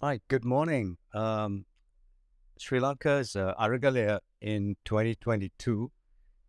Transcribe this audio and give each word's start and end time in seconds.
Hi, 0.00 0.20
good 0.28 0.44
morning. 0.44 0.98
Um, 1.14 1.66
Sri 2.58 2.80
Lanka's 2.80 3.36
uh, 3.36 3.54
in 4.40 4.76
2022 4.84 5.90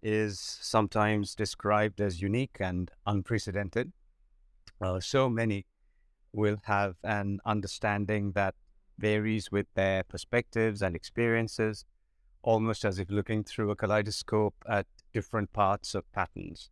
is 0.01 0.39
sometimes 0.39 1.35
described 1.35 2.01
as 2.01 2.21
unique 2.21 2.57
and 2.59 2.91
unprecedented. 3.05 3.93
Uh, 4.81 4.99
so 4.99 5.29
many 5.29 5.67
will 6.33 6.57
have 6.63 6.95
an 7.03 7.39
understanding 7.45 8.31
that 8.31 8.55
varies 8.97 9.51
with 9.51 9.67
their 9.75 10.03
perspectives 10.03 10.81
and 10.81 10.95
experiences, 10.95 11.85
almost 12.41 12.83
as 12.83 12.97
if 12.97 13.09
looking 13.11 13.43
through 13.43 13.69
a 13.69 13.75
kaleidoscope 13.75 14.55
at 14.67 14.87
different 15.13 15.53
parts 15.53 15.93
of 15.93 16.11
patterns. 16.11 16.71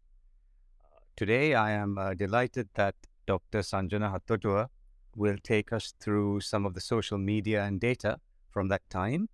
Today, 1.15 1.53
I 1.53 1.71
am 1.71 1.99
uh, 1.99 2.15
delighted 2.15 2.69
that 2.73 2.95
Dr. 3.27 3.59
Sanjana 3.59 4.11
Hattotuwa 4.11 4.69
will 5.15 5.37
take 5.43 5.71
us 5.71 5.93
through 5.99 6.41
some 6.41 6.65
of 6.65 6.73
the 6.73 6.81
social 6.81 7.17
media 7.17 7.63
and 7.63 7.79
data 7.79 8.19
from 8.49 8.67
that 8.69 8.89
time, 8.89 9.29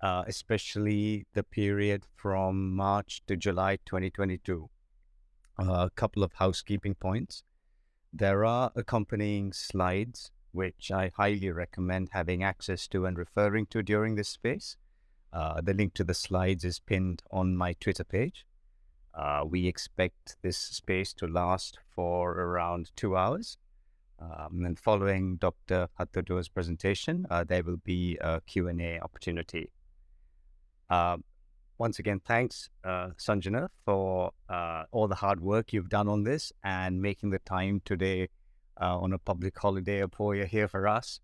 uh, 0.00 0.24
especially 0.26 1.26
the 1.34 1.42
period 1.42 2.06
from 2.16 2.74
March 2.74 3.22
to 3.26 3.36
July 3.36 3.78
2022. 3.84 4.68
Uh, 5.58 5.64
a 5.64 5.90
couple 5.94 6.22
of 6.22 6.32
housekeeping 6.34 6.94
points. 6.94 7.44
There 8.12 8.44
are 8.44 8.72
accompanying 8.74 9.52
slides, 9.52 10.30
which 10.52 10.90
I 10.90 11.10
highly 11.16 11.50
recommend 11.50 12.10
having 12.12 12.42
access 12.42 12.88
to 12.88 13.06
and 13.06 13.16
referring 13.16 13.66
to 13.66 13.82
during 13.82 14.16
this 14.16 14.28
space. 14.28 14.76
Uh, 15.32 15.60
the 15.62 15.72
link 15.72 15.94
to 15.94 16.04
the 16.04 16.14
slides 16.14 16.64
is 16.64 16.78
pinned 16.78 17.22
on 17.30 17.56
my 17.56 17.72
Twitter 17.74 18.04
page. 18.04 18.44
Uh, 19.14 19.44
we 19.46 19.66
expect 19.66 20.36
this 20.42 20.58
space 20.58 21.12
to 21.14 21.26
last 21.26 21.78
for 21.94 22.32
around 22.32 22.90
two 22.96 23.16
hours. 23.16 23.58
Um, 24.22 24.64
and 24.64 24.78
following 24.78 25.36
Dr. 25.36 25.88
Hattotuwa's 25.98 26.48
presentation, 26.48 27.26
uh, 27.30 27.44
there 27.44 27.62
will 27.62 27.78
be 27.78 28.18
a 28.20 28.40
Q&A 28.42 29.00
opportunity. 29.00 29.70
Uh, 30.88 31.16
once 31.78 31.98
again, 31.98 32.20
thanks, 32.24 32.68
uh, 32.84 33.08
Sanjana, 33.18 33.68
for 33.84 34.32
uh, 34.48 34.84
all 34.92 35.08
the 35.08 35.16
hard 35.16 35.40
work 35.40 35.72
you've 35.72 35.88
done 35.88 36.08
on 36.08 36.22
this 36.22 36.52
and 36.62 37.00
making 37.02 37.30
the 37.30 37.40
time 37.40 37.80
today 37.84 38.28
uh, 38.80 38.98
on 38.98 39.12
a 39.12 39.18
public 39.18 39.58
holiday 39.58 40.02
before 40.02 40.34
you're 40.36 40.46
here 40.46 40.68
for 40.68 40.86
us 40.86 41.18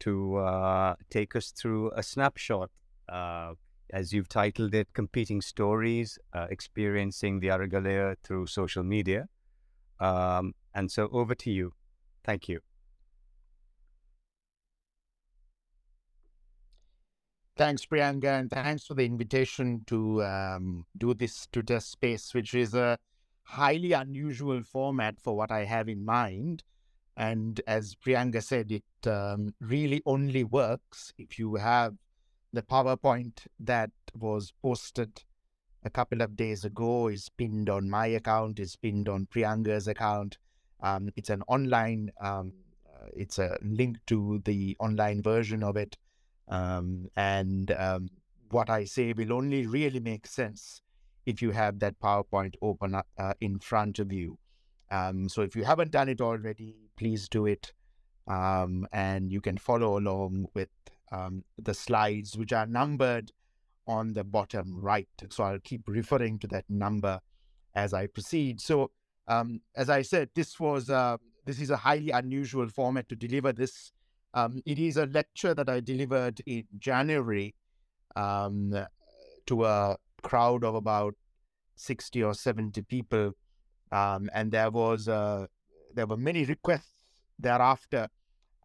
to 0.00 0.36
uh, 0.36 0.94
take 1.10 1.34
us 1.34 1.50
through 1.50 1.90
a 1.96 2.02
snapshot, 2.02 2.70
as 3.92 4.12
you've 4.12 4.28
titled 4.28 4.72
it, 4.74 4.86
Competing 4.92 5.40
Stories, 5.40 6.18
Experiencing 6.34 7.40
the 7.40 7.48
Aragalaya 7.48 8.14
Through 8.22 8.46
Social 8.46 8.84
Media. 8.84 9.28
Um, 9.98 10.54
and 10.74 10.90
so 10.90 11.08
over 11.12 11.34
to 11.34 11.50
you. 11.50 11.72
Thank 12.24 12.48
you. 12.48 12.60
Thanks, 17.56 17.84
Priyanga, 17.84 18.40
and 18.40 18.50
thanks 18.50 18.86
for 18.86 18.94
the 18.94 19.04
invitation 19.04 19.82
to 19.86 20.22
um, 20.24 20.86
do 20.96 21.12
this 21.12 21.46
Twitter 21.52 21.78
space, 21.80 22.32
which 22.32 22.54
is 22.54 22.72
a 22.72 22.96
highly 23.42 23.92
unusual 23.92 24.62
format 24.62 25.20
for 25.20 25.36
what 25.36 25.50
I 25.50 25.64
have 25.64 25.88
in 25.88 26.04
mind. 26.04 26.62
And 27.16 27.60
as 27.66 27.94
Priyanga 27.94 28.42
said, 28.42 28.72
it 28.72 29.06
um, 29.06 29.54
really 29.60 30.00
only 30.06 30.42
works 30.42 31.12
if 31.18 31.38
you 31.38 31.56
have 31.56 31.96
the 32.52 32.62
PowerPoint 32.62 33.46
that 33.58 33.90
was 34.14 34.54
posted 34.62 35.22
a 35.82 35.90
couple 35.90 36.22
of 36.22 36.36
days 36.36 36.64
ago, 36.64 37.08
is 37.08 37.28
pinned 37.36 37.68
on 37.68 37.90
my 37.90 38.06
account, 38.06 38.58
is 38.58 38.76
pinned 38.76 39.08
on 39.08 39.26
Priyanga's 39.26 39.86
account, 39.86 40.38
um, 40.82 41.10
it's 41.16 41.30
an 41.30 41.42
online, 41.48 42.10
um, 42.20 42.52
uh, 42.86 43.06
it's 43.14 43.38
a 43.38 43.58
link 43.62 43.98
to 44.06 44.40
the 44.44 44.76
online 44.80 45.22
version 45.22 45.62
of 45.62 45.76
it. 45.76 45.96
Um, 46.48 47.08
and 47.16 47.70
um, 47.72 48.08
what 48.50 48.70
I 48.70 48.84
say 48.84 49.12
will 49.12 49.32
only 49.32 49.66
really 49.66 50.00
make 50.00 50.26
sense 50.26 50.82
if 51.26 51.40
you 51.40 51.52
have 51.52 51.78
that 51.80 52.00
PowerPoint 52.00 52.54
open 52.60 52.94
up 52.94 53.06
uh, 53.18 53.34
in 53.40 53.58
front 53.58 53.98
of 53.98 54.12
you. 54.12 54.38
Um, 54.90 55.28
so 55.28 55.42
if 55.42 55.54
you 55.54 55.64
haven't 55.64 55.92
done 55.92 56.08
it 56.08 56.20
already, 56.20 56.74
please 56.96 57.28
do 57.28 57.46
it. 57.46 57.72
Um, 58.26 58.86
and 58.92 59.30
you 59.30 59.40
can 59.40 59.58
follow 59.58 59.98
along 59.98 60.46
with 60.54 60.68
the 61.58 61.74
slides, 61.74 62.36
which 62.36 62.52
are 62.52 62.66
numbered 62.66 63.32
on 63.86 64.12
the 64.12 64.24
bottom 64.24 64.78
right. 64.80 65.08
So 65.30 65.44
I'll 65.44 65.58
keep 65.58 65.82
referring 65.86 66.38
to 66.40 66.46
that 66.48 66.64
number 66.68 67.20
as 67.74 67.92
I 67.92 68.06
proceed. 68.06 68.60
So 68.60 68.92
um, 69.30 69.60
as 69.74 69.88
I 69.88 70.02
said, 70.02 70.28
this 70.34 70.58
was 70.58 70.90
uh, 70.90 71.16
this 71.46 71.60
is 71.60 71.70
a 71.70 71.76
highly 71.76 72.10
unusual 72.10 72.68
format 72.68 73.08
to 73.08 73.16
deliver 73.16 73.52
this. 73.52 73.92
Um, 74.34 74.62
it 74.66 74.78
is 74.78 74.96
a 74.96 75.06
lecture 75.06 75.54
that 75.54 75.68
I 75.68 75.80
delivered 75.80 76.40
in 76.46 76.64
January 76.78 77.54
um, 78.16 78.74
to 79.46 79.64
a 79.64 79.96
crowd 80.22 80.64
of 80.64 80.74
about 80.74 81.14
sixty 81.76 82.22
or 82.22 82.34
seventy 82.34 82.82
people, 82.82 83.32
um, 83.92 84.28
and 84.34 84.52
there 84.52 84.70
was 84.70 85.08
uh, 85.08 85.46
there 85.94 86.06
were 86.06 86.16
many 86.16 86.44
requests 86.44 87.04
thereafter. 87.38 88.08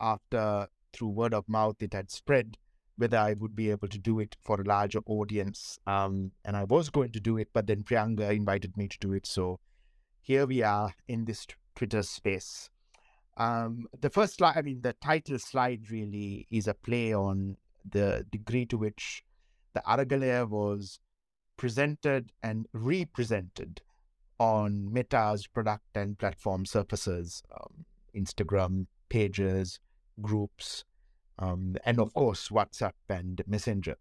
After 0.02 0.68
through 0.92 1.09
word 1.09 1.34
of 1.34 1.48
mouth, 1.48 1.81
it 1.81 1.94
had 1.94 2.12
spread 2.12 2.58
whether 2.98 3.18
I 3.18 3.34
would 3.34 3.56
be 3.56 3.72
able 3.72 3.88
to 3.88 3.98
do 3.98 4.20
it 4.20 4.36
for 4.42 4.59
a 4.59 4.66
larger 4.66 5.00
audience. 5.06 5.80
Um, 5.88 6.31
and 6.44 6.58
I 6.58 6.66
was 6.66 6.90
going 6.90 7.12
to 7.14 7.20
do 7.20 7.38
it, 7.38 7.50
but 7.54 7.68
then 7.68 7.84
Priyanga 7.84 8.36
invited 8.36 8.75
me 8.75 8.90
to 8.90 9.00
do 9.00 9.14
it. 9.14 9.25
So 9.25 9.59
here 10.25 10.47
we 10.47 10.63
are 10.63 10.96
in 11.08 11.25
this 11.25 11.46
Twitter 11.75 12.02
space. 12.02 12.72
Um, 13.38 13.86
the 14.02 14.09
first 14.09 14.38
slide, 14.38 14.58
I 14.58 14.63
mean, 14.63 14.81
the 14.81 14.94
title 14.94 15.38
slide 15.38 15.91
really 15.91 16.47
is 16.50 16.68
a 16.68 16.74
play 16.74 17.13
on 17.13 17.58
the 17.88 18.25
degree 18.31 18.66
to 18.68 18.78
which 18.78 19.24
the 19.75 19.84
Aragalaya 19.88 20.50
was 20.50 21.00
presented 21.58 22.31
and 22.41 22.66
represented 22.74 23.81
on 24.40 24.91
Meta's 24.91 25.46
product 25.46 25.86
and 25.94 26.18
platform 26.18 26.66
surfaces, 26.66 27.44
um, 27.53 27.86
Instagram 28.16 28.88
pages, 29.09 29.80
groups, 30.24 30.86
um, 31.38 31.75
and 31.86 32.00
of 32.00 32.12
course, 32.16 32.50
WhatsApp 32.50 32.94
and 33.07 33.44
Messenger. 33.46 33.97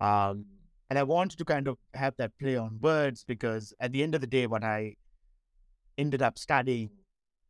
Um, 0.00 0.46
and 0.90 0.98
I 0.98 1.02
wanted 1.02 1.38
to 1.38 1.44
kind 1.44 1.68
of 1.68 1.78
have 1.94 2.14
that 2.16 2.32
play 2.38 2.56
on 2.56 2.78
words 2.80 3.24
because 3.24 3.72
at 3.80 3.92
the 3.92 4.02
end 4.02 4.14
of 4.14 4.20
the 4.20 4.26
day, 4.26 4.46
when 4.46 4.64
I 4.64 4.96
ended 5.96 6.22
up 6.22 6.38
studying 6.38 6.90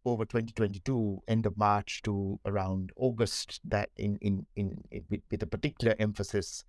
over 0.05 0.25
2022, 0.25 1.23
end 1.29 1.47
of 1.47 1.57
March 1.57 2.03
to 2.03 2.39
around 2.45 2.93
August, 2.97 3.61
that 3.65 3.91
in, 3.97 4.19
in, 4.21 4.47
in, 4.55 4.83
in 4.91 5.05
with, 5.31 5.43
a 5.43 5.47
particular 5.47 5.95
emphasis 5.99 6.65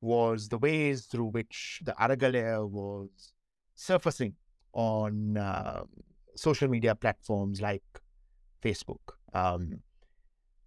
was 0.00 0.48
the 0.48 0.58
ways 0.58 1.06
through 1.06 1.26
which 1.26 1.80
the 1.84 1.92
Aragalaya 1.92 2.68
was 2.68 3.32
surfacing 3.74 4.34
on 4.72 5.36
uh, 5.36 5.82
social 6.36 6.68
media 6.68 6.94
platforms 6.94 7.60
like 7.60 7.82
Facebook. 8.62 9.14
Um, 9.34 9.80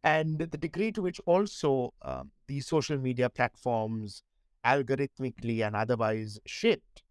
and 0.04 0.38
the 0.38 0.58
degree 0.58 0.92
to 0.92 1.02
which 1.02 1.22
also 1.26 1.94
um, 2.02 2.32
these 2.48 2.68
social 2.68 2.98
media 2.98 3.30
platforms 3.30 4.24
algorithmically 4.66 5.66
and 5.66 5.76
otherwise 5.76 6.40
shaped 6.46 7.04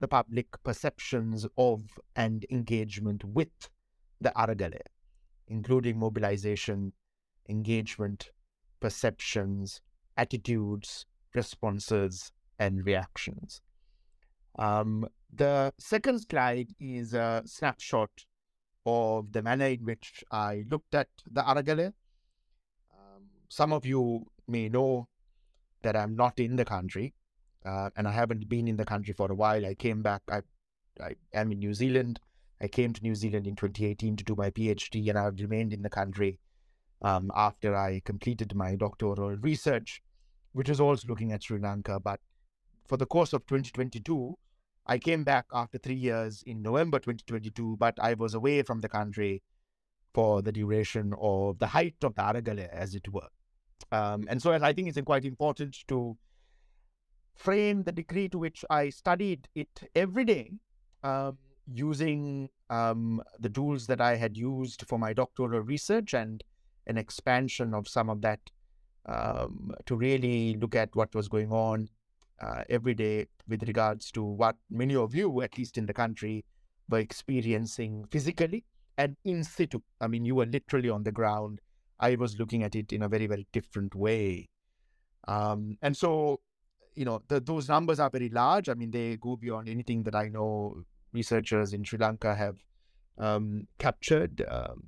the 0.00 0.08
public 0.08 0.46
perceptions 0.64 1.46
of 1.56 1.82
and 2.16 2.46
engagement 2.50 3.24
with 3.24 3.68
the 4.20 4.32
Aragalaya, 4.36 4.88
including 5.48 5.98
mobilization, 5.98 6.92
engagement, 7.48 8.30
perceptions, 8.80 9.80
attitudes, 10.16 11.06
responses, 11.34 12.32
and 12.58 12.84
reactions. 12.84 13.60
Um, 14.58 15.06
the 15.32 15.72
second 15.78 16.20
slide 16.20 16.70
is 16.80 17.14
a 17.14 17.42
snapshot 17.44 18.10
of 18.86 19.32
the 19.32 19.42
manner 19.42 19.66
in 19.66 19.84
which 19.84 20.24
I 20.30 20.64
looked 20.70 20.94
at 20.94 21.08
the 21.30 21.42
Aragalaya. 21.42 21.92
Um, 22.92 23.24
some 23.48 23.72
of 23.72 23.86
you 23.86 24.26
may 24.48 24.68
know 24.68 25.08
that 25.82 25.96
I'm 25.96 26.16
not 26.16 26.38
in 26.38 26.56
the 26.56 26.64
country, 26.64 27.14
uh, 27.64 27.90
and 27.96 28.06
I 28.06 28.12
haven't 28.12 28.48
been 28.48 28.68
in 28.68 28.76
the 28.76 28.84
country 28.84 29.12
for 29.12 29.30
a 29.30 29.34
while. 29.34 29.64
I 29.66 29.74
came 29.74 30.02
back. 30.02 30.22
I, 30.30 30.42
I 31.00 31.14
am 31.32 31.52
in 31.52 31.58
New 31.58 31.74
Zealand. 31.74 32.20
I 32.60 32.68
came 32.68 32.92
to 32.92 33.02
New 33.02 33.14
Zealand 33.14 33.46
in 33.46 33.56
2018 33.56 34.16
to 34.16 34.24
do 34.24 34.34
my 34.36 34.50
PhD, 34.50 35.08
and 35.08 35.18
I've 35.18 35.40
remained 35.40 35.72
in 35.72 35.82
the 35.82 35.90
country 35.90 36.38
um, 37.02 37.30
after 37.34 37.74
I 37.74 38.02
completed 38.04 38.54
my 38.54 38.76
doctoral 38.76 39.36
research, 39.36 40.02
which 40.52 40.68
is 40.68 40.80
also 40.80 41.08
looking 41.08 41.32
at 41.32 41.42
Sri 41.42 41.58
Lanka. 41.58 41.98
But 42.00 42.20
for 42.86 42.96
the 42.96 43.06
course 43.06 43.32
of 43.32 43.46
2022, 43.46 44.36
I 44.86 44.98
came 44.98 45.24
back 45.24 45.46
after 45.52 45.78
three 45.78 45.94
years 45.94 46.42
in 46.46 46.62
November 46.62 46.98
2022, 46.98 47.76
but 47.78 47.98
I 48.00 48.14
was 48.14 48.34
away 48.34 48.62
from 48.62 48.80
the 48.80 48.88
country 48.88 49.42
for 50.12 50.42
the 50.42 50.52
duration 50.52 51.14
of 51.20 51.58
the 51.58 51.68
height 51.68 51.96
of 52.02 52.14
the 52.14 52.22
Aragalaya, 52.22 52.68
as 52.68 52.94
it 52.94 53.08
were. 53.12 53.28
Um, 53.92 54.26
and 54.28 54.40
so 54.40 54.52
I 54.52 54.72
think 54.72 54.88
it's 54.88 55.00
quite 55.02 55.24
important 55.24 55.76
to 55.88 56.16
frame 57.36 57.82
the 57.82 57.92
degree 57.92 58.28
to 58.28 58.38
which 58.38 58.64
I 58.70 58.90
studied 58.90 59.48
it 59.54 59.90
every 59.94 60.24
day 60.24 60.52
um, 61.02 61.38
using 61.72 62.50
um, 62.68 63.22
the 63.38 63.48
tools 63.48 63.86
that 63.86 64.00
I 64.00 64.16
had 64.16 64.36
used 64.36 64.84
for 64.86 64.98
my 64.98 65.12
doctoral 65.12 65.60
research 65.60 66.14
and 66.14 66.42
an 66.86 66.98
expansion 66.98 67.74
of 67.74 67.88
some 67.88 68.10
of 68.10 68.20
that 68.22 68.40
um, 69.06 69.72
to 69.86 69.96
really 69.96 70.54
look 70.54 70.74
at 70.74 70.94
what 70.94 71.14
was 71.14 71.28
going 71.28 71.50
on 71.50 71.88
uh, 72.40 72.62
every 72.68 72.94
day 72.94 73.26
with 73.48 73.62
regards 73.66 74.10
to 74.12 74.22
what 74.22 74.56
many 74.70 74.94
of 74.94 75.14
you, 75.14 75.42
at 75.42 75.56
least 75.58 75.78
in 75.78 75.86
the 75.86 75.94
country, 75.94 76.44
were 76.88 76.98
experiencing 76.98 78.04
physically 78.10 78.64
and 78.98 79.16
in 79.24 79.44
situ. 79.44 79.80
I 80.00 80.06
mean, 80.08 80.24
you 80.24 80.34
were 80.34 80.46
literally 80.46 80.90
on 80.90 81.02
the 81.02 81.12
ground. 81.12 81.60
I 82.00 82.16
was 82.16 82.38
looking 82.38 82.62
at 82.62 82.74
it 82.74 82.92
in 82.92 83.02
a 83.02 83.08
very, 83.08 83.26
very 83.26 83.46
different 83.52 83.94
way. 83.94 84.48
Um, 85.28 85.76
and 85.82 85.96
so, 85.96 86.40
you 86.94 87.04
know, 87.04 87.22
the, 87.28 87.40
those 87.40 87.68
numbers 87.68 88.00
are 88.00 88.10
very 88.10 88.30
large. 88.30 88.68
I 88.68 88.74
mean, 88.74 88.90
they 88.90 89.16
go 89.16 89.36
beyond 89.36 89.68
anything 89.68 90.02
that 90.04 90.14
I 90.14 90.28
know 90.28 90.82
researchers 91.12 91.72
in 91.72 91.84
Sri 91.84 91.98
Lanka 91.98 92.34
have 92.34 92.56
um, 93.18 93.68
captured. 93.78 94.44
Um, 94.48 94.84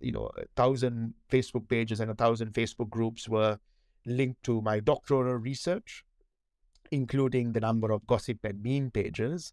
you 0.00 0.12
know, 0.12 0.30
a 0.36 0.44
thousand 0.56 1.14
Facebook 1.30 1.68
pages 1.68 2.00
and 2.00 2.10
a 2.10 2.14
thousand 2.14 2.52
Facebook 2.52 2.90
groups 2.90 3.28
were 3.28 3.58
linked 4.04 4.42
to 4.42 4.60
my 4.60 4.80
doctoral 4.80 5.36
research 5.36 6.04
including 6.92 7.52
the 7.52 7.60
number 7.60 7.90
of 7.90 8.06
gossip 8.06 8.38
and 8.44 8.62
meme 8.62 8.90
pages. 8.90 9.52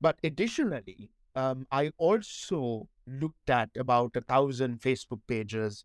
But 0.00 0.18
additionally, 0.22 1.10
um, 1.34 1.66
I 1.70 1.90
also 1.98 2.88
looked 3.06 3.50
at 3.50 3.70
about 3.76 4.16
a 4.16 4.20
thousand 4.22 4.80
Facebook 4.80 5.20
pages 5.26 5.84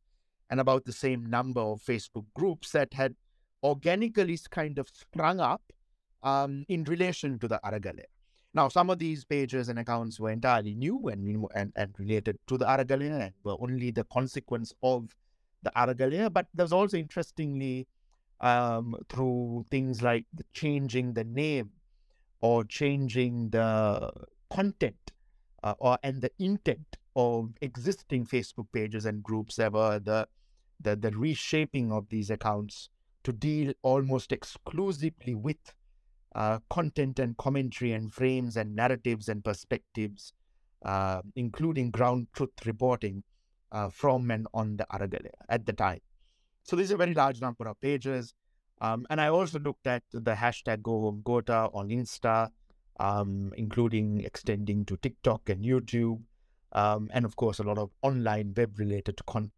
and 0.51 0.59
about 0.59 0.85
the 0.85 0.91
same 0.91 1.25
number 1.25 1.61
of 1.61 1.81
Facebook 1.81 2.25
groups 2.35 2.71
that 2.71 2.93
had 2.93 3.15
organically 3.63 4.37
kind 4.49 4.77
of 4.77 4.89
sprung 4.93 5.39
up 5.39 5.61
um, 6.23 6.65
in 6.67 6.83
relation 6.83 7.39
to 7.39 7.47
the 7.47 7.59
Aragale. 7.63 8.03
Now, 8.53 8.67
some 8.67 8.89
of 8.89 8.99
these 8.99 9.23
pages 9.23 9.69
and 9.69 9.79
accounts 9.79 10.19
were 10.19 10.29
entirely 10.29 10.75
new 10.75 11.07
and, 11.07 11.47
and, 11.55 11.71
and 11.77 11.95
related 11.97 12.37
to 12.47 12.57
the 12.57 12.65
Aragalaya 12.65 13.21
and 13.21 13.33
were 13.43 13.55
only 13.61 13.91
the 13.91 14.03
consequence 14.03 14.73
of 14.83 15.15
the 15.63 15.71
Aragalaya. 15.75 16.31
But 16.31 16.47
there's 16.53 16.73
also 16.73 16.97
interestingly 16.97 17.87
um, 18.41 18.95
through 19.07 19.65
things 19.71 20.01
like 20.01 20.25
changing 20.53 21.13
the 21.13 21.23
name 21.23 21.71
or 22.41 22.65
changing 22.65 23.51
the 23.51 24.11
content 24.51 25.11
uh, 25.63 25.75
or 25.79 25.97
and 26.03 26.21
the 26.21 26.31
intent 26.39 26.97
of 27.15 27.51
existing 27.61 28.25
Facebook 28.25 28.67
pages 28.73 29.05
and 29.05 29.23
groups 29.23 29.59
ever 29.59 29.99
the, 29.99 30.27
the 30.83 30.95
the 30.95 31.11
reshaping 31.11 31.91
of 31.91 32.09
these 32.09 32.29
accounts 32.29 32.89
to 33.23 33.31
deal 33.31 33.73
almost 33.81 34.31
exclusively 34.31 35.35
with 35.35 35.73
uh, 36.35 36.59
content 36.69 37.19
and 37.19 37.37
commentary 37.37 37.91
and 37.91 38.13
frames 38.13 38.57
and 38.57 38.75
narratives 38.75 39.29
and 39.29 39.43
perspectives, 39.43 40.33
uh, 40.85 41.21
including 41.35 41.91
ground 41.91 42.27
truth 42.33 42.65
reporting 42.65 43.23
uh, 43.71 43.89
from 43.89 44.31
and 44.31 44.47
on 44.53 44.77
the 44.77 44.85
Aragale 44.91 45.29
at 45.49 45.65
the 45.65 45.73
time. 45.73 45.99
So 46.63 46.75
this 46.75 46.85
is 46.85 46.91
a 46.91 46.97
very 46.97 47.13
large 47.13 47.41
number 47.41 47.67
of 47.67 47.79
pages. 47.81 48.33
Um, 48.79 49.05
and 49.09 49.21
I 49.21 49.27
also 49.27 49.59
looked 49.59 49.85
at 49.85 50.03
the 50.11 50.33
hashtag 50.33 50.81
Go 50.81 51.19
Gota 51.23 51.73
on 51.75 51.89
Insta, 51.89 52.49
um, 52.99 53.51
including 53.55 54.21
extending 54.21 54.85
to 54.85 54.97
TikTok 54.97 55.49
and 55.49 55.63
YouTube, 55.63 56.21
um, 56.71 57.09
and 57.13 57.25
of 57.25 57.35
course 57.35 57.59
a 57.59 57.63
lot 57.63 57.77
of 57.77 57.91
online 58.01 58.53
web 58.57 58.79
related 58.79 59.23
content, 59.25 59.51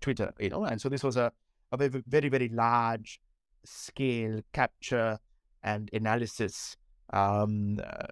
Twitter, 0.00 0.32
you 0.38 0.50
know. 0.50 0.64
And 0.64 0.80
so 0.80 0.88
this 0.88 1.02
was 1.02 1.16
a, 1.16 1.32
a 1.72 1.76
very, 1.76 2.28
very, 2.28 2.48
large 2.48 3.20
scale 3.64 4.40
capture 4.52 5.18
and 5.62 5.90
analysis 5.92 6.76
um, 7.12 7.78
uh, 7.82 8.06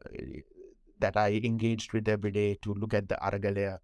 that 0.99 1.17
I 1.17 1.41
engaged 1.45 1.93
with 1.93 2.09
every 2.09 2.31
day 2.31 2.59
to 2.63 2.75
look 2.75 2.95
at 2.95 3.09
the 3.09 3.17
Aragalaya 3.17 3.79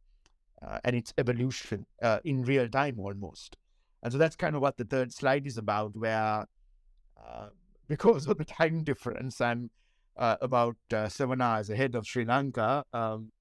uh, 0.66 0.78
and 0.84 0.96
its 0.96 1.12
evolution 1.18 1.86
uh, 2.02 2.20
in 2.24 2.42
real 2.42 2.68
time 2.68 2.98
almost. 2.98 3.56
And 4.02 4.12
so 4.12 4.18
that's 4.18 4.36
kind 4.36 4.56
of 4.56 4.62
what 4.62 4.76
the 4.76 4.84
third 4.84 5.12
slide 5.12 5.46
is 5.46 5.58
about, 5.58 5.96
where 5.96 6.46
uh, 7.16 7.46
because 7.88 8.26
of 8.26 8.38
the 8.38 8.44
time 8.44 8.84
difference, 8.84 9.40
I'm 9.40 9.70
uh, 10.16 10.36
about 10.40 10.76
uh, 10.92 11.08
seven 11.08 11.40
hours 11.40 11.70
ahead 11.70 11.94
of 11.94 12.06
Sri 12.06 12.24
Lanka. 12.24 12.84
Um, 12.92 13.32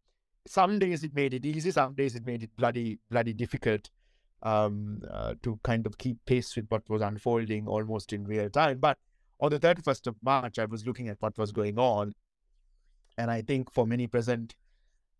some 0.47 0.79
days 0.79 1.03
it 1.03 1.13
made 1.13 1.33
it 1.33 1.45
easy, 1.45 1.71
some 1.71 1.93
days 1.93 2.15
it 2.15 2.25
made 2.25 2.43
it 2.43 2.49
bloody, 2.57 2.99
bloody 3.09 3.33
difficult 3.33 3.89
um, 4.43 5.01
uh, 5.09 5.35
to 5.43 5.59
kind 5.63 5.85
of 5.85 5.97
keep 5.97 6.17
pace 6.25 6.55
with 6.55 6.65
what 6.69 6.89
was 6.89 7.01
unfolding 7.01 7.67
almost 7.67 8.13
in 8.13 8.25
real 8.25 8.49
time. 8.49 8.79
But 8.79 8.97
on 9.39 9.51
the 9.51 9.59
31st 9.59 10.07
of 10.07 10.15
March, 10.23 10.59
I 10.59 10.65
was 10.65 10.85
looking 10.85 11.09
at 11.09 11.17
what 11.19 11.37
was 11.37 11.51
going 11.51 11.77
on. 11.77 12.13
And 13.17 13.29
I 13.29 13.41
think 13.41 13.71
for 13.71 13.85
many 13.85 14.07
present 14.07 14.55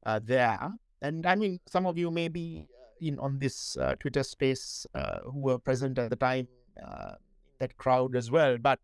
uh, 0.06 0.20
there, 0.24 0.72
and 1.02 1.26
I 1.26 1.36
mean, 1.36 1.60
some 1.68 1.86
of 1.86 1.98
you 1.98 2.10
may 2.10 2.28
be 2.28 2.68
in 3.02 3.20
on 3.20 3.40
this 3.40 3.76
uh, 3.78 3.96
Twitter 4.00 4.24
space 4.24 4.86
uh, 4.96 5.20
who 5.24 5.40
were 5.40 5.58
present 5.58 5.98
at 5.98 6.10
the 6.10 6.16
time, 6.16 6.48
uh, 6.84 7.14
that 7.60 7.78
crowd 7.78 8.16
as 8.16 8.32
well. 8.32 8.58
But 8.58 8.80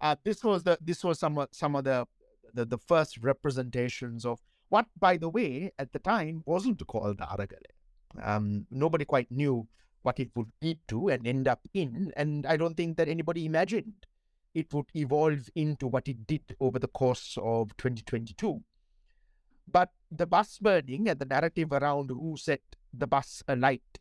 uh, 0.00 0.16
this 0.24 0.42
was 0.44 0.62
the 0.62 0.78
this 0.80 1.04
was 1.04 1.18
some 1.18 1.46
some 1.52 1.76
of 1.76 1.84
the, 1.84 2.06
the, 2.54 2.64
the 2.64 2.78
first 2.78 3.18
representations 3.18 4.24
of 4.26 4.40
what, 4.68 4.86
by 4.98 5.16
the 5.16 5.28
way, 5.28 5.72
at 5.78 5.92
the 5.92 5.98
time 5.98 6.42
wasn't 6.46 6.86
called 6.86 7.18
the 7.18 7.24
Aragalaya. 7.24 7.79
Um, 8.20 8.66
nobody 8.70 9.04
quite 9.04 9.30
knew 9.30 9.66
what 10.02 10.18
it 10.18 10.30
would 10.34 10.50
lead 10.62 10.78
to 10.88 11.08
and 11.08 11.26
end 11.26 11.46
up 11.46 11.60
in, 11.74 12.12
and 12.16 12.46
I 12.46 12.56
don't 12.56 12.76
think 12.76 12.96
that 12.96 13.08
anybody 13.08 13.44
imagined 13.44 14.06
it 14.54 14.72
would 14.72 14.86
evolve 14.94 15.48
into 15.54 15.86
what 15.86 16.08
it 16.08 16.26
did 16.26 16.56
over 16.60 16.78
the 16.78 16.88
course 16.88 17.38
of 17.40 17.76
2022. 17.76 18.62
But 19.70 19.90
the 20.10 20.26
bus 20.26 20.58
burning 20.58 21.08
and 21.08 21.18
the 21.18 21.24
narrative 21.24 21.72
around 21.72 22.10
who 22.10 22.36
set 22.36 22.62
the 22.92 23.06
bus 23.06 23.42
alight, 23.46 23.98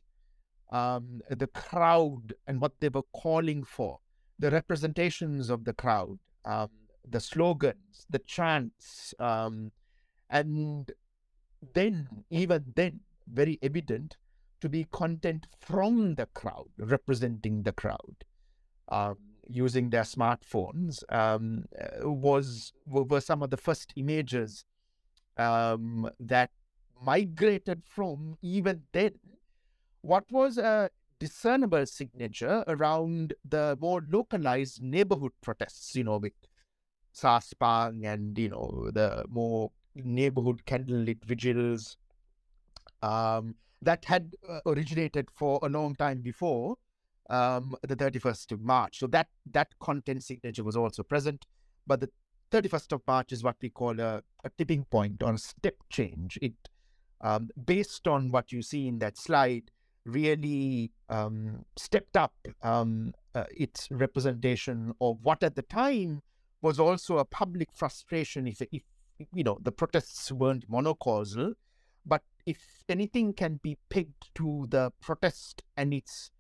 um, 0.72 1.22
the 1.30 1.48
crowd 1.48 2.34
and 2.48 2.60
what 2.60 2.74
they 2.80 2.90
were 2.90 3.04
calling 3.14 3.64
for, 3.64 4.00
the 4.40 4.50
representations 4.50 5.50
of 5.50 5.66
the 5.66 5.74
crowd, 5.74 6.18
um, 6.46 6.70
the 7.08 7.20
slogans, 7.20 8.06
the 8.10 8.20
chants, 8.20 9.14
um, 9.20 9.72
and 10.30 10.92
then, 11.74 12.08
even 12.30 12.64
then, 12.76 13.02
very 13.32 13.60
evident 13.62 14.18
to 14.62 14.70
be 14.70 14.86
content 14.92 15.48
from 15.60 16.16
the 16.16 16.26
crowd, 16.28 16.68
representing 16.78 17.64
the 17.64 17.72
crowd, 17.72 18.26
um, 18.90 19.18
using 19.48 19.90
their 19.90 20.04
smartphones, 20.04 21.04
um, 21.10 21.66
uh, 21.80 22.10
was 22.10 22.74
were 22.86 23.22
some 23.22 23.42
of 23.42 23.50
the 23.50 23.58
first 23.58 23.94
images 23.96 24.66
um, 25.38 26.10
that 26.20 26.52
migrated 27.02 27.82
from 27.86 28.38
even 28.42 28.82
then 28.92 29.12
what 30.02 30.26
was 30.32 30.58
a 30.58 30.90
discernible 31.20 31.86
signature 31.86 32.64
around 32.68 33.34
the 33.48 33.78
more 33.80 34.02
localized 34.10 34.82
neighborhood 34.82 35.32
protests, 35.42 35.96
you 35.96 36.04
know, 36.04 36.18
with 36.18 36.34
SASPANG 37.14 38.06
and, 38.06 38.38
you 38.38 38.50
know, 38.50 38.90
the 38.94 39.26
more 39.30 39.72
neighborhood 39.96 40.62
candlelit 40.66 41.24
vigils 41.26 41.98
um, 43.02 43.56
that 43.82 44.06
had 44.06 44.34
uh, 44.48 44.60
originated 44.66 45.30
for 45.36 45.60
a 45.64 45.70
long 45.70 45.96
time 45.96 46.22
before 46.22 46.76
um, 47.30 47.76
the 47.84 47.96
31st 47.96 48.52
of 48.54 48.62
March. 48.62 49.00
So 49.00 49.08
that, 49.08 49.28
that 49.52 49.68
content 49.80 50.24
signature 50.24 50.64
was 50.64 50.76
also 50.76 51.04
present. 51.04 51.46
But 51.88 52.02
the 52.02 52.10
31st 52.52 52.94
of 52.94 53.02
March 53.08 53.32
is 53.32 53.44
what 53.44 53.56
we 53.62 53.70
call 53.70 54.00
a, 54.00 54.22
a 54.44 54.50
tipping 54.58 54.86
point 54.86 55.24
or 55.24 55.34
a 55.34 55.38
step 55.38 55.76
change. 55.90 56.38
It 56.42 56.54
um, 57.22 57.50
based 57.66 58.08
on 58.08 58.32
what 58.32 58.52
you 58.52 58.62
see 58.62 58.88
in 58.88 59.00
that 59.00 59.18
slide, 59.18 59.72
really 60.06 60.92
um, 61.10 61.66
stepped 61.78 62.18
up 62.18 62.34
um, 62.64 63.14
uh, 63.36 63.44
its 63.56 63.88
representation 63.92 64.94
of 65.02 65.18
what 65.22 65.44
at 65.44 65.56
the 65.56 65.62
time 65.62 66.22
was 66.62 66.80
also 66.80 67.18
a 67.18 67.26
public 67.26 67.70
frustration 67.74 68.48
if, 68.48 68.62
if 68.72 68.82
you 69.34 69.44
know 69.44 69.58
the 69.62 69.72
protests 69.72 70.32
weren't 70.32 70.70
monocausal 70.70 71.54
but 72.06 72.22
if 72.52 72.62
anything 72.90 73.34
can 73.34 73.60
be 73.62 73.78
pegged 73.90 74.30
to 74.36 74.66
the 74.70 74.92
protest 75.02 75.64
and 75.78 75.94
its 75.94 76.32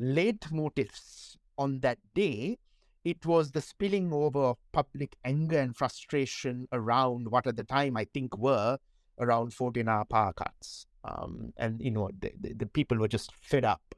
leitmotifs 0.00 1.36
on 1.56 1.80
that 1.80 1.98
day 2.14 2.58
it 3.04 3.24
was 3.24 3.52
the 3.52 3.60
spilling 3.60 4.12
over 4.12 4.40
of 4.50 4.56
public 4.72 5.16
anger 5.24 5.58
and 5.58 5.76
frustration 5.76 6.66
around 6.72 7.30
what 7.30 7.46
at 7.46 7.56
the 7.56 7.64
time 7.64 7.96
i 7.96 8.04
think 8.04 8.36
were 8.38 8.78
around 9.20 9.52
14 9.52 9.88
hour 9.88 10.04
power 10.04 10.32
cuts. 10.32 10.86
Um, 11.04 11.52
and, 11.56 11.80
you 11.80 11.90
know, 11.90 12.10
the, 12.18 12.32
the, 12.40 12.54
the, 12.54 12.66
people 12.66 12.98
were 12.98 13.08
just 13.08 13.32
fed 13.40 13.64
up. 13.64 13.94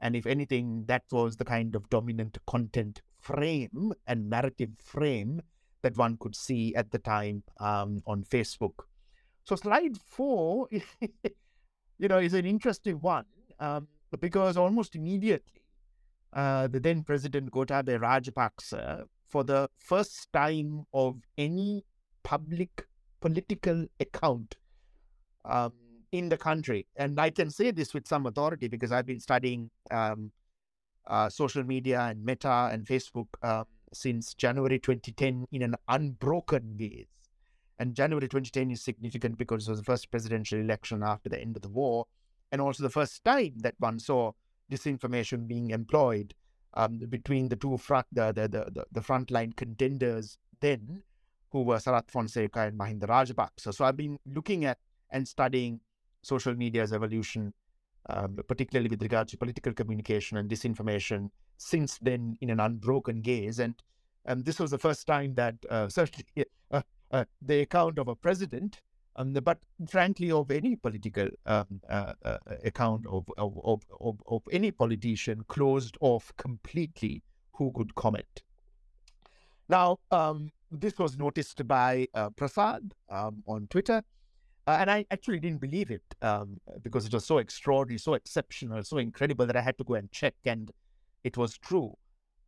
And 0.00 0.16
if 0.16 0.26
anything, 0.26 0.84
that 0.86 1.04
was 1.10 1.36
the 1.36 1.44
kind 1.44 1.74
of 1.74 1.88
dominant 1.90 2.38
content 2.46 3.02
frame 3.20 3.92
and 4.06 4.30
narrative 4.30 4.70
frame 4.82 5.42
that 5.82 5.96
one 5.96 6.16
could 6.18 6.34
see 6.34 6.74
at 6.74 6.90
the 6.90 6.98
time 6.98 7.42
um, 7.58 8.02
on 8.06 8.24
Facebook. 8.24 8.84
So, 9.44 9.56
slide 9.56 9.96
four, 9.98 10.68
you 11.98 12.08
know, 12.08 12.18
is 12.18 12.34
an 12.34 12.46
interesting 12.46 12.96
one 12.96 13.24
um, 13.58 13.88
because 14.20 14.56
almost 14.56 14.94
immediately, 14.94 15.62
uh, 16.32 16.68
the 16.68 16.80
then 16.80 17.02
President 17.02 17.50
Gotabaya 17.50 17.98
Rajapaksa, 17.98 19.04
for 19.28 19.44
the 19.44 19.68
first 19.78 20.32
time 20.32 20.84
of 20.92 21.16
any 21.38 21.84
public 22.22 22.86
political 23.20 23.86
account 23.98 24.56
um, 25.44 25.72
in 26.12 26.28
the 26.28 26.36
country. 26.36 26.86
And 26.96 27.20
I 27.20 27.30
can 27.30 27.50
say 27.50 27.70
this 27.70 27.94
with 27.94 28.06
some 28.06 28.26
authority 28.26 28.68
because 28.68 28.92
I've 28.92 29.06
been 29.06 29.20
studying 29.20 29.70
um, 29.90 30.32
uh, 31.06 31.28
social 31.28 31.64
media 31.64 32.00
and 32.00 32.24
Meta 32.24 32.70
and 32.72 32.86
Facebook 32.86 33.26
uh, 33.42 33.64
since 33.92 34.34
January 34.34 34.78
2010 34.78 35.46
in 35.52 35.62
an 35.62 35.74
unbroken 35.88 36.76
gaze. 36.76 37.06
And 37.80 37.94
January 37.94 38.28
2010 38.28 38.70
is 38.72 38.82
significant 38.82 39.38
because 39.38 39.66
it 39.66 39.70
was 39.70 39.80
the 39.80 39.84
first 39.84 40.10
presidential 40.10 40.60
election 40.60 41.02
after 41.02 41.30
the 41.30 41.40
end 41.40 41.56
of 41.56 41.62
the 41.62 41.70
war, 41.70 42.06
and 42.52 42.60
also 42.60 42.82
the 42.82 42.90
first 42.90 43.24
time 43.24 43.54
that 43.60 43.74
one 43.78 43.98
saw 43.98 44.32
disinformation 44.70 45.48
being 45.48 45.70
employed 45.70 46.34
um, 46.74 46.98
between 47.08 47.48
the 47.48 47.56
two 47.56 47.78
front, 47.78 48.06
the, 48.12 48.32
the, 48.32 48.48
the, 48.48 48.84
the 48.92 49.00
frontline 49.00 49.56
contenders 49.56 50.36
then, 50.60 51.02
who 51.52 51.62
were 51.62 51.78
Sarath 51.78 52.10
Fonseka 52.12 52.68
and 52.68 52.78
Mahinda 52.78 53.06
Rajapaksa. 53.06 53.72
So 53.74 53.86
I've 53.86 53.96
been 53.96 54.18
looking 54.26 54.66
at 54.66 54.76
and 55.10 55.26
studying 55.26 55.80
social 56.22 56.54
media's 56.54 56.92
evolution, 56.92 57.54
um, 58.10 58.38
particularly 58.46 58.90
with 58.90 59.00
regard 59.00 59.26
to 59.28 59.38
political 59.38 59.72
communication 59.72 60.36
and 60.36 60.50
disinformation, 60.50 61.30
since 61.56 61.96
then 62.02 62.36
in 62.42 62.50
an 62.50 62.60
unbroken 62.60 63.22
gaze. 63.22 63.58
And 63.58 63.74
um, 64.26 64.42
this 64.42 64.60
was 64.60 64.70
the 64.70 64.78
first 64.78 65.06
time 65.06 65.34
that 65.36 65.54
uh, 65.70 65.88
certainly 65.88 66.26
uh, 66.70 66.82
uh, 67.10 67.24
the 67.42 67.60
account 67.60 67.98
of 67.98 68.08
a 68.08 68.14
president, 68.14 68.80
um, 69.16 69.32
but 69.32 69.58
frankly 69.88 70.30
of 70.30 70.50
any 70.50 70.76
political 70.76 71.28
um, 71.46 71.80
uh, 71.88 72.12
uh, 72.24 72.38
account 72.64 73.06
of, 73.06 73.24
of, 73.36 73.58
of, 73.64 73.82
of, 74.00 74.22
of 74.26 74.42
any 74.52 74.70
politician 74.70 75.44
closed 75.48 75.96
off 76.00 76.32
completely 76.36 77.22
who 77.52 77.72
could 77.74 77.94
comment. 77.94 78.42
Now, 79.68 79.98
um, 80.10 80.50
this 80.70 80.98
was 80.98 81.18
noticed 81.18 81.66
by 81.66 82.08
uh, 82.14 82.30
Prasad 82.30 82.94
um, 83.08 83.42
on 83.46 83.66
Twitter. 83.68 84.02
Uh, 84.66 84.76
and 84.80 84.90
I 84.90 85.04
actually 85.10 85.40
didn't 85.40 85.60
believe 85.60 85.90
it 85.90 86.02
um, 86.22 86.60
because 86.82 87.06
it 87.06 87.12
was 87.12 87.24
so 87.24 87.38
extraordinary, 87.38 87.98
so 87.98 88.14
exceptional, 88.14 88.82
so 88.84 88.98
incredible 88.98 89.46
that 89.46 89.56
I 89.56 89.62
had 89.62 89.76
to 89.78 89.84
go 89.84 89.94
and 89.94 90.12
check, 90.12 90.34
and 90.44 90.70
it 91.24 91.36
was 91.36 91.58
true. 91.58 91.96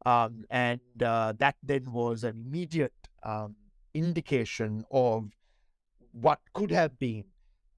Um, 0.04 0.45
and 0.50 0.81
uh, 1.02 1.33
that 1.38 1.57
then 1.62 1.90
was 1.90 2.23
an 2.23 2.45
immediate 2.47 2.95
um, 3.25 3.57
indication 3.95 4.85
of 4.91 5.31
what 6.13 6.41
could 6.53 6.71
have 6.71 6.99
been, 6.99 7.25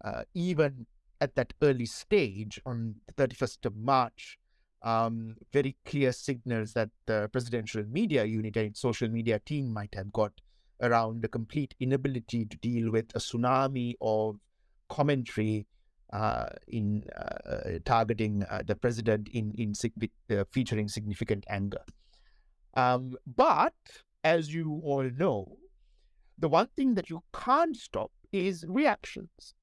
uh, 0.04 0.22
even 0.34 0.86
at 1.20 1.34
that 1.36 1.52
early 1.62 1.86
stage 1.86 2.60
on 2.66 2.96
the 3.06 3.12
31st 3.14 3.66
of 3.66 3.76
March, 3.76 4.38
um, 4.82 5.36
very 5.52 5.76
clear 5.86 6.12
signals 6.12 6.74
that 6.74 6.90
the 7.06 7.28
presidential 7.32 7.84
media 7.84 8.24
unit 8.24 8.56
and 8.56 8.76
social 8.76 9.08
media 9.08 9.38
team 9.38 9.72
might 9.72 9.94
have 9.94 10.12
got 10.12 10.32
around 10.82 11.22
the 11.22 11.28
complete 11.28 11.74
inability 11.80 12.44
to 12.44 12.56
deal 12.58 12.90
with 12.90 13.06
a 13.14 13.18
tsunami 13.18 13.94
of 14.00 14.36
commentary 14.88 15.66
uh, 16.12 16.46
in 16.68 17.04
uh, 17.16 17.78
targeting 17.84 18.44
uh, 18.50 18.62
the 18.64 18.76
president 18.76 19.28
in 19.28 19.52
in 19.52 19.72
uh, 20.30 20.44
featuring 20.52 20.88
significant 20.88 21.44
anger. 21.48 21.82
Um, 22.74 23.16
but 23.26 23.74
as 24.22 24.52
you 24.52 24.80
all 24.84 25.08
know, 25.10 25.58
the 26.38 26.48
one 26.48 26.68
thing 26.76 26.94
that 26.94 27.10
you 27.10 27.22
can't 27.32 27.76
stop 27.76 28.10
is 28.32 28.64
reactions. 28.68 29.54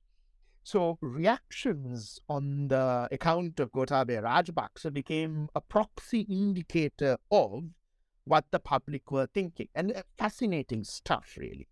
So 0.63 0.97
reactions 1.01 2.19
on 2.29 2.67
the 2.67 3.07
account 3.11 3.59
of 3.59 3.71
Gotabaya 3.71 4.21
Rajapaksa 4.23 4.93
became 4.93 5.49
a 5.55 5.61
proxy 5.61 6.21
indicator 6.21 7.17
of 7.31 7.63
what 8.25 8.45
the 8.51 8.59
public 8.59 9.11
were 9.11 9.27
thinking. 9.33 9.67
And 9.73 10.03
fascinating 10.17 10.83
stuff, 10.83 11.35
really. 11.37 11.67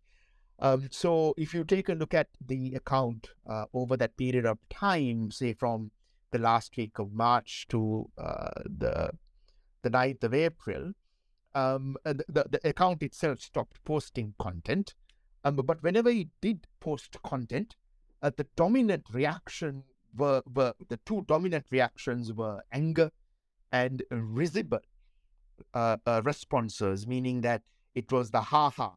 Um, 0.57 0.89
so 0.91 1.33
if 1.37 1.53
you 1.53 1.63
take 1.63 1.87
a 1.87 1.93
look 1.93 2.13
at 2.13 2.27
the 2.45 2.75
account 2.75 3.29
uh, 3.47 3.65
over 3.73 3.95
that 3.97 4.17
period 4.17 4.45
of 4.45 4.57
time, 4.69 5.31
say 5.31 5.53
from 5.53 5.91
the 6.31 6.39
last 6.39 6.75
week 6.75 6.99
of 6.99 7.13
March 7.13 7.65
to 7.69 8.09
uh, 8.17 8.49
the 8.65 9.11
the 9.81 9.89
9th 9.89 10.23
of 10.25 10.33
April, 10.33 10.91
um, 11.59 11.97
uh, 12.05 12.13
the, 12.13 12.45
the 12.49 12.59
account 12.67 13.03
itself 13.03 13.39
stopped 13.41 13.83
posting 13.83 14.33
content. 14.39 14.95
Um, 15.43 15.55
but 15.55 15.81
whenever 15.83 16.09
it 16.09 16.29
did 16.41 16.67
post 16.79 17.21
content, 17.23 17.75
uh, 18.21 18.31
the 18.35 18.47
dominant 18.55 19.05
reaction 19.13 19.83
were, 20.15 20.41
were 20.53 20.73
the 20.89 20.99
two 21.05 21.23
dominant 21.27 21.65
reactions 21.71 22.33
were 22.33 22.61
anger 22.71 23.11
and 23.71 24.03
risible 24.09 24.79
uh, 25.73 25.97
uh, 26.05 26.21
responses, 26.23 27.07
meaning 27.07 27.41
that 27.41 27.61
it 27.95 28.11
was 28.11 28.31
the 28.31 28.41
ha 28.41 28.69
ha, 28.69 28.95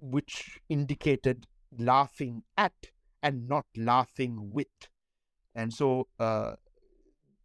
which 0.00 0.60
indicated 0.68 1.46
laughing 1.78 2.42
at 2.56 2.72
and 3.22 3.48
not 3.48 3.66
laughing 3.76 4.50
with. 4.52 4.66
And 5.54 5.72
so 5.72 6.08
uh, 6.18 6.54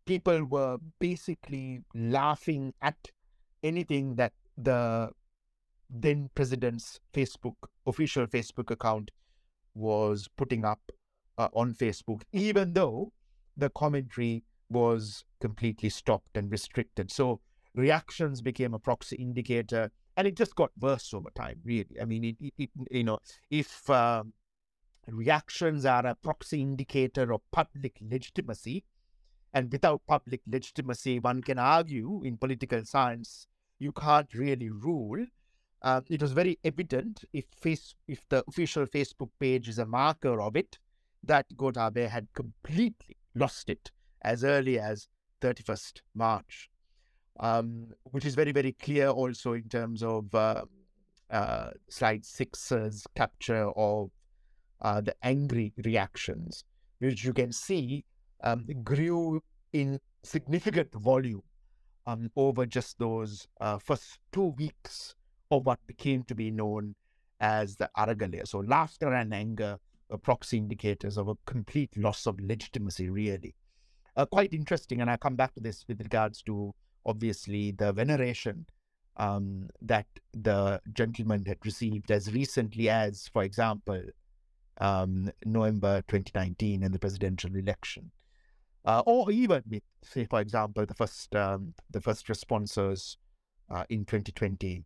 people 0.05 0.43
were 0.43 0.77
basically 0.99 1.81
laughing 1.93 2.73
at 2.81 2.97
anything 3.67 4.15
that 4.15 4.33
the 4.57 5.09
then 5.89 6.29
president's 6.35 6.99
Facebook, 7.13 7.55
official 7.85 8.27
Facebook 8.27 8.71
account, 8.71 9.11
was 9.73 10.27
putting 10.37 10.65
up 10.65 10.91
uh, 11.37 11.49
on 11.53 11.73
Facebook, 11.73 12.23
even 12.31 12.73
though 12.73 13.13
the 13.55 13.69
commentary 13.69 14.43
was 14.69 15.23
completely 15.39 15.89
stopped 15.89 16.35
and 16.35 16.51
restricted. 16.51 17.11
So 17.11 17.39
reactions 17.75 18.41
became 18.41 18.73
a 18.73 18.79
proxy 18.79 19.15
indicator, 19.17 19.91
and 20.15 20.27
it 20.27 20.35
just 20.35 20.55
got 20.55 20.71
worse 20.79 21.13
over 21.13 21.29
time. 21.35 21.59
Really, 21.63 21.95
I 22.01 22.05
mean, 22.05 22.23
it, 22.23 22.35
it, 22.39 22.53
it 22.57 22.69
you 22.91 23.03
know, 23.03 23.19
if 23.49 23.89
um, 23.89 24.33
reactions 25.07 25.85
are 25.85 26.05
a 26.05 26.15
proxy 26.15 26.61
indicator 26.61 27.31
of 27.31 27.41
public 27.51 27.97
legitimacy, 28.01 28.83
and 29.53 29.71
without 29.71 30.01
public 30.07 30.41
legitimacy, 30.47 31.19
one 31.19 31.41
can 31.41 31.59
argue 31.59 32.21
in 32.23 32.37
political 32.37 32.83
science 32.83 33.47
you 33.79 33.91
can't 33.91 34.33
really 34.33 34.69
rule. 34.69 35.25
Uh, 35.81 36.01
it 36.09 36.21
was 36.21 36.31
very 36.31 36.57
evident 36.63 37.23
if 37.33 37.45
face 37.61 37.93
if 38.07 38.27
the 38.29 38.43
official 38.47 38.85
Facebook 38.85 39.29
page 39.39 39.69
is 39.69 39.79
a 39.79 39.85
marker 39.85 40.41
of 40.41 40.55
it, 40.55 40.79
that 41.23 41.45
Gotabaya 41.55 42.09
had 42.09 42.27
completely 42.33 43.17
lost 43.35 43.69
it 43.69 43.91
as 44.21 44.43
early 44.43 44.79
as 44.79 45.07
31st 45.41 46.01
March 46.15 46.69
um, 47.39 47.87
which 48.03 48.25
is 48.25 48.35
very, 48.35 48.51
very 48.51 48.71
clear 48.73 49.09
also 49.09 49.53
in 49.53 49.69
terms 49.69 50.03
of 50.03 50.33
uh, 50.33 50.63
uh, 51.29 51.69
slide 51.89 52.25
six's 52.25 53.05
capture 53.15 53.69
of 53.75 54.09
uh, 54.81 55.01
the 55.01 55.15
angry 55.23 55.73
reactions, 55.83 56.63
which 56.99 57.23
you 57.23 57.33
can 57.33 57.51
see 57.51 58.03
um, 58.43 58.65
grew 58.83 59.41
in 59.73 59.99
significant 60.23 60.91
volume 60.93 61.41
um, 62.07 62.31
over 62.35 62.65
just 62.65 62.97
those 62.97 63.47
uh, 63.61 63.77
first 63.77 64.17
two 64.31 64.55
weeks 64.57 65.13
of 65.51 65.65
what 65.65 65.79
became 65.85 66.23
to 66.23 66.33
be 66.33 66.49
known 66.49 66.95
as 67.39 67.75
the 67.75 67.89
Aragalaya. 67.95 68.47
So 68.47 68.59
laughter 68.59 69.13
and 69.13 69.33
anger 69.33 69.77
proxy 70.23 70.57
indicators 70.57 71.17
of 71.17 71.27
a 71.27 71.35
complete 71.45 71.95
loss 71.97 72.25
of 72.25 72.39
legitimacy, 72.39 73.09
really. 73.09 73.55
Uh, 74.15 74.25
quite 74.25 74.53
interesting, 74.53 75.01
and 75.01 75.11
I 75.11 75.17
come 75.17 75.35
back 75.35 75.53
to 75.55 75.59
this 75.59 75.85
with 75.87 75.99
regards 75.99 76.41
to 76.43 76.73
obviously 77.05 77.71
the 77.71 77.91
veneration 77.91 78.65
um, 79.17 79.69
that 79.81 80.07
the 80.33 80.81
gentleman 80.93 81.45
had 81.45 81.57
received 81.65 82.09
as 82.09 82.33
recently 82.33 82.89
as, 82.89 83.29
for 83.33 83.43
example, 83.43 84.01
um, 84.79 85.31
November 85.45 86.03
2019 86.07 86.83
in 86.83 86.91
the 86.91 86.99
presidential 86.99 87.55
election, 87.55 88.11
uh, 88.87 89.03
or 89.05 89.29
even 89.31 89.61
with, 89.69 89.83
say, 90.01 90.25
for 90.25 90.39
example, 90.39 90.85
the 90.85 90.93
first 90.93 91.35
um, 91.35 91.73
the 91.91 91.99
first 91.99 92.29
responses 92.29 93.17
uh, 93.69 93.83
in 93.89 94.05
2020 94.05 94.85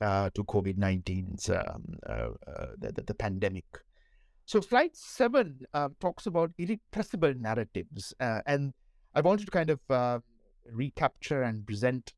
uh, 0.00 0.30
to 0.32 0.44
COVID 0.44 0.78
19's 0.78 1.50
um, 1.50 1.98
uh, 2.08 2.28
uh, 2.46 2.66
the, 2.78 2.92
the, 2.92 3.02
the, 3.02 3.14
pandemic. 3.14 3.64
So, 4.46 4.60
slide 4.60 4.94
seven 4.94 5.58
um, 5.74 5.96
talks 5.98 6.26
about 6.26 6.52
irrepressible 6.56 7.34
narratives, 7.36 8.14
uh, 8.20 8.42
and 8.46 8.74
I 9.12 9.20
wanted 9.20 9.46
to 9.46 9.50
kind 9.50 9.70
of 9.70 10.22
recapture 10.70 11.42
and 11.42 11.66
present 11.66 12.14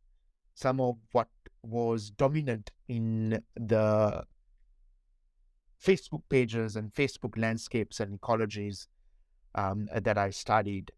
some 0.54 0.78
of 0.78 0.96
what 1.12 1.28
was 1.62 2.10
dominant 2.10 2.70
in 2.86 3.42
the 3.56 4.24
Facebook 5.82 6.22
pages 6.28 6.76
and 6.76 6.92
Facebook 6.92 7.38
landscapes 7.38 7.98
and 7.98 8.20
ecologies 8.20 8.88
um, 9.54 9.88
that 9.94 10.18
I 10.18 10.28
studied. 10.28 10.92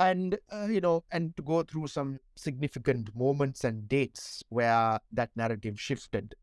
And, 0.00 0.38
uh, 0.52 0.66
you 0.66 0.80
know, 0.80 1.04
and 1.10 1.36
to 1.36 1.42
go 1.42 1.62
through 1.62 1.88
some 1.88 2.20
significant 2.36 3.14
moments 3.16 3.64
and 3.64 3.88
dates 3.88 4.44
where 4.48 5.00
that 5.12 5.30
narrative 5.34 5.80
shifted 5.80 6.36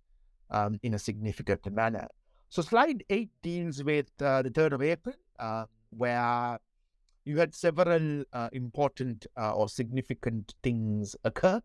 um, 0.50 0.80
in 0.84 0.94
a 0.94 1.00
significant 1.00 1.72
manner. 1.72 2.08
So, 2.50 2.62
slide 2.62 3.04
eight 3.10 3.32
deals 3.42 3.84
with 3.84 4.08
uh, 4.22 4.42
the 4.42 4.50
3rd 4.50 4.74
of 4.74 4.82
April, 4.82 5.16
uh, 5.40 5.66
where 5.90 6.60
you 7.24 7.40
had 7.40 7.56
several 7.56 8.24
uh, 8.34 8.50
important 8.52 9.26
uh, 9.38 9.54
or 9.54 9.70
significant 9.70 10.54
things 10.62 11.16
occur. 11.24 11.62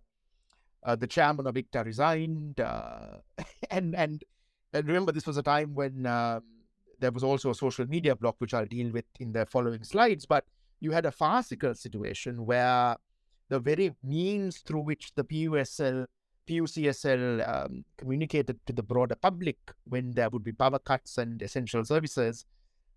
Uh, 0.82 0.96
the 0.96 1.06
chairman 1.06 1.46
of 1.46 1.54
ICTA 1.54 1.84
resigned, 1.84 2.60
and, 3.70 3.94
and, 3.94 4.24
and 4.72 4.86
remember 4.86 5.12
this 5.12 5.26
was 5.26 5.36
a 5.36 5.42
time 5.42 5.74
when 5.74 6.06
um, 6.06 6.42
there 7.00 7.10
was 7.10 7.24
also 7.24 7.50
a 7.50 7.54
social 7.54 7.86
media 7.86 8.14
block, 8.14 8.36
which 8.38 8.54
I'll 8.54 8.66
deal 8.66 8.90
with 8.92 9.04
in 9.18 9.32
the 9.32 9.46
following 9.46 9.82
slides. 9.82 10.26
But 10.26 10.44
you 10.80 10.90
had 10.92 11.06
a 11.06 11.12
farcical 11.12 11.74
situation 11.74 12.46
where 12.46 12.96
the 13.48 13.58
very 13.58 13.94
means 14.02 14.58
through 14.58 14.80
which 14.80 15.12
the 15.14 15.24
PUSL, 15.24 16.06
PUCSL 16.48 17.48
um, 17.48 17.84
communicated 17.96 18.58
to 18.66 18.72
the 18.72 18.82
broader 18.82 19.14
public 19.14 19.58
when 19.84 20.12
there 20.12 20.30
would 20.30 20.44
be 20.44 20.52
power 20.52 20.78
cuts 20.78 21.18
and 21.18 21.42
essential 21.42 21.84
services 21.84 22.46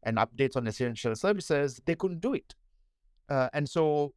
and 0.04 0.18
updates 0.18 0.56
on 0.56 0.68
essential 0.68 1.16
services, 1.16 1.82
they 1.86 1.96
couldn't 1.96 2.22
do 2.22 2.34
it. 2.34 2.56
Uh, 3.30 3.50
and 3.54 3.70
so 3.70 4.14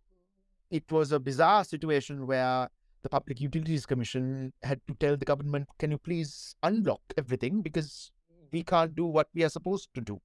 it 0.70 0.90
was 0.90 1.12
a 1.12 1.20
bizarre 1.20 1.64
situation 1.64 2.26
where 2.26 2.68
the 3.02 3.08
Public 3.08 3.40
Utilities 3.40 3.87
Commission 3.87 4.52
had 4.62 4.80
to 4.88 4.94
tell 4.94 5.16
the 5.16 5.25
government, 5.25 5.68
can 5.78 5.90
you 5.90 5.99
please 5.99 6.56
unblock 6.64 6.99
everything 7.16 7.62
because 7.62 8.11
we 8.52 8.62
can't 8.62 8.94
do 8.94 9.06
what 9.06 9.28
we 9.35 9.44
are 9.44 9.49
supposed 9.49 9.88
to 9.94 10.00
do. 10.00 10.20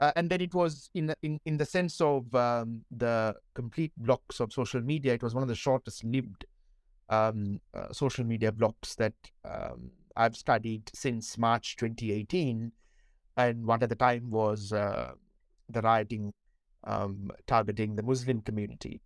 Uh, 0.00 0.12
and 0.16 0.28
then 0.28 0.40
it 0.40 0.52
was 0.54 0.90
in 0.94 1.14
in 1.22 1.38
in 1.44 1.56
the 1.56 1.64
sense 1.64 2.00
of 2.00 2.34
um, 2.34 2.84
the 2.90 3.34
complete 3.54 3.92
blocks 3.96 4.40
of 4.40 4.52
social 4.52 4.80
media. 4.80 5.14
It 5.14 5.22
was 5.22 5.34
one 5.34 5.42
of 5.42 5.48
the 5.48 5.54
shortest 5.54 6.02
lived 6.04 6.44
um, 7.08 7.60
uh, 7.72 7.92
social 7.92 8.24
media 8.24 8.50
blocks 8.50 8.96
that 8.96 9.14
um, 9.44 9.90
I've 10.16 10.36
studied 10.36 10.90
since 10.94 11.38
March 11.38 11.76
2018, 11.76 12.72
and 13.36 13.66
one 13.66 13.82
at 13.82 13.88
the 13.88 13.94
time 13.94 14.30
was 14.30 14.72
uh, 14.72 15.12
the 15.68 15.80
rioting 15.80 16.32
um, 16.84 17.30
targeting 17.46 17.94
the 17.94 18.02
Muslim 18.02 18.40
community. 18.40 19.00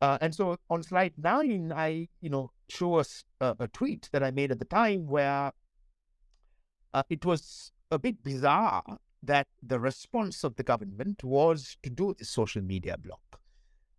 Uh, 0.00 0.18
and 0.20 0.34
so 0.34 0.56
on 0.68 0.82
slide 0.82 1.12
nine, 1.16 1.72
I 1.74 2.08
you 2.20 2.30
know 2.30 2.50
show 2.68 2.94
us 2.96 3.24
a, 3.40 3.54
a 3.60 3.68
tweet 3.68 4.08
that 4.12 4.22
I 4.22 4.30
made 4.30 4.50
at 4.50 4.58
the 4.58 4.64
time 4.64 5.06
where 5.06 5.52
uh, 6.94 7.02
it 7.10 7.24
was 7.24 7.70
a 7.90 7.98
bit 7.98 8.22
bizarre 8.22 8.82
that 9.22 9.46
the 9.62 9.78
response 9.78 10.44
of 10.44 10.56
the 10.56 10.62
government 10.62 11.22
was 11.22 11.76
to 11.82 11.90
do 11.90 12.14
the 12.18 12.24
social 12.24 12.62
media 12.62 12.96
block, 12.98 13.40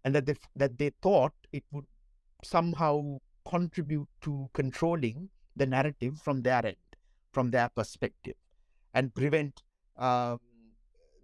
and 0.03 0.13
that 0.15 0.25
they 0.25 0.35
that 0.55 0.77
they 0.77 0.91
thought 1.01 1.33
it 1.51 1.63
would 1.71 1.85
somehow 2.43 3.17
contribute 3.47 4.07
to 4.21 4.49
controlling 4.53 5.29
the 5.55 5.65
narrative 5.65 6.19
from 6.19 6.41
their 6.41 6.65
end, 6.65 6.75
from 7.31 7.51
their 7.51 7.69
perspective, 7.69 8.35
and 8.93 9.13
prevent 9.13 9.63
um, 9.97 10.39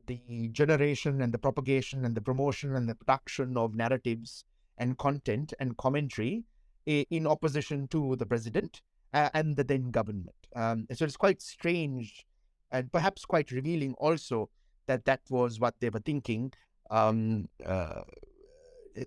the 0.07 0.49
generation 0.51 1.21
and 1.21 1.33
the 1.33 1.37
propagation 1.37 2.05
and 2.05 2.15
the 2.15 2.21
promotion 2.21 2.75
and 2.75 2.89
the 2.89 2.95
production 2.95 3.57
of 3.57 3.75
narratives 3.75 4.43
and 4.77 4.97
content 4.97 5.53
and 5.59 5.77
commentary 5.77 6.43
in 6.85 7.27
opposition 7.27 7.87
to 7.89 8.15
the 8.15 8.25
president 8.25 8.81
uh, 9.13 9.29
and 9.33 9.55
the 9.55 9.63
then 9.63 9.91
government. 9.91 10.35
Um, 10.55 10.87
so 10.93 11.05
it's 11.05 11.17
quite 11.17 11.41
strange 11.41 12.25
and 12.71 12.91
perhaps 12.91 13.25
quite 13.25 13.51
revealing 13.51 13.93
also 13.95 14.49
that 14.87 15.05
that 15.05 15.21
was 15.29 15.59
what 15.59 15.75
they 15.79 15.89
were 15.89 15.99
thinking 15.99 16.51
um, 16.89 17.47
uh, 17.65 18.01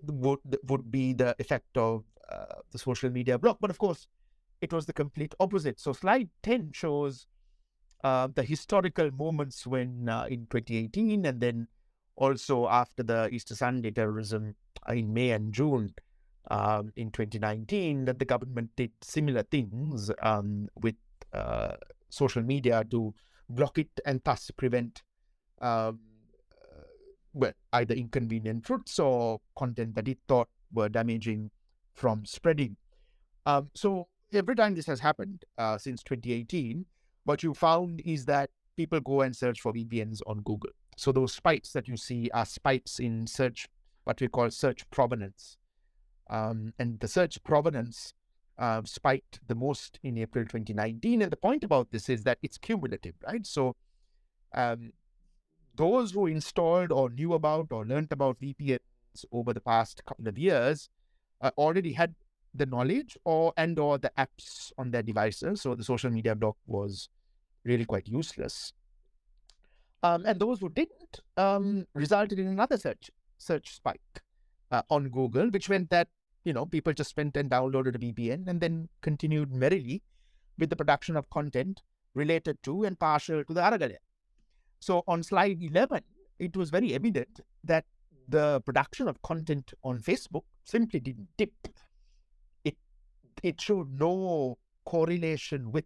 would 0.07 0.41
would 0.69 0.91
be 0.91 1.13
the 1.13 1.35
effect 1.39 1.77
of 1.77 2.05
uh, 2.31 2.61
the 2.71 2.79
social 2.79 3.11
media 3.11 3.39
block. 3.39 3.59
But 3.61 3.71
of 3.71 3.79
course, 3.79 4.07
it 4.61 4.73
was 4.73 4.87
the 4.87 4.93
complete 4.93 5.35
opposite. 5.41 5.81
So 5.81 5.93
slide 5.93 6.31
ten 6.43 6.71
shows 6.73 7.27
uh, 8.05 8.29
the 8.35 8.43
historical 8.43 9.11
moments 9.11 9.67
when 9.67 10.09
uh, 10.09 10.27
in 10.29 10.47
2018 10.51 11.25
and 11.27 11.41
then 11.41 11.69
also 12.17 12.69
after 12.69 13.03
the 13.03 13.29
Easter 13.31 13.55
Sunday 13.55 13.91
terrorism 13.91 14.55
in 14.89 15.13
May 15.13 15.31
and 15.31 15.53
June 15.53 15.95
um, 16.51 16.93
in 16.97 17.11
2019 17.11 18.05
that 18.05 18.19
the 18.19 18.25
government 18.25 18.71
did 18.77 18.91
similar 19.03 19.43
things 19.45 20.11
um, 20.23 20.69
with 20.81 20.97
uh, 21.33 21.75
social 22.11 22.43
media 22.43 22.85
to 22.91 23.15
block 23.55 23.79
it 23.79 23.89
and 24.05 24.21
thus 24.25 24.51
prevent 24.51 25.03
um, 25.61 26.01
uh, 26.53 26.83
well, 27.33 27.53
either 27.73 27.95
inconvenient 27.95 28.65
truths 28.65 28.99
or 28.99 29.41
content 29.57 29.95
that 29.95 30.09
it 30.09 30.19
thought 30.29 30.49
were 30.73 30.89
damaging 30.89 31.51
from 31.95 32.25
spreading. 32.25 32.77
Um, 33.47 33.71
so 33.75 34.09
every 34.33 34.55
time 34.55 34.75
this 34.75 34.87
has 34.87 35.01
happened 35.01 35.45
uh, 35.59 35.79
since 35.79 36.03
2018, 36.03 36.87
what 37.25 37.43
you 37.43 37.55
found 37.55 38.01
is 38.05 38.25
that 38.27 38.51
people 38.77 39.01
go 39.01 39.21
and 39.21 39.37
search 39.37 39.61
for 39.61 39.73
VPNs 39.73 40.21
on 40.27 40.39
Google. 40.39 40.71
So 40.97 41.13
those 41.13 41.33
spikes 41.33 41.73
that 41.73 41.89
you 41.89 41.97
see 41.97 42.31
are 42.33 42.45
spikes 42.47 42.99
in 42.99 43.27
search, 43.27 43.69
what 44.05 44.21
we 44.21 44.29
call 44.29 44.51
search 44.51 44.89
provenance. 44.91 45.57
Um, 46.31 46.73
and 46.79 46.99
the 47.01 47.09
search 47.09 47.43
provenance 47.45 48.15
uh, 48.59 48.83
spiked 48.85 49.41
the 49.47 49.55
most 49.55 49.99
in 50.03 50.19
April 50.19 50.45
2019. 50.45 51.23
And 51.23 51.33
the 51.33 51.37
point 51.37 51.65
about 51.65 51.91
this 51.91 52.09
is 52.09 52.25
that 52.25 52.39
it's 52.43 52.59
cumulative, 52.59 53.15
right? 53.25 53.47
So 53.47 53.77
um, 54.55 54.93
those 55.75 56.13
who 56.13 56.27
installed 56.27 56.93
or 56.93 57.11
knew 57.11 57.35
about 57.35 57.69
or 57.71 57.85
learned 57.85 58.13
about 58.13 58.41
VPNs 58.41 58.79
over 59.31 59.53
the 59.53 59.61
past 59.61 60.05
couple 60.05 60.29
of 60.29 60.39
years 60.39 60.89
uh, 61.41 61.51
already 61.57 61.93
had 61.93 62.15
the 62.55 62.67
knowledge 62.67 63.17
or 63.25 63.53
and 63.57 63.79
or 63.79 63.99
the 63.99 64.13
apps 64.19 64.73
on 64.77 64.91
their 64.91 65.03
devices. 65.03 65.63
So 65.63 65.75
the 65.75 65.85
social 65.85 66.11
media 66.11 66.35
block 66.35 66.57
was 66.67 67.09
really 67.65 67.85
quite 67.85 68.09
useless. 68.09 68.73
Um, 70.03 70.25
and 70.27 70.39
those 70.39 70.61
who 70.61 70.69
didn't 70.69 71.21
um, 71.37 71.87
resulted 71.95 72.39
in 72.39 72.49
another 72.49 72.77
search 72.77 73.11
search 73.39 73.75
spike 73.75 74.23
uh, 74.71 74.83
on 74.91 75.09
Google, 75.09 75.49
which 75.49 75.69
meant 75.69 75.91
that 75.91 76.09
you 76.45 76.53
know 76.53 76.67
people 76.67 76.93
just 76.93 77.17
went 77.17 77.37
and 77.37 77.51
downloaded 77.51 77.95
a 77.95 77.99
VPN 77.99 78.49
and 78.49 78.61
then 78.61 78.89
continued 79.01 79.53
merrily 79.53 80.03
with 80.59 80.71
the 80.71 80.77
production 80.77 81.17
of 81.17 81.31
content 81.31 81.83
related 82.15 82.63
to 82.63 82.85
and 82.85 82.99
partial 82.99 83.45
to 83.45 83.55
the 83.55 83.61
Aragalaya. 83.61 83.99
So 84.81 85.03
on 85.07 85.23
slide 85.23 85.63
11, 85.63 86.03
it 86.39 86.57
was 86.57 86.71
very 86.71 86.95
evident 86.95 87.41
that 87.65 87.85
the 88.29 88.61
production 88.61 89.09
of 89.09 89.23
content 89.23 89.73
on 89.85 90.01
Facebook 90.01 90.43
simply 90.65 91.01
didn't 91.01 91.29
dip. 91.37 91.53
It 92.65 92.77
it 93.43 93.61
showed 93.61 93.99
no 93.99 94.59
correlation 94.85 95.71
with 95.73 95.85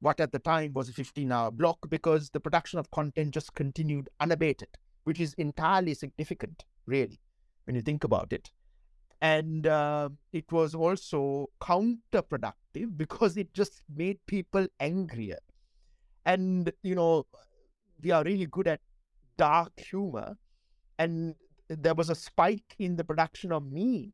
what 0.00 0.20
at 0.20 0.32
the 0.32 0.38
time 0.38 0.72
was 0.72 0.88
a 0.88 0.92
15 0.92 1.32
hour 1.32 1.50
block 1.50 1.78
because 1.88 2.30
the 2.30 2.40
production 2.40 2.78
of 2.78 2.90
content 2.90 3.32
just 3.32 3.54
continued 3.54 4.08
unabated, 4.20 4.68
which 5.04 5.20
is 5.20 5.34
entirely 5.34 5.94
significant, 5.94 6.64
really, 6.86 7.20
when 7.64 7.76
you 7.76 7.82
think 7.82 8.04
about 8.04 8.32
it. 8.32 8.50
And 9.20 9.66
uh, 9.66 10.10
it 10.32 10.50
was 10.52 10.74
also 10.74 11.48
counterproductive 11.60 12.96
because 12.96 13.36
it 13.36 13.52
just 13.54 13.82
made 13.94 14.18
people 14.26 14.66
angrier. 14.78 15.38
And, 16.26 16.70
you 16.82 16.94
know, 16.94 17.26
we 18.02 18.10
are 18.10 18.24
really 18.24 18.46
good 18.46 18.68
at 18.68 18.80
dark 19.38 19.72
humor. 19.78 20.36
And 20.98 21.34
there 21.68 21.94
was 21.94 22.10
a 22.10 22.14
spike 22.14 22.74
in 22.78 22.96
the 22.96 23.04
production 23.04 23.52
of 23.52 23.64
memes 23.70 24.12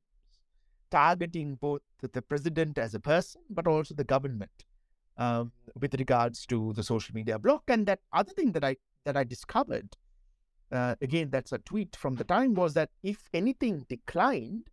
targeting 0.91 1.55
both 1.57 1.81
the 2.01 2.23
president 2.23 2.79
as 2.79 2.95
a 2.95 3.01
person, 3.01 3.41
but 3.51 3.67
also 3.67 3.95
the 3.95 4.05
government 4.05 4.51
um, 5.17 5.51
with 5.81 5.95
regards 5.95 6.47
to 6.47 6.73
the 6.75 6.83
social 6.83 7.15
media 7.15 7.39
block. 7.39 7.63
And 7.69 7.87
that 7.87 8.01
other 8.13 8.33
thing 8.33 8.53
that 8.53 8.65
I 8.65 8.77
that 9.05 9.17
I 9.17 9.25
discovered, 9.25 9.97
uh, 10.71 10.95
again, 11.01 11.31
that's 11.31 11.53
a 11.53 11.59
tweet 11.59 11.97
from 11.97 12.17
the 12.17 12.25
time, 12.25 12.55
was 12.55 12.75
that 12.75 12.91
if 13.03 13.29
anything 13.33 13.85
declined, 13.89 14.69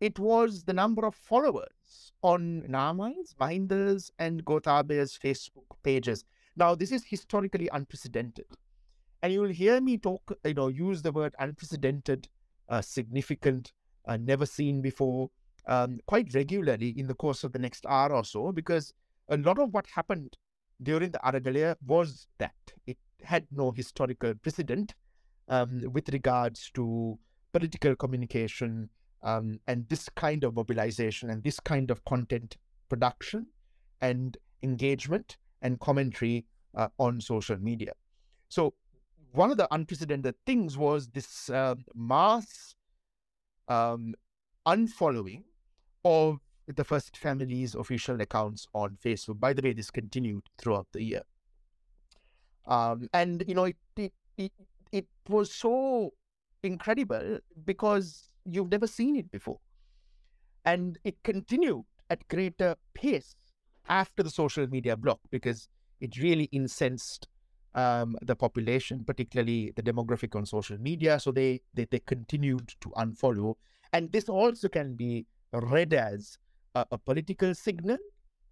it 0.00 0.18
was 0.18 0.64
the 0.64 0.72
number 0.72 1.04
of 1.06 1.14
followers 1.14 2.12
on 2.22 2.64
Namal's, 2.68 3.34
Binder's, 3.38 4.10
and 4.18 4.44
Gotabaya's 4.44 5.18
Facebook 5.22 5.76
pages. 5.82 6.24
Now, 6.56 6.74
this 6.74 6.92
is 6.92 7.04
historically 7.04 7.68
unprecedented. 7.72 8.46
And 9.22 9.32
you 9.32 9.40
will 9.40 9.48
hear 9.48 9.80
me 9.80 9.98
talk, 9.98 10.32
you 10.44 10.54
know, 10.54 10.68
use 10.68 11.02
the 11.02 11.12
word 11.12 11.34
unprecedented, 11.38 12.28
uh, 12.68 12.80
significant, 12.80 13.72
uh, 14.06 14.16
never 14.16 14.46
seen 14.46 14.80
before, 14.80 15.30
um, 15.66 15.98
quite 16.06 16.32
regularly 16.34 16.94
in 16.96 17.06
the 17.06 17.14
course 17.14 17.44
of 17.44 17.52
the 17.52 17.58
next 17.58 17.84
hour 17.86 18.12
or 18.12 18.24
so, 18.24 18.52
because 18.52 18.94
a 19.28 19.36
lot 19.36 19.58
of 19.58 19.74
what 19.74 19.86
happened 19.86 20.36
during 20.82 21.10
the 21.10 21.18
Aragalaya 21.24 21.76
was 21.84 22.26
that 22.38 22.54
it 22.86 22.98
had 23.22 23.46
no 23.50 23.72
historical 23.72 24.34
precedent 24.34 24.94
um, 25.48 25.82
with 25.92 26.08
regards 26.10 26.70
to 26.74 27.18
political 27.52 27.96
communication 27.96 28.88
um, 29.22 29.60
and 29.66 29.88
this 29.88 30.08
kind 30.14 30.44
of 30.44 30.54
mobilization 30.54 31.30
and 31.30 31.42
this 31.42 31.60
kind 31.60 31.90
of 31.90 32.04
content 32.04 32.56
production 32.88 33.46
and 34.00 34.36
engagement 34.62 35.36
and 35.62 35.80
commentary 35.80 36.44
uh, 36.76 36.88
on 36.98 37.20
social 37.20 37.56
media. 37.58 37.92
So, 38.48 38.74
one 39.32 39.50
of 39.50 39.56
the 39.56 39.68
unprecedented 39.70 40.34
things 40.46 40.78
was 40.78 41.08
this 41.08 41.50
uh, 41.50 41.74
mass 41.94 42.74
um, 43.68 44.14
unfollowing 44.66 45.42
of 46.04 46.38
the 46.66 46.84
first 46.84 47.16
family's 47.16 47.74
official 47.74 48.20
accounts 48.20 48.66
on 48.74 48.96
Facebook. 49.04 49.38
By 49.38 49.52
the 49.52 49.62
way, 49.62 49.72
this 49.72 49.90
continued 49.90 50.44
throughout 50.58 50.86
the 50.92 51.02
year. 51.02 51.22
Um, 52.66 53.08
and, 53.12 53.44
you 53.46 53.54
know, 53.54 53.64
it, 53.64 53.76
it, 53.96 54.12
it, 54.36 54.52
it 54.92 55.06
was 55.28 55.52
so 55.52 56.12
incredible 56.62 57.38
because 57.64 58.27
you've 58.54 58.70
never 58.70 58.86
seen 58.86 59.16
it 59.16 59.30
before. 59.30 59.58
And 60.64 60.98
it 61.04 61.22
continued 61.22 61.84
at 62.10 62.26
greater 62.28 62.76
pace 62.94 63.34
after 63.88 64.22
the 64.22 64.30
social 64.30 64.66
media 64.66 64.96
block 64.96 65.20
because 65.30 65.68
it 66.00 66.16
really 66.18 66.44
incensed 66.44 67.28
um, 67.74 68.16
the 68.22 68.36
population, 68.36 69.04
particularly 69.04 69.72
the 69.76 69.82
demographic 69.82 70.34
on 70.36 70.46
social 70.46 70.78
media. 70.78 71.20
So 71.20 71.32
they, 71.32 71.60
they, 71.74 71.86
they 71.90 72.00
continued 72.00 72.74
to 72.80 72.90
unfollow. 72.90 73.54
And 73.92 74.12
this 74.12 74.28
also 74.28 74.68
can 74.68 74.94
be 74.94 75.26
read 75.52 75.94
as 75.94 76.38
a, 76.74 76.86
a 76.90 76.98
political 76.98 77.54
signal 77.54 77.98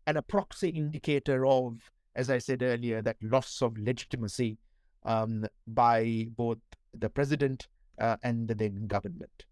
and 0.07 0.17
a 0.17 0.23
proxy 0.23 0.69
indicator 0.69 1.47
of, 1.47 1.91
as 2.15 2.31
I 2.31 2.39
said 2.39 2.63
earlier, 2.63 3.03
that 3.03 3.17
loss 3.23 3.61
of 3.63 3.77
legitimacy 3.77 4.59
um, 5.05 5.47
by 5.67 6.29
both 6.37 6.59
the 6.95 7.11
president 7.11 7.69
uh, 8.01 8.17
and 8.23 8.49
the 8.49 8.55
then 8.55 8.87
government. 8.87 9.45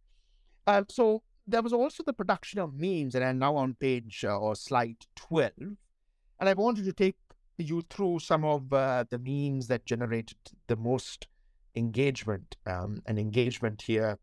Uh, 0.66 0.82
so 0.88 1.22
there 1.46 1.62
was 1.62 1.72
also 1.72 2.02
the 2.02 2.12
production 2.12 2.58
of 2.60 2.74
memes, 2.74 3.14
and 3.14 3.24
I'm 3.24 3.38
now 3.38 3.56
on 3.56 3.74
page 3.74 4.24
uh, 4.26 4.38
or 4.38 4.54
slide 4.54 4.96
12. 5.16 5.52
And 5.58 6.48
I 6.48 6.54
wanted 6.54 6.84
to 6.86 6.92
take 6.92 7.16
you 7.58 7.82
through 7.88 8.18
some 8.20 8.44
of 8.44 8.72
uh, 8.72 9.04
the 9.10 9.18
memes 9.18 9.68
that 9.68 9.84
generated 9.86 10.38
the 10.66 10.76
most 10.76 11.28
engagement. 11.76 12.56
Um, 12.66 13.02
and 13.06 13.18
engagement 13.18 13.82
here 13.82 14.18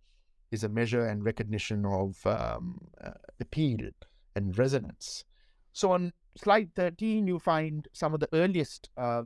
is 0.51 0.63
a 0.63 0.69
measure 0.69 1.06
and 1.06 1.23
recognition 1.23 1.86
of 1.86 2.25
um, 2.25 2.80
uh, 3.04 3.12
appeal 3.39 3.89
and 4.36 4.58
resonance. 4.58 5.23
So 5.73 5.91
on 5.91 6.13
slide 6.36 6.71
13, 6.75 7.27
you 7.27 7.39
find 7.39 7.88
some 7.93 8.13
of 8.13 8.19
the 8.19 8.30
earliest 8.34 8.89
uh, 8.97 9.23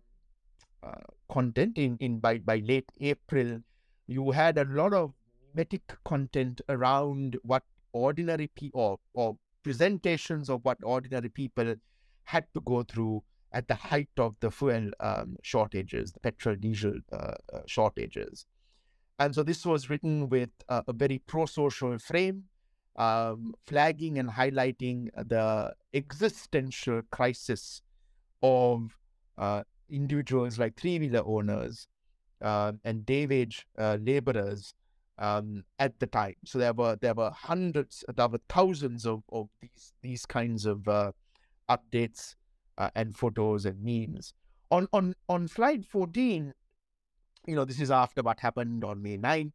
uh, 0.84 0.92
content 1.30 1.78
in, 1.78 1.98
in 2.00 2.20
by, 2.20 2.38
by 2.38 2.58
late 2.58 2.92
April. 3.00 3.62
You 4.08 4.32
had 4.32 4.58
a 4.58 4.66
lot 4.66 4.94
of 4.94 5.14
content 6.04 6.62
around 6.70 7.38
what 7.44 7.64
ordinary 7.94 8.48
people 8.48 8.82
or, 8.82 9.00
or 9.14 9.38
presentations 9.64 10.50
of 10.50 10.64
what 10.64 10.78
ordinary 10.84 11.30
people 11.30 11.76
had 12.24 12.46
to 12.54 12.62
go 12.62 12.84
through 12.84 13.24
at 13.52 13.68
the 13.68 13.76
height 13.76 14.10
of 14.18 14.36
the 14.42 14.52
fuel 14.52 14.92
um, 15.00 15.38
shortages, 15.42 16.12
the 16.12 16.20
petrol 16.20 16.56
diesel 16.56 16.94
uh, 17.12 17.34
uh, 17.54 17.62
shortages. 17.66 18.46
And 19.18 19.34
so 19.34 19.44
this 19.44 19.66
was 19.66 19.90
written 19.90 20.28
with 20.28 20.50
a 20.68 20.92
very 20.92 21.20
pro 21.20 21.46
social 21.46 21.98
frame, 21.98 22.44
um, 22.98 23.54
flagging 23.66 24.20
and 24.20 24.30
highlighting 24.30 25.08
the 25.16 25.74
existential 25.94 27.02
crisis 27.12 27.82
of 28.44 28.98
uh, 29.38 29.64
individuals 29.90 30.60
like 30.60 30.76
three 30.76 31.00
wheeler 31.00 31.24
owners 31.26 31.88
uh, 32.42 32.74
and 32.84 33.06
day 33.06 33.26
wage 33.26 33.66
uh, 33.78 33.98
laborers 34.02 34.74
um, 35.18 35.64
at 35.80 36.00
the 36.00 36.08
time. 36.08 36.36
So 36.46 36.60
there 36.60 36.74
were 36.74 36.98
there 37.02 37.14
were 37.14 37.32
hundreds, 37.32 38.04
there 38.14 38.28
were 38.28 38.42
thousands 38.50 39.06
of, 39.06 39.24
of 39.32 39.50
these 39.62 39.94
these 40.02 40.26
kinds 40.26 40.66
of 40.66 40.88
uh, 40.88 41.12
updates 41.70 42.36
uh, 42.78 42.90
and 42.96 43.16
photos 43.16 43.66
and 43.66 43.82
memes. 43.84 44.34
On 44.72 44.88
on 44.94 45.16
on 45.30 45.48
slide 45.48 45.86
fourteen, 45.86 46.54
you 47.48 47.56
know 47.56 47.66
this 47.66 47.80
is 47.80 47.92
after 47.92 48.22
what 48.22 48.40
happened 48.40 48.84
on 48.84 49.02
May 49.02 49.18
9th. 49.18 49.52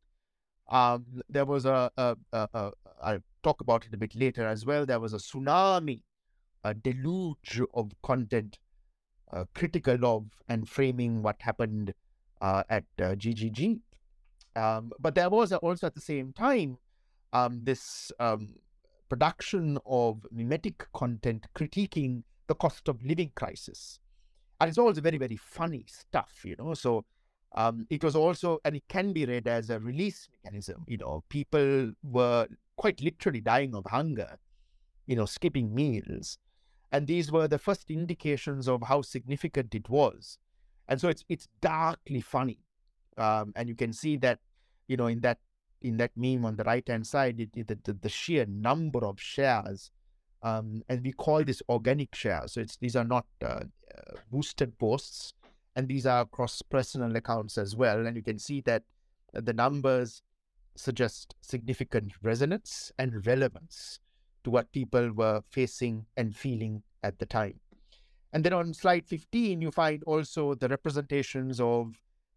Um, 0.68 1.04
there 1.28 1.44
was 1.44 1.66
a, 1.66 1.90
a, 1.96 2.16
a, 2.32 2.48
a 2.54 2.72
I'll 3.02 3.24
talk 3.42 3.60
about 3.60 3.86
it 3.86 3.94
a 3.94 3.96
bit 3.96 4.14
later 4.14 4.46
as 4.46 4.64
well. 4.64 4.86
There 4.86 5.00
was 5.00 5.12
a 5.12 5.16
tsunami, 5.16 6.02
a 6.62 6.74
deluge 6.74 7.60
of 7.74 7.92
content 8.02 8.58
uh, 9.32 9.44
critical 9.54 10.04
of 10.04 10.26
and 10.48 10.68
framing 10.68 11.22
what 11.22 11.36
happened 11.40 11.94
uh, 12.40 12.62
at 12.68 12.84
uh, 12.98 13.14
GGG 13.14 13.80
um, 14.56 14.92
but 14.98 15.14
there 15.14 15.30
was 15.30 15.52
also 15.52 15.86
at 15.86 15.94
the 15.94 16.00
same 16.00 16.32
time 16.32 16.78
um, 17.32 17.60
this 17.62 18.10
um, 18.18 18.50
production 19.08 19.78
of 19.86 20.26
mimetic 20.32 20.86
content 20.92 21.46
critiquing 21.54 22.22
the 22.46 22.54
cost 22.54 22.88
of 22.88 23.02
living 23.04 23.30
crisis. 23.34 24.00
And 24.60 24.68
it's 24.68 24.78
also 24.78 25.00
very, 25.00 25.18
very 25.18 25.36
funny 25.36 25.84
stuff, 25.86 26.40
you 26.44 26.56
know. 26.58 26.74
So 26.74 27.04
um, 27.54 27.86
it 27.90 28.04
was 28.04 28.14
also, 28.16 28.58
and 28.64 28.76
it 28.76 28.82
can 28.88 29.12
be 29.12 29.24
read 29.24 29.46
as 29.46 29.70
a 29.70 29.78
release 29.78 30.28
mechanism. 30.44 30.84
You 30.86 30.98
know, 30.98 31.24
people 31.28 31.92
were 32.02 32.46
quite 32.76 33.00
literally 33.00 33.40
dying 33.40 33.74
of 33.74 33.86
hunger, 33.86 34.36
you 35.06 35.16
know, 35.16 35.26
skipping 35.26 35.74
meals. 35.74 36.38
And 36.92 37.06
these 37.06 37.30
were 37.30 37.46
the 37.46 37.58
first 37.58 37.90
indications 37.90 38.68
of 38.68 38.82
how 38.82 39.02
significant 39.02 39.74
it 39.74 39.88
was. 39.88 40.38
And 40.88 41.00
so 41.00 41.08
it's 41.08 41.24
it's 41.28 41.46
darkly 41.60 42.20
funny 42.20 42.58
um, 43.18 43.52
and 43.56 43.68
you 43.68 43.74
can 43.74 43.92
see 43.92 44.16
that 44.16 44.38
you 44.88 44.96
know 44.96 45.06
in 45.06 45.20
that 45.20 45.38
in 45.82 45.96
that 45.96 46.10
meme 46.16 46.44
on 46.44 46.56
the 46.56 46.64
right 46.64 46.86
hand 46.86 47.06
side 47.06 47.40
it, 47.40 47.50
it, 47.54 47.84
the, 47.84 47.92
the 47.92 48.08
sheer 48.08 48.44
number 48.46 49.04
of 49.04 49.20
shares 49.20 49.90
um, 50.42 50.82
and 50.88 51.02
we 51.04 51.12
call 51.12 51.44
this 51.44 51.62
organic 51.68 52.14
shares. 52.14 52.52
So 52.52 52.60
it's 52.60 52.76
these 52.76 52.96
are 52.96 53.04
not 53.04 53.26
uh, 53.42 53.46
uh, 53.46 54.16
boosted 54.30 54.78
posts 54.78 55.34
and 55.76 55.86
these 55.88 56.06
are 56.06 56.22
across 56.22 56.62
personal 56.62 57.14
accounts 57.16 57.58
as 57.58 57.76
well. 57.76 58.06
And 58.06 58.16
you 58.16 58.22
can 58.22 58.38
see 58.38 58.60
that 58.62 58.82
the 59.32 59.52
numbers 59.52 60.22
suggest 60.76 61.34
significant 61.40 62.12
resonance 62.22 62.90
and 62.98 63.26
relevance 63.26 64.00
to 64.44 64.50
what 64.50 64.72
people 64.72 65.12
were 65.12 65.42
facing 65.50 66.06
and 66.16 66.34
feeling 66.34 66.82
at 67.02 67.18
the 67.18 67.26
time. 67.26 67.60
And 68.32 68.44
then 68.44 68.52
on 68.52 68.72
slide 68.72 69.06
15 69.06 69.60
you 69.60 69.70
find 69.70 70.02
also 70.04 70.54
the 70.54 70.68
representations 70.68 71.60
of 71.60 71.94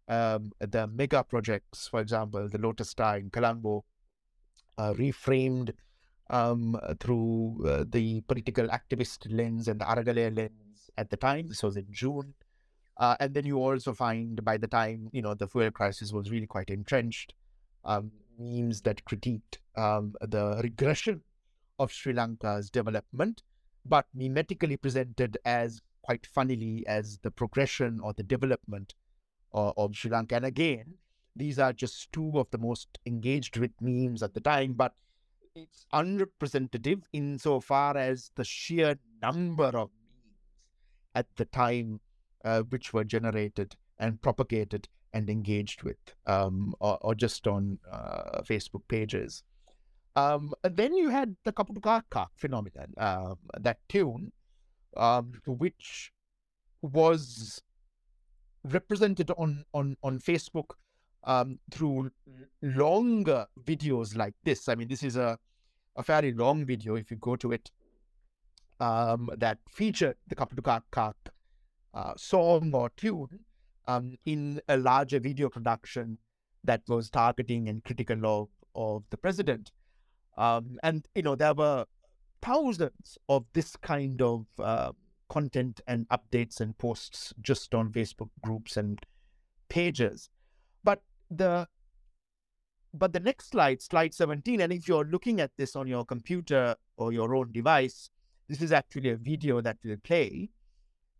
um, 0.08 0.52
the 0.58 0.86
mega 0.86 1.24
projects, 1.24 1.88
for 1.88 2.00
example, 2.00 2.48
the 2.48 2.58
Lotus 2.58 2.90
Star 2.90 3.18
in 3.18 3.30
Colombo, 3.30 3.84
uh, 4.78 4.92
reframed 4.94 5.72
um, 6.30 6.78
through 7.00 7.64
uh, 7.66 7.84
the 7.88 8.20
political 8.22 8.68
activist 8.68 9.26
lens 9.30 9.68
and 9.68 9.80
the 9.80 9.84
Aragalaya 9.84 10.34
lens 10.34 10.90
at 10.96 11.10
the 11.10 11.16
time. 11.16 11.48
This 11.48 11.62
was 11.62 11.76
in 11.76 11.86
June. 11.90 12.34
Uh, 12.96 13.16
and 13.18 13.34
then 13.34 13.44
you 13.44 13.58
also 13.58 13.92
find 13.92 14.44
by 14.44 14.56
the 14.56 14.68
time, 14.68 15.08
you 15.12 15.22
know, 15.22 15.34
the 15.34 15.48
fuel 15.48 15.70
crisis 15.70 16.12
was 16.12 16.30
really 16.30 16.46
quite 16.46 16.70
entrenched, 16.70 17.34
um, 17.84 18.12
memes 18.38 18.82
that 18.82 19.04
critiqued 19.04 19.58
um, 19.76 20.14
the 20.20 20.60
regression 20.62 21.22
of 21.78 21.90
Sri 21.90 22.12
Lanka's 22.12 22.70
development, 22.70 23.42
but 23.84 24.06
mimetically 24.16 24.80
presented 24.80 25.38
as 25.44 25.80
quite 26.02 26.26
funnily 26.26 26.84
as 26.86 27.18
the 27.22 27.30
progression 27.30 27.98
or 28.00 28.12
the 28.12 28.22
development 28.22 28.94
uh, 29.54 29.72
of 29.76 29.94
Sri 29.94 30.10
Lanka. 30.10 30.36
And 30.36 30.44
again, 30.44 30.94
these 31.36 31.58
are 31.58 31.72
just 31.72 32.12
two 32.12 32.32
of 32.38 32.50
the 32.50 32.58
most 32.58 32.98
engaged 33.06 33.56
with 33.56 33.70
memes 33.80 34.22
at 34.22 34.34
the 34.34 34.40
time, 34.40 34.74
but 34.74 34.92
it's 35.54 35.86
unrepresentative 35.92 37.02
insofar 37.12 37.96
as 37.96 38.30
the 38.34 38.44
sheer 38.44 38.98
number 39.22 39.66
of 39.66 39.90
memes 39.90 40.36
at 41.14 41.26
the 41.36 41.44
time 41.46 42.00
uh, 42.44 42.62
which 42.62 42.92
were 42.92 43.04
generated 43.04 43.76
and 43.98 44.20
propagated 44.20 44.88
and 45.12 45.30
engaged 45.30 45.84
with, 45.84 45.96
um, 46.26 46.74
or, 46.80 46.98
or, 47.00 47.14
just 47.14 47.46
on 47.46 47.78
uh, 47.90 48.42
Facebook 48.42 48.82
pages. 48.88 49.44
Um, 50.16 50.52
and 50.64 50.76
then 50.76 50.94
you 50.94 51.08
had 51.08 51.36
the 51.44 51.52
Kaputaka 51.52 52.26
phenomenon, 52.34 52.92
um, 52.98 53.38
that 53.60 53.78
tune, 53.88 54.32
um, 54.96 55.32
which 55.46 56.12
was 56.82 57.62
represented 58.64 59.30
on 59.36 59.64
on 59.72 59.96
on 60.02 60.18
Facebook 60.18 60.70
um, 61.24 61.58
through 61.70 62.10
longer 62.62 63.46
videos 63.62 64.16
like 64.16 64.34
this. 64.44 64.68
I 64.68 64.74
mean, 64.74 64.88
this 64.88 65.02
is 65.02 65.16
a 65.16 65.38
a 65.96 66.02
fairly 66.02 66.32
long 66.32 66.64
video. 66.64 66.96
If 66.96 67.10
you 67.10 67.16
go 67.16 67.36
to 67.36 67.52
it, 67.52 67.70
um, 68.80 69.30
that 69.36 69.58
featured 69.68 70.16
the 70.26 70.34
Kaputaka 70.34 71.14
uh, 71.92 72.14
song 72.16 72.72
or 72.74 72.90
tune 72.96 73.40
um, 73.86 74.16
in 74.26 74.60
a 74.68 74.76
larger 74.76 75.20
video 75.20 75.48
production 75.48 76.18
that 76.64 76.82
was 76.88 77.10
targeting 77.10 77.68
and 77.68 77.84
critical 77.84 78.26
of 78.26 78.48
of 78.74 79.04
the 79.10 79.16
president. 79.16 79.70
Um, 80.36 80.78
and 80.82 81.06
you 81.14 81.22
know 81.22 81.36
there 81.36 81.54
were 81.54 81.86
thousands 82.42 83.18
of 83.28 83.44
this 83.52 83.76
kind 83.76 84.20
of 84.20 84.46
uh, 84.58 84.92
content 85.28 85.80
and 85.86 86.08
updates 86.08 86.60
and 86.60 86.76
posts 86.78 87.32
just 87.40 87.74
on 87.74 87.90
Facebook 87.90 88.30
groups 88.42 88.76
and 88.76 89.04
pages. 89.68 90.30
But 90.82 91.02
the 91.30 91.68
but 92.94 93.12
the 93.12 93.20
next 93.20 93.50
slide, 93.50 93.82
slide 93.82 94.14
17, 94.14 94.60
and 94.60 94.72
if 94.72 94.86
you're 94.86 95.04
looking 95.04 95.40
at 95.40 95.50
this 95.56 95.74
on 95.74 95.88
your 95.88 96.04
computer 96.04 96.76
or 96.96 97.12
your 97.12 97.34
own 97.34 97.50
device, 97.50 98.08
this 98.48 98.62
is 98.62 98.70
actually 98.70 99.10
a 99.10 99.16
video 99.16 99.60
that 99.60 99.78
will 99.84 99.96
play. 100.04 100.50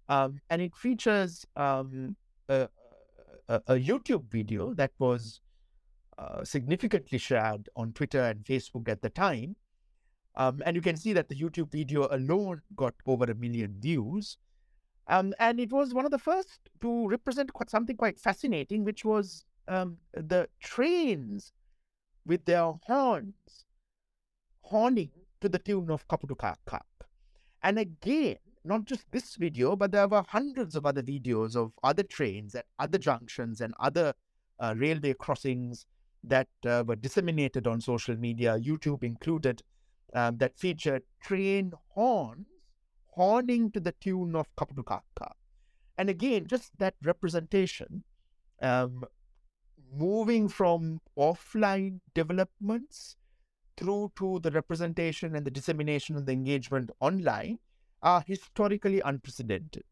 Um, 0.08 0.40
and 0.50 0.62
it 0.62 0.76
features 0.76 1.44
um, 1.56 2.14
a, 2.48 2.68
a, 3.48 3.56
a, 3.66 3.74
YouTube 3.74 4.30
video 4.30 4.74
that 4.74 4.92
was 4.98 5.40
uh, 6.18 6.44
significantly 6.44 7.18
shared 7.18 7.68
on 7.74 7.92
Twitter 7.92 8.20
and 8.20 8.44
Facebook 8.44 8.88
at 8.88 9.02
the 9.02 9.10
time. 9.10 9.56
Um, 10.36 10.62
and 10.66 10.74
you 10.74 10.82
can 10.82 10.96
see 10.96 11.12
that 11.12 11.28
the 11.28 11.36
YouTube 11.36 11.70
video 11.70 12.08
alone 12.10 12.62
got 12.76 12.94
over 13.06 13.24
a 13.24 13.34
million 13.34 13.76
views. 13.80 14.36
Um, 15.06 15.34
and 15.38 15.60
it 15.60 15.70
was 15.70 15.94
one 15.94 16.04
of 16.04 16.10
the 16.10 16.18
first 16.18 16.60
to 16.80 17.08
represent 17.08 17.52
quite, 17.52 17.70
something 17.70 17.96
quite 17.96 18.18
fascinating, 18.18 18.84
which 18.84 19.04
was 19.04 19.44
um, 19.68 19.98
the 20.12 20.48
trains 20.60 21.52
with 22.26 22.44
their 22.46 22.72
horns 22.82 23.66
horning 24.62 25.10
to 25.40 25.48
the 25.48 25.58
tune 25.58 25.90
of 25.90 26.08
Kaputaka. 26.08 26.80
And 27.62 27.78
again, 27.78 28.36
not 28.64 28.86
just 28.86 29.04
this 29.10 29.36
video, 29.36 29.76
but 29.76 29.92
there 29.92 30.08
were 30.08 30.24
hundreds 30.26 30.74
of 30.74 30.86
other 30.86 31.02
videos 31.02 31.54
of 31.54 31.72
other 31.82 32.02
trains 32.02 32.54
at 32.54 32.64
other 32.78 32.98
junctions 32.98 33.60
and 33.60 33.74
other 33.78 34.14
uh, 34.58 34.74
railway 34.76 35.12
crossings 35.14 35.86
that 36.22 36.48
uh, 36.66 36.82
were 36.86 36.96
disseminated 36.96 37.66
on 37.66 37.80
social 37.80 38.16
media, 38.16 38.58
YouTube 38.58 39.04
included, 39.04 39.62
um, 40.14 40.38
that 40.38 40.58
featured 40.58 41.02
train 41.20 41.72
horns 41.88 42.46
horning 43.08 43.70
to 43.70 43.80
the 43.80 43.92
tune 43.92 44.34
of 44.34 44.54
Kaputukaka. 44.56 45.32
And 45.96 46.10
again, 46.10 46.46
just 46.46 46.76
that 46.78 46.94
representation, 47.04 48.02
um, 48.60 49.04
moving 49.96 50.48
from 50.48 51.00
offline 51.16 52.00
developments 52.14 53.16
through 53.76 54.12
to 54.16 54.40
the 54.40 54.50
representation 54.50 55.36
and 55.36 55.46
the 55.46 55.50
dissemination 55.50 56.16
and 56.16 56.26
the 56.26 56.32
engagement 56.32 56.90
online 57.00 57.58
are 58.02 58.24
historically 58.26 59.00
unprecedented. 59.00 59.84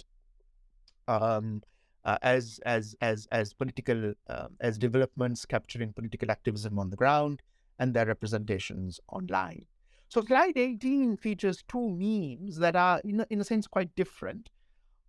Um, 1.06 1.62
uh, 2.04 2.18
as 2.22 2.58
as 2.64 2.96
as 3.00 3.28
as 3.30 3.52
political 3.54 4.14
uh, 4.28 4.48
as 4.60 4.76
developments 4.76 5.46
capturing 5.46 5.92
political 5.92 6.30
activism 6.30 6.78
on 6.78 6.90
the 6.90 6.96
ground 6.96 7.42
and 7.78 7.94
their 7.94 8.06
representations 8.06 8.98
online. 9.08 9.66
So 10.12 10.20
slide 10.20 10.58
18 10.58 11.16
features 11.16 11.64
two 11.66 11.88
memes 11.88 12.58
that 12.58 12.76
are 12.76 13.00
in 13.02 13.20
a, 13.20 13.26
in 13.30 13.40
a 13.40 13.44
sense 13.44 13.66
quite 13.66 13.96
different. 13.96 14.50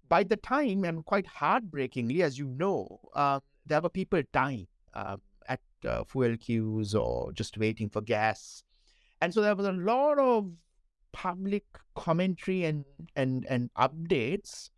By 0.07 0.23
the 0.23 0.37
time 0.37 0.85
and 0.85 1.03
quite 1.03 1.27
heartbreakingly, 1.27 2.23
as 2.23 2.39
you 2.39 2.47
know, 2.47 3.01
uh, 3.13 3.41
there 3.65 3.81
were 3.81 3.89
people 3.89 4.21
dying 4.31 4.67
uh, 4.93 5.17
at 5.49 5.59
uh, 5.85 6.05
fuel 6.05 6.37
queues 6.37 6.95
or 6.95 7.33
just 7.33 7.57
waiting 7.57 7.89
for 7.89 7.99
gas, 7.99 8.63
and 9.19 9.33
so 9.33 9.41
there 9.41 9.57
was 9.57 9.65
a 9.65 9.73
lot 9.73 10.19
of 10.19 10.53
public 11.11 11.65
commentary 11.95 12.63
and 12.63 12.85
and 13.13 13.45
and 13.49 13.73
updates 13.73 14.69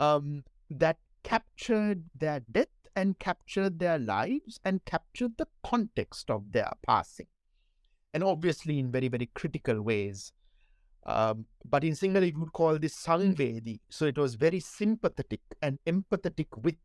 um, 0.00 0.42
that 0.68 0.98
captured 1.22 2.06
their 2.12 2.40
death 2.50 2.88
and 2.96 3.20
captured 3.20 3.78
their 3.78 4.00
lives 4.00 4.58
and 4.64 4.84
captured 4.84 5.38
the 5.38 5.46
context 5.62 6.28
of 6.28 6.50
their 6.50 6.72
passing. 6.84 7.28
And 8.12 8.24
obviously, 8.24 8.78
in 8.78 8.90
very, 8.90 9.08
very 9.08 9.30
critical 9.34 9.80
ways. 9.82 10.32
Um, 11.06 11.46
but 11.64 11.84
in 11.84 11.92
Sinhala, 11.92 12.22
we 12.22 12.32
would 12.32 12.52
call 12.52 12.78
this 12.78 12.94
Sangvedi. 12.94 13.80
So 13.88 14.04
it 14.06 14.18
was 14.18 14.34
very 14.34 14.60
sympathetic 14.60 15.40
and 15.62 15.78
empathetic 15.86 16.46
with 16.62 16.76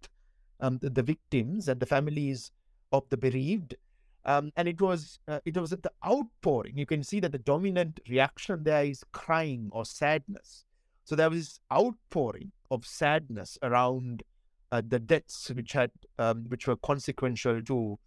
um, 0.60 0.80
the, 0.82 0.90
the, 0.90 1.04
victims 1.04 1.68
and 1.68 1.80
the 1.80 1.86
families 1.86 2.52
of 2.92 3.04
the 3.10 3.18
bereaved. 3.18 3.76
Um, 4.24 4.52
and 4.56 4.68
it 4.68 4.82
was 4.82 5.20
uh, 5.28 5.40
it 5.46 5.56
was 5.58 5.72
at 5.74 5.84
the 5.84 5.92
outpouring. 6.04 6.78
You 6.78 6.86
can 6.86 7.04
see 7.04 7.20
that 7.20 7.32
the 7.32 7.38
dominant 7.38 8.00
reaction 8.10 8.64
there 8.64 8.86
is 8.86 9.04
crying 9.12 9.70
or 9.72 9.86
sadness. 9.86 10.66
So 11.04 11.16
there 11.16 11.30
was 11.30 11.40
this 11.40 11.60
outpouring 11.72 12.52
of 12.72 12.86
sadness 12.86 13.60
around 13.62 14.24
uh, 14.72 14.82
the 14.88 14.98
deaths 14.98 15.52
which 15.52 15.74
had 15.74 15.92
um, 16.18 16.46
which 16.48 16.68
were 16.68 16.76
consequential 16.78 17.62
to 17.64 18.00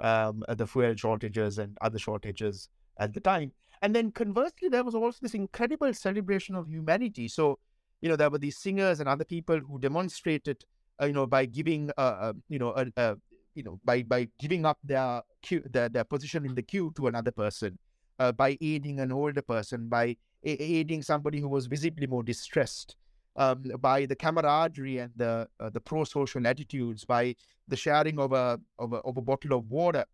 um, 0.00 0.42
the 0.48 0.66
fuel 0.66 0.94
shortages 0.96 1.58
and 1.58 1.76
other 1.80 1.98
shortages 1.98 2.68
at 2.98 3.12
the 3.12 3.20
time. 3.20 3.52
And 3.82 3.94
then 3.94 4.12
conversely, 4.12 4.68
there 4.68 4.84
was 4.84 4.94
also 4.94 5.18
this 5.20 5.34
incredible 5.34 5.92
celebration 5.92 6.54
of 6.54 6.68
humanity. 6.68 7.28
So, 7.28 7.58
you 8.00 8.08
know, 8.08 8.16
there 8.16 8.30
were 8.30 8.38
these 8.38 8.58
singers 8.58 9.00
and 9.00 9.08
other 9.08 9.24
people 9.24 9.58
who 9.58 9.78
demonstrated, 9.78 10.64
uh, 11.00 11.06
you 11.06 11.12
know, 11.12 11.26
by 11.26 11.46
giving, 11.46 11.90
uh, 11.98 12.00
uh 12.00 12.32
you 12.48 12.58
know, 12.58 12.70
uh, 12.70 13.14
you 13.54 13.62
know, 13.62 13.80
by 13.84 14.02
by 14.02 14.28
giving 14.38 14.64
up 14.64 14.78
their 14.82 15.22
queue, 15.42 15.62
their, 15.70 15.88
their 15.88 16.04
position 16.04 16.44
in 16.44 16.54
the 16.54 16.62
queue 16.62 16.92
to 16.96 17.08
another 17.08 17.30
person, 17.30 17.78
uh, 18.18 18.32
by 18.32 18.56
aiding 18.60 19.00
an 19.00 19.12
older 19.12 19.42
person, 19.42 19.88
by 19.88 20.16
aiding 20.44 21.02
somebody 21.02 21.40
who 21.40 21.48
was 21.48 21.66
visibly 21.66 22.06
more 22.06 22.22
distressed, 22.22 22.96
um, 23.36 23.62
by 23.80 24.06
the 24.06 24.16
camaraderie 24.16 24.98
and 24.98 25.12
the 25.16 25.48
uh, 25.60 25.70
the 25.70 25.80
pro-social 25.80 26.46
attitudes, 26.46 27.04
by 27.04 27.34
the 27.68 27.76
sharing 27.76 28.18
of 28.18 28.32
a 28.32 28.60
of 28.78 28.92
a, 28.92 28.96
of 28.96 29.16
a 29.16 29.22
bottle 29.22 29.56
of 29.58 29.70
water, 29.70 30.04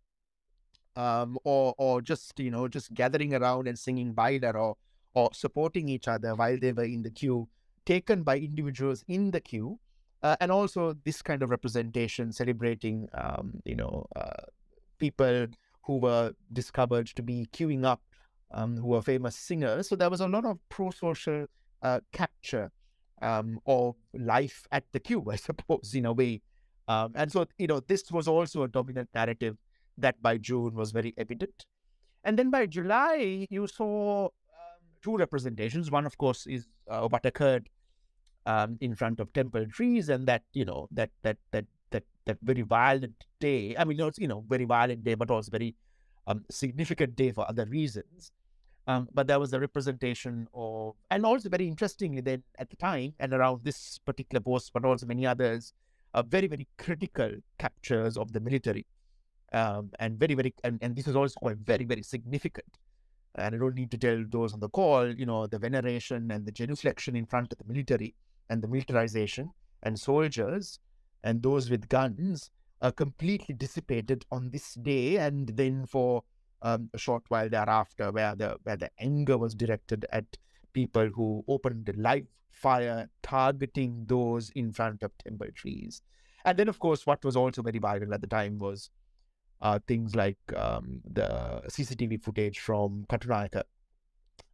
um, 0.95 1.37
or 1.43 1.73
or 1.77 2.01
just 2.01 2.39
you 2.39 2.51
know 2.51 2.67
just 2.67 2.93
gathering 2.93 3.33
around 3.33 3.67
and 3.67 3.77
singing 3.77 4.13
baila 4.13 4.51
or 4.51 4.77
or 5.13 5.29
supporting 5.33 5.89
each 5.89 6.07
other 6.07 6.35
while 6.35 6.57
they 6.57 6.71
were 6.71 6.83
in 6.83 7.03
the 7.03 7.11
queue, 7.11 7.47
taken 7.85 8.23
by 8.23 8.37
individuals 8.37 9.03
in 9.07 9.31
the 9.31 9.41
queue, 9.41 9.77
uh, 10.23 10.35
and 10.39 10.51
also 10.51 10.95
this 11.03 11.21
kind 11.21 11.43
of 11.43 11.49
representation 11.49 12.31
celebrating 12.31 13.07
um, 13.13 13.61
you 13.65 13.75
know 13.75 14.07
uh, 14.15 14.43
people 14.97 15.47
who 15.83 15.97
were 15.97 16.33
discovered 16.53 17.07
to 17.07 17.21
be 17.21 17.47
queuing 17.53 17.85
up, 17.85 18.01
um, 18.51 18.77
who 18.77 18.87
were 18.87 19.01
famous 19.01 19.35
singers. 19.35 19.89
So 19.89 19.95
there 19.95 20.09
was 20.09 20.21
a 20.21 20.27
lot 20.27 20.45
of 20.45 20.57
pro-social 20.69 21.47
uh, 21.81 21.99
capture 22.11 22.71
um, 23.21 23.59
of 23.65 23.95
life 24.13 24.67
at 24.71 24.83
the 24.91 24.99
queue, 24.99 25.25
I 25.31 25.35
suppose, 25.35 25.93
in 25.93 26.05
a 26.05 26.13
way. 26.13 26.41
Um, 26.87 27.13
and 27.15 27.31
so, 27.31 27.45
you 27.57 27.67
know, 27.67 27.79
this 27.79 28.03
was 28.11 28.27
also 28.27 28.63
a 28.63 28.67
dominant 28.67 29.09
narrative 29.13 29.57
that 29.97 30.21
by 30.21 30.37
June 30.37 30.73
was 30.73 30.91
very 30.91 31.13
evident. 31.17 31.65
And 32.23 32.37
then 32.37 32.49
by 32.49 32.65
July, 32.65 33.47
you 33.49 33.67
saw 33.67 34.25
um, 34.25 34.29
two 35.01 35.17
representations. 35.17 35.89
One, 35.89 36.05
of 36.05 36.17
course, 36.17 36.45
is 36.45 36.67
uh, 36.89 37.07
what 37.07 37.25
occurred 37.25 37.69
um, 38.45 38.77
in 38.81 38.95
front 38.95 39.19
of 39.19 39.31
temple 39.33 39.65
trees, 39.67 40.09
and 40.09 40.27
that 40.27 40.43
you 40.53 40.65
know 40.65 40.87
that 40.91 41.09
that 41.23 41.37
that 41.51 41.65
that 41.91 42.03
that 42.25 42.37
very 42.41 42.61
violent 42.61 43.25
day. 43.39 43.75
I 43.77 43.85
mean, 43.85 43.99
it's 44.01 44.19
you 44.19 44.27
know 44.27 44.43
very 44.47 44.65
violent 44.65 45.03
day, 45.03 45.15
but 45.15 45.31
also 45.31 45.49
very 45.51 45.75
um, 46.27 46.45
significant 46.49 47.15
day 47.15 47.31
for 47.31 47.47
other 47.47 47.65
reasons. 47.65 48.31
Um, 48.87 49.07
but 49.13 49.27
there 49.27 49.39
was 49.39 49.53
a 49.53 49.59
representation 49.59 50.47
of, 50.53 50.95
and 51.09 51.25
also 51.25 51.49
very 51.49 51.67
interestingly, 51.67 52.21
then 52.21 52.43
at 52.57 52.69
the 52.69 52.75
time 52.75 53.13
and 53.19 53.33
around 53.33 53.63
this 53.63 53.99
particular 53.99 54.41
post, 54.41 54.71
but 54.73 54.85
also 54.85 55.05
many 55.05 55.25
others, 55.25 55.73
uh, 56.13 56.23
very, 56.23 56.47
very 56.47 56.67
critical 56.77 57.31
captures 57.59 58.17
of 58.17 58.33
the 58.33 58.39
military. 58.39 58.85
Um, 59.53 59.91
and 59.99 60.17
very, 60.17 60.33
very, 60.33 60.53
and, 60.63 60.79
and 60.81 60.95
this 60.95 61.07
is 61.07 61.15
also 61.15 61.35
quite 61.39 61.57
very, 61.57 61.85
very 61.85 62.03
significant. 62.03 62.79
And 63.35 63.55
I 63.55 63.57
don't 63.57 63.75
need 63.75 63.91
to 63.91 63.97
tell 63.97 64.23
those 64.29 64.53
on 64.53 64.59
the 64.59 64.69
call, 64.69 65.13
you 65.13 65.25
know, 65.25 65.47
the 65.47 65.59
veneration 65.59 66.31
and 66.31 66.45
the 66.45 66.51
genuflection 66.51 67.15
in 67.15 67.25
front 67.25 67.53
of 67.53 67.59
the 67.59 67.65
military 67.71 68.15
and 68.49 68.61
the 68.61 68.67
militarization 68.67 69.51
and 69.83 69.99
soldiers 69.99 70.79
and 71.23 71.41
those 71.41 71.69
with 71.69 71.87
guns 71.87 72.49
are 72.81 72.91
completely 72.91 73.53
dissipated 73.53 74.25
on 74.31 74.49
this 74.49 74.73
day. 74.73 75.17
And 75.17 75.47
then 75.49 75.85
for 75.85 76.23
um, 76.61 76.89
a 76.93 76.97
short 76.97 77.23
while 77.29 77.49
thereafter, 77.49 78.11
where 78.11 78.35
the 78.35 78.57
where 78.63 78.77
the 78.77 78.89
anger 78.99 79.37
was 79.37 79.55
directed 79.55 80.05
at 80.11 80.25
people 80.73 81.07
who 81.07 81.43
opened 81.47 81.91
live 81.97 82.27
fire, 82.51 83.09
targeting 83.23 84.05
those 84.07 84.49
in 84.51 84.71
front 84.71 85.03
of 85.03 85.17
temple 85.17 85.47
trees. 85.55 86.01
And 86.45 86.57
then, 86.57 86.69
of 86.69 86.79
course, 86.79 87.05
what 87.05 87.23
was 87.23 87.35
also 87.35 87.61
very 87.61 87.79
viral 87.79 88.13
at 88.13 88.21
the 88.21 88.27
time 88.27 88.57
was 88.59 88.89
uh, 89.61 89.79
things 89.87 90.15
like 90.15 90.37
um, 90.55 91.01
the 91.05 91.61
CCTV 91.67 92.21
footage 92.21 92.59
from 92.59 93.05
Katunayake 93.09 93.63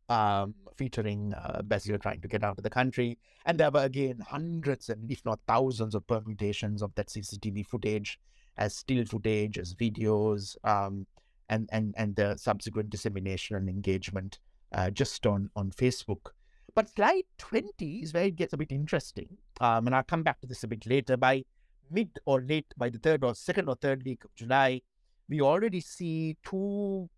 um, 0.09 0.53
featuring 0.75 1.33
uh, 1.33 1.61
Basil 1.63 1.97
trying 1.97 2.21
to 2.21 2.27
get 2.27 2.43
out 2.43 2.57
of 2.57 2.63
the 2.63 2.69
country. 2.69 3.17
And 3.45 3.57
there 3.57 3.71
were 3.71 3.83
again 3.83 4.19
hundreds 4.19 4.89
and 4.89 5.09
if 5.11 5.23
not 5.25 5.39
thousands 5.47 5.95
of 5.95 6.05
permutations 6.07 6.81
of 6.81 6.93
that 6.95 7.07
CCTV 7.07 7.65
footage 7.65 8.19
as 8.57 8.75
still 8.75 9.05
footage, 9.05 9.57
as 9.57 9.75
videos, 9.75 10.57
um, 10.63 11.05
and 11.49 11.69
and 11.71 11.93
and 11.97 12.15
the 12.15 12.37
subsequent 12.37 12.89
dissemination 12.89 13.55
and 13.55 13.69
engagement 13.69 14.39
uh, 14.73 14.89
just 14.89 15.25
on 15.25 15.49
on 15.55 15.71
Facebook. 15.71 16.31
But 16.75 16.89
slide 16.89 17.23
20 17.39 18.03
is 18.03 18.13
where 18.13 18.25
it 18.25 18.35
gets 18.35 18.53
a 18.53 18.57
bit 18.57 18.71
interesting. 18.71 19.37
Um, 19.59 19.87
and 19.87 19.95
I'll 19.95 20.03
come 20.03 20.21
back 20.21 20.39
to 20.41 20.47
this 20.47 20.63
a 20.63 20.67
bit 20.67 20.85
later. 20.85 21.17
By 21.17 21.43
mid 21.89 22.19
or 22.25 22.41
late, 22.41 22.71
by 22.77 22.89
the 22.89 22.99
third 22.99 23.23
or 23.23 23.33
second 23.33 23.67
or 23.67 23.75
third 23.75 24.03
week 24.03 24.23
of 24.25 24.35
July, 24.35 24.81
we 25.27 25.41
already 25.41 25.81
see 25.81 26.37
two 26.43 27.09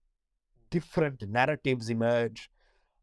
different 0.70 1.28
narratives 1.28 1.90
emerge 1.90 2.50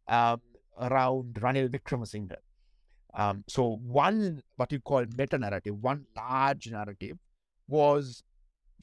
um, 0.08 0.40
around 0.80 1.34
Ranil 1.34 1.68
Wickremesinghe. 1.68 2.36
Um, 3.14 3.44
so 3.48 3.76
one, 3.82 4.42
what 4.56 4.72
you 4.72 4.80
call 4.80 5.04
meta 5.16 5.38
narrative, 5.38 5.76
one 5.82 6.06
large 6.16 6.70
narrative 6.70 7.18
was 7.68 8.22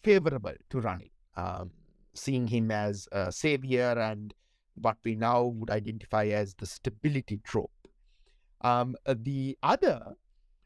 favorable 0.03 0.53
to 0.69 0.77
Ranil. 0.77 1.09
Um, 1.35 1.71
seeing 2.13 2.47
him 2.47 2.71
as 2.71 3.07
a 3.11 3.31
savior 3.31 3.95
and 3.97 4.33
what 4.75 4.97
we 5.03 5.15
now 5.15 5.43
would 5.43 5.69
identify 5.69 6.25
as 6.25 6.55
the 6.55 6.65
stability 6.65 7.39
trope. 7.43 7.71
Um, 8.61 8.95
the 9.05 9.57
other 9.61 10.15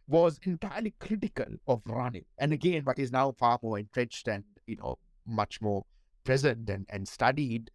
was 0.07 0.39
entirely 0.43 0.93
critical 0.99 1.45
of 1.67 1.83
Ranil, 1.83 2.25
and 2.37 2.53
again, 2.53 2.83
what 2.83 2.99
is 2.99 3.11
now 3.11 3.31
far 3.31 3.59
more 3.61 3.79
entrenched 3.79 4.27
and 4.27 4.43
you 4.65 4.77
know 4.77 4.97
much 5.25 5.61
more 5.61 5.83
present 6.23 6.69
and, 6.69 6.85
and 6.89 7.07
studied, 7.07 7.71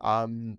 um, 0.00 0.58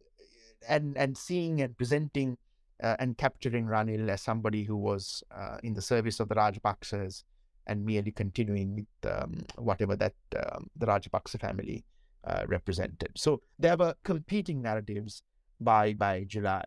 and 0.68 0.98
and 0.98 1.18
seeing 1.18 1.62
and 1.62 1.78
presenting 1.78 2.38
uh, 2.82 2.96
and 3.00 3.18
capturing 3.18 3.68
Ranil 3.68 4.10
as 4.10 4.22
somebody 4.22 4.64
who 4.64 4.76
was 4.76 5.24
uh, 5.32 5.58
in 5.64 5.74
the 5.74 5.82
service 5.82 6.20
of 6.20 6.28
the 6.28 6.36
Rajapaksas 6.36 7.24
and 7.68 7.86
merely 7.86 8.12
continuing 8.12 8.76
with 8.76 9.12
um, 9.12 9.46
whatever 9.58 9.96
that 9.96 10.16
um, 10.36 10.70
the 10.76 10.86
Rajapaksa 10.86 11.40
family 11.40 11.86
uh, 12.26 12.44
represented. 12.48 13.12
So 13.16 13.42
there 13.60 13.78
were 13.78 13.96
competing 14.04 14.62
narratives 14.62 15.24
by 15.60 15.94
by 15.94 16.26
July. 16.26 16.66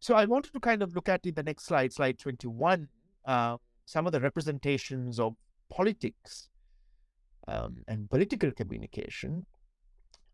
So 0.00 0.14
I 0.14 0.24
wanted 0.26 0.52
to 0.52 0.60
kind 0.60 0.82
of 0.82 0.94
look 0.94 1.08
at 1.08 1.26
in 1.26 1.34
the 1.34 1.42
next 1.42 1.64
slide, 1.64 1.92
slide 1.92 2.18
21, 2.18 2.88
uh, 3.24 3.56
some 3.86 4.06
of 4.06 4.12
the 4.12 4.20
representations 4.20 5.18
of 5.18 5.34
politics 5.70 6.48
um, 7.48 7.78
and 7.88 8.08
political 8.10 8.50
communication 8.52 9.46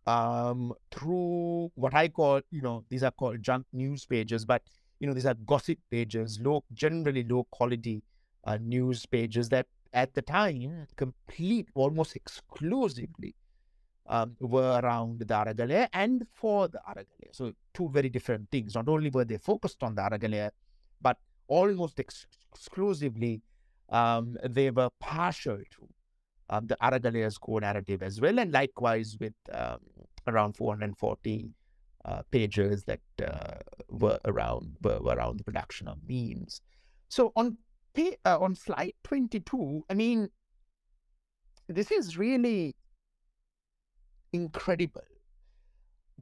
um, 0.06 0.72
through 0.90 1.70
what 1.74 1.94
I 1.94 2.08
call, 2.08 2.40
you 2.50 2.61
know, 2.61 2.85
these 2.88 3.02
are 3.02 3.12
called 3.12 3.42
junk 3.42 3.66
news 3.72 4.04
pages, 4.04 4.44
but 4.44 4.62
you 4.98 5.06
know, 5.06 5.14
these 5.14 5.26
are 5.26 5.35
gossip 5.35 5.78
pages, 5.90 6.40
low, 6.40 6.64
generally 6.72 7.24
low 7.24 7.46
quality 7.50 8.02
uh, 8.44 8.58
news 8.61 9.06
pages 9.06 9.48
that 9.50 9.66
at 9.92 10.14
the 10.14 10.22
time 10.22 10.87
complete 10.96 11.68
almost 11.74 12.16
exclusively 12.16 13.35
um, 14.06 14.36
were 14.40 14.80
around 14.82 15.20
the 15.20 15.24
Aragalaya 15.24 15.88
and 15.92 16.26
for 16.32 16.68
the 16.68 16.80
Aragalaya. 16.88 17.32
So 17.32 17.52
two 17.74 17.88
very 17.88 18.08
different 18.08 18.50
things. 18.50 18.74
Not 18.74 18.88
only 18.88 19.10
were 19.10 19.24
they 19.24 19.38
focused 19.38 19.82
on 19.82 19.94
the 19.94 20.02
Aragalaya, 20.02 20.50
but 21.00 21.18
almost 21.48 22.00
ex- 22.00 22.26
exclusively 22.54 23.42
um, 23.88 24.36
they 24.48 24.70
were 24.70 24.90
partial 25.00 25.56
to 25.56 25.88
um, 26.50 26.66
the 26.66 26.76
Aragalaya's 26.82 27.38
core 27.38 27.60
narrative 27.60 28.02
as 28.02 28.20
well, 28.20 28.38
and 28.38 28.52
likewise 28.52 29.16
with 29.20 29.34
um, 29.52 29.78
around 30.26 30.56
440 30.56 31.50
uh, 32.04 32.22
pages 32.30 32.84
that 32.84 33.00
uh, 33.24 33.54
were 33.88 34.18
around 34.24 34.76
were, 34.82 34.98
were, 35.00 35.14
around 35.14 35.38
the 35.38 35.44
production 35.44 35.88
of 35.88 35.98
memes. 36.08 36.60
So 37.08 37.32
on 37.36 37.58
uh, 38.24 38.38
on 38.38 38.54
slide 38.54 38.94
22, 39.04 39.84
I 39.88 39.94
mean, 39.94 40.30
this 41.68 41.90
is 41.90 42.16
really 42.16 42.74
incredible 44.33 45.03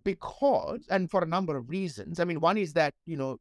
because, 0.05 0.87
and 0.90 1.11
for 1.11 1.23
a 1.23 1.27
number 1.27 1.57
of 1.57 1.68
reasons. 1.68 2.20
I 2.20 2.25
mean, 2.25 2.40
one 2.40 2.57
is 2.59 2.73
that 2.75 2.94
you 3.07 3.16
know, 3.16 3.38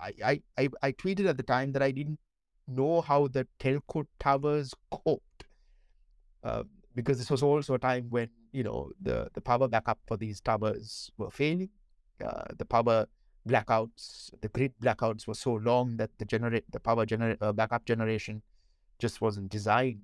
I 0.00 0.40
I 0.58 0.68
I, 0.82 0.92
tweeted 0.92 1.26
at 1.28 1.36
the 1.36 1.42
time 1.42 1.72
that 1.72 1.82
I 1.82 1.90
didn't 1.90 2.18
know 2.66 3.00
how 3.00 3.28
the 3.28 3.46
telco 3.60 4.06
towers 4.18 4.74
coped, 4.90 5.44
uh, 6.42 6.64
because 6.94 7.18
this 7.18 7.30
was 7.30 7.42
also 7.42 7.74
a 7.74 7.78
time 7.78 8.06
when 8.10 8.28
you 8.52 8.62
know 8.62 8.90
the 9.00 9.28
the 9.34 9.40
power 9.40 9.68
backup 9.68 9.98
for 10.06 10.16
these 10.16 10.40
towers 10.40 11.10
were 11.18 11.30
failing. 11.30 11.70
Uh, 12.24 12.44
the 12.56 12.64
power 12.64 13.06
blackouts, 13.48 14.30
the 14.40 14.48
grid 14.48 14.72
blackouts 14.80 15.26
were 15.26 15.34
so 15.34 15.54
long 15.54 15.96
that 15.96 16.10
the 16.18 16.24
generate 16.24 16.70
the 16.70 16.80
power 16.80 17.04
generate 17.04 17.38
uh, 17.40 17.52
backup 17.52 17.84
generation 17.84 18.42
just 18.98 19.20
wasn't 19.20 19.50
designed 19.50 20.00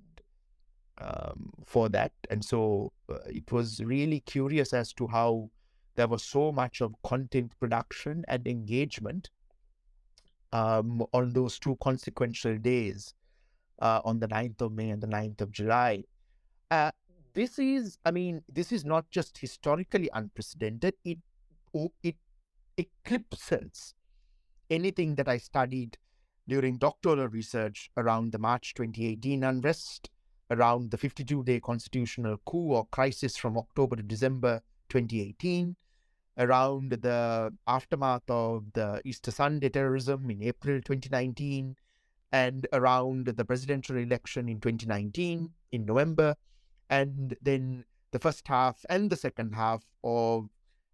um, 0.99 1.51
for 1.65 1.89
that, 1.89 2.11
and 2.29 2.43
so 2.43 2.91
uh, 3.09 3.17
it 3.27 3.51
was 3.51 3.81
really 3.83 4.19
curious 4.21 4.73
as 4.73 4.93
to 4.93 5.07
how 5.07 5.49
there 5.95 6.07
was 6.07 6.23
so 6.23 6.51
much 6.51 6.81
of 6.81 6.95
content 7.03 7.51
production 7.59 8.23
and 8.27 8.47
engagement 8.47 9.29
um, 10.53 11.03
on 11.13 11.33
those 11.33 11.59
two 11.59 11.77
consequential 11.81 12.57
days 12.57 13.13
uh, 13.81 14.01
on 14.05 14.19
the 14.19 14.27
9th 14.27 14.61
of 14.61 14.71
May 14.71 14.89
and 14.89 15.01
the 15.01 15.07
9th 15.07 15.41
of 15.41 15.51
July. 15.51 16.03
Uh, 16.71 16.91
this 17.33 17.59
is, 17.59 17.97
I 18.05 18.11
mean, 18.11 18.43
this 18.51 18.71
is 18.71 18.85
not 18.85 19.09
just 19.11 19.37
historically 19.37 20.09
unprecedented. 20.13 20.95
It 21.05 21.19
it 22.01 22.15
eclipses 22.77 23.93
anything 24.69 25.15
that 25.15 25.27
I 25.27 25.37
studied 25.37 25.97
during 26.47 26.77
doctoral 26.77 27.27
research 27.27 27.91
around 27.95 28.31
the 28.31 28.39
March 28.39 28.73
2018 28.73 29.43
unrest, 29.43 30.09
around 30.51 30.91
the 30.91 30.97
52 30.97 31.43
day 31.43 31.59
constitutional 31.59 32.37
coup 32.45 32.71
or 32.71 32.85
crisis 32.91 33.37
from 33.37 33.57
October 33.57 33.95
to 33.95 34.03
December 34.03 34.61
2018, 34.89 35.75
around 36.37 36.91
the 36.91 37.53
aftermath 37.67 38.29
of 38.29 38.63
the 38.73 39.01
Easter 39.05 39.31
Sunday 39.31 39.69
terrorism 39.69 40.29
in 40.29 40.41
April 40.43 40.81
2019, 40.81 41.75
and 42.31 42.67
around 42.73 43.25
the 43.25 43.45
presidential 43.45 43.97
election 43.97 44.47
in 44.49 44.59
2019 44.59 45.49
in 45.71 45.85
November, 45.85 46.35
and 46.89 47.35
then 47.41 47.83
the 48.11 48.19
first 48.19 48.47
half 48.47 48.85
and 48.89 49.09
the 49.09 49.15
second 49.15 49.53
half 49.53 49.83
of 50.03 50.49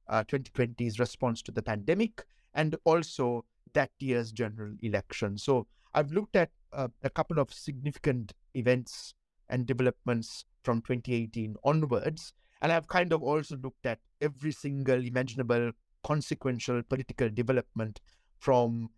uh, 0.08 0.24
2020's 0.24 1.00
response 1.00 1.42
to 1.42 1.52
the 1.52 1.62
pandemic, 1.62 2.26
and 2.54 2.76
also 2.84 3.46
that 3.74 3.92
year's 4.00 4.32
general 4.32 4.74
election. 4.82 5.38
So 5.38 5.68
I've 5.94 6.12
looked 6.12 6.36
at 6.36 6.50
uh, 6.74 6.90
a 7.04 7.10
couple 7.10 7.40
of 7.40 7.54
significant 7.54 8.34
events 8.54 9.14
and 9.50 9.66
developments 9.66 10.46
from 10.64 10.82
2018 10.82 11.56
onwards. 11.64 12.34
And 12.62 12.72
I've 12.72 12.88
kind 12.88 13.14
of 13.14 13.22
also 13.22 13.58
looked 13.58 13.86
at 13.86 14.00
every 14.22 14.52
single 14.52 15.04
imaginable 15.04 15.72
consequential 16.04 16.82
political 16.84 17.30
development 17.30 18.02
from 18.40 18.90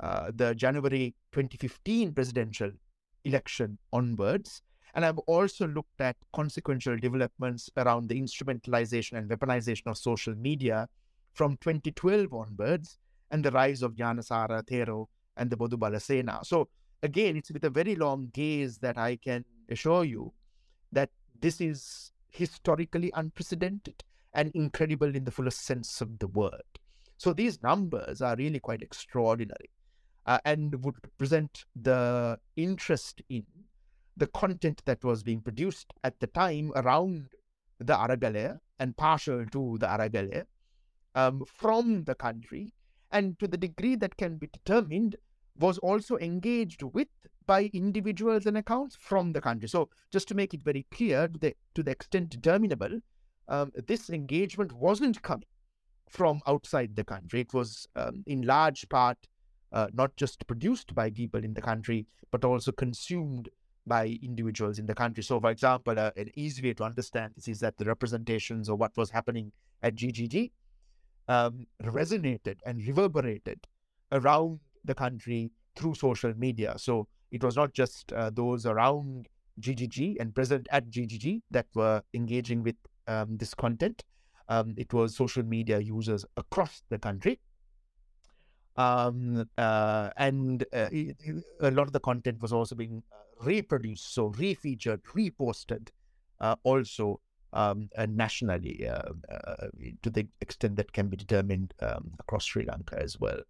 uh, 0.00 0.30
the 0.34 0.54
January 0.54 1.14
2015 1.32 2.12
presidential 2.12 2.70
election 3.24 3.78
onwards. 3.92 4.62
And 4.94 5.04
I've 5.04 5.18
also 5.18 5.66
looked 5.66 6.00
at 6.00 6.16
consequential 6.32 6.96
developments 6.96 7.68
around 7.76 8.08
the 8.08 8.20
instrumentalization 8.20 9.18
and 9.18 9.28
weaponization 9.28 9.86
of 9.86 9.98
social 9.98 10.34
media 10.34 10.88
from 11.34 11.58
2012 11.60 12.32
onwards 12.32 12.98
and 13.30 13.44
the 13.44 13.50
rise 13.50 13.82
of 13.82 13.94
Gnanasara 13.94 14.66
Thero, 14.66 15.08
and 15.36 15.50
the 15.50 15.56
Bodu 15.56 15.78
Bala 15.78 16.00
Sena. 16.00 16.40
So 16.42 16.68
again, 17.02 17.36
it's 17.36 17.50
with 17.50 17.64
a 17.64 17.70
very 17.70 17.94
long 17.94 18.30
gaze 18.32 18.78
that 18.78 18.96
I 18.96 19.16
can 19.16 19.44
assure 19.68 20.04
you 20.04 20.32
that 20.92 21.10
this 21.40 21.60
is 21.60 22.12
historically 22.30 23.10
unprecedented 23.14 24.04
and 24.32 24.50
incredible 24.54 25.14
in 25.14 25.24
the 25.24 25.30
fullest 25.30 25.64
sense 25.64 26.00
of 26.00 26.18
the 26.18 26.26
word. 26.26 26.62
So 27.16 27.32
these 27.32 27.62
numbers 27.62 28.20
are 28.20 28.36
really 28.36 28.60
quite 28.60 28.82
extraordinary 28.82 29.70
uh, 30.26 30.38
and 30.44 30.84
would 30.84 30.96
represent 31.02 31.64
the 31.74 32.38
interest 32.56 33.22
in 33.28 33.44
the 34.16 34.26
content 34.26 34.82
that 34.84 35.04
was 35.04 35.22
being 35.22 35.40
produced 35.40 35.92
at 36.04 36.20
the 36.20 36.26
time 36.26 36.72
around 36.76 37.28
the 37.78 37.94
Aragalaya 37.94 38.60
and 38.78 38.96
partial 38.96 39.46
to 39.46 39.76
the 39.78 39.86
Aragalaya 39.86 40.44
um, 41.14 41.44
from 41.46 42.04
the 42.04 42.14
country 42.14 42.72
and 43.10 43.38
to 43.38 43.46
the 43.46 43.56
degree 43.56 43.96
that 43.96 44.16
can 44.16 44.36
be 44.36 44.48
determined 44.48 45.16
was 45.58 45.78
also 45.78 46.18
engaged 46.18 46.82
with 46.82 47.08
by 47.46 47.70
individuals 47.72 48.46
and 48.46 48.56
accounts 48.56 48.96
from 48.98 49.32
the 49.32 49.40
country. 49.40 49.68
So, 49.68 49.88
just 50.12 50.28
to 50.28 50.34
make 50.34 50.54
it 50.54 50.62
very 50.62 50.86
clear, 50.90 51.28
to 51.28 51.38
the, 51.38 51.54
to 51.74 51.82
the 51.82 51.90
extent 51.92 52.30
determinable, 52.30 53.00
um, 53.48 53.72
this 53.86 54.10
engagement 54.10 54.72
wasn't 54.72 55.22
coming 55.22 55.46
from 56.08 56.40
outside 56.46 56.96
the 56.96 57.04
country. 57.04 57.40
It 57.40 57.54
was, 57.54 57.86
um, 57.96 58.24
in 58.26 58.42
large 58.42 58.88
part, 58.88 59.18
uh, 59.72 59.88
not 59.92 60.16
just 60.16 60.46
produced 60.46 60.94
by 60.94 61.10
people 61.10 61.44
in 61.44 61.54
the 61.54 61.62
country, 61.62 62.06
but 62.30 62.44
also 62.44 62.72
consumed 62.72 63.48
by 63.86 64.18
individuals 64.22 64.78
in 64.78 64.86
the 64.86 64.94
country. 64.94 65.22
So, 65.22 65.40
for 65.40 65.50
example, 65.50 65.98
uh, 65.98 66.10
an 66.16 66.30
easy 66.34 66.62
way 66.62 66.74
to 66.74 66.84
understand 66.84 67.34
this 67.36 67.48
is 67.48 67.60
that 67.60 67.76
the 67.76 67.84
representations 67.84 68.68
of 68.68 68.78
what 68.78 68.96
was 68.96 69.10
happening 69.10 69.52
at 69.82 69.94
GGG 69.94 70.50
um, 71.28 71.66
resonated 71.82 72.56
and 72.64 72.84
reverberated 72.86 73.66
around 74.12 74.60
the 74.84 74.94
country 74.94 75.50
through 75.76 75.94
social 75.94 76.32
media. 76.36 76.74
So 76.78 77.06
it 77.36 77.44
was 77.44 77.56
not 77.56 77.74
just 77.74 78.12
uh, 78.14 78.30
those 78.30 78.64
around 78.64 79.28
GGG 79.60 80.16
and 80.18 80.34
present 80.34 80.66
at 80.70 80.90
GGG 80.90 81.42
that 81.50 81.66
were 81.74 82.02
engaging 82.14 82.62
with 82.62 82.76
um, 83.06 83.36
this 83.36 83.52
content. 83.52 84.04
Um, 84.48 84.74
it 84.78 84.92
was 84.94 85.14
social 85.14 85.42
media 85.42 85.78
users 85.80 86.24
across 86.38 86.82
the 86.88 86.98
country. 86.98 87.38
Um, 88.76 89.48
uh, 89.58 90.10
and 90.16 90.64
uh, 90.72 90.88
a 91.60 91.70
lot 91.70 91.86
of 91.86 91.92
the 91.92 92.00
content 92.00 92.40
was 92.40 92.52
also 92.54 92.74
being 92.74 93.02
uh, 93.12 93.44
reproduced, 93.44 94.14
so 94.14 94.30
refeatured, 94.30 95.00
reposted, 95.14 95.88
uh, 96.40 96.56
also 96.62 97.20
um, 97.52 97.88
nationally 98.08 98.88
uh, 98.88 99.02
to 100.02 100.10
the 100.10 100.26
extent 100.40 100.76
that 100.76 100.92
can 100.92 101.08
be 101.08 101.16
determined 101.16 101.74
um, 101.80 102.12
across 102.18 102.44
Sri 102.46 102.64
Lanka 102.64 102.98
as 102.98 103.20
well. 103.20 103.40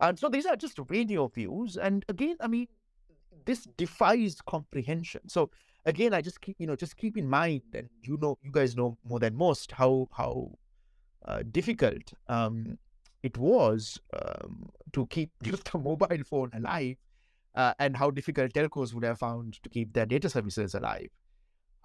And 0.00 0.18
so 0.18 0.28
these 0.28 0.46
are 0.46 0.56
just 0.56 0.78
radio 0.88 1.28
views. 1.28 1.76
And 1.76 2.04
again, 2.08 2.36
I 2.40 2.48
mean, 2.48 2.68
this 3.44 3.66
defies 3.76 4.40
comprehension. 4.40 5.28
So 5.28 5.50
again, 5.84 6.14
I 6.14 6.20
just 6.20 6.40
keep, 6.40 6.56
you 6.58 6.66
know, 6.66 6.76
just 6.76 6.96
keep 6.96 7.16
in 7.16 7.28
mind, 7.28 7.62
and 7.74 7.88
you 8.02 8.18
know, 8.20 8.38
you 8.42 8.50
guys 8.50 8.76
know 8.76 8.98
more 9.04 9.20
than 9.20 9.36
most 9.36 9.72
how 9.72 10.08
how 10.12 10.52
uh, 11.24 11.42
difficult 11.50 12.12
um, 12.28 12.78
it 13.22 13.38
was 13.38 14.00
um, 14.12 14.70
to 14.92 15.06
keep 15.06 15.30
just 15.42 15.70
a 15.74 15.78
mobile 15.78 16.24
phone 16.24 16.50
alive, 16.54 16.96
uh, 17.54 17.74
and 17.78 17.96
how 17.96 18.10
difficult 18.10 18.52
telcos 18.52 18.94
would 18.94 19.04
have 19.04 19.18
found 19.18 19.62
to 19.62 19.68
keep 19.68 19.92
their 19.92 20.06
data 20.06 20.28
services 20.28 20.74
alive. 20.74 21.08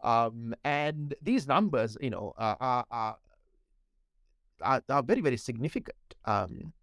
Um, 0.04 0.56
and 0.64 1.14
these 1.22 1.48
numbers, 1.48 1.98
you 2.02 2.10
know, 2.10 2.34
are 2.38 2.58
are, 2.60 2.86
are, 4.62 4.84
are 4.90 5.04
very 5.04 5.22
very 5.22 5.38
significant. 5.38 6.16
Um, 6.26 6.74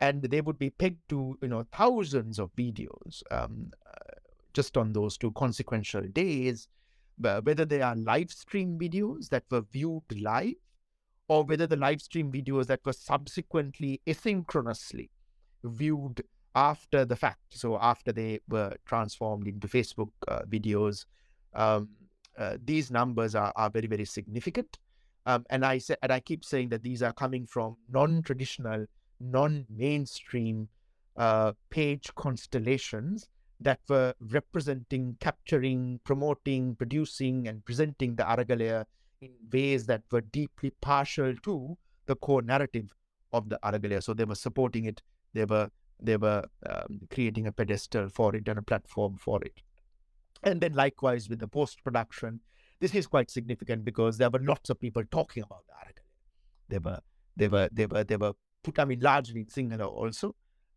and 0.00 0.22
they 0.22 0.40
would 0.40 0.58
be 0.58 0.70
pegged 0.70 1.08
to 1.08 1.38
you 1.42 1.48
know 1.48 1.64
thousands 1.72 2.38
of 2.38 2.54
videos 2.56 3.22
um, 3.30 3.70
uh, 3.86 4.14
just 4.54 4.76
on 4.76 4.92
those 4.92 5.16
two 5.16 5.30
consequential 5.32 6.02
days, 6.08 6.68
whether 7.18 7.64
they 7.64 7.82
are 7.82 7.96
live 7.96 8.30
stream 8.30 8.78
videos 8.78 9.28
that 9.28 9.44
were 9.50 9.60
viewed 9.60 10.02
live, 10.20 10.54
or 11.28 11.44
whether 11.44 11.66
the 11.66 11.76
live 11.76 12.00
stream 12.00 12.32
videos 12.32 12.66
that 12.66 12.80
were 12.84 12.92
subsequently 12.92 14.00
asynchronously 14.06 15.10
viewed 15.64 16.22
after 16.54 17.04
the 17.04 17.16
fact. 17.16 17.40
So 17.50 17.78
after 17.78 18.12
they 18.12 18.40
were 18.48 18.74
transformed 18.86 19.46
into 19.46 19.68
Facebook 19.68 20.10
uh, 20.26 20.42
videos, 20.48 21.04
um, 21.54 21.90
uh, 22.36 22.56
these 22.64 22.90
numbers 22.90 23.34
are, 23.34 23.52
are 23.56 23.70
very 23.70 23.86
very 23.86 24.04
significant. 24.04 24.78
Um, 25.26 25.44
and 25.50 25.64
I 25.64 25.78
say, 25.78 25.96
and 26.02 26.10
I 26.10 26.20
keep 26.20 26.44
saying 26.44 26.70
that 26.70 26.82
these 26.82 27.02
are 27.02 27.12
coming 27.12 27.46
from 27.46 27.76
non-traditional, 27.90 28.86
non-mainstream 29.20 30.68
uh, 31.16 31.52
page 31.70 32.14
constellations 32.14 33.28
that 33.60 33.80
were 33.88 34.14
representing, 34.20 35.16
capturing, 35.20 36.00
promoting, 36.04 36.76
producing, 36.76 37.48
and 37.48 37.64
presenting 37.64 38.14
the 38.14 38.22
Aragalaya 38.22 38.84
in 39.20 39.30
ways 39.52 39.86
that 39.86 40.02
were 40.12 40.20
deeply 40.20 40.70
partial 40.80 41.34
to 41.42 41.76
the 42.06 42.14
core 42.14 42.42
narrative 42.42 42.94
of 43.32 43.48
the 43.48 43.58
Aragalaya. 43.64 44.02
So 44.02 44.14
they 44.14 44.24
were 44.24 44.36
supporting 44.36 44.84
it. 44.84 45.02
They 45.34 45.44
were 45.44 45.70
they 46.00 46.16
were 46.16 46.44
um, 46.70 47.00
creating 47.10 47.48
a 47.48 47.52
pedestal 47.52 48.08
for 48.08 48.36
it 48.36 48.46
and 48.46 48.58
a 48.58 48.62
platform 48.62 49.16
for 49.16 49.42
it. 49.42 49.62
And 50.44 50.60
then 50.60 50.74
likewise 50.74 51.28
with 51.28 51.40
the 51.40 51.48
post 51.48 51.82
production, 51.82 52.38
this 52.78 52.94
is 52.94 53.08
quite 53.08 53.28
significant 53.28 53.84
because 53.84 54.18
there 54.18 54.30
were 54.30 54.38
lots 54.38 54.70
of 54.70 54.78
people 54.78 55.02
talking 55.10 55.42
about 55.42 55.64
the 55.66 55.72
Aragalaya. 55.72 56.04
They 56.68 56.78
were 56.78 57.00
they 57.36 57.48
were 57.48 57.68
they 57.72 57.86
were 57.86 58.04
they 58.04 58.16
were 58.16 58.34
put 58.72 58.82
I 58.82 58.84
mean 58.84 59.00
largely 59.00 59.40
in 59.40 59.46
Sinhala 59.46 59.86
also. 59.86 60.34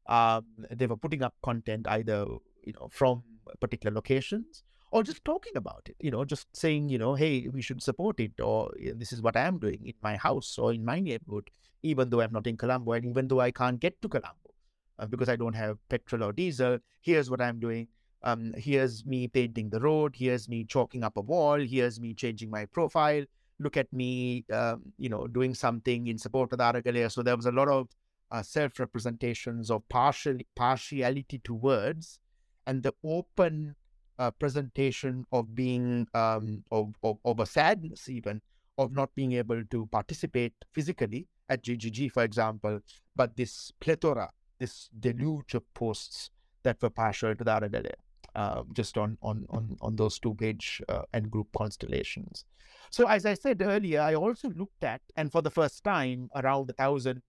Um, 0.08 0.46
they 0.72 0.88
were 0.88 0.98
putting 0.98 1.24
up 1.24 1.36
content 1.44 1.88
either 1.88 2.26
you 2.64 2.74
know 2.74 2.90
from 2.92 3.24
particular 3.60 3.94
locations 3.94 4.64
or 4.92 5.04
just 5.04 5.24
talking 5.24 5.54
about 5.56 5.82
it 5.86 5.96
you 6.00 6.12
know 6.12 6.24
just 6.26 6.48
saying 6.56 6.90
you 6.90 6.98
know 6.98 7.16
hey 7.16 7.48
we 7.48 7.62
should 7.62 7.82
support 7.82 8.20
it 8.20 8.40
or 8.40 8.72
this 8.96 9.12
is 9.12 9.22
what 9.22 9.36
i 9.36 9.42
am 9.42 9.58
doing 9.58 9.80
in 9.86 9.94
my 10.02 10.16
house 10.16 10.58
or 10.58 10.74
in 10.74 10.84
my 10.86 11.00
neighborhood 11.00 11.50
even 11.82 12.10
though 12.10 12.22
i'm 12.22 12.32
not 12.32 12.48
in 12.48 12.58
colombo 12.58 12.94
and 12.94 13.06
even 13.06 13.28
though 13.28 13.40
i 13.40 13.52
can't 13.52 13.80
get 13.80 14.00
to 14.02 14.10
colombo 14.10 14.54
uh, 15.00 15.06
because 15.06 15.30
i 15.30 15.36
don't 15.36 15.56
have 15.56 15.78
petrol 15.90 16.24
or 16.24 16.34
diesel. 16.34 16.78
Here's 17.02 17.30
what 17.30 17.42
i'm 17.42 17.60
doing. 17.60 17.88
Um, 18.24 18.54
here's 18.56 19.04
me 19.04 19.28
painting 19.28 19.72
the 19.72 19.80
road. 19.80 20.16
Here's 20.16 20.48
me 20.48 20.64
chalking 20.64 21.04
up 21.04 21.18
a 21.18 21.22
wall. 21.22 21.60
Here's 21.60 22.00
me 22.00 22.14
changing 22.14 22.52
my 22.52 22.66
profile 22.66 23.24
look 23.62 23.78
at 23.78 23.92
me 23.94 24.46
um, 24.52 24.82
you 24.98 25.10
know 25.10 25.28
doing 25.28 25.54
something 25.54 26.08
in 26.08 26.18
support 26.18 26.52
of 26.52 26.58
the 26.60 26.64
Aragalaya. 26.64 27.12
so 27.12 27.22
there 27.22 27.36
was 27.36 27.46
a 27.46 27.52
lot 27.52 27.68
of 27.68 27.88
uh, 28.32 28.42
self 28.42 28.80
representations 28.80 29.70
of 29.70 29.88
partial 29.90 30.38
partiality 30.56 31.40
to 31.44 31.54
words 31.54 32.20
and 32.68 32.84
the 32.84 32.94
open 33.04 33.76
uh, 34.20 34.32
presentation 34.32 35.26
of 35.32 35.54
being 35.56 36.08
um, 36.14 36.64
of, 36.72 36.94
of, 37.04 37.18
of 37.26 37.40
a 37.40 37.46
sadness 37.46 38.10
even 38.10 38.42
of 38.78 38.92
not 38.94 39.14
being 39.16 39.34
able 39.34 39.64
to 39.70 39.86
participate 39.88 40.54
physically 40.72 41.28
at 41.50 41.64
GGG, 41.64 42.12
for 42.12 42.24
example, 42.24 42.80
but 43.16 43.36
this 43.36 43.72
plethora, 43.80 44.30
this 44.60 44.90
deluge 44.98 45.54
of 45.54 45.64
posts 45.74 46.30
that 46.64 46.82
were 46.82 46.90
partial 46.90 47.36
to 47.36 47.44
the 47.44 47.52
Aragalaya, 47.52 48.00
uh, 48.36 48.64
just 48.74 48.98
on, 48.98 49.18
on, 49.22 49.46
on, 49.50 49.78
on 49.82 49.96
those 49.96 50.20
two 50.20 50.36
page 50.36 50.82
uh, 50.90 51.04
and 51.14 51.30
group 51.30 51.48
constellations. 51.56 52.46
So, 52.90 53.08
as 53.08 53.26
I 53.26 53.36
said 53.36 53.62
earlier, 53.62 54.02
I 54.02 54.16
also 54.16 54.50
looked 54.50 54.84
at, 54.84 55.02
and 55.16 55.32
for 55.32 55.42
the 55.42 55.50
first 55.50 55.84
time, 55.84 56.30
around 56.36 56.70
a 56.70 56.74
thousand 56.74 57.22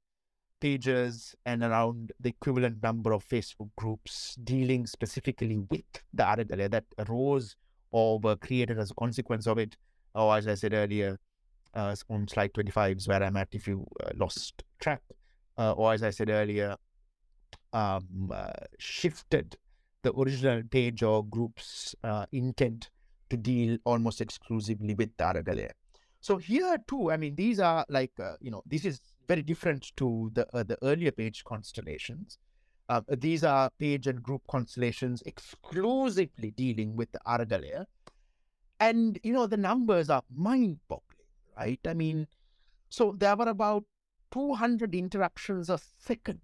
pages 0.61 1.35
and 1.45 1.63
around 1.63 2.13
the 2.21 2.31
equivalent 2.31 2.83
number 2.83 3.13
of 3.13 3.29
Facebook 3.29 3.71
groups 3.77 4.37
dealing 4.45 4.87
specifically 4.87 5.59
with 5.71 5.85
the 6.15 6.23
Aragalaya 6.23 6.71
that 6.71 6.85
arose 6.99 7.57
or 7.91 8.19
were 8.21 8.37
created 8.37 8.79
as 8.79 8.91
a 8.91 8.95
consequence 8.95 9.47
of 9.47 9.59
it. 9.59 9.77
Or, 10.15 10.37
as 10.37 10.49
I 10.49 10.55
said 10.55 10.75
earlier, 10.75 11.19
uh, 11.75 11.95
on 12.11 12.29
slide 12.29 12.55
25 12.55 12.99
is 12.99 13.09
where 13.09 13.23
I'm 13.23 13.37
at 13.37 13.49
if 13.53 13.67
you 13.67 13.87
uh, 14.05 14.11
lost 14.17 14.63
track. 14.81 15.03
Uh, 15.59 15.73
or, 15.73 15.93
as 15.93 16.03
I 16.03 16.11
said 16.11 16.31
earlier, 16.31 16.77
um, 17.73 18.31
uh, 18.33 18.53
shifted 18.79 19.57
the 20.03 20.13
original 20.15 20.63
page 20.71 21.03
or 21.03 21.25
group's 21.25 21.95
uh, 22.05 22.27
intent 22.33 22.91
to 23.31 23.37
deal 23.37 23.79
almost 23.85 24.21
exclusively 24.21 24.95
with 24.95 25.11
the 25.17 25.25
Aragalaya. 25.25 25.71
So, 26.21 26.37
here 26.37 26.77
too, 26.87 27.11
I 27.11 27.17
mean, 27.17 27.35
these 27.35 27.59
are 27.59 27.85
like, 27.89 28.13
uh, 28.21 28.35
you 28.41 28.51
know, 28.51 28.63
this 28.67 28.85
is 28.85 29.01
very 29.27 29.43
different 29.43 29.91
to 29.97 30.31
the 30.35 30.47
uh, 30.55 30.63
the 30.63 30.79
earlier 30.83 31.11
page 31.11 31.43
constellations. 31.45 32.39
Uh, 32.89 33.01
these 33.09 33.43
are 33.43 33.71
page 33.79 34.07
and 34.07 34.23
group 34.23 34.43
constellations 34.51 35.23
exclusively 35.23 36.51
dealing 36.51 36.95
with 36.95 37.11
the 37.13 37.21
Aragalaya. 37.27 37.87
And, 38.81 39.19
you 39.23 39.33
know, 39.33 39.47
the 39.47 39.57
numbers 39.57 40.11
are 40.11 40.23
mind 40.35 40.81
boggling, 40.89 41.27
right? 41.57 41.81
I 41.87 41.95
mean, 41.95 42.27
so 42.89 43.15
there 43.17 43.37
were 43.37 43.49
about 43.49 43.85
200 44.33 44.95
interactions 44.95 45.71
a 45.71 45.79
second 45.99 46.41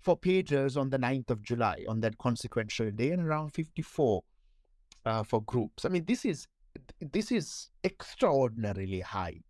for 0.00 0.16
pages 0.16 0.76
on 0.76 0.90
the 0.90 0.98
9th 0.98 1.30
of 1.30 1.42
July 1.42 1.84
on 1.88 2.00
that 2.00 2.18
consequential 2.18 2.90
day 2.90 3.10
and 3.10 3.22
around 3.22 3.50
54 3.50 4.22
uh, 5.04 5.22
for 5.22 5.42
groups. 5.42 5.84
I 5.84 5.88
mean, 5.88 6.04
this 6.04 6.24
is 6.24 6.46
this 7.00 7.32
is 7.32 7.70
extraordinarily 7.84 9.00
high. 9.00 9.40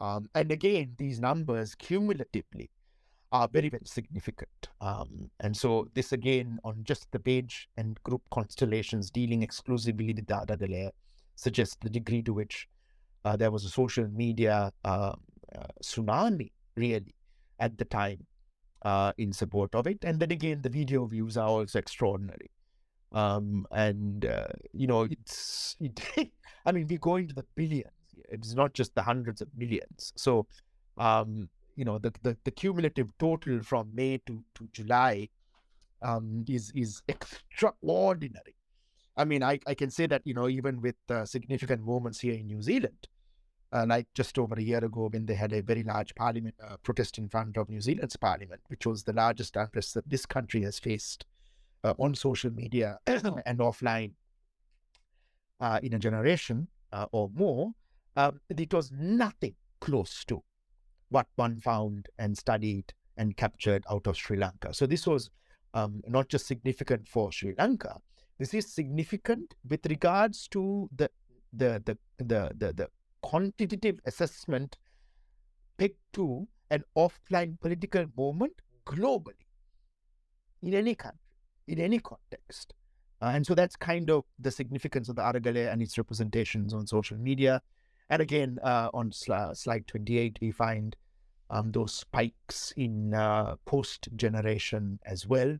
Um, 0.00 0.28
and 0.34 0.52
again, 0.52 0.94
these 0.98 1.20
numbers 1.20 1.74
cumulatively 1.74 2.70
are 3.32 3.48
very, 3.48 3.68
very 3.68 3.86
significant. 3.86 4.68
Um, 4.80 5.30
and 5.40 5.56
so, 5.56 5.88
this 5.94 6.12
again 6.12 6.58
on 6.64 6.84
just 6.84 7.10
the 7.12 7.18
page 7.18 7.68
and 7.76 8.02
group 8.04 8.22
constellations 8.30 9.10
dealing 9.10 9.42
exclusively 9.42 10.06
with 10.08 10.26
the 10.26 10.34
Aragalaya 10.34 10.90
suggests 11.36 11.76
the 11.82 11.90
degree 11.90 12.22
to 12.22 12.32
which 12.32 12.68
uh, 13.24 13.36
there 13.36 13.50
was 13.50 13.64
a 13.64 13.68
social 13.68 14.08
media 14.08 14.72
uh, 14.84 15.12
uh, 15.54 15.66
tsunami, 15.82 16.52
really, 16.76 17.14
at 17.58 17.76
the 17.78 17.84
time 17.84 18.24
uh, 18.82 19.12
in 19.18 19.32
support 19.32 19.74
of 19.74 19.86
it. 19.86 20.04
And 20.04 20.20
then 20.20 20.30
again, 20.30 20.62
the 20.62 20.68
video 20.68 21.06
views 21.06 21.36
are 21.36 21.48
also 21.48 21.78
extraordinary. 21.78 22.50
Um, 23.12 23.66
and, 23.70 24.24
uh, 24.24 24.48
you 24.72 24.86
know, 24.86 25.02
it's, 25.02 25.76
it, 25.80 26.00
I 26.66 26.72
mean, 26.72 26.86
we 26.88 26.98
go 26.98 27.16
into 27.16 27.34
the 27.34 27.44
billions 27.54 27.90
it's 28.28 28.54
not 28.54 28.74
just 28.74 28.94
the 28.94 29.02
hundreds 29.02 29.40
of 29.40 29.48
millions. 29.56 30.12
So, 30.16 30.46
um, 30.96 31.48
you 31.76 31.84
know, 31.84 31.98
the, 31.98 32.12
the, 32.22 32.36
the 32.44 32.50
cumulative 32.50 33.08
total 33.18 33.62
from 33.62 33.90
May 33.94 34.18
to, 34.26 34.42
to 34.54 34.68
July 34.72 35.28
um, 36.02 36.44
is 36.48 36.72
is 36.74 37.02
extraordinary. 37.08 38.54
I 39.16 39.24
mean, 39.24 39.42
I, 39.42 39.58
I 39.66 39.74
can 39.74 39.90
say 39.90 40.06
that, 40.06 40.22
you 40.24 40.34
know, 40.34 40.48
even 40.48 40.80
with 40.80 40.94
uh, 41.10 41.24
significant 41.24 41.84
moments 41.84 42.20
here 42.20 42.34
in 42.34 42.46
New 42.46 42.62
Zealand, 42.62 43.08
uh, 43.72 43.84
like 43.86 44.06
just 44.14 44.38
over 44.38 44.54
a 44.54 44.62
year 44.62 44.84
ago 44.84 45.08
when 45.12 45.26
they 45.26 45.34
had 45.34 45.52
a 45.52 45.62
very 45.62 45.82
large 45.82 46.14
parliament 46.14 46.54
uh, 46.62 46.76
protest 46.82 47.18
in 47.18 47.28
front 47.28 47.56
of 47.56 47.68
New 47.68 47.80
Zealand's 47.80 48.16
parliament, 48.16 48.60
which 48.68 48.86
was 48.86 49.02
the 49.02 49.12
largest 49.12 49.56
unrest 49.56 49.94
that 49.94 50.08
this 50.08 50.26
country 50.26 50.62
has 50.62 50.78
faced 50.78 51.26
uh, 51.84 51.94
on 51.98 52.14
social 52.14 52.50
media 52.50 52.98
and 53.06 53.58
offline 53.58 54.12
uh, 55.60 55.80
in 55.82 55.94
a 55.94 55.98
generation 55.98 56.68
uh, 56.92 57.06
or 57.12 57.30
more 57.34 57.72
um, 58.18 58.40
it 58.48 58.74
was 58.74 58.90
nothing 58.90 59.54
close 59.80 60.24
to 60.24 60.42
what 61.08 61.26
one 61.36 61.56
found 61.60 62.08
and 62.18 62.36
studied 62.36 62.92
and 63.16 63.36
captured 63.36 63.84
out 63.90 64.06
of 64.08 64.16
Sri 64.16 64.36
Lanka. 64.36 64.74
So 64.74 64.86
this 64.86 65.06
was 65.06 65.30
um, 65.72 66.02
not 66.06 66.28
just 66.28 66.46
significant 66.46 67.08
for 67.08 67.30
Sri 67.30 67.54
Lanka. 67.56 68.00
This 68.38 68.54
is 68.54 68.72
significant 68.72 69.54
with 69.68 69.86
regards 69.86 70.48
to 70.48 70.88
the 70.94 71.10
the 71.52 71.80
the 71.84 71.98
the 72.18 72.52
the, 72.58 72.72
the 72.72 72.88
quantitative 73.28 74.00
assessment 74.06 74.76
pegged 75.76 76.04
to 76.12 76.46
an 76.70 76.82
offline 76.96 77.58
political 77.60 78.06
movement 78.16 78.52
globally 78.86 79.46
in 80.62 80.74
any 80.74 80.94
country, 80.94 81.18
in 81.66 81.80
any 81.80 81.98
context. 81.98 82.74
Uh, 83.20 83.32
and 83.34 83.46
so 83.46 83.54
that's 83.54 83.76
kind 83.76 84.10
of 84.10 84.24
the 84.38 84.50
significance 84.50 85.08
of 85.08 85.16
the 85.16 85.22
Aragalaya 85.22 85.72
and 85.72 85.82
its 85.82 85.98
representations 85.98 86.72
on 86.72 86.86
social 86.86 87.18
media 87.18 87.60
and 88.10 88.22
again, 88.22 88.58
uh, 88.62 88.88
on 88.94 89.12
sl- 89.12 89.52
slide 89.52 89.86
28, 89.86 90.38
we 90.40 90.50
find 90.50 90.96
um, 91.50 91.72
those 91.72 91.94
spikes 91.94 92.72
in 92.76 93.14
uh, 93.14 93.56
post 93.66 94.08
generation 94.16 94.98
as 95.04 95.26
well. 95.26 95.56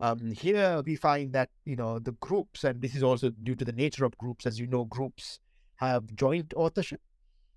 Um, 0.00 0.32
here 0.32 0.82
we 0.84 0.96
find 0.96 1.32
that 1.32 1.48
you 1.64 1.74
know 1.74 1.98
the 1.98 2.12
groups, 2.12 2.64
and 2.64 2.82
this 2.82 2.94
is 2.94 3.02
also 3.02 3.30
due 3.30 3.54
to 3.54 3.64
the 3.64 3.72
nature 3.72 4.04
of 4.04 4.16
groups. 4.18 4.46
As 4.46 4.58
you 4.58 4.66
know, 4.66 4.84
groups 4.84 5.40
have 5.76 6.14
joint 6.14 6.52
authorship, 6.56 7.00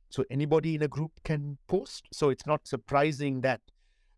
so 0.10 0.26
anybody 0.30 0.76
in 0.76 0.82
a 0.82 0.88
group 0.88 1.12
can 1.24 1.58
post. 1.68 2.08
So 2.12 2.30
it's 2.30 2.46
not 2.46 2.68
surprising 2.68 3.42
that 3.42 3.62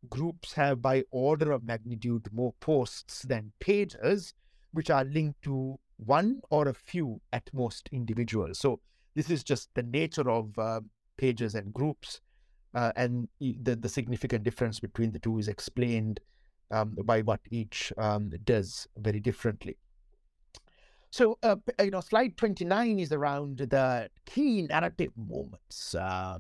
groups 0.10 0.54
have, 0.54 0.82
by 0.82 1.04
order 1.12 1.52
of 1.52 1.64
magnitude, 1.64 2.28
more 2.32 2.54
posts 2.60 3.24
than 3.24 3.52
pages, 3.60 4.34
which 4.72 4.90
are 4.90 5.04
linked 5.04 5.42
to 5.44 5.80
one 5.98 6.42
or 6.50 6.68
a 6.68 6.74
few 6.74 7.22
at 7.32 7.50
most 7.54 7.90
individuals. 7.92 8.60
So 8.60 8.80
this 9.16 9.30
is 9.30 9.44
just 9.44 9.70
the 9.76 9.84
nature 9.84 10.30
of 10.30 10.58
uh, 10.58 10.82
pages 11.18 11.56
and 11.56 11.74
groups. 11.74 12.22
Uh, 12.74 12.92
and 12.96 13.28
the, 13.40 13.76
the 13.76 13.90
significant 13.90 14.44
difference 14.44 14.80
between 14.80 15.12
the 15.12 15.20
two 15.20 15.38
is 15.38 15.50
explained 15.50 16.22
um, 16.72 16.96
by 17.04 17.22
what 17.22 17.42
each 17.52 17.92
um, 17.98 18.32
does 18.46 18.88
very 18.98 19.20
differently. 19.20 19.78
So, 21.12 21.38
uh, 21.44 21.58
you 21.80 21.92
know, 21.92 22.02
slide 22.02 22.38
29 22.38 23.00
is 23.00 23.12
around 23.12 23.58
the 23.60 24.10
key 24.26 24.64
narrative 24.64 25.12
moments 25.18 25.94
uh, 25.96 26.40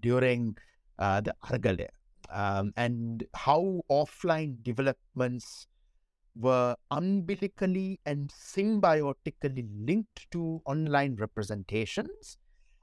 during 0.00 0.56
uh, 0.98 1.20
the 1.22 1.34
Aragalaya. 1.44 1.88
um, 2.30 2.72
and 2.76 3.24
how 3.34 3.82
offline 3.90 4.62
developments 4.62 5.66
were 6.36 6.76
umbilically 6.90 8.00
and 8.06 8.30
symbiotically 8.30 9.68
linked 9.86 10.30
to 10.30 10.62
online 10.64 11.16
representations, 11.16 12.38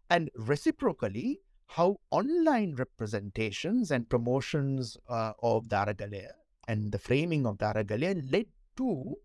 and 0.10 0.30
reciprocally, 0.36 1.42
how 1.68 1.98
online 2.12 2.76
representations 2.76 3.92
and 3.92 4.10
promotions 4.10 4.98
uh, 5.10 5.34
of 5.44 5.70
the 5.70 5.76
Aragalaya 5.76 6.32
and 6.68 6.92
the 6.92 7.00
framing 7.00 7.46
of 7.46 7.58
the 7.58 7.66
Aragalaya 7.66 8.22
led 8.32 8.48
to 8.78 9.16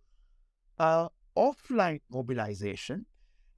uh, 0.78 1.08
offline 1.36 2.00
mobilization 2.10 3.06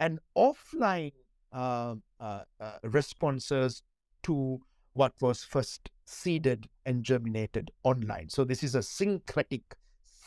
and 0.01 0.19
offline 0.37 1.13
uh, 1.53 1.95
uh, 2.21 2.41
uh, 2.61 2.79
responses 2.83 3.83
to 4.23 4.61
what 4.95 5.13
was 5.21 5.45
first 5.45 5.91
seeded 6.05 6.69
and 6.87 7.03
germinated 7.03 7.71
online. 7.83 8.29
So 8.29 8.45
this 8.45 8.63
is 8.63 8.75
a 8.75 8.83
syncretic, 8.83 9.63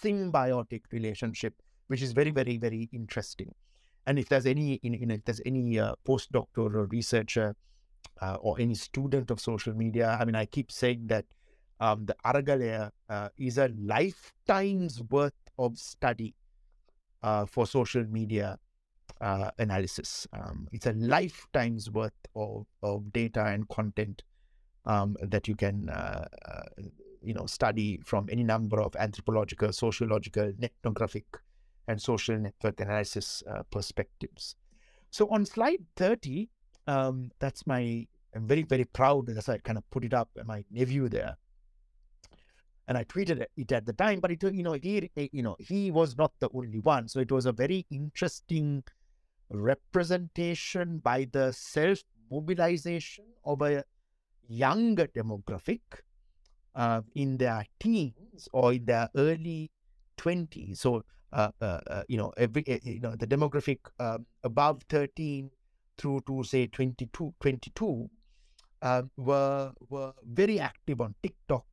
symbiotic 0.03 0.83
relationship, 0.91 1.53
which 1.87 2.01
is 2.01 2.11
very, 2.11 2.31
very, 2.31 2.57
very 2.57 2.89
interesting. 2.91 3.53
And 4.05 4.17
if 4.19 4.29
there's 4.29 4.45
any, 4.45 4.75
in, 4.83 4.93
in 4.93 5.11
if 5.11 5.25
there's 5.25 5.41
any 5.45 5.79
uh, 5.79 5.95
postdoctoral 6.07 6.91
researcher 6.91 7.55
uh, 8.21 8.35
or 8.35 8.59
any 8.59 8.75
student 8.75 9.31
of 9.31 9.39
social 9.39 9.73
media, 9.73 10.17
I 10.19 10.25
mean, 10.25 10.35
I 10.35 10.45
keep 10.45 10.71
saying 10.71 11.07
that 11.07 11.25
um, 11.79 12.05
the 12.05 12.15
Aragalaya 12.25 12.91
uh, 13.09 13.29
is 13.37 13.57
a 13.57 13.69
lifetime's 13.77 15.01
worth 15.03 15.33
of 15.59 15.77
study 15.77 16.33
uh, 17.23 17.45
for 17.45 17.65
social 17.65 18.03
media 18.05 18.57
uh, 19.21 19.51
analysis. 19.57 20.27
Um, 20.33 20.67
it's 20.71 20.85
a 20.85 20.93
lifetime's 20.93 21.89
worth 21.89 22.13
of, 22.35 22.65
of 22.83 23.11
data 23.13 23.45
and 23.45 23.67
content 23.69 24.23
um, 24.85 25.17
that 25.21 25.47
you 25.47 25.55
can, 25.55 25.89
uh, 25.89 26.27
uh, 26.45 26.83
you 27.21 27.33
know, 27.33 27.45
study 27.45 27.99
from 28.05 28.27
any 28.31 28.43
number 28.43 28.81
of 28.81 28.95
anthropological, 28.95 29.73
sociological, 29.73 30.53
ethnographic, 30.61 31.25
and 31.87 32.01
social 32.01 32.37
network 32.37 32.79
analysis 32.79 33.43
uh, 33.49 33.63
perspectives. 33.71 34.55
So 35.09 35.27
on 35.29 35.45
slide 35.45 35.83
30, 35.95 36.49
um, 36.85 37.31
that's 37.39 37.65
my, 37.65 38.07
I'm 38.35 38.47
very, 38.47 38.63
very 38.63 38.85
proud 38.85 39.27
That's 39.27 39.49
as 39.49 39.49
I 39.49 39.57
kind 39.59 39.77
of 39.77 39.89
put 39.89 40.03
it 40.03 40.13
up, 40.13 40.29
my 40.45 40.63
nephew 40.71 41.09
there 41.09 41.37
and 42.87 42.97
I 42.97 43.03
tweeted 43.03 43.45
it 43.55 43.71
at 43.71 43.85
the 43.85 43.93
time. 43.93 44.19
But 44.19 44.31
it, 44.31 44.43
you 44.43 44.63
know, 44.63 44.73
he, 44.73 45.09
you 45.31 45.43
know, 45.43 45.55
he 45.59 45.91
was 45.91 46.17
not 46.17 46.31
the 46.39 46.49
only 46.53 46.79
one. 46.79 47.07
So 47.07 47.19
it 47.19 47.31
was 47.31 47.45
a 47.45 47.51
very 47.51 47.85
interesting 47.91 48.83
representation 49.49 50.99
by 50.99 51.27
the 51.31 51.51
self 51.51 51.99
mobilization 52.31 53.25
of 53.45 53.61
a 53.61 53.83
younger 54.47 55.07
demographic 55.07 55.81
uh, 56.75 57.01
in 57.15 57.37
their 57.37 57.65
teens 57.79 58.47
or 58.53 58.73
in 58.73 58.85
their 58.85 59.09
early 59.15 59.71
20s. 60.17 60.77
So, 60.77 61.03
uh, 61.33 61.51
uh, 61.61 61.79
uh, 61.87 62.03
you 62.07 62.17
know, 62.17 62.31
every, 62.37 62.63
eh, 62.67 62.79
you 62.83 63.01
know, 63.01 63.15
the 63.15 63.27
demographic 63.27 63.79
um, 63.99 64.25
above 64.43 64.81
13 64.89 65.49
through 65.97 66.21
to 66.27 66.43
say 66.43 66.67
22, 66.67 67.33
22 67.39 68.09
um, 68.81 69.11
were, 69.17 69.71
were 69.89 70.13
very 70.23 70.59
active 70.59 71.01
on 71.01 71.15
TikTok 71.21 71.65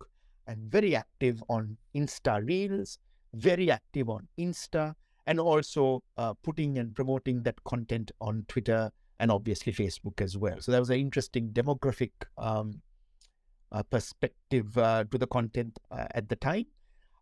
and 0.47 0.71
very 0.71 0.97
active 0.97 1.43
on 1.49 1.77
Insta 1.95 2.47
Reels, 2.47 2.99
very 3.35 3.71
active 3.71 4.09
on 4.09 4.29
Insta, 4.39 4.95
and 5.27 5.41
also 5.41 6.03
uh, 6.17 6.35
putting 6.43 6.79
and 6.79 6.95
promoting 6.95 7.43
that 7.43 7.63
content 7.65 8.11
on 8.21 8.45
Twitter 8.49 8.91
and 9.21 9.31
obviously 9.31 9.73
Facebook 9.73 10.21
as 10.21 10.37
well. 10.37 10.61
So 10.61 10.73
that 10.73 10.81
was 10.81 10.91
an 10.91 10.99
interesting 10.99 11.49
demographic 11.51 12.11
um, 12.37 12.83
uh, 13.73 13.83
perspective 13.85 14.77
uh, 14.77 15.05
to 15.11 15.19
the 15.19 15.27
content 15.27 15.79
uh, 15.91 16.07
at 16.15 16.29
the 16.29 16.37
time. 16.37 16.67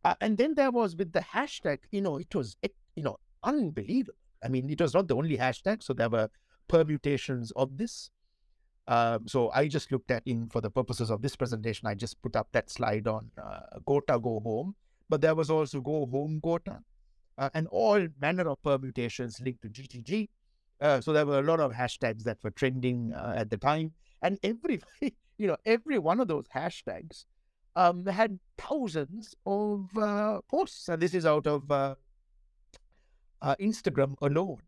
Uh, 0.05 0.15
and 0.21 0.37
then 0.37 0.55
there 0.55 0.71
was 0.71 0.97
with 0.97 1.13
the 1.13 1.21
hashtag, 1.21 1.79
you 1.91 2.01
know, 2.01 2.17
it 2.17 2.35
was, 2.35 2.57
you 2.97 3.03
know, 3.03 3.17
unbelievable. 3.45 4.19
I 4.45 4.49
mean, 4.49 4.69
it 4.69 4.81
was 4.81 4.95
not 4.95 5.07
the 5.07 5.15
only 5.15 5.37
hashtag. 5.37 5.83
So 5.83 5.93
there 5.93 6.11
were 6.11 6.29
permutations 6.69 7.53
of 7.53 7.77
this. 7.77 8.11
Um, 8.89 9.29
so 9.29 9.51
I 9.51 9.69
just 9.69 9.93
looked 9.93 10.11
at 10.11 10.23
in 10.27 10.49
for 10.49 10.61
the 10.61 10.71
purposes 10.71 11.11
of 11.11 11.23
this 11.23 11.37
presentation, 11.37 11.87
I 11.87 11.95
just 11.95 12.21
put 12.21 12.35
up 12.35 12.49
that 12.53 12.69
slide 12.71 13.07
on 13.07 13.31
uh, 13.41 13.79
Gota 13.87 14.21
Go 14.21 14.41
Home, 14.41 14.75
but 15.09 15.21
there 15.21 15.35
was 15.35 15.51
also 15.51 15.81
Go 15.81 16.07
Home 16.07 16.41
Gota 16.43 16.81
uh, 17.39 17.51
and 17.55 17.69
all 17.69 18.07
manner 18.21 18.49
of 18.49 18.63
permutations 18.63 19.41
linked 19.41 19.63
to 19.63 19.69
GGG. 19.69 20.29
Uh, 20.81 21.01
so 21.01 21.13
there 21.13 21.25
were 21.25 21.39
a 21.39 21.43
lot 21.43 21.61
of 21.61 21.73
hashtags 21.73 22.25
that 22.25 22.39
were 22.43 22.51
trending 22.51 23.13
uh, 23.15 23.35
at 23.37 23.51
the 23.51 23.57
time, 23.57 23.93
and 24.21 24.39
every 24.43 24.83
you 25.01 25.47
know 25.47 25.57
every 25.65 25.99
one 26.01 26.19
of 26.19 26.27
those 26.27 26.47
hashtags 26.53 27.25
um, 27.77 28.05
had 28.05 28.41
thousands 28.59 29.37
of 29.47 29.97
uh, 29.97 30.41
posts, 30.51 30.89
and 30.89 31.01
this 31.01 31.15
is 31.15 31.25
out 31.25 31.47
of 31.47 31.69
Instagram 33.61 34.17
alone 34.23 34.59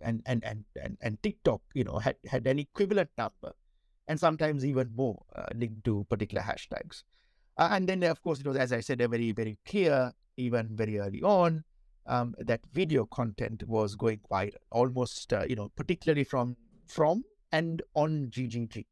and, 0.00 0.22
and, 0.26 0.44
and, 0.44 0.64
and, 0.82 0.96
and 1.00 1.22
TikTok, 1.22 1.60
you 1.74 1.84
know, 1.84 1.98
had, 1.98 2.16
had 2.26 2.46
an 2.46 2.58
equivalent 2.58 3.10
number 3.16 3.52
and 4.08 4.18
sometimes 4.18 4.64
even 4.64 4.90
more 4.96 5.22
uh, 5.36 5.46
linked 5.54 5.84
to 5.84 6.06
particular 6.08 6.42
hashtags. 6.42 7.04
Uh, 7.56 7.68
and 7.72 7.88
then, 7.88 8.02
of 8.04 8.22
course, 8.22 8.40
it 8.40 8.46
was, 8.46 8.56
as 8.56 8.72
I 8.72 8.80
said, 8.80 9.00
a 9.00 9.08
very, 9.08 9.32
very 9.32 9.58
clear, 9.66 10.12
even 10.36 10.68
very 10.72 10.98
early 10.98 11.22
on, 11.22 11.64
um, 12.06 12.34
that 12.38 12.60
video 12.72 13.04
content 13.04 13.62
was 13.66 13.94
going 13.94 14.20
viral, 14.30 14.54
almost, 14.70 15.32
uh, 15.32 15.44
you 15.48 15.56
know, 15.56 15.70
particularly 15.76 16.24
from 16.24 16.56
from 16.86 17.22
and 17.52 17.82
on 17.94 18.28
GGG. 18.30 18.86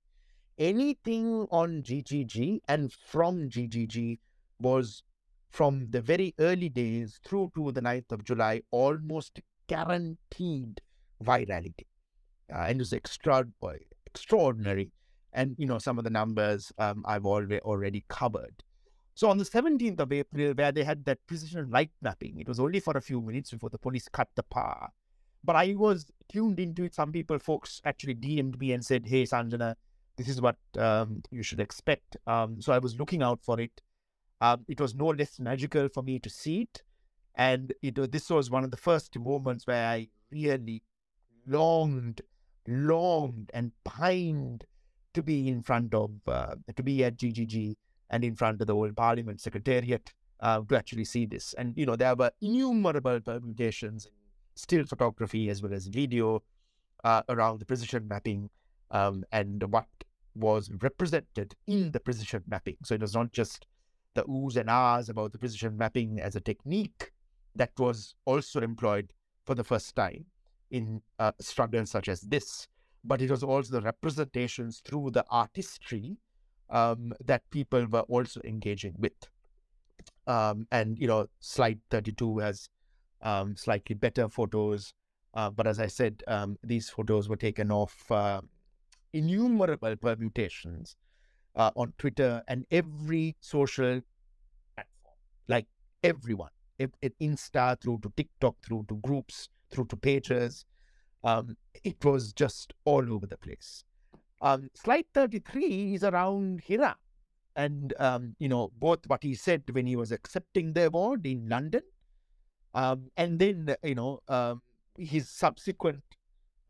Anything 0.59 1.47
on 1.51 1.83
GGG 1.83 2.61
and 2.69 2.93
from 2.93 3.49
GGG 3.49 4.19
was 4.61 5.03
from 5.51 5.89
the 5.91 6.01
very 6.01 6.35
early 6.39 6.69
days 6.69 7.21
through 7.25 7.53
to 7.55 7.73
the 7.73 7.81
9th 7.81 8.13
of 8.13 8.25
July, 8.25 8.63
almost 8.71 9.41
guaranteed 9.69 10.81
virality. 11.23 11.87
Uh, 12.53 12.67
and 12.69 12.77
it 12.77 12.79
was 12.79 12.93
extra, 12.93 13.47
extraordinary. 14.07 14.93
And, 15.33 15.55
you 15.59 15.67
know, 15.67 15.79
some 15.79 15.99
of 15.99 16.05
the 16.05 16.11
numbers 16.11 16.73
um, 16.79 17.05
I've 17.07 17.27
already, 17.27 17.61
already 17.61 18.05
covered. 18.09 18.63
So 19.15 19.31
on 19.31 19.39
the 19.39 19.45
17th 19.45 20.01
of 20.01 20.13
April, 20.13 20.53
where 20.55 20.73
they 20.73 20.85
had 20.85 21.05
that 21.07 21.27
precision 21.27 21.71
light 21.71 21.91
mapping, 22.03 22.39
it 22.39 22.49
was 22.49 22.61
only 22.61 22.81
for 22.81 22.97
a 22.97 23.01
few 23.01 23.21
minutes 23.21 23.51
before 23.51 23.71
the 23.71 23.79
police 23.79 24.09
cut 24.09 24.29
the 24.35 24.43
power. 24.43 24.89
But 25.43 25.57
I 25.57 25.75
was 25.75 26.07
tuned 26.31 26.61
into 26.61 26.85
it. 26.85 26.95
Some 26.95 27.13
people, 27.13 27.39
folks 27.39 27.81
actually 27.85 28.17
DM'd 28.17 28.59
me 28.61 28.73
and 28.73 28.85
said, 28.85 29.07
hey, 29.07 29.23
Sanjana, 29.23 29.77
this 30.17 30.29
is 30.29 30.41
what 30.41 30.57
um, 30.79 31.23
you 31.31 31.43
should 31.43 31.61
expect. 31.61 32.17
Um, 32.27 32.61
so 32.61 32.73
I 32.73 32.79
was 32.79 32.99
looking 32.99 33.23
out 33.23 33.41
for 33.43 33.61
it. 33.61 33.81
Um, 34.41 34.65
it 34.69 34.81
was 34.81 34.95
no 34.95 35.07
less 35.07 35.39
magical 35.39 35.89
for 35.89 36.03
me 36.03 36.19
to 36.19 36.29
see 36.29 36.63
it. 36.63 36.83
And 37.37 37.75
know, 37.97 38.07
this 38.07 38.31
was 38.31 38.51
one 38.51 38.65
of 38.65 38.71
the 38.71 38.77
first 38.77 39.19
moments 39.19 39.67
where 39.67 39.87
I 39.87 40.09
really 40.31 40.83
longed, 41.47 42.23
longed 42.67 43.51
and 43.53 43.73
pined 43.85 44.65
to 45.15 45.23
be 45.23 45.49
in 45.49 45.63
front 45.63 45.95
of, 45.95 46.11
uh, 46.27 46.55
to 46.75 46.83
be 46.83 47.05
at 47.05 47.17
GGG 47.17 47.77
and 48.11 48.25
in 48.25 48.35
front 48.35 48.61
of 48.61 48.67
the 48.67 48.75
old 48.75 48.97
Parliament 48.97 49.41
Secretariat 49.41 50.13
uh, 50.41 50.61
to 50.69 50.77
actually 50.77 51.05
see 51.05 51.27
this. 51.27 51.55
And, 51.59 51.75
you 51.77 51.87
know, 51.87 51.97
there 51.97 52.15
were 52.15 52.31
innumerable 52.41 53.21
permutations 53.21 54.09
still 54.55 54.85
photography 54.87 55.51
as 55.51 55.63
well 55.63 55.75
as 55.75 55.87
video 55.87 56.43
uh, 57.05 57.23
around 57.29 57.61
the 57.61 57.67
precision 57.67 58.09
mapping 58.09 58.51
um, 58.91 59.25
and 59.33 59.63
what 59.71 59.87
was 60.35 60.71
represented 60.83 61.55
in 61.67 61.93
the 61.93 62.01
precision 62.01 62.43
mapping. 62.47 62.77
So 62.85 62.95
it 62.95 63.01
was 63.01 63.15
not 63.15 63.33
just 63.33 63.67
the 64.15 64.25
oohs 64.25 64.57
and 64.57 64.71
ahs 64.71 65.09
about 65.09 65.33
the 65.33 65.39
precision 65.39 65.77
mapping 65.77 66.21
as 66.21 66.37
a 66.37 66.41
technique, 66.41 67.13
that 67.57 67.73
was 67.79 68.15
also 68.25 68.61
employed 68.61 69.13
for 69.45 69.55
the 69.55 69.65
first 69.65 69.95
time 69.97 70.27
in 70.71 71.01
uh, 71.19 71.33
struggles 71.41 71.91
such 71.91 72.09
as 72.09 72.21
this. 72.21 72.69
But 73.05 73.23
it 73.23 73.31
was 73.31 73.43
also 73.43 73.73
the 73.73 73.83
representations 73.83 74.83
through 74.85 75.13
the 75.13 75.25
artistry 75.31 76.17
um, 76.71 77.13
that 77.25 77.49
people 77.51 77.87
were 77.87 78.01
also 78.01 78.41
engaging 78.45 78.95
with. 78.99 79.13
Um, 80.27 80.67
and, 80.73 80.99
you 80.99 81.07
know, 81.07 81.29
slide 81.39 81.79
32 81.91 82.39
has 82.39 82.69
um, 83.23 83.57
slightly 83.57 83.95
better 83.95 84.29
photos. 84.29 84.93
Uh, 85.35 85.51
but 85.51 85.67
as 85.67 85.79
I 85.79 85.87
said, 85.87 86.23
um, 86.27 86.57
these 86.65 86.91
photos 86.91 87.29
were 87.29 87.37
taken 87.37 87.71
off 87.71 88.11
uh, 88.11 88.41
innumerable 89.13 89.95
permutations 89.97 90.97
uh, 91.55 91.71
on 91.77 91.93
Twitter 91.99 92.43
and 92.49 92.67
every 92.71 93.37
social 93.41 94.01
platform, 94.75 95.17
like 95.47 95.67
everyone 96.03 96.51
it, 96.79 97.19
Insta 97.21 97.81
through 97.81 98.01
to 98.03 98.13
TikTok, 98.17 98.57
through 98.65 98.87
to 98.89 98.97
groups, 98.97 99.49
through 99.71 99.87
to 99.87 99.97
pages. 99.97 100.65
Um, 101.25 101.57
it 101.85 102.05
was 102.05 102.33
just 102.33 102.73
all 102.85 103.13
over 103.13 103.27
the 103.27 103.37
place. 103.39 103.85
Um, 104.41 104.71
slide 104.75 105.07
33 105.15 105.95
is 105.95 106.05
around 106.05 106.63
Hiran. 106.69 106.95
And, 107.57 107.95
um, 107.99 108.37
you 108.39 108.49
know, 108.49 108.71
both 108.79 109.01
what 109.07 109.23
he 109.23 109.35
said 109.35 109.63
when 109.73 109.87
he 109.87 109.97
was 109.97 110.13
accepting 110.13 110.75
the 110.75 110.87
award 110.87 111.27
in 111.27 111.49
London, 111.49 111.83
um, 112.75 113.11
and 113.17 113.39
then, 113.39 113.75
you 113.83 113.95
know, 113.95 114.21
um, 114.29 114.63
his 114.99 115.29
subsequent 115.31 116.03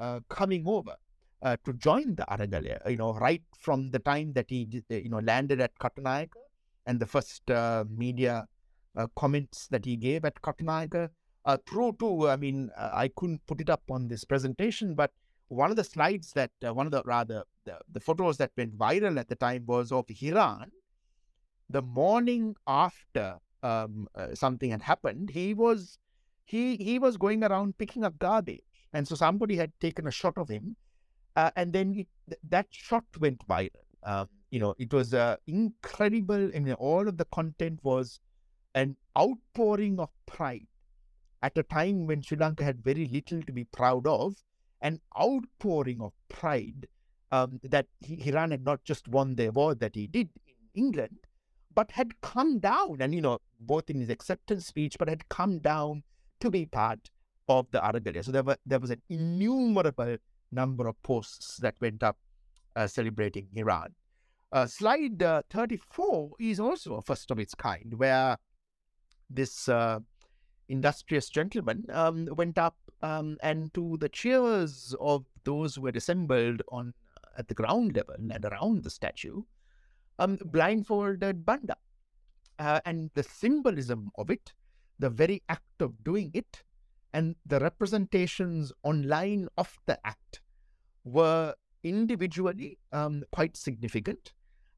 uh, 0.01 0.21
coming 0.29 0.65
over. 0.67 0.95
uh, 1.43 1.57
to 1.65 1.73
join 1.75 2.15
the 2.15 2.25
Aragalaya, 2.31 2.79
you 2.91 2.97
know, 2.97 3.13
right 3.15 3.43
from 3.59 3.91
the 3.91 3.99
time 3.99 4.33
that 4.33 4.47
he, 4.49 4.69
you 4.89 5.09
know, 5.09 5.19
landed 5.19 5.61
at 5.61 5.79
Katunayake 5.79 6.31
and 6.87 6.99
the 7.01 7.07
first 7.07 7.51
uh, 7.51 7.85
media 7.89 8.47
comments 9.15 9.69
that 9.69 9.85
he 9.85 9.97
gave 9.97 10.25
at 10.25 10.41
Katunayake, 10.43 11.11
uh, 11.45 11.57
through 11.69 11.97
to, 12.01 12.29
I 12.29 12.37
mean, 12.37 12.71
uh, 12.77 12.91
I 12.93 13.09
couldn't 13.09 13.47
put 13.47 13.61
it 13.61 13.71
up 13.71 13.83
on 13.91 14.09
this 14.09 14.25
presentation, 14.25 14.95
but 14.95 15.13
one 15.49 15.71
of 15.71 15.77
the 15.77 15.85
slides 15.85 16.33
that, 16.33 16.51
uh, 16.67 16.75
one 16.75 16.87
of 16.87 16.93
the 16.93 17.03
rather, 17.05 17.45
the, 17.65 17.79
the 17.93 18.01
photos 18.01 18.37
that 18.39 18.51
went 18.57 18.77
viral 18.77 19.19
at 19.19 19.29
the 19.29 19.37
time 19.37 19.65
was 19.67 19.93
of 19.93 20.07
Hiran. 20.07 20.71
The 21.69 21.83
morning 21.83 22.57
after 22.67 23.39
um, 23.63 24.09
something 24.35 24.71
had 24.71 24.83
happened, 24.83 25.31
he 25.31 25.55
was 25.55 25.99
he 26.45 26.77
he 26.77 26.99
was 26.99 27.17
going 27.17 27.43
around 27.43 27.77
picking 27.77 28.05
up 28.05 28.19
garbage, 28.21 28.63
and 28.93 29.07
so 29.07 29.17
somebody 29.17 29.57
had 29.57 29.73
taken 29.81 30.07
a 30.07 30.13
shot 30.13 30.35
of 30.39 30.49
him, 30.49 30.77
uh, 31.35 31.51
and 31.57 31.73
then 31.73 31.93
it, 31.93 32.07
th- 32.29 32.41
that 32.49 32.67
shot 32.71 33.05
went 33.19 33.47
viral. 33.49 33.71
Um, 34.05 34.29
you 34.51 34.61
know, 34.61 34.75
it 34.79 34.93
was 34.93 35.13
uh, 35.13 35.37
incredible. 35.49 36.51
I 36.55 36.61
mean, 36.61 36.75
all 36.75 37.09
of 37.09 37.17
the 37.17 37.25
content 37.27 37.81
was 37.83 38.21
an 38.77 38.95
outpouring 39.19 39.99
of 39.99 40.11
pride 40.27 40.67
at 41.43 41.57
a 41.57 41.63
time 41.63 42.07
when 42.07 42.23
Sri 42.23 42.37
Lanka 42.37 42.63
had 42.63 42.85
very 42.85 43.07
little 43.07 43.43
to 43.43 43.53
be 43.53 43.65
proud 43.65 44.07
of, 44.07 44.37
an 44.83 45.01
outpouring 45.19 46.01
of 46.01 46.13
pride 46.29 46.87
um, 47.33 47.59
that 47.65 47.87
he, 48.01 48.17
Hiran 48.19 48.51
had 48.51 48.65
not 48.65 48.85
just 48.85 49.09
won 49.09 49.35
the 49.35 49.47
award 49.47 49.81
that 49.81 49.95
he 49.95 50.07
did 50.07 50.29
in 50.47 50.55
England, 50.75 51.19
but 51.75 51.93
had 51.93 52.21
come 52.21 52.59
down, 52.59 52.99
and 53.01 53.15
you 53.15 53.21
know, 53.21 53.39
both 53.59 53.89
in 53.89 54.01
his 54.01 54.11
acceptance 54.11 54.67
speech, 54.67 54.97
but 54.99 55.09
had 55.09 55.29
come 55.31 55.59
down 55.59 56.03
to 56.41 56.51
be 56.51 56.67
part 56.67 57.11
of 57.49 57.67
the 57.71 57.79
Aragalaya. 57.79 58.25
So 58.25 58.33
there 58.33 58.43
were 58.43 58.59
there 58.67 58.79
was 58.79 58.91
an 58.91 59.03
innumerable 59.09 60.19
number 60.53 60.87
of 60.87 61.03
posts 61.03 61.57
that 61.59 61.75
went 61.81 62.03
up 62.03 62.19
uh, 62.75 62.87
celebrating 62.87 63.49
Hiran. 63.57 63.89
Uh, 64.53 64.67
slide 64.67 65.23
uh, 65.23 65.43
34 65.51 66.31
is 66.39 66.61
also 66.61 66.95
a 66.95 67.03
first 67.03 67.31
of 67.31 67.39
its 67.39 67.55
kind, 67.55 67.95
where 67.97 68.37
this 69.31 69.69
uh, 69.69 70.01
industrious 70.69 71.29
gentleman 71.29 71.85
um, 71.93 72.29
went 72.37 72.59
up 72.59 72.77
um, 73.03 73.37
and 73.43 73.73
to 73.75 73.97
the 74.01 74.09
cheers 74.09 74.95
of 75.01 75.25
those 75.45 75.77
who 75.77 75.87
had 75.87 75.97
assembled 75.97 76.63
on 76.71 76.95
uh, 77.17 77.39
at 77.39 77.49
the 77.49 77.55
ground 77.55 77.97
level 77.97 78.15
and 78.19 78.45
around 78.45 78.83
the 78.83 78.91
statue, 78.91 79.43
um, 80.19 80.39
blindfolded 80.45 81.45
Banda. 81.45 81.77
Uh, 82.59 82.81
and 82.87 83.11
the 83.15 83.23
symbolism 83.23 84.11
of 84.17 84.31
it 84.31 84.55
the 84.99 85.11
very 85.11 85.43
act 85.49 85.81
of 85.81 85.93
doing 86.05 86.31
it 86.35 86.63
and 87.13 87.37
the 87.45 87.61
representations 87.61 88.73
online 88.83 89.49
of 89.57 89.79
the 89.87 89.99
act 90.07 90.41
were 91.05 91.55
individually 91.85 92.79
um, 92.93 93.23
quite 93.33 93.57
significant. 93.57 94.33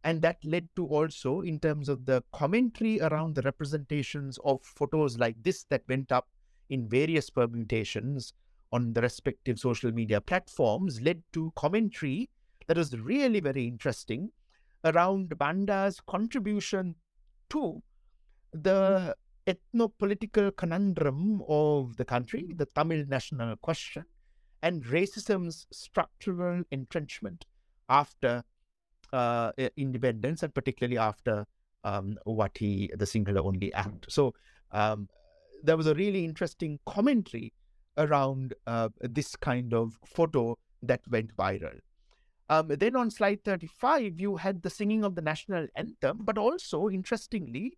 And 0.05 0.22
that 0.22 0.44
led 0.44 0.68
to 0.76 0.86
also, 0.86 1.40
in 1.40 1.59
terms 1.59 1.88
of 1.88 2.07
the 2.07 2.22
commentary 2.32 3.01
around 3.01 3.34
the 3.34 3.42
representations 3.42 4.38
of 4.44 4.62
photos 4.62 5.18
like 5.18 5.42
this 5.42 5.64
that 5.70 5.82
went 5.88 6.12
up 6.12 6.28
in 6.70 6.88
various 6.88 7.30
permutations 7.30 8.32
on 8.72 8.92
the 8.92 9.01
respective 9.01 9.59
social 9.59 9.90
media 9.92 10.20
platforms, 10.20 11.01
led 11.01 11.22
to 11.32 11.53
commentary 11.57 12.30
that 12.66 12.76
was 12.76 12.96
really 12.99 13.40
very 13.40 13.66
interesting 13.66 14.30
around 14.84 15.36
Banda's 15.38 16.01
contribution 16.07 16.94
to 17.51 17.82
the 18.53 19.14
mm-hmm. 19.49 19.80
ethno-political 19.80 20.53
conundrum 20.53 21.42
of 21.49 21.96
the 21.96 22.05
country, 22.05 22.53
the 22.55 22.66
Tamil 22.66 23.05
national 23.09 23.57
question, 23.57 24.05
and 24.62 24.84
racism's 24.84 25.66
structural 25.72 26.62
entrenchment 26.70 27.46
after 27.88 28.44
uh, 29.12 29.52
independence, 29.76 30.42
and 30.42 30.54
particularly 30.54 30.98
after 30.98 31.46
um, 31.84 32.18
what 32.24 32.56
he, 32.56 32.90
the 32.96 33.04
Sinhala 33.04 33.44
Only 33.44 33.72
act. 33.72 34.06
So 34.09 34.34
um, 34.72 35.09
there 35.62 35.76
was 35.76 35.86
a 35.86 35.94
really 35.94 36.24
interesting 36.24 36.78
commentary 36.86 37.52
around 37.96 38.54
uh, 38.66 38.88
this 39.00 39.36
kind 39.36 39.74
of 39.74 39.98
photo 40.04 40.56
that 40.82 41.00
went 41.11 41.36
viral. 41.36 41.78
Um, 42.50 42.68
then 42.68 42.96
on 42.96 43.11
slide 43.11 43.44
35, 43.44 44.20
you 44.20 44.36
had 44.36 44.62
the 44.62 44.70
singing 44.70 45.04
of 45.04 45.14
the 45.14 45.20
national 45.20 45.66
anthem, 45.76 46.18
but 46.22 46.38
also, 46.38 46.88
interestingly, 46.88 47.76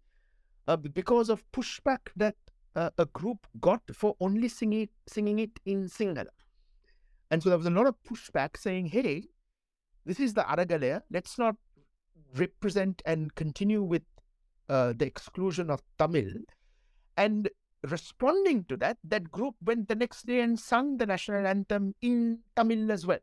uh, 0.69 0.77
because 0.77 1.29
of 1.29 1.43
pushback 1.53 1.99
that 2.17 2.37
uh, 2.77 2.91
a 2.99 3.07
group 3.07 3.47
got 3.61 3.83
for 3.93 4.15
only 4.21 4.49
singing 4.49 4.89
singing 5.09 5.41
it 5.41 5.59
in 5.65 5.89
Sinhala. 5.89 6.29
And 7.31 7.43
so 7.43 7.49
there 7.49 7.59
was 7.59 7.67
a 7.67 7.71
lot 7.71 7.87
of 7.87 7.97
pushback 8.09 8.57
saying, 8.57 8.87
hey, 8.87 9.25
this 10.05 10.21
is 10.21 10.35
the 10.35 10.43
Aragalaya. 10.43 11.03
Let's 11.11 11.39
not 11.39 11.57
represent 12.37 13.03
and 13.05 13.35
continue 13.35 13.83
with 13.83 14.03
uh, 14.69 14.93
the 14.97 15.07
exclusion 15.07 15.71
of 15.71 15.83
Tamil. 15.99 16.31
And 17.17 17.51
responding 17.89 18.65
to 18.65 18.77
that, 18.79 18.99
that 19.05 19.31
group 19.31 19.57
went 19.65 19.89
the 19.89 19.95
next 19.95 20.27
day 20.27 20.41
and 20.41 20.59
sung 20.59 20.97
the 20.97 21.07
national 21.07 21.47
anthem 21.47 21.95
in 22.01 22.41
Tamil 22.57 22.91
as 22.93 23.07
well. 23.07 23.19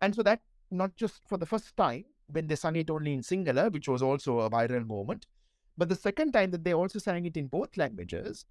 And 0.00 0.14
so 0.14 0.22
that, 0.22 0.40
not 0.70 0.96
just 0.96 1.20
for 1.28 1.38
the 1.38 1.46
first 1.46 1.76
time, 1.76 2.04
when 2.26 2.46
they 2.46 2.56
sung 2.56 2.76
it 2.76 2.90
only 2.90 3.12
in 3.12 3.20
Sinhala, 3.20 3.72
which 3.72 3.88
was 3.88 4.02
also 4.02 4.40
a 4.40 4.50
viral 4.50 4.86
moment, 4.86 5.26
but 5.76 5.88
the 5.88 5.94
second 5.94 6.32
time 6.32 6.50
that 6.52 6.64
they 6.64 6.74
also 6.74 6.98
sang 6.98 7.26
it 7.26 7.36
in 7.36 7.46
both 7.46 7.76
languages, 7.76 8.44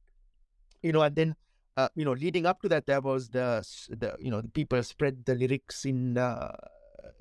you 0.82 0.92
know, 0.92 1.02
and 1.02 1.16
then 1.16 1.36
uh, 1.76 1.90
you 1.96 2.06
know, 2.06 2.12
leading 2.14 2.46
up 2.46 2.62
to 2.62 2.70
that, 2.70 2.86
there 2.86 3.02
was 3.02 3.30
the 3.30 3.66
the 3.90 4.16
you 4.20 4.30
know 4.30 4.42
the 4.42 4.50
people 4.50 4.82
spread 4.84 5.26
the 5.26 5.36
lyrics 5.36 5.86
in 5.86 6.18
uh, 6.18 6.52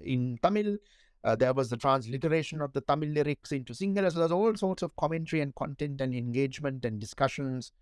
in 0.02 0.38
Tamil. 0.42 0.76
Uh, 1.24 1.36
there 1.36 1.52
was 1.52 1.70
the 1.70 1.76
transliteration 1.76 2.60
of 2.60 2.72
the 2.72 2.80
Tamil 2.80 3.10
lyrics 3.10 3.52
into 3.52 3.72
Sinhala. 3.72 4.10
So 4.12 4.18
there's 4.18 4.32
all 4.32 4.54
sorts 4.56 4.82
of 4.82 4.94
commentary 4.96 5.40
and 5.40 5.54
content 5.54 6.00
and 6.00 6.14
engagement 6.14 6.84
and 6.84 6.98
discussions 6.98 7.72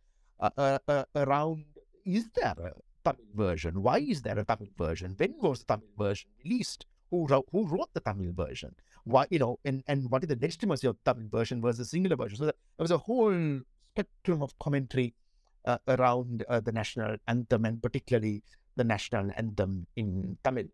uh, 0.41 0.51
uh, 0.59 0.79
uh, 0.89 1.05
around 1.17 1.65
is 2.05 2.29
there 2.35 2.55
a 2.59 2.73
Tamil 3.05 3.27
version? 3.35 3.83
Why 3.83 3.99
is 3.99 4.23
there 4.23 4.39
a 4.39 4.45
Tamil 4.45 4.69
version? 4.77 5.15
When 5.17 5.35
was 5.41 5.61
the 5.61 5.77
Tamil 5.77 5.89
version 5.97 6.29
released? 6.45 6.87
Who 7.11 7.27
wrote, 7.27 7.47
who 7.51 7.67
wrote 7.67 7.89
the 7.95 8.01
Tamil 8.01 8.33
version? 8.33 8.75
why 9.05 9.27
you 9.31 9.39
know 9.39 9.59
and 9.65 9.83
and 9.87 10.11
what 10.11 10.23
is 10.23 10.29
the 10.29 10.37
legitimacy 10.37 10.87
of 10.87 10.97
Tamil 11.05 11.29
version 11.31 11.61
versus 11.61 11.93
Sinhala 11.93 12.19
version. 12.19 12.39
So 12.39 12.45
there 12.47 12.55
was 12.79 12.91
a 12.91 12.99
whole 12.99 13.61
spectrum 13.93 14.43
of 14.43 14.59
commentary 14.59 15.15
uh, 15.65 15.79
around 15.89 16.45
uh, 16.49 16.61
the 16.61 16.73
national 16.73 17.17
anthem 17.29 17.65
and 17.65 17.83
particularly 17.83 18.43
the 18.77 18.85
national 18.85 19.31
anthem 19.37 19.87
in 19.97 20.39
Tamil. 20.45 20.67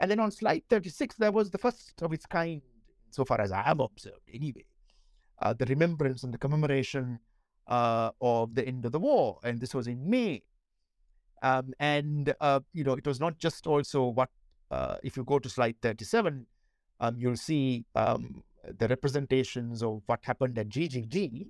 And 0.00 0.10
then 0.10 0.18
on 0.18 0.30
slide 0.30 0.62
36, 0.70 1.16
there 1.16 1.30
was 1.30 1.50
the 1.50 1.58
first 1.58 2.00
of 2.00 2.12
its 2.12 2.24
kind, 2.24 2.62
so 3.10 3.24
far 3.24 3.40
as 3.40 3.52
I 3.52 3.62
have 3.62 3.80
observed 3.80 4.28
anyway, 4.32 4.64
uh, 5.42 5.52
the 5.52 5.66
remembrance 5.66 6.22
and 6.24 6.32
the 6.32 6.38
commemoration 6.38 7.20
uh, 7.66 8.10
of 8.20 8.54
the 8.54 8.66
end 8.66 8.86
of 8.86 8.92
the 8.92 8.98
war. 8.98 9.38
And 9.44 9.60
this 9.60 9.74
was 9.74 9.86
in 9.86 10.08
May. 10.08 10.42
Um, 11.42 11.74
and, 11.78 12.34
uh, 12.40 12.60
you 12.72 12.82
know, 12.82 12.94
it 12.94 13.06
was 13.06 13.20
not 13.20 13.38
just 13.38 13.66
also 13.66 14.06
what, 14.06 14.30
uh, 14.70 14.96
if 15.02 15.18
you 15.18 15.24
go 15.24 15.38
to 15.38 15.48
slide 15.50 15.76
37, 15.82 16.46
um, 17.00 17.16
you'll 17.18 17.36
see 17.36 17.84
um, 17.94 18.42
the 18.78 18.88
representations 18.88 19.82
of 19.82 20.02
what 20.06 20.20
happened 20.22 20.58
at 20.58 20.70
GGG. 20.70 21.48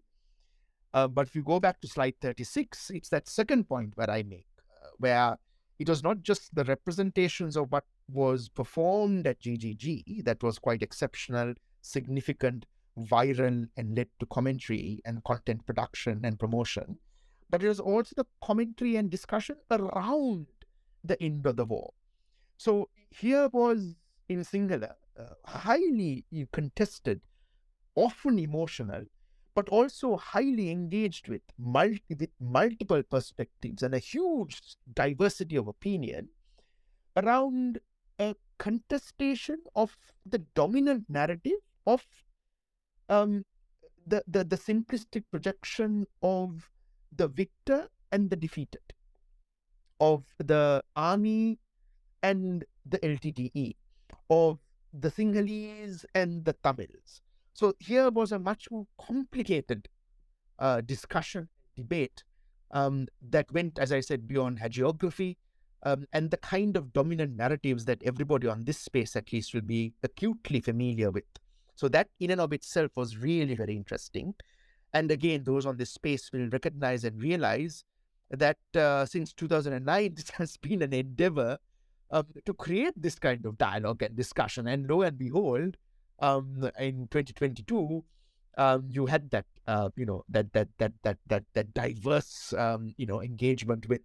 Uh, 0.92 1.06
but 1.06 1.28
if 1.28 1.36
you 1.36 1.42
go 1.42 1.60
back 1.60 1.80
to 1.80 1.88
slide 1.88 2.14
36, 2.20 2.90
it's 2.90 3.08
that 3.10 3.28
second 3.28 3.68
point 3.68 3.92
where 3.96 4.10
I 4.10 4.24
make, 4.24 4.46
uh, 4.82 4.88
where 4.98 5.36
it 5.78 5.88
was 5.88 6.02
not 6.02 6.22
just 6.22 6.54
the 6.54 6.64
representations 6.64 7.56
of 7.56 7.70
what 7.70 7.84
was 8.12 8.48
performed 8.48 9.26
at 9.26 9.40
GGG 9.40 10.24
that 10.24 10.42
was 10.42 10.58
quite 10.58 10.82
exceptional, 10.82 11.54
significant, 11.80 12.66
viral, 12.98 13.68
and 13.76 13.96
led 13.96 14.08
to 14.18 14.26
commentary 14.26 15.00
and 15.04 15.24
content 15.24 15.64
production 15.66 16.20
and 16.24 16.38
promotion, 16.38 16.98
but 17.48 17.62
it 17.62 17.68
was 17.68 17.80
also 17.80 18.14
the 18.16 18.26
commentary 18.42 18.96
and 18.96 19.10
discussion 19.10 19.56
around 19.70 20.46
the 21.04 21.20
end 21.22 21.46
of 21.46 21.56
the 21.56 21.64
war. 21.64 21.92
So 22.56 22.88
here 23.10 23.48
was 23.52 23.94
in 24.28 24.44
singular, 24.44 24.94
uh, 25.18 25.34
highly 25.44 26.24
contested, 26.52 27.20
often 27.94 28.38
emotional, 28.38 29.04
but 29.54 29.68
also 29.68 30.16
highly 30.16 30.70
engaged 30.70 31.28
with, 31.28 31.42
multi, 31.58 32.02
with 32.08 32.30
multiple 32.38 33.02
perspectives 33.02 33.82
and 33.82 33.94
a 33.94 33.98
huge 33.98 34.76
diversity 34.94 35.56
of 35.56 35.66
opinion 35.66 36.28
around 37.16 37.80
a 38.20 38.36
contestation 38.58 39.58
of 39.74 39.96
the 40.26 40.38
dominant 40.54 41.06
narrative 41.08 41.58
of 41.86 42.06
um, 43.08 43.44
the, 44.06 44.22
the, 44.28 44.44
the 44.44 44.56
simplistic 44.56 45.24
projection 45.30 46.06
of 46.22 46.70
the 47.16 47.26
victor 47.26 47.88
and 48.12 48.30
the 48.30 48.36
defeated, 48.36 48.82
of 49.98 50.24
the 50.38 50.82
army 50.94 51.58
and 52.22 52.64
the 52.86 52.98
LTTE, 52.98 53.74
of 54.28 54.58
the 54.92 55.10
Sinhalese 55.10 56.04
and 56.14 56.44
the 56.44 56.52
Tamils. 56.52 57.22
So 57.54 57.74
here 57.78 58.10
was 58.10 58.32
a 58.32 58.38
much 58.38 58.70
more 58.70 58.86
complicated 59.00 59.88
uh, 60.58 60.82
discussion, 60.82 61.48
debate 61.76 62.22
um, 62.70 63.06
that 63.30 63.50
went, 63.52 63.78
as 63.78 63.92
I 63.92 64.00
said, 64.00 64.28
beyond 64.28 64.60
hagiography, 64.60 65.36
um, 65.82 66.06
and 66.12 66.30
the 66.30 66.36
kind 66.36 66.76
of 66.76 66.92
dominant 66.92 67.36
narratives 67.36 67.84
that 67.86 68.02
everybody 68.04 68.46
on 68.46 68.64
this 68.64 68.78
space, 68.78 69.16
at 69.16 69.32
least, 69.32 69.54
will 69.54 69.62
be 69.62 69.92
acutely 70.02 70.60
familiar 70.60 71.10
with. 71.10 71.24
So, 71.76 71.88
that 71.88 72.08
in 72.18 72.30
and 72.30 72.40
of 72.40 72.52
itself 72.52 72.90
was 72.94 73.16
really 73.16 73.54
very 73.54 73.76
interesting. 73.76 74.34
And 74.92 75.10
again, 75.10 75.44
those 75.44 75.66
on 75.66 75.76
this 75.76 75.90
space 75.90 76.30
will 76.32 76.48
recognize 76.50 77.04
and 77.04 77.22
realize 77.22 77.84
that 78.30 78.58
uh, 78.74 79.06
since 79.06 79.32
2009, 79.32 80.14
this 80.16 80.30
has 80.30 80.56
been 80.56 80.82
an 80.82 80.92
endeavor 80.92 81.58
um, 82.10 82.26
to 82.44 82.54
create 82.54 82.94
this 82.96 83.18
kind 83.18 83.44
of 83.46 83.56
dialogue 83.58 84.02
and 84.02 84.16
discussion. 84.16 84.66
And 84.66 84.88
lo 84.88 85.02
and 85.02 85.18
behold, 85.18 85.76
um, 86.20 86.70
in 86.78 87.08
2022, 87.10 88.04
um, 88.58 88.84
you 88.88 89.06
had 89.06 89.30
that, 89.30 89.46
uh, 89.66 89.90
you 89.96 90.04
know, 90.04 90.24
that 90.28 90.52
that 90.52 90.68
that 90.78 90.92
that 91.04 91.18
that 91.28 91.44
that 91.54 91.72
diverse, 91.72 92.52
um, 92.52 92.92
you 92.96 93.06
know, 93.06 93.22
engagement 93.22 93.88
with 93.88 94.02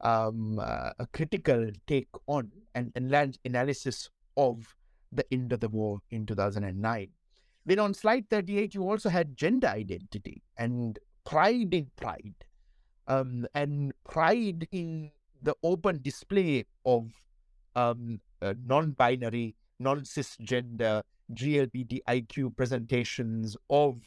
um, 0.00 0.58
uh, 0.58 0.90
a 0.98 1.06
critical 1.12 1.70
take 1.86 2.08
on 2.26 2.50
and, 2.74 2.92
and 2.94 3.38
analysis 3.44 4.10
of 4.36 4.74
the 5.12 5.24
end 5.32 5.52
of 5.52 5.60
the 5.60 5.68
war 5.68 6.00
in 6.10 6.26
2009. 6.26 7.08
Then 7.64 7.78
on 7.78 7.94
slide 7.94 8.28
38, 8.30 8.74
you 8.74 8.88
also 8.88 9.08
had 9.08 9.36
gender 9.36 9.68
identity 9.68 10.42
and 10.56 10.98
pride 11.24 11.74
in 11.74 11.90
pride, 11.96 12.34
um, 13.08 13.46
and 13.54 13.92
pride 14.04 14.68
in 14.70 15.10
the 15.42 15.54
open 15.62 16.00
display 16.02 16.64
of 16.84 17.10
um, 17.74 18.20
uh, 18.40 18.54
non-binary, 18.64 19.54
non-cisgender, 19.80 21.02
GLBTIQ 21.34 22.56
presentations 22.56 23.56
of 23.68 24.00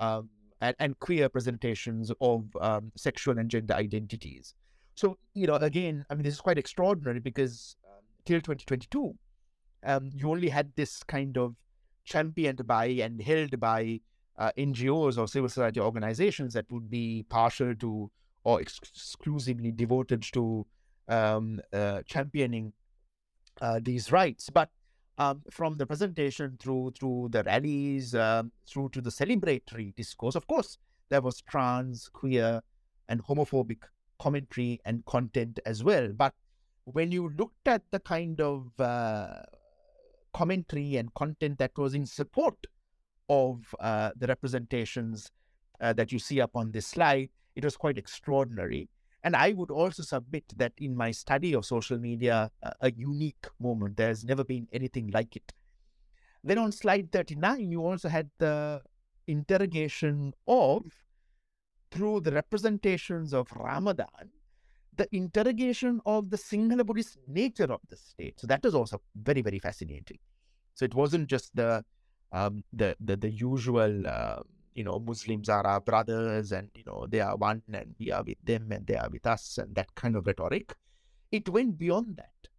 um, 0.00 0.28
and, 0.60 0.74
and, 0.78 0.98
queer 0.98 1.28
presentations 1.28 2.10
of 2.20 2.44
um, 2.60 2.90
sexual 2.96 3.38
and 3.38 3.48
gender 3.48 3.74
identities. 3.74 4.54
So, 4.96 5.18
you 5.34 5.46
know, 5.46 5.56
again, 5.56 6.06
I 6.08 6.14
mean, 6.14 6.22
this 6.22 6.34
is 6.34 6.40
quite 6.40 6.56
extraordinary 6.56 7.20
because 7.20 7.76
um, 7.84 8.02
till 8.24 8.40
2022, 8.40 9.14
um, 9.84 10.10
you 10.14 10.30
only 10.30 10.48
had 10.48 10.72
this 10.74 11.02
kind 11.02 11.36
of 11.36 11.54
championed 12.04 12.66
by 12.66 12.86
and 12.86 13.20
held 13.20 13.60
by 13.60 14.00
uh, 14.38 14.52
NGOs 14.56 15.18
or 15.18 15.28
civil 15.28 15.50
society 15.50 15.80
organizations 15.80 16.54
that 16.54 16.70
would 16.72 16.90
be 16.90 17.26
partial 17.28 17.74
to 17.76 18.10
or 18.44 18.60
ex- 18.60 18.80
exclusively 18.94 19.70
devoted 19.70 20.22
to 20.32 20.66
um, 21.08 21.60
uh, 21.74 22.00
championing 22.06 22.72
uh, 23.60 23.80
these 23.82 24.10
rights. 24.10 24.48
But 24.48 24.70
um, 25.18 25.42
from 25.50 25.76
the 25.76 25.86
presentation 25.86 26.56
through 26.58 26.92
through 26.98 27.28
the 27.32 27.42
rallies, 27.42 28.14
um, 28.14 28.52
through 28.66 28.90
to 28.90 29.02
the 29.02 29.10
celebratory 29.10 29.94
discourse, 29.94 30.36
of 30.36 30.46
course, 30.46 30.78
there 31.10 31.20
was 31.20 31.42
trans, 31.42 32.08
queer, 32.08 32.62
and 33.08 33.22
homophobic 33.24 33.82
commentary 34.18 34.80
and 34.84 35.04
content 35.06 35.58
as 35.66 35.84
well. 35.84 36.08
But 36.14 36.34
when 36.84 37.12
you 37.12 37.30
looked 37.36 37.66
at 37.66 37.82
the 37.90 38.00
kind 38.00 38.40
of 38.40 38.70
uh, 38.78 39.42
commentary 40.32 40.96
and 40.96 41.12
content 41.14 41.58
that 41.58 41.76
was 41.76 41.94
in 41.94 42.06
support 42.06 42.56
of 43.28 43.74
uh, 43.80 44.10
the 44.16 44.26
representations 44.26 45.30
uh, 45.80 45.92
that 45.94 46.12
you 46.12 46.18
see 46.18 46.40
up 46.40 46.54
on 46.54 46.70
this 46.70 46.86
slide, 46.86 47.30
it 47.54 47.64
was 47.64 47.76
quite 47.76 47.98
extraordinary. 47.98 48.88
And 49.24 49.34
I 49.34 49.52
would 49.52 49.70
also 49.70 50.02
submit 50.02 50.44
that 50.56 50.72
in 50.78 50.96
my 50.96 51.10
study 51.10 51.52
of 51.54 51.66
social 51.66 51.98
media, 51.98 52.50
uh, 52.62 52.70
a 52.80 52.92
unique 52.92 53.46
moment. 53.58 53.96
There's 53.96 54.24
never 54.24 54.44
been 54.44 54.68
anything 54.72 55.10
like 55.12 55.34
it. 55.34 55.52
Then 56.44 56.58
on 56.58 56.70
slide 56.70 57.10
39, 57.10 57.72
you 57.72 57.84
also 57.84 58.08
had 58.08 58.30
the 58.38 58.82
interrogation 59.26 60.32
of, 60.46 60.84
through 61.90 62.20
the 62.20 62.32
representations 62.32 63.32
of 63.32 63.50
Ramadan, 63.52 64.30
the 64.96 65.08
interrogation 65.14 66.00
of 66.06 66.30
the 66.30 66.36
Sinhala 66.36 66.84
Buddhist 66.84 67.18
nature 67.28 67.70
of 67.72 67.80
the 67.88 67.96
state. 67.96 68.40
So 68.40 68.46
that 68.46 68.62
was 68.64 68.74
also 68.74 69.00
very, 69.14 69.42
very 69.42 69.58
fascinating. 69.58 70.18
So 70.74 70.84
it 70.84 70.94
wasn't 70.94 71.28
just 71.28 71.54
the 71.54 71.84
um, 72.32 72.64
the, 72.72 72.96
the 73.00 73.16
the 73.16 73.30
usual 73.30 74.06
uh, 74.06 74.40
you 74.76 74.84
know, 74.84 74.98
Muslims 74.98 75.48
are 75.48 75.66
our 75.66 75.80
brothers 75.80 76.52
and, 76.52 76.68
you 76.74 76.84
know, 76.86 77.06
they 77.08 77.20
are 77.20 77.34
one 77.34 77.62
and 77.72 77.94
we 77.98 78.12
are 78.12 78.22
with 78.22 78.36
them 78.44 78.70
and 78.70 78.86
they 78.86 78.94
are 78.94 79.08
with 79.10 79.26
us 79.26 79.56
and 79.56 79.74
that 79.74 79.92
kind 79.94 80.14
of 80.14 80.26
rhetoric. 80.26 80.74
It 81.32 81.48
went 81.48 81.78
beyond 81.78 82.18
that. 82.18 82.50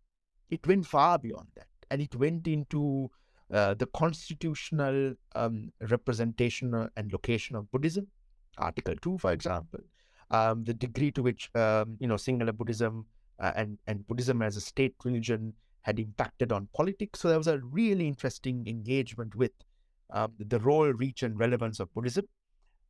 It 0.49 0.65
went 0.65 0.87
far 0.87 1.19
beyond 1.19 1.49
that. 1.55 1.67
And 1.91 2.01
it 2.01 2.15
went 2.15 2.47
into 2.47 3.11
uh, 3.53 3.75
the 3.75 3.85
constitutional 3.85 5.13
um, 5.35 5.71
representation 5.79 6.89
and 6.97 7.13
location 7.13 7.55
of 7.55 7.71
Buddhism, 7.71 8.07
Article 8.57 8.95
2, 9.01 9.17
for 9.17 9.31
example, 9.31 9.79
um, 10.31 10.63
the 10.63 10.73
degree 10.73 11.11
to 11.11 11.23
which, 11.23 11.49
um, 11.55 11.97
you 11.99 12.07
know, 12.07 12.15
Sinhala 12.15 12.55
Buddhism 12.55 13.05
uh, 13.39 13.53
and, 13.55 13.77
and 13.87 14.05
Buddhism 14.07 14.41
as 14.41 14.57
a 14.57 14.61
state 14.61 14.95
religion 15.03 15.53
had 15.81 15.99
impacted 15.99 16.51
on 16.51 16.67
politics. 16.73 17.19
So 17.19 17.29
there 17.29 17.37
was 17.37 17.47
a 17.47 17.59
really 17.59 18.07
interesting 18.07 18.67
engagement 18.67 19.35
with 19.35 19.51
uh, 20.11 20.27
the 20.39 20.59
role, 20.59 20.91
reach, 20.91 21.23
and 21.23 21.39
relevance 21.39 21.79
of 21.79 21.93
Buddhism 21.93 22.27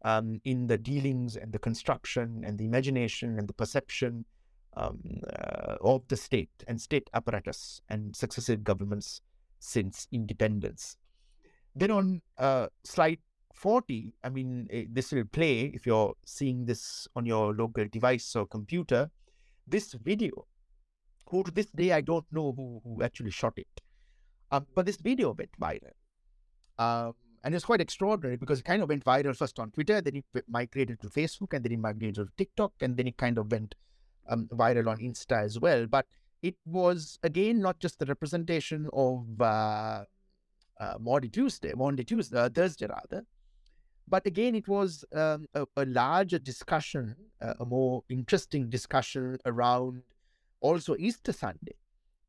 um, 0.03 0.41
in 0.45 0.67
the 0.67 0.77
dealings 0.77 1.35
and 1.35 1.51
the 1.51 1.59
construction 1.59 2.43
and 2.45 2.57
the 2.57 2.65
imagination 2.65 3.37
and 3.37 3.47
the 3.47 3.53
perception 3.53 4.25
um, 4.75 4.99
uh, 5.39 5.75
of 5.81 6.07
the 6.07 6.17
state 6.17 6.51
and 6.67 6.79
state 6.79 7.09
apparatus 7.13 7.81
and 7.89 8.15
successive 8.15 8.63
governments 8.63 9.21
since 9.59 10.07
independence. 10.11 10.97
Then 11.75 11.91
on 11.91 12.21
uh, 12.37 12.67
slide 12.83 13.19
40, 13.57 14.13
I 14.23 14.29
mean, 14.29 14.67
eh, 14.71 14.85
this 14.89 15.11
will 15.11 15.25
play 15.25 15.71
if 15.73 15.85
you're 15.85 16.13
seeing 16.25 16.65
this 16.65 17.07
on 17.15 17.25
your 17.25 17.55
local 17.55 17.85
device 17.91 18.35
or 18.35 18.45
computer. 18.45 19.09
This 19.65 19.93
video, 19.93 20.45
who 21.29 21.43
to 21.43 21.51
this 21.51 21.65
day 21.71 21.91
I 21.91 22.01
don't 22.01 22.25
know 22.31 22.53
who, 22.55 22.81
who 22.83 23.03
actually 23.03 23.31
shot 23.31 23.53
it, 23.57 23.81
um, 24.51 24.67
but 24.75 24.85
this 24.85 24.97
video 24.97 25.33
went 25.33 25.49
viral. 25.59 25.95
Um, 26.77 27.13
and 27.43 27.55
it's 27.55 27.65
quite 27.65 27.81
extraordinary 27.81 28.37
because 28.37 28.59
it 28.59 28.65
kind 28.65 28.83
of 28.83 28.89
went 28.89 29.03
viral 29.03 29.35
first 29.35 29.59
on 29.59 29.71
Twitter, 29.71 30.01
then 30.01 30.17
it 30.17 30.25
migrated 30.47 31.01
to 31.01 31.09
Facebook, 31.09 31.53
and 31.53 31.65
then 31.65 31.71
it 31.71 31.79
migrated 31.79 32.15
to 32.15 32.27
TikTok, 32.37 32.73
and 32.81 32.95
then 32.95 33.07
it 33.07 33.17
kind 33.17 33.37
of 33.39 33.51
went 33.51 33.73
um, 34.29 34.47
viral 34.53 34.87
on 34.87 34.97
Insta 34.99 35.43
as 35.43 35.59
well. 35.59 35.87
But 35.87 36.05
it 36.43 36.55
was 36.65 37.17
again 37.23 37.59
not 37.59 37.79
just 37.79 37.97
the 37.97 38.05
representation 38.05 38.87
of 38.93 39.41
uh, 39.41 40.03
uh, 40.79 40.93
Maundy 40.99 41.29
Tuesday, 41.29 41.73
Monday 41.75 42.03
Tuesday, 42.03 42.37
uh, 42.37 42.49
Thursday 42.49 42.85
rather, 42.85 43.25
but 44.07 44.25
again 44.25 44.55
it 44.55 44.67
was 44.67 45.03
um, 45.13 45.47
a, 45.53 45.65
a, 45.75 45.85
larger 45.85 46.39
discussion, 46.39 47.15
uh, 47.41 47.53
a 47.59 47.65
more 47.65 48.03
interesting 48.09 48.69
discussion 48.69 49.37
around 49.45 50.01
also 50.61 50.95
Easter 50.97 51.33
Sunday 51.33 51.75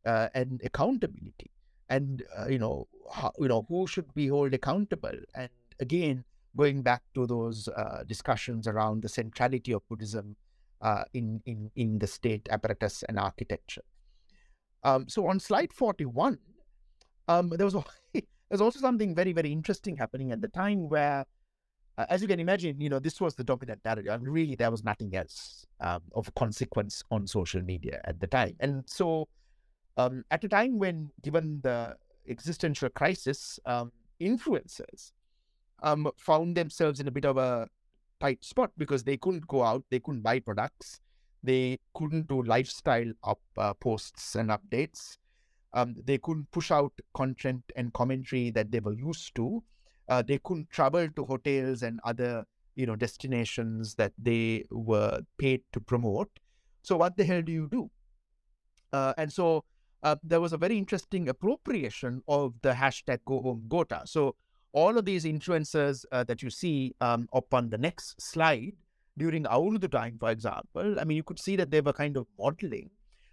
uh, 0.05 0.29
and 0.35 0.61
accountability 0.65 1.51
and 1.89 2.23
uh, 2.39 2.47
you 2.47 2.59
know 2.59 2.89
how, 3.13 3.33
you 3.39 3.49
know 3.49 3.65
who 3.69 3.87
should 3.87 4.13
be 4.15 4.27
held 4.27 4.55
accountable. 4.55 5.19
And 5.35 5.49
again 5.81 6.25
going 6.57 6.83
back 6.83 7.03
to 7.15 7.27
those 7.27 7.69
uh, 7.69 8.03
discussions 8.07 8.67
around 8.67 9.03
the 9.03 9.09
centrality 9.09 9.73
of 9.73 9.87
buddhism 9.89 10.37
uh, 10.81 11.05
in 11.15 11.41
in 11.47 11.71
in 11.77 11.99
the 11.99 12.07
state 12.07 12.49
apparatus 12.51 13.05
and 13.09 13.19
architecture. 13.19 13.83
Um, 14.85 15.09
so 15.09 15.27
on 15.27 15.41
slide 15.41 15.73
41 15.73 16.39
um, 17.27 17.49
there 17.51 17.67
was 17.67 17.75
a, 17.75 17.85
there's 18.49 18.61
also 18.61 18.79
something 18.79 19.15
very 19.15 19.33
very 19.33 19.51
interesting 19.53 19.97
happening 19.97 20.31
at 20.31 20.41
the 20.41 20.49
time 20.49 20.89
where 20.89 21.25
uh, 21.99 22.07
as 22.09 22.23
you 22.23 22.29
can 22.29 22.41
imagine 22.41 22.81
you 22.81 22.89
know 22.89 22.99
this 22.99 23.21
was 23.21 23.35
the 23.35 23.45
dominant 23.45 23.81
narrative 23.85 24.11
I 24.11 24.17
mean, 24.17 24.31
really 24.31 24.55
there 24.55 24.71
was 24.71 24.83
nothing 24.83 25.15
else 25.15 25.67
um, 25.81 26.01
of 26.15 26.35
consequence 26.35 27.03
on 27.11 27.27
social 27.27 27.61
media 27.61 28.01
at 28.05 28.19
the 28.21 28.27
time 28.27 28.57
and 28.61 28.85
so 28.87 29.29
um, 29.99 30.25
at 30.31 30.45
a 30.45 30.49
time 30.49 30.79
when, 30.79 31.11
given 31.23 31.61
the 31.63 31.97
existential 32.29 32.89
crisis, 32.89 33.59
um, 33.67 33.91
influencers 34.21 35.11
um, 35.83 36.09
found 36.17 36.57
themselves 36.57 37.01
in 37.01 37.09
a 37.09 37.11
bit 37.11 37.25
of 37.25 37.37
a 37.37 37.67
tight 38.21 38.45
spot 38.45 38.71
because 38.79 39.03
they 39.03 39.17
couldn't 39.17 39.49
go 39.49 39.65
out, 39.65 39.83
they 39.91 39.99
couldn't 39.99 40.23
buy 40.23 40.39
products, 40.39 41.01
they 41.43 41.81
couldn't 41.95 42.29
do 42.29 42.43
lifestyle 42.45 43.11
up 43.25 43.41
uh, 43.59 43.75
posts 43.75 44.37
and 44.37 44.51
updates. 44.51 45.19
Um, 45.75 45.97
they 46.05 46.19
couldn't 46.19 46.51
push 46.53 46.71
out 46.71 46.93
content 47.15 47.63
and 47.77 47.93
commentary 47.93 48.51
that 48.53 48.71
they 48.71 48.81
were 48.81 48.95
used 48.95 49.35
to. 49.35 49.63
Uh, 50.09 50.23
they 50.23 50.39
couldn't 50.39 50.71
travel 50.71 51.09
to 51.17 51.25
hotels 51.25 51.83
and 51.83 52.01
other 52.05 52.45
you 52.77 52.87
know 52.87 52.97
destinations 52.97 53.95
that 53.97 54.13
they 54.17 54.65
were 54.71 55.21
paid 55.39 55.63
to 55.73 55.81
promote. 55.81 56.31
So 56.83 56.97
what 56.97 57.17
the 57.17 57.25
hell 57.25 57.43
do 57.43 57.53
you 57.53 57.69
do? 57.71 57.91
Uh, 58.93 59.13
and 59.19 59.33
so 59.33 59.65
uh, 60.03 60.17
there 60.23 60.41
was 60.41 60.53
a 60.53 60.57
very 60.57 60.79
interesting 60.79 61.29
appropriation 61.29 62.23
of 62.29 62.55
the 62.63 62.73
hashtag 62.73 63.19
Go 63.27 63.43
Home 63.43 63.65
Gota. 63.69 64.09
So 64.09 64.37
all 64.73 64.97
of 64.97 65.05
these 65.05 65.25
influencers 65.25 66.05
uh, 66.13 66.25
that 66.25 66.43
you 66.43 66.51
see 66.51 66.95
um, 67.01 67.29
up 67.33 67.53
on 67.53 67.71
the 67.71 67.79
next 67.79 68.21
slide 68.21 68.75
during 69.17 69.45
Awurudu 69.45 69.91
time, 69.91 70.17
for 70.19 70.31
example, 70.31 71.01
I 71.01 71.05
mean, 71.05 71.17
you 71.17 71.25
could 71.25 71.41
see 71.41 71.57
that 71.57 71.71
they 71.71 71.81
were 71.81 71.93
kind 71.93 72.17
of 72.17 72.27
modeling, 72.39 72.91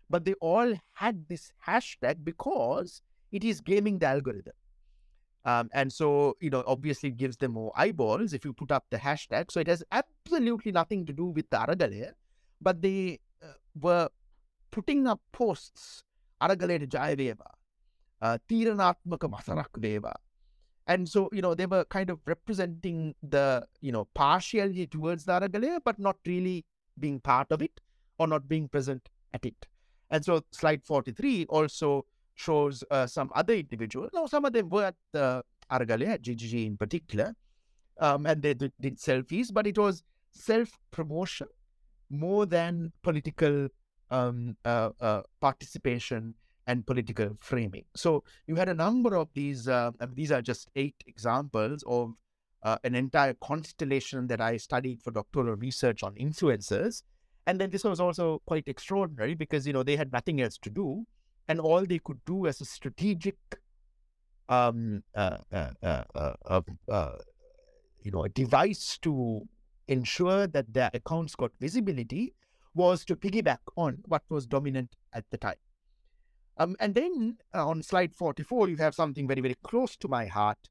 but 0.09 0.25
they 0.25 0.33
all 0.41 0.73
had 0.93 1.27
this 1.27 1.51
hashtag 1.67 2.23
because 2.23 3.01
it 3.31 3.43
is 3.43 3.61
gaming 3.61 3.99
the 3.99 4.07
algorithm. 4.07 4.53
Um, 5.45 5.69
and 5.73 5.93
so, 5.93 6.35
you 6.41 6.49
know, 6.49 6.63
obviously 6.65 7.09
it 7.09 7.17
gives 7.17 7.37
them 7.37 7.51
more 7.51 7.71
eyeballs 7.75 8.33
if 8.33 8.43
you 8.43 8.51
put 8.51 8.71
up 8.71 8.85
the 8.89 8.97
hashtag. 8.97 9.51
So 9.51 9.59
it 9.59 9.67
has 9.67 9.83
absolutely 9.91 10.71
nothing 10.71 11.05
to 11.05 11.13
do 11.13 11.25
with 11.25 11.49
the 11.51 11.57
Aragalaya, 11.57 12.11
but 12.59 12.81
they 12.81 13.19
uh, 13.43 13.53
were 13.79 14.09
putting 14.71 15.05
up 15.07 15.21
posts, 15.31 16.03
Aragaleta 16.41 16.87
Jayaveva, 16.87 17.45
uh, 18.21 18.37
Tiranatmaka 18.49 20.13
And 20.87 21.07
so, 21.07 21.29
you 21.31 21.43
know, 21.43 21.53
they 21.53 21.67
were 21.67 21.85
kind 21.85 22.09
of 22.09 22.19
representing 22.25 23.13
the, 23.21 23.67
you 23.81 23.91
know, 23.91 24.05
partiality 24.15 24.87
towards 24.87 25.25
the 25.25 25.33
Aragalaya, 25.33 25.79
but 25.85 25.99
not 25.99 26.17
really 26.25 26.65
being 26.99 27.19
part 27.19 27.51
of 27.51 27.61
it 27.61 27.79
or 28.17 28.27
not 28.27 28.47
being 28.47 28.67
present 28.67 29.09
at 29.33 29.45
it. 29.45 29.67
And 30.09 30.25
so 30.25 30.43
slide 30.51 30.83
43 30.83 31.45
also 31.49 32.05
shows 32.35 32.83
uh, 32.91 33.07
some 33.07 33.31
other 33.35 33.53
individuals. 33.53 34.11
Now, 34.13 34.25
some 34.25 34.45
of 34.45 34.53
them 34.53 34.69
were 34.69 34.85
at 34.85 34.95
the 35.11 35.43
Aragalaya, 35.71 36.09
at 36.09 36.21
GGG 36.21 36.65
in 36.65 36.77
particular, 36.77 37.35
um, 37.99 38.25
and 38.25 38.41
they 38.41 38.53
did, 38.53 38.73
did 38.79 38.99
selfies, 38.99 39.53
but 39.53 39.65
it 39.65 39.77
was 39.77 40.03
self 40.31 40.69
promotion 40.91 41.47
more 42.09 42.45
than 42.45 42.91
political 43.01 43.67
um, 44.11 44.55
uh, 44.65 44.89
uh, 45.01 45.21
participation 45.41 46.35
and 46.67 46.85
political 46.85 47.37
framing. 47.39 47.85
So 47.95 48.23
you 48.47 48.55
had 48.55 48.69
a 48.69 48.73
number 48.73 49.15
of 49.15 49.29
these, 49.33 49.67
uh, 49.67 49.91
these 50.13 50.31
are 50.31 50.41
just 50.41 50.69
eight 50.75 50.95
examples 51.07 51.83
of 51.87 52.13
uh, 52.63 52.77
an 52.83 52.95
entire 52.95 53.35
constellation 53.35 54.27
that 54.27 54.41
I 54.41 54.57
studied 54.57 55.01
for 55.01 55.11
doctoral 55.11 55.55
research 55.55 56.03
on 56.03 56.15
influencers. 56.15 57.03
And 57.47 57.61
then 57.61 57.69
this 57.69 57.83
was 57.83 57.99
also 57.99 58.41
quite 58.47 58.67
extraordinary 58.67 59.35
because, 59.35 59.67
you 59.67 59.73
know, 59.73 59.83
they 59.83 59.95
had 59.95 60.11
nothing 60.11 60.41
else 60.41 60.57
to 60.59 60.71
do. 60.71 61.05
And 61.47 61.59
all 61.59 61.85
they 61.85 61.99
could 61.99 62.23
do 62.25 62.47
as 62.47 62.61
a 62.61 62.65
strategic, 62.65 63.37
um, 64.49 65.03
uh, 65.15 65.37
uh, 65.51 67.11
you 68.01 68.11
know, 68.11 68.23
a 68.23 68.29
device 68.29 68.97
to 69.03 69.47
ensure 69.87 70.47
that 70.47 70.73
their 70.73 70.89
accounts 70.93 71.35
got 71.35 71.51
visibility 71.59 72.33
was 72.73 73.05
to 73.05 73.15
piggyback 73.15 73.59
on 73.77 73.99
what 74.05 74.23
was 74.29 74.45
dominant 74.47 74.95
at 75.13 75.25
the 75.29 75.37
time. 75.37 75.55
Um, 76.57 76.75
and 76.79 76.95
then 76.95 77.37
uh, 77.53 77.67
on 77.67 77.83
slide 77.83 78.15
44, 78.15 78.69
you 78.69 78.77
have 78.77 78.95
something 78.95 79.27
very, 79.27 79.41
very 79.41 79.57
close 79.63 79.95
to 79.97 80.07
my 80.07 80.25
heart, 80.25 80.69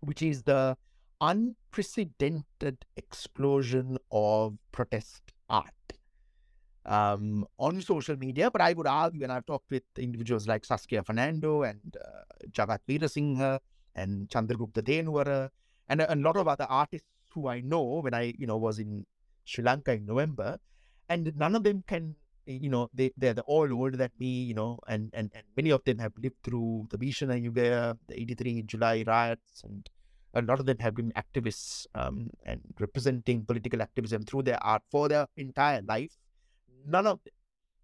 which 0.00 0.22
is 0.22 0.42
the 0.42 0.76
unprecedented 1.20 2.84
explosion 2.96 3.98
of 4.10 4.56
protest 4.72 5.32
art 5.48 5.70
um, 6.86 7.46
on 7.58 7.80
social 7.80 8.16
media. 8.16 8.50
But 8.50 8.60
I 8.60 8.72
would 8.72 8.86
argue, 8.86 9.22
and 9.22 9.32
I've 9.32 9.46
talked 9.46 9.70
with 9.70 9.82
individuals 9.98 10.46
like 10.46 10.64
Saskia 10.64 11.02
Fernando 11.02 11.62
and 11.62 11.96
uh, 11.96 12.46
Jagath 12.50 12.80
Weerasinghe 12.88 13.58
and 13.94 14.28
Chandraguptha 14.28 14.82
Thenuwara 14.82 15.50
and 15.88 16.00
a, 16.00 16.14
a 16.14 16.16
lot 16.16 16.36
of 16.36 16.48
other 16.48 16.66
artists 16.68 17.08
who 17.34 17.48
I 17.48 17.60
know 17.60 18.00
when 18.00 18.14
I, 18.14 18.34
you 18.38 18.46
know, 18.46 18.56
was 18.56 18.78
in 18.78 19.06
Sri 19.44 19.64
Lanka 19.64 19.92
in 19.92 20.06
November, 20.06 20.58
and 21.08 21.32
none 21.36 21.56
of 21.56 21.64
them 21.64 21.82
can, 21.86 22.14
you 22.46 22.70
know, 22.70 22.88
they 22.94 23.12
they're 23.16 23.34
all 23.46 23.72
older 23.72 23.96
than 23.96 24.10
me, 24.18 24.44
you 24.44 24.54
know, 24.54 24.78
and 24.88 25.10
and, 25.12 25.30
and 25.34 25.44
many 25.56 25.70
of 25.70 25.84
them 25.84 25.98
have 25.98 26.12
lived 26.22 26.36
through 26.44 26.86
the 26.90 26.98
Bhishana 26.98 27.36
Yuga, 27.36 27.98
the 28.06 28.20
83 28.20 28.62
July 28.62 29.04
riots, 29.06 29.62
and 29.64 29.88
a 30.34 30.42
lot 30.42 30.60
of 30.60 30.66
them 30.66 30.78
have 30.78 30.94
been 30.94 31.12
activists 31.12 31.86
um, 31.94 32.30
and 32.44 32.60
representing 32.78 33.44
political 33.44 33.82
activism 33.82 34.22
through 34.22 34.44
their 34.44 34.62
art 34.62 34.82
for 34.90 35.08
their 35.08 35.26
entire 35.36 35.82
life. 35.82 36.16
None 36.86 37.06
of 37.06 37.20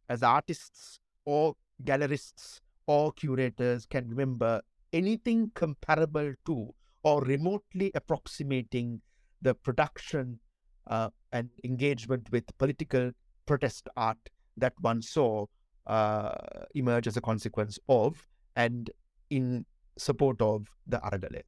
as 0.09 0.23
artists 0.23 1.01
or 1.25 1.55
gallerists 1.85 2.61
or 2.87 3.13
curators, 3.13 3.87
can 3.87 4.09
remember 4.09 4.63
anything 4.93 5.51
comparable 5.55 6.33
to 6.47 6.75
or 7.03 7.21
remotely 7.23 7.91
approximating 7.95 9.01
the 9.43 9.55
production 9.55 10.39
uh, 10.87 11.11
and 11.33 11.51
engagement 11.65 12.31
with 12.31 12.45
political 12.59 13.11
protest 13.45 13.89
art 13.97 14.19
that 14.57 14.73
one 14.81 15.03
saw 15.03 15.45
uh, 15.87 16.33
emerge 16.75 17.07
as 17.07 17.17
a 17.17 17.21
consequence 17.21 17.79
of 17.89 18.27
and 18.57 18.91
in 19.31 19.65
support 19.99 20.41
of 20.41 20.67
the 20.87 20.99
Aragale. 20.99 21.43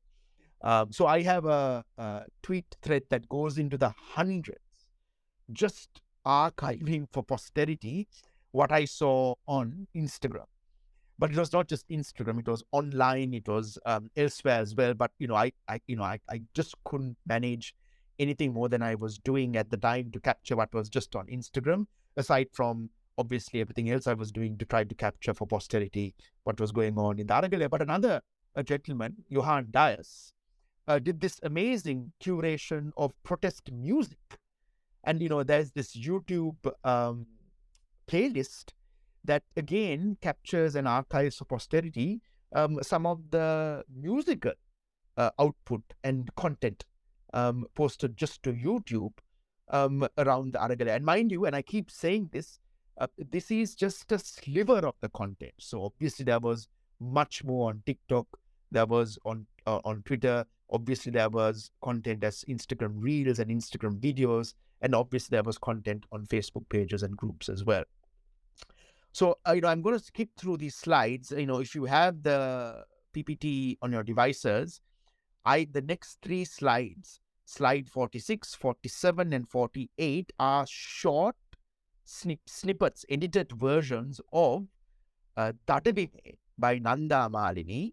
Um, 0.62 0.92
so 0.92 1.06
I 1.06 1.22
have 1.22 1.44
a, 1.44 1.84
a, 1.96 2.22
tweet 2.42 2.76
thread 2.82 3.02
that 3.10 3.28
goes 3.28 3.58
into 3.58 3.78
the 3.78 3.94
hundreds, 3.96 4.58
just 5.52 6.00
archiving 6.28 7.06
for 7.12 7.22
posterity 7.22 8.06
what 8.52 8.70
I 8.70 8.84
saw 8.84 9.34
on 9.46 9.86
Instagram. 9.96 10.46
But 11.18 11.32
it 11.32 11.36
was 11.36 11.52
not 11.52 11.68
just 11.68 11.88
Instagram; 11.88 12.38
it 12.38 12.46
was 12.46 12.62
online, 12.70 13.34
it 13.34 13.48
was 13.48 13.76
um, 13.86 14.08
elsewhere 14.16 14.60
as 14.60 14.74
well. 14.74 14.94
But 14.94 15.10
you 15.18 15.26
know, 15.26 15.34
I, 15.34 15.52
I 15.68 15.80
you 15.88 15.96
know, 15.96 16.04
I, 16.04 16.20
I 16.30 16.42
just 16.54 16.76
couldn't 16.84 17.16
manage 17.26 17.74
anything 18.20 18.52
more 18.52 18.68
than 18.68 18.82
I 18.82 18.94
was 18.94 19.18
doing 19.18 19.56
at 19.56 19.70
the 19.70 19.76
time 19.76 20.10
to 20.12 20.20
capture 20.20 20.54
what 20.56 20.72
was 20.72 20.88
just 20.88 21.16
on 21.16 21.26
Instagram, 21.26 21.86
aside 22.16 22.48
from 22.52 22.90
obviously 23.16 23.60
everything 23.60 23.90
else 23.90 24.06
I 24.06 24.14
was 24.14 24.30
doing 24.30 24.56
to 24.58 24.64
try 24.64 24.84
to 24.84 24.94
capture 24.94 25.34
for 25.34 25.46
posterity 25.46 26.14
what 26.44 26.60
was 26.60 26.70
going 26.70 26.96
on 26.98 27.18
in 27.18 27.26
the. 27.26 27.68
But 27.68 27.82
another 27.82 28.20
gentleman, 28.64 29.16
Johan 29.28 29.68
Dias, 29.70 30.32
uh, 30.86 30.98
did 30.98 31.20
this 31.20 31.40
amazing 31.42 32.12
curation 32.22 32.92
of 32.96 33.12
protest 33.24 33.70
music. 33.72 34.37
And, 35.08 35.22
you 35.22 35.28
know, 35.28 35.42
there's 35.42 35.70
this 35.72 35.96
YouTube 35.96 36.56
um, 36.84 37.26
playlist 38.06 38.72
that 39.24 39.42
again 39.56 40.16
captures 40.20 40.74
and 40.74 40.86
archives 40.86 41.36
for 41.36 41.44
posterity 41.44 42.20
um, 42.54 42.78
some 42.82 43.06
of 43.06 43.30
the 43.30 43.84
musical 43.94 44.52
uh, 45.16 45.30
output 45.38 45.82
and 46.04 46.34
content 46.36 46.84
um, 47.34 47.66
posted 47.74 48.16
just 48.16 48.42
to 48.42 48.52
YouTube 48.52 49.12
um, 49.70 50.06
around 50.16 50.54
the 50.54 50.58
Aragale. 50.58 50.94
And 50.94 51.04
mind 51.04 51.30
you, 51.30 51.44
and 51.44 51.54
I 51.54 51.62
keep 51.62 51.90
saying 51.90 52.30
this, 52.32 52.58
uh, 53.00 53.06
this 53.30 53.50
is 53.50 53.74
just 53.74 54.10
a 54.12 54.18
sliver 54.18 54.78
of 54.86 54.94
the 55.00 55.08
content. 55.10 55.52
So 55.58 55.84
obviously 55.84 56.24
there 56.24 56.40
was 56.40 56.68
much 57.00 57.44
more 57.44 57.70
on 57.70 57.82
TikTok, 57.86 58.26
there 58.70 58.86
was 58.86 59.18
on 59.24 59.46
uh, 59.66 59.80
on 59.84 60.02
Twitter, 60.02 60.44
obviously 60.70 61.12
there 61.12 61.28
was 61.28 61.70
content 61.82 62.24
as 62.24 62.44
Instagram 62.48 62.94
Reels 62.96 63.38
and 63.38 63.50
Instagram 63.50 64.00
videos, 64.00 64.54
and 64.80 64.94
obviously 64.94 65.34
there 65.34 65.42
was 65.42 65.58
content 65.58 66.04
on 66.12 66.26
Facebook 66.26 66.68
pages 66.68 67.02
and 67.02 67.16
groups 67.16 67.48
as 67.48 67.64
well. 67.64 67.84
So 69.12 69.38
uh, 69.46 69.52
you 69.52 69.60
know, 69.60 69.68
I'm 69.68 69.82
going 69.82 69.98
to 69.98 70.04
skip 70.04 70.28
through 70.36 70.58
these 70.58 70.74
slides. 70.76 71.32
You 71.36 71.46
know, 71.46 71.60
if 71.60 71.74
you 71.74 71.84
have 71.84 72.22
the 72.22 72.84
PPT 73.14 73.76
on 73.82 73.92
your 73.92 74.02
devices, 74.02 74.80
I 75.44 75.66
the 75.70 75.82
next 75.82 76.18
three 76.22 76.44
slides, 76.44 77.20
slide 77.44 77.88
46, 77.88 78.54
47, 78.54 79.32
and 79.32 79.48
48, 79.48 80.32
are 80.38 80.66
short 80.68 81.36
snip, 82.04 82.40
snippets, 82.46 83.04
edited 83.08 83.52
versions 83.52 84.20
of 84.32 84.66
uh, 85.36 85.52
by 86.58 86.78
Nanda 86.78 87.28
Malini. 87.30 87.92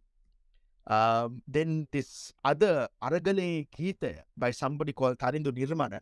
Um, 0.87 1.41
then 1.47 1.87
this 1.91 2.31
other 2.43 2.87
Aragale 3.01 3.67
Gita 3.75 4.23
by 4.37 4.51
somebody 4.51 4.93
called 4.93 5.17
Tarindu 5.17 5.51
Nirmana, 5.51 5.99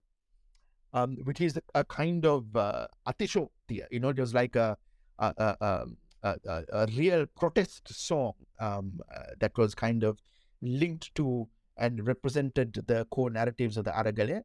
um, 0.94 1.18
which 1.24 1.41
is 1.41 1.60
a, 1.74 1.84
kind 1.84 2.26
of 2.26 2.56
uh. 2.56 3.86
You 3.91 4.00
know, 4.00 4.14
was 4.22 4.34
like 4.34 4.56
a, 4.56 4.78
a, 5.20 5.34
a, 5.38 5.88
a, 6.24 6.64
a 6.72 6.88
real 6.96 7.26
protest 7.38 7.94
song 7.94 8.34
um, 8.60 9.00
uh, 9.14 9.24
that 9.39 9.58
was 9.58 9.76
kind 9.76 10.04
of 10.04 10.22
linked 10.62 11.14
to 11.16 11.48
and 11.78 12.06
represented 12.06 12.84
the 12.88 13.06
core 13.06 13.30
narratives 13.30 13.78
of 13.78 13.86
the 13.86 13.91
Aragale. 13.91 14.44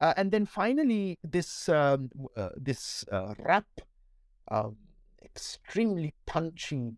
Uh, 0.00 0.14
and 0.16 0.30
then 0.30 0.46
finally, 0.46 1.18
this 1.22 1.68
um, 1.68 2.10
uh, 2.36 2.48
this 2.56 3.04
uh, 3.12 3.34
rap, 3.38 3.66
um, 4.50 4.76
extremely 5.24 6.12
punchy 6.26 6.92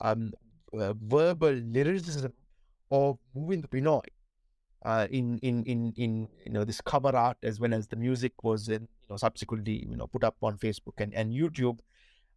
um, 0.00 0.32
uh, 0.78 0.94
verbal 0.94 1.52
lyricism 1.52 2.32
of 2.90 3.18
Muvind 3.36 3.68
Binoy 3.68 4.00
uh, 4.84 5.06
in, 5.10 5.38
in 5.38 5.64
in 5.64 5.92
in 5.96 6.28
you 6.46 6.52
know 6.52 6.64
this 6.64 6.80
cover 6.80 7.14
art 7.14 7.36
as 7.42 7.58
well 7.58 7.74
as 7.74 7.88
the 7.88 7.96
music 7.96 8.44
was 8.44 8.68
in 8.68 8.82
you 8.82 9.08
know 9.10 9.16
subsequently 9.16 9.84
you 9.88 9.96
know 9.96 10.06
put 10.06 10.24
up 10.24 10.36
on 10.42 10.56
Facebook 10.58 10.98
and, 10.98 11.14
and 11.14 11.32
YouTube. 11.32 11.80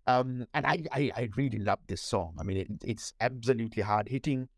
Um, 0.07 0.47
and 0.53 0.65
I, 0.65 0.83
I, 0.91 1.11
I 1.15 1.29
really 1.37 1.59
love 1.59 1.79
this 1.87 2.01
song. 2.01 2.35
I 2.39 2.43
mean, 2.43 2.57
it, 2.57 2.67
it's 2.83 3.13
absolutely 3.21 3.83
hard 3.83 4.09
hitting. 4.09 4.49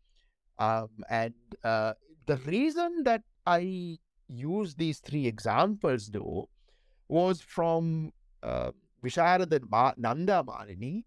Um, 0.58 0.88
and 1.10 1.34
uh, 1.62 1.92
the 2.26 2.36
reason 2.38 3.02
that 3.04 3.22
I 3.46 3.98
use 4.26 4.74
these 4.74 5.00
three 5.00 5.26
examples, 5.26 6.08
though, 6.08 6.48
was 7.08 7.42
from 7.42 8.12
uh, 8.42 8.70
Ma- 9.02 9.92
Nanda 9.98 10.42
Malini 10.46 11.04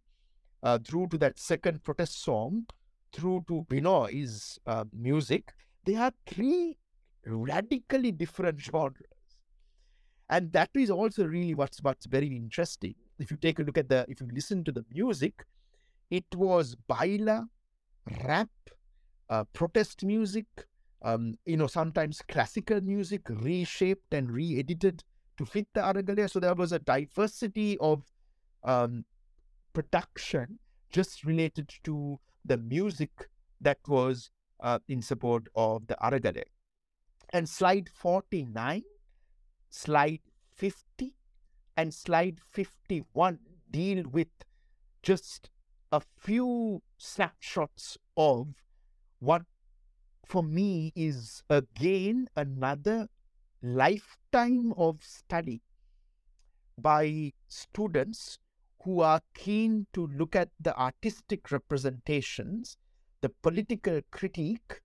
uh, 0.64 0.78
through 0.78 1.08
to 1.08 1.18
that 1.18 1.40
second 1.40 1.84
protest 1.84 2.22
song, 2.24 2.66
through 3.12 3.44
to 3.48 3.66
Binoy's 3.70 4.60
uh, 4.68 4.86
music. 4.94 5.54
They 5.88 5.96
are 5.96 6.12
three 6.26 6.78
radically 7.26 8.12
different 8.12 8.60
genres. 8.60 9.08
And 10.30 10.52
that 10.52 10.70
is 10.76 10.90
also 10.92 11.26
really 11.26 11.56
what's 11.56 11.82
what's 11.82 12.06
very 12.06 12.28
interesting. 12.28 12.96
If 13.20 13.32
you 13.32 13.38
take 13.38 13.60
a 13.60 13.64
look 13.64 13.78
at 13.78 13.88
the, 13.88 14.06
if 14.10 14.20
you 14.20 14.28
listen 14.34 14.66
to 14.66 14.74
the 14.74 14.84
music, 14.92 15.46
it 16.12 16.26
was 16.36 16.76
baila, 16.76 17.48
rap, 18.26 18.50
uh, 19.30 19.46
protest 19.54 20.04
music, 20.04 20.46
um, 21.04 21.36
you 21.46 21.56
know, 21.56 21.68
sometimes 21.68 22.22
classical 22.22 22.82
music 22.82 23.22
reshaped 23.30 24.14
and 24.14 24.30
re-edited 24.30 25.06
to 25.38 25.46
fit 25.46 25.68
the 25.74 25.80
Aragale. 25.80 26.30
So 26.30 26.42
there 26.42 26.54
was 26.54 26.74
a 26.74 26.80
diversity 26.80 27.78
of 27.80 28.04
um, 28.66 29.06
production 29.72 30.60
just 30.90 31.24
related 31.24 31.72
to 31.86 32.20
the 32.44 32.58
music 32.58 33.30
that 33.62 33.80
was 33.88 34.32
uh, 34.60 34.80
in 34.88 35.01
support 35.01 35.47
of 35.55 35.88
the 35.88 35.95
Aragale. 36.01 36.43
And 37.32 37.47
slide 37.47 37.89
49, 37.89 38.84
slide 39.70 40.22
50, 40.55 41.14
and 41.76 41.93
slide 41.93 42.39
51 42.51 43.39
deal 43.70 44.03
with 44.10 44.30
just 45.03 45.49
a 45.91 46.01
few 46.18 46.82
snapshots 46.97 47.97
of 48.16 48.47
what 49.20 49.43
for 50.26 50.43
me 50.43 50.91
is 50.95 51.43
again 51.49 52.28
another 52.36 53.08
lifetime 53.62 54.74
of 54.78 55.03
study 55.03 55.62
by 56.78 57.32
students 57.47 58.38
who 58.84 59.01
are 59.01 59.22
keen 59.34 59.88
to 59.93 60.08
look 60.08 60.36
at 60.36 60.49
the 60.60 60.78
artistic 60.80 61.51
representations, 61.51 62.78
the 63.22 63.30
political 63.30 64.01
critique, 64.11 64.82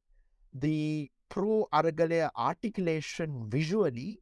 the 0.52 1.10
pro 1.28 1.68
Aragalaya 1.72 2.30
articulation 2.36 3.48
visually, 3.48 4.20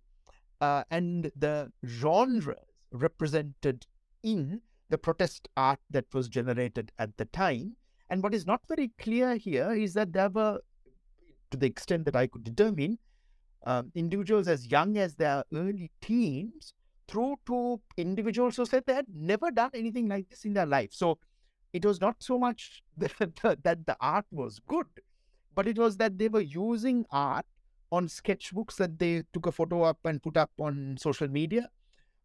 uh, 0.60 0.84
and 0.90 1.30
the 1.36 1.72
genres 1.86 2.56
represented 2.92 3.86
in 4.22 4.60
the 4.88 4.98
protest 4.98 5.48
art 5.56 5.78
that 5.90 6.06
was 6.12 6.28
generated 6.28 6.92
at 6.98 7.16
the 7.16 7.24
time. 7.26 7.76
And 8.10 8.22
what 8.22 8.34
is 8.34 8.46
not 8.46 8.60
very 8.68 8.90
clear 8.98 9.36
here 9.36 9.72
is 9.72 9.94
that 9.94 10.12
there 10.12 10.28
were, 10.28 10.60
to 11.50 11.56
the 11.56 11.66
extent 11.66 12.04
that 12.06 12.16
I 12.16 12.26
could 12.26 12.44
determine, 12.44 12.98
um, 13.64 13.92
individuals 13.94 14.48
as 14.48 14.66
young 14.70 14.98
as 14.98 15.14
their 15.14 15.44
early 15.54 15.90
teens 16.00 16.72
through 17.06 17.36
to 17.46 17.80
individuals 17.96 18.56
who 18.56 18.64
said 18.64 18.84
they 18.86 18.94
had 18.94 19.06
never 19.14 19.50
done 19.50 19.70
anything 19.74 20.08
like 20.08 20.28
this 20.28 20.44
in 20.44 20.54
their 20.54 20.66
life. 20.66 20.90
So 20.92 21.18
it 21.72 21.84
was 21.84 22.00
not 22.00 22.16
so 22.18 22.38
much 22.38 22.82
that, 22.96 23.58
that 23.62 23.86
the 23.86 23.96
art 24.00 24.26
was 24.30 24.60
good, 24.66 24.86
but 25.54 25.66
it 25.66 25.78
was 25.78 25.96
that 25.98 26.18
they 26.18 26.28
were 26.28 26.40
using 26.40 27.04
art 27.10 27.46
on 27.92 28.06
sketchbooks 28.06 28.76
that 28.76 28.98
they 28.98 29.24
took 29.32 29.46
a 29.46 29.52
photo 29.52 29.82
up 29.82 29.98
and 30.04 30.22
put 30.22 30.36
up 30.36 30.50
on 30.58 30.96
social 30.98 31.28
media, 31.28 31.68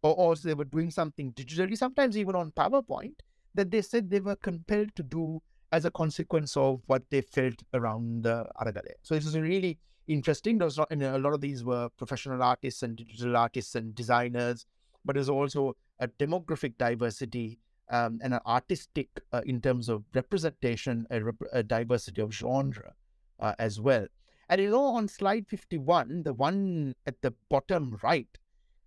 or, 0.03 0.15
or 0.15 0.35
they 0.35 0.53
were 0.53 0.65
doing 0.65 0.91
something 0.91 1.31
digitally, 1.33 1.77
sometimes 1.77 2.17
even 2.17 2.35
on 2.35 2.51
PowerPoint, 2.51 3.15
that 3.55 3.71
they 3.71 3.81
said 3.81 4.09
they 4.09 4.19
were 4.19 4.35
compelled 4.35 4.95
to 4.95 5.03
do 5.03 5.41
as 5.71 5.85
a 5.85 5.91
consequence 5.91 6.55
of 6.55 6.81
what 6.85 7.03
they 7.09 7.21
felt 7.21 7.63
around 7.73 8.27
uh, 8.27 8.43
Aragale. 8.61 8.93
So 9.01 9.15
this 9.15 9.25
is 9.25 9.37
really 9.37 9.79
interesting. 10.07 10.57
There 10.59 10.65
was 10.65 10.77
not, 10.77 10.91
a 10.91 11.17
lot 11.17 11.33
of 11.33 11.41
these 11.41 11.63
were 11.63 11.89
professional 11.97 12.43
artists 12.43 12.83
and 12.83 12.95
digital 12.95 13.35
artists 13.35 13.75
and 13.75 13.95
designers 13.95 14.65
but 15.05 15.13
there's 15.13 15.29
also 15.29 15.77
a 15.99 16.07
demographic 16.07 16.77
diversity 16.77 17.59
um, 17.89 18.19
and 18.23 18.33
an 18.33 18.39
artistic 18.45 19.09
uh, 19.31 19.41
in 19.45 19.61
terms 19.61 19.89
of 19.89 20.03
representation, 20.13 21.05
a, 21.09 21.23
rep- 21.23 21.35
a 21.51 21.63
diversity 21.63 22.21
of 22.21 22.33
genre 22.33 22.93
uh, 23.39 23.53
as 23.59 23.79
well. 23.79 24.07
And 24.49 24.61
you 24.61 24.69
know, 24.69 24.85
on 24.85 25.07
slide 25.07 25.47
51, 25.47 26.23
the 26.23 26.33
one 26.33 26.95
at 27.05 27.21
the 27.21 27.33
bottom 27.49 27.97
right, 28.03 28.27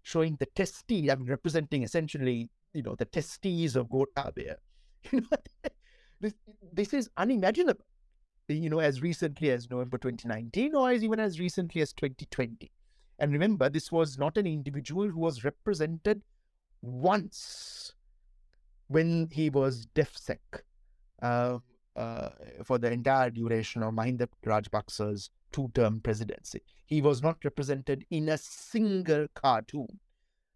showing 0.02 0.36
the 0.38 0.46
testes, 0.46 1.10
I 1.10 1.14
mean, 1.16 1.28
representing 1.28 1.82
essentially, 1.82 2.50
you 2.72 2.82
know, 2.82 2.94
the 2.94 3.04
testes 3.04 3.76
of 3.76 3.88
Gotabaya. 3.88 4.56
You 5.12 5.20
know, 5.20 5.38
this, 6.20 6.34
this 6.72 6.92
is 6.92 7.08
unimaginable, 7.16 7.84
you 8.48 8.68
know, 8.68 8.80
as 8.80 9.00
recently 9.00 9.50
as 9.50 9.70
November 9.70 9.96
2019 9.96 10.74
or 10.74 10.90
as 10.90 11.04
even 11.04 11.20
as 11.20 11.38
recently 11.38 11.80
as 11.80 11.92
2020. 11.92 12.70
And 13.20 13.32
remember, 13.32 13.68
this 13.68 13.92
was 13.92 14.18
not 14.18 14.36
an 14.36 14.46
individual 14.46 15.08
who 15.08 15.20
was 15.20 15.44
represented 15.44 16.22
once 16.82 17.92
when 18.88 19.28
he 19.32 19.50
was 19.50 19.86
DefSec 19.94 20.38
uh, 21.22 21.58
uh, 21.96 22.28
for 22.64 22.78
the 22.78 22.90
entire 22.90 23.30
duration 23.30 23.82
of 23.82 23.94
Mahinda 23.94 24.28
Rajapaksa's 24.44 25.30
two-term 25.52 26.00
presidency. 26.00 26.62
He 26.86 27.02
was 27.02 27.22
not 27.22 27.44
represented 27.44 28.04
in 28.10 28.28
a 28.28 28.38
single 28.38 29.26
cartoon. 29.34 30.00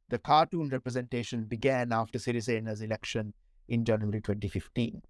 The 0.09 0.19
cartoon 0.19 0.69
representation 0.69 1.45
began 1.45 1.93
after 1.93 2.19
Sirisena's 2.19 2.83
election 2.83 3.35
in 3.69 3.85
January 3.85 4.21
2015. 4.21 5.03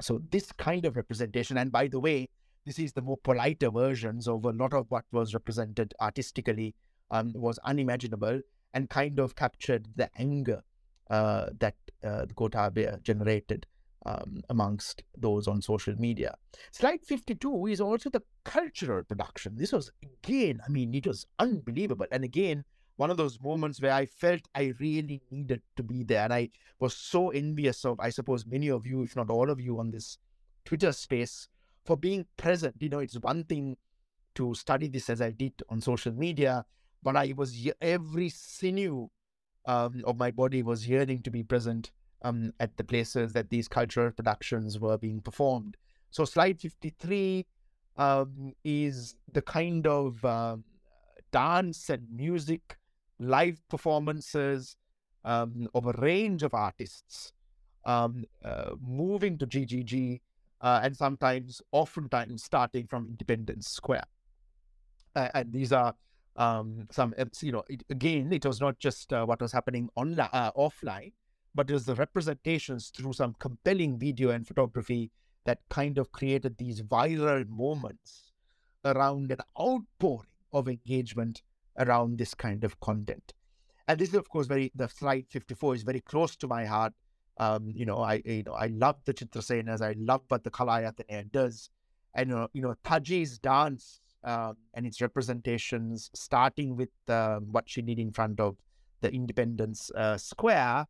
So 0.00 0.20
this 0.30 0.50
kind 0.52 0.84
of 0.84 0.96
representation, 0.96 1.58
and 1.58 1.70
by 1.70 1.88
the 1.88 2.00
way, 2.00 2.28
this 2.66 2.78
is 2.78 2.92
the 2.92 3.02
more 3.02 3.18
politer 3.18 3.70
versions 3.70 4.26
of 4.26 4.44
a 4.44 4.50
lot 4.50 4.72
of 4.72 4.86
what 4.90 5.04
was 5.12 5.34
represented 5.34 5.94
artistically 6.00 6.74
um, 7.10 7.32
was 7.34 7.58
unimaginable 7.58 8.40
and 8.72 8.90
kind 8.90 9.18
of 9.18 9.36
captured 9.36 9.86
the 9.94 10.10
anger 10.18 10.62
uh, 11.10 11.46
that 11.58 11.74
uh, 12.02 12.26
the 12.26 13.00
generated 13.02 13.66
um, 14.06 14.42
amongst 14.50 15.02
those 15.16 15.48
on 15.48 15.62
social 15.62 15.94
media. 15.96 16.34
Slide 16.72 17.00
52 17.02 17.66
is 17.66 17.80
also 17.80 18.10
the 18.10 18.22
cultural 18.44 19.02
production. 19.02 19.56
This 19.56 19.72
was, 19.72 19.90
again, 20.02 20.60
I 20.66 20.70
mean, 20.70 20.94
it 20.94 21.06
was 21.06 21.26
unbelievable. 21.38 22.06
And 22.12 22.24
again, 22.24 22.64
one 22.96 23.10
of 23.10 23.16
those 23.16 23.40
moments 23.40 23.80
where 23.80 23.92
I 23.92 24.06
felt 24.06 24.42
I 24.54 24.74
really 24.78 25.22
needed 25.30 25.62
to 25.76 25.82
be 25.82 26.04
there. 26.04 26.24
And 26.24 26.32
I 26.32 26.50
was 26.78 26.94
so 26.94 27.30
envious 27.30 27.84
of, 27.84 27.98
I 27.98 28.10
suppose, 28.10 28.46
many 28.46 28.68
of 28.68 28.86
you, 28.86 29.02
if 29.02 29.16
not 29.16 29.30
all 29.30 29.50
of 29.50 29.60
you, 29.60 29.80
on 29.80 29.90
this 29.90 30.18
Twitter 30.64 30.92
space 30.92 31.48
for 31.84 31.96
being 31.96 32.26
present. 32.36 32.76
You 32.80 32.90
know, 32.90 33.00
it's 33.00 33.18
one 33.18 33.44
thing 33.44 33.76
to 34.36 34.54
study 34.54 34.88
this 34.88 35.10
as 35.10 35.20
I 35.20 35.30
did 35.30 35.54
on 35.68 35.80
social 35.80 36.12
media, 36.12 36.64
but 37.02 37.16
I 37.16 37.32
was 37.36 37.68
every 37.80 38.28
sinew 38.28 39.08
um, 39.66 40.02
of 40.04 40.16
my 40.16 40.30
body 40.30 40.62
was 40.62 40.88
yearning 40.88 41.22
to 41.22 41.30
be 41.30 41.42
present 41.42 41.90
um, 42.22 42.52
at 42.60 42.76
the 42.76 42.84
places 42.84 43.32
that 43.32 43.50
these 43.50 43.68
cultural 43.68 44.10
productions 44.10 44.78
were 44.78 44.98
being 44.98 45.20
performed. 45.20 45.76
So, 46.10 46.24
slide 46.24 46.60
53 46.60 47.46
um, 47.96 48.52
is 48.64 49.16
the 49.32 49.42
kind 49.42 49.86
of 49.86 50.24
uh, 50.24 50.56
dance 51.32 51.90
and 51.90 52.06
music, 52.10 52.78
live 53.18 53.60
performances 53.68 54.76
um, 55.24 55.68
of 55.74 55.86
a 55.86 55.92
range 55.92 56.42
of 56.42 56.54
artists 56.54 57.32
um, 57.84 58.24
uh, 58.44 58.70
moving 58.80 59.38
to 59.38 59.46
GGG 59.46 60.20
uh, 60.60 60.80
and 60.82 60.96
sometimes, 60.96 61.60
oftentimes, 61.72 62.42
starting 62.42 62.86
from 62.86 63.06
Independence 63.08 63.68
Square. 63.68 64.06
And 65.14 65.52
these 65.52 65.72
are 65.72 65.94
um, 66.36 66.86
some, 66.90 67.14
you 67.40 67.52
know, 67.52 67.64
it, 67.68 67.82
again, 67.90 68.32
it 68.32 68.44
was 68.44 68.60
not 68.60 68.78
just 68.78 69.12
uh, 69.12 69.24
what 69.24 69.40
was 69.40 69.52
happening 69.52 69.88
online, 69.96 70.28
uh, 70.32 70.52
offline, 70.52 71.12
but 71.54 71.70
it 71.70 71.72
was 71.72 71.86
the 71.86 71.94
representations 71.94 72.90
through 72.90 73.12
some 73.12 73.34
compelling 73.38 73.98
video 73.98 74.30
and 74.30 74.46
photography 74.46 75.10
that 75.44 75.60
kind 75.68 75.98
of 75.98 76.10
created 76.12 76.56
these 76.56 76.82
viral 76.82 77.46
moments 77.48 78.32
around 78.84 79.30
an 79.30 79.38
outpouring 79.60 80.28
of 80.52 80.68
engagement 80.68 81.42
around 81.78 82.18
this 82.18 82.34
kind 82.34 82.64
of 82.64 82.78
content. 82.80 83.32
And 83.86 84.00
this 84.00 84.10
is, 84.10 84.14
of 84.14 84.28
course, 84.28 84.46
very 84.46 84.72
the 84.74 84.88
slide 84.88 85.26
54 85.28 85.74
is 85.74 85.82
very 85.82 86.00
close 86.00 86.36
to 86.36 86.48
my 86.48 86.64
heart 86.64 86.94
um, 87.38 87.72
you 87.74 87.84
know, 87.84 87.98
I 87.98 88.22
you 88.24 88.44
know 88.44 88.52
I 88.52 88.66
love 88.68 88.96
the 89.04 89.12
Chitrasenas. 89.12 89.82
I 89.82 89.94
love 89.98 90.22
what 90.28 90.44
the 90.44 90.50
Kalayatanaya 90.50 91.30
does, 91.32 91.68
and 92.14 92.32
uh, 92.32 92.48
you 92.52 92.62
know 92.62 92.74
Taji's 92.84 93.38
dance 93.38 94.00
uh, 94.24 94.54
and 94.74 94.86
its 94.86 95.00
representations, 95.00 96.10
starting 96.14 96.76
with 96.76 96.90
uh, 97.08 97.38
what 97.38 97.68
she 97.68 97.82
did 97.82 97.98
in 97.98 98.12
front 98.12 98.40
of 98.40 98.56
the 99.00 99.12
Independence 99.12 99.90
uh, 99.94 100.16
Square, 100.16 100.86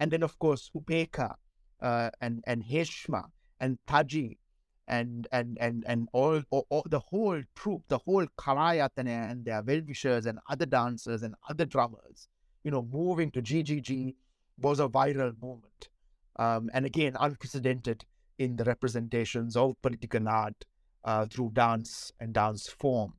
and 0.00 0.10
then 0.10 0.22
of 0.22 0.38
course 0.38 0.70
Upeka 0.74 1.34
uh, 1.82 2.10
and 2.20 2.42
and 2.46 2.64
Heshma 2.64 3.24
and 3.60 3.78
Taji 3.86 4.38
and 4.86 5.28
and 5.32 5.58
and 5.60 5.84
and 5.86 6.08
all, 6.12 6.42
all, 6.50 6.66
all, 6.70 6.84
the 6.88 6.98
whole 6.98 7.42
troupe, 7.54 7.84
the 7.88 7.98
whole 7.98 8.26
Kalayatana 8.38 9.30
and 9.30 9.44
their 9.44 9.62
well-wishers 9.62 10.26
and 10.26 10.38
other 10.48 10.66
dancers 10.66 11.22
and 11.22 11.34
other 11.48 11.66
drummers, 11.66 12.28
you 12.64 12.70
know, 12.70 12.82
moving 12.90 13.30
to 13.32 13.42
GGG 13.42 14.14
was 14.60 14.80
a 14.80 14.88
viral 14.88 15.40
moment. 15.40 15.88
Um, 16.36 16.70
and 16.72 16.86
again, 16.86 17.16
unprecedented 17.20 18.04
in 18.38 18.56
the 18.56 18.64
representations 18.64 19.56
of 19.56 19.80
political 19.82 20.28
art 20.28 20.64
uh, 21.08 21.24
through 21.24 21.50
dance 21.54 22.12
and 22.20 22.34
dance 22.34 22.68
form. 22.68 23.14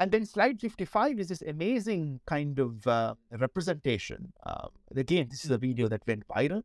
And 0.00 0.10
then 0.10 0.26
slide 0.26 0.60
55 0.60 1.20
is 1.20 1.28
this 1.28 1.42
amazing 1.42 2.20
kind 2.26 2.58
of 2.58 2.84
uh, 2.88 3.14
representation. 3.30 4.32
Um, 4.44 4.70
again, 4.96 5.28
this 5.30 5.44
is 5.44 5.52
a 5.52 5.58
video 5.58 5.86
that 5.88 6.02
went 6.08 6.26
viral. 6.26 6.62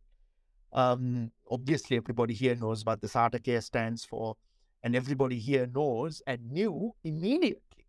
Um, 0.74 1.32
obviously, 1.52 1.98
everybody 1.98 2.34
here 2.34 2.56
knows 2.56 2.84
what 2.84 3.00
the 3.00 3.08
Satake 3.08 3.62
stands 3.62 4.06
for, 4.06 4.38
and 4.82 4.96
everybody 4.96 5.38
here 5.38 5.68
knows 5.68 6.24
and 6.26 6.52
knew 6.52 6.96
immediately 7.04 7.86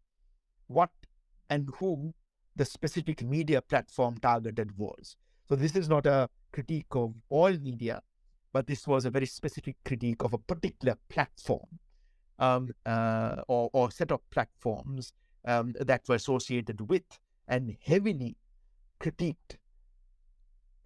what 0.66 0.90
and 1.48 1.70
whom 1.78 2.12
the 2.56 2.66
specific 2.66 3.22
media 3.22 3.62
platform 3.62 4.18
targeted 4.18 4.76
was. 4.76 5.16
So 5.48 5.56
this 5.56 5.74
is 5.76 5.88
not 5.88 6.04
a 6.04 6.28
critique 6.52 6.86
of 6.90 7.14
all 7.30 7.52
media, 7.52 8.02
but 8.52 8.66
this 8.66 8.86
was 8.86 9.06
a 9.06 9.10
very 9.10 9.26
specific 9.26 9.76
critique 9.84 10.22
of 10.22 10.34
a 10.34 10.38
particular 10.38 10.96
platform 11.08 11.78
um, 12.38 12.70
uh, 12.84 13.36
or, 13.48 13.70
or 13.72 13.90
set 13.90 14.10
of 14.12 14.20
platforms 14.30 15.12
um, 15.46 15.74
that 15.80 16.02
were 16.08 16.16
associated 16.16 16.88
with 16.88 17.04
and 17.48 17.76
heavily 17.84 18.36
critiqued 19.00 19.56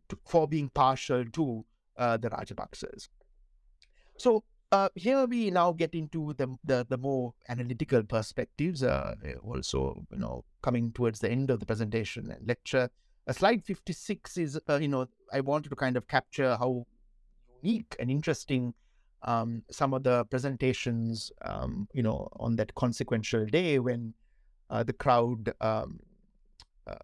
to, 0.08 0.18
for 0.26 0.46
being 0.46 0.68
partial 0.68 1.24
to 1.24 1.64
uh, 1.96 2.16
the 2.16 2.30
Rajapaksas. 2.30 3.08
So 4.18 4.44
uh, 4.72 4.88
here 4.94 5.26
we 5.26 5.50
now 5.50 5.72
get 5.72 5.94
into 5.94 6.34
the, 6.34 6.56
the, 6.64 6.86
the 6.88 6.98
more 6.98 7.34
analytical 7.48 8.02
perspectives. 8.02 8.82
Uh, 8.82 9.14
also, 9.42 10.04
you 10.12 10.18
know, 10.18 10.44
coming 10.62 10.92
towards 10.92 11.20
the 11.20 11.30
end 11.30 11.50
of 11.50 11.60
the 11.60 11.66
presentation 11.66 12.30
and 12.30 12.46
lecture. 12.46 12.88
Uh, 13.26 13.32
slide 13.32 13.64
56 13.64 14.36
is, 14.36 14.60
uh, 14.68 14.76
you 14.76 14.88
know, 14.88 15.06
I 15.32 15.40
wanted 15.40 15.70
to 15.70 15.76
kind 15.76 15.96
of 15.96 16.06
capture 16.06 16.56
how 16.56 16.86
unique 17.62 17.96
and 17.98 18.10
interesting 18.10 18.74
um, 19.22 19.62
some 19.70 19.94
of 19.94 20.02
the 20.02 20.24
presentations, 20.26 21.30
um, 21.42 21.88
you 21.92 22.02
know, 22.02 22.28
on 22.38 22.56
that 22.56 22.74
consequential 22.74 23.46
day 23.46 23.78
when 23.78 24.14
uh, 24.70 24.82
the 24.82 24.92
crowd 24.92 25.52
um, 25.60 26.00
uh, 26.86 26.94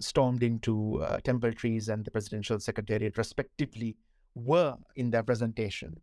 stormed 0.00 0.42
into 0.42 1.02
uh, 1.02 1.18
Temple 1.20 1.52
Trees 1.52 1.88
and 1.88 2.04
the 2.04 2.10
presidential 2.10 2.58
secretariat, 2.58 3.18
respectively, 3.18 3.96
were 4.34 4.76
in 4.96 5.10
their 5.10 5.22
presentation 5.22 6.00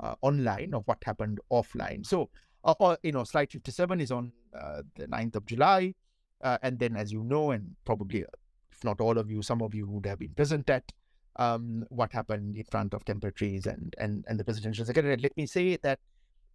uh, 0.00 0.14
online 0.22 0.72
of 0.74 0.82
what 0.86 0.98
happened 1.04 1.38
offline. 1.52 2.04
So, 2.04 2.30
uh, 2.64 2.74
or, 2.78 2.98
you 3.02 3.12
know, 3.12 3.24
slide 3.24 3.50
57 3.50 4.00
is 4.00 4.10
on 4.10 4.32
uh, 4.58 4.82
the 4.96 5.06
9th 5.06 5.36
of 5.36 5.46
July. 5.46 5.94
and 6.42 6.78
then, 6.78 6.96
as 6.96 7.12
you 7.12 7.22
know, 7.22 7.50
and 7.50 7.76
probably, 7.84 8.24
if 8.72 8.84
not 8.84 9.00
all 9.00 9.18
of 9.18 9.30
you, 9.30 9.42
some 9.42 9.60
of 9.60 9.74
you 9.74 9.86
would 9.86 10.06
have 10.06 10.18
been 10.18 10.34
present 10.34 10.70
at 10.70 10.90
um, 11.36 11.84
what 11.88 12.12
happened 12.12 12.56
in 12.56 12.64
front 12.64 12.94
of 12.94 13.04
Temple 13.04 13.30
Trees 13.30 13.66
and, 13.66 13.94
and, 13.98 14.24
and 14.28 14.38
the 14.38 14.44
presidential 14.44 14.84
secretariat. 14.84 15.22
Let 15.22 15.36
me 15.36 15.46
say 15.46 15.76
that, 15.76 15.98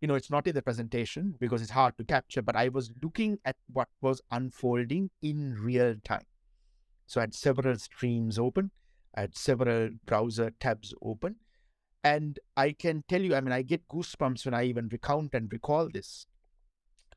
you 0.02 0.08
know, 0.08 0.16
it's 0.16 0.30
not 0.30 0.48
in 0.48 0.56
the 0.56 0.62
presentation 0.62 1.36
because 1.40 1.62
it's 1.62 1.72
hard 1.72 1.98
to 1.98 2.04
capture, 2.04 2.42
but 2.42 2.56
I 2.56 2.70
was 2.70 2.92
looking 3.02 3.40
at 3.46 3.56
what 3.72 3.88
was 4.02 4.22
unfolding 4.32 5.10
in 5.22 5.56
real 5.60 5.96
time. 6.04 6.26
So 7.08 7.22
I 7.22 7.24
had 7.24 7.34
several 7.34 7.78
streams 7.78 8.38
open, 8.38 8.72
I 9.16 9.22
had 9.22 9.38
several 9.38 9.90
browser 10.06 10.52
tabs 10.60 10.94
open. 11.02 11.38
And 12.04 12.38
I 12.56 12.74
can 12.74 13.04
tell 13.08 13.22
you, 13.22 13.34
I 13.34 13.42
mean, 13.42 13.52
I 13.52 13.64
get 13.64 13.88
goosebumps 13.88 14.46
when 14.46 14.54
I 14.54 14.66
even 14.66 14.90
recount 14.92 15.34
and 15.34 15.52
recall 15.52 15.90
this. 15.92 16.28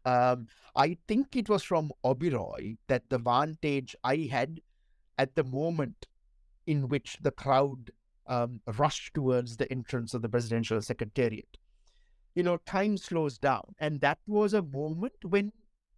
Um, 0.07 0.47
I 0.75 0.97
think 1.07 1.37
it 1.37 1.51
was 1.51 1.63
from 1.63 1.93
Oberoi 2.03 2.79
that 2.87 3.11
the 3.11 3.19
vantage 3.19 3.95
I 4.03 4.29
had 4.31 4.61
at 5.19 5.35
the 5.35 5.45
moment 5.45 6.07
in 6.69 6.87
which 6.89 7.17
the 7.23 7.31
crowd 7.31 7.91
um, 8.27 8.61
rushed 8.77 9.15
towards 9.15 9.57
the 9.57 9.71
entrance 9.73 10.13
of 10.13 10.21
the 10.21 10.29
presidential 10.29 10.81
secretariat. 10.83 11.57
You 12.35 12.43
know, 12.43 12.59
time 12.67 12.99
slows 12.99 13.39
down. 13.39 13.75
And 13.81 14.01
that 14.03 14.19
was 14.27 14.53
a 14.53 14.63
moment 14.63 15.15
when 15.25 15.51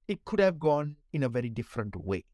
it 0.07 0.25
could 0.25 0.39
have 0.39 0.61
gone 0.61 0.97
in 1.13 1.25
a 1.25 1.29
very 1.29 1.51
different 1.51 1.97
way. 1.97 2.25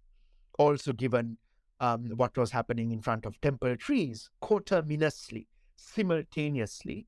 Also, 0.58 0.92
given 0.92 1.38
um, 1.80 2.10
what 2.16 2.36
was 2.36 2.50
happening 2.50 2.92
in 2.92 3.00
front 3.00 3.24
of 3.24 3.40
temple 3.40 3.74
trees, 3.76 4.28
coterminously, 4.42 5.48
simultaneously 5.76 7.06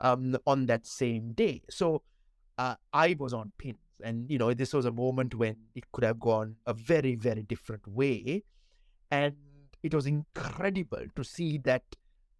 um, 0.00 0.36
on 0.46 0.66
that 0.66 0.86
same 0.86 1.32
day. 1.32 1.62
So 1.68 2.02
uh, 2.56 2.76
I 2.92 3.16
was 3.18 3.34
on 3.34 3.52
pins. 3.58 3.78
And, 4.04 4.30
you 4.30 4.38
know, 4.38 4.54
this 4.54 4.72
was 4.72 4.86
a 4.86 4.92
moment 4.92 5.34
when 5.34 5.56
it 5.74 5.90
could 5.90 6.04
have 6.04 6.20
gone 6.20 6.54
a 6.66 6.72
very, 6.72 7.16
very 7.16 7.42
different 7.42 7.86
way. 7.88 8.44
And 9.10 9.34
it 9.82 9.94
was 9.94 10.06
incredible 10.06 11.04
to 11.14 11.24
see 11.24 11.58
that 11.58 11.82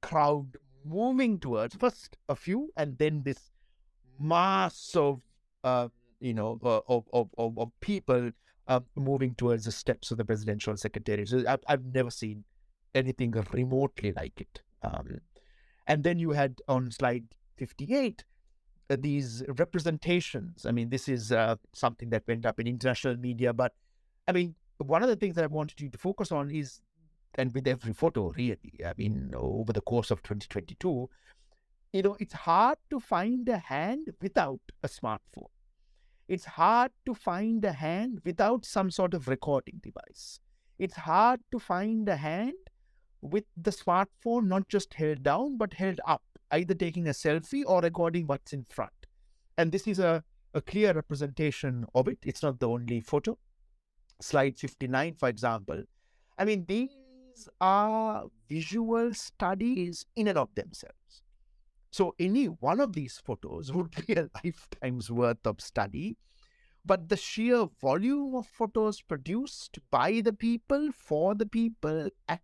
crowd 0.00 0.56
moving 0.84 1.38
towards 1.38 1.74
first 1.76 2.16
a 2.28 2.36
few 2.36 2.70
and 2.76 2.96
then 2.98 3.22
this 3.24 3.50
mass 4.18 4.92
of 4.94 5.20
uh, 5.64 5.88
you 6.20 6.34
know 6.34 6.58
uh, 6.64 6.80
of, 6.88 7.04
of, 7.12 7.28
of, 7.38 7.58
of, 7.58 7.70
people 7.80 8.30
uh, 8.68 8.80
moving 8.96 9.34
towards 9.34 9.64
the 9.64 9.72
steps 9.72 10.10
of 10.10 10.18
the 10.18 10.24
presidential 10.24 10.76
secretariat. 10.76 11.28
So 11.28 11.42
I've, 11.48 11.62
I've 11.66 11.84
never 11.84 12.10
seen 12.10 12.44
anything 12.94 13.32
remotely 13.52 14.12
like 14.12 14.40
it. 14.40 14.60
Um, 14.82 15.18
and 15.86 16.04
then 16.04 16.18
you 16.18 16.30
had 16.30 16.60
on 16.68 16.90
slide 16.90 17.24
58 17.56 18.24
uh, 18.90 18.96
these 19.00 19.42
representations. 19.58 20.66
I 20.66 20.72
mean, 20.72 20.90
this 20.90 21.08
is 21.08 21.32
uh, 21.32 21.56
something 21.72 22.10
that 22.10 22.24
went 22.26 22.46
up 22.46 22.60
in 22.60 22.66
international 22.66 23.16
media, 23.16 23.52
but 23.52 23.72
I 24.26 24.32
mean, 24.32 24.54
one 24.78 25.02
of 25.02 25.08
the 25.08 25.16
things 25.16 25.34
that 25.36 25.44
I 25.44 25.48
wanted 25.48 25.80
you 25.80 25.88
to 25.90 25.98
focus 25.98 26.30
on 26.30 26.50
is 26.50 26.80
and 27.34 27.54
with 27.54 27.66
every 27.66 27.92
photo, 27.92 28.30
really, 28.30 28.80
I 28.84 28.94
mean, 28.96 29.32
over 29.34 29.72
the 29.72 29.80
course 29.80 30.10
of 30.10 30.22
2022, 30.22 31.08
you 31.92 32.02
know, 32.02 32.16
it's 32.20 32.34
hard 32.34 32.78
to 32.90 33.00
find 33.00 33.48
a 33.48 33.58
hand 33.58 34.08
without 34.20 34.60
a 34.82 34.88
smartphone. 34.88 35.50
It's 36.28 36.44
hard 36.44 36.90
to 37.06 37.14
find 37.14 37.64
a 37.64 37.72
hand 37.72 38.20
without 38.24 38.66
some 38.66 38.90
sort 38.90 39.14
of 39.14 39.28
recording 39.28 39.80
device. 39.82 40.40
It's 40.78 40.96
hard 40.96 41.40
to 41.52 41.58
find 41.58 42.08
a 42.08 42.16
hand 42.16 42.52
with 43.22 43.44
the 43.56 43.70
smartphone 43.70 44.46
not 44.46 44.68
just 44.68 44.94
held 44.94 45.22
down, 45.22 45.56
but 45.56 45.72
held 45.72 46.00
up, 46.06 46.22
either 46.50 46.74
taking 46.74 47.08
a 47.08 47.12
selfie 47.12 47.64
or 47.66 47.80
recording 47.80 48.26
what's 48.26 48.52
in 48.52 48.66
front. 48.68 48.92
And 49.56 49.72
this 49.72 49.86
is 49.86 49.98
a, 49.98 50.22
a 50.54 50.60
clear 50.60 50.92
representation 50.92 51.86
of 51.94 52.08
it. 52.08 52.18
It's 52.22 52.42
not 52.42 52.60
the 52.60 52.68
only 52.68 53.00
photo. 53.00 53.38
Slide 54.20 54.58
59, 54.58 55.14
for 55.14 55.28
example. 55.28 55.82
I 56.38 56.44
mean, 56.44 56.64
these 56.68 56.90
are 57.60 58.24
visual 58.48 59.12
studies 59.14 60.06
in 60.16 60.28
and 60.28 60.38
of 60.38 60.54
themselves. 60.54 61.22
So 61.90 62.14
any 62.18 62.46
one 62.46 62.80
of 62.80 62.92
these 62.92 63.20
photos 63.24 63.72
would 63.74 63.94
be 64.06 64.14
a 64.14 64.30
lifetime's 64.42 65.10
worth 65.10 65.46
of 65.46 65.60
study. 65.60 66.16
But 66.84 67.08
the 67.08 67.16
sheer 67.16 67.66
volume 67.80 68.34
of 68.34 68.46
photos 68.46 69.02
produced 69.02 69.78
by 69.90 70.20
the 70.20 70.32
people, 70.32 70.90
for 70.92 71.34
the 71.34 71.44
people, 71.44 72.08
at, 72.28 72.40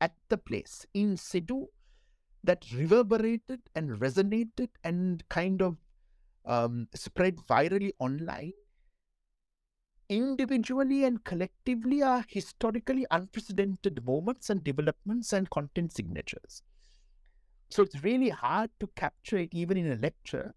at 0.00 0.14
the 0.28 0.38
place, 0.38 0.86
in 0.94 1.16
situ, 1.16 1.66
that 2.42 2.64
reverberated 2.72 3.60
and 3.74 4.00
resonated 4.00 4.68
and 4.82 5.22
kind 5.28 5.60
of 5.60 5.76
um, 6.46 6.88
spread 6.94 7.36
virally 7.36 7.92
online 7.98 8.52
individually 10.16 11.04
and 11.04 11.24
collectively 11.24 12.02
are 12.02 12.24
historically 12.28 13.06
unprecedented 13.10 14.04
moments 14.06 14.50
and 14.50 14.62
developments 14.62 15.32
and 15.32 15.50
content 15.50 15.92
signatures. 15.92 16.62
So 17.70 17.82
it's 17.82 18.04
really 18.04 18.28
hard 18.28 18.70
to 18.80 18.86
capture 18.94 19.38
it 19.38 19.48
even 19.52 19.76
in 19.76 19.90
a 19.90 19.96
lecture 19.96 20.54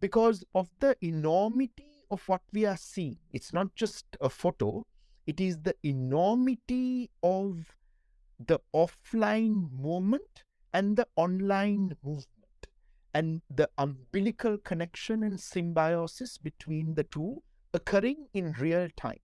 because 0.00 0.44
of 0.54 0.68
the 0.80 0.96
enormity 1.00 2.04
of 2.10 2.28
what 2.28 2.42
we 2.52 2.66
are 2.66 2.76
seeing. 2.76 3.18
It's 3.32 3.52
not 3.52 3.74
just 3.74 4.04
a 4.20 4.28
photo, 4.28 4.84
it 5.26 5.40
is 5.40 5.58
the 5.58 5.74
enormity 5.82 7.10
of 7.22 7.76
the 8.38 8.58
offline 8.74 9.70
moment 9.72 10.44
and 10.72 10.96
the 10.96 11.06
online 11.16 11.96
movement 12.02 12.66
and 13.14 13.42
the 13.50 13.68
umbilical 13.78 14.58
connection 14.58 15.22
and 15.22 15.38
symbiosis 15.40 16.38
between 16.38 16.94
the 16.94 17.04
two 17.04 17.42
occurring 17.74 18.26
in 18.34 18.52
real 18.52 18.88
time. 18.96 19.20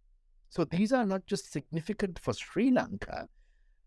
So 0.49 0.65
these 0.65 0.93
are 0.93 1.05
not 1.05 1.27
just 1.27 1.53
significant 1.53 2.19
for 2.19 2.33
Sri 2.33 2.71
Lanka. 2.71 3.29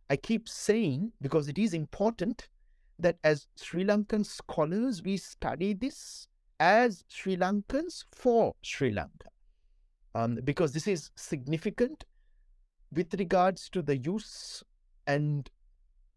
I 0.09 0.15
keep 0.15 0.49
saying, 0.49 1.11
because 1.21 1.47
it 1.47 1.57
is 1.57 1.73
important, 1.73 2.47
that 2.97 3.17
as 3.23 3.47
Sri 3.55 3.83
Lankan 3.83 4.25
scholars, 4.25 5.01
we 5.03 5.17
study 5.17 5.73
this 5.73 6.27
as 6.59 7.03
Sri 7.07 7.37
Lankans 7.37 8.03
for 8.13 8.53
Sri 8.61 8.91
Lanka. 8.91 9.29
Um, 10.15 10.39
because 10.43 10.73
this 10.73 10.87
is 10.87 11.11
significant 11.15 12.03
with 12.91 13.13
regards 13.13 13.69
to 13.69 13.81
the 13.81 13.97
use 13.97 14.63
and 15.07 15.49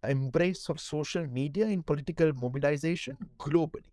embrace 0.03 0.69
of 0.69 0.81
social 0.81 1.27
media 1.27 1.67
in 1.67 1.83
political 1.83 2.33
mobilization 2.33 3.17
globally. 3.39 3.91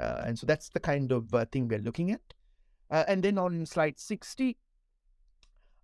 Uh, 0.00 0.22
and 0.24 0.38
so 0.38 0.46
that's 0.46 0.70
the 0.70 0.80
kind 0.80 1.12
of 1.12 1.32
uh, 1.34 1.44
thing 1.52 1.68
we're 1.68 1.78
looking 1.78 2.10
at. 2.12 2.22
Uh, 2.90 3.04
and 3.08 3.22
then 3.22 3.38
on 3.38 3.66
slide 3.66 3.98
60, 3.98 4.56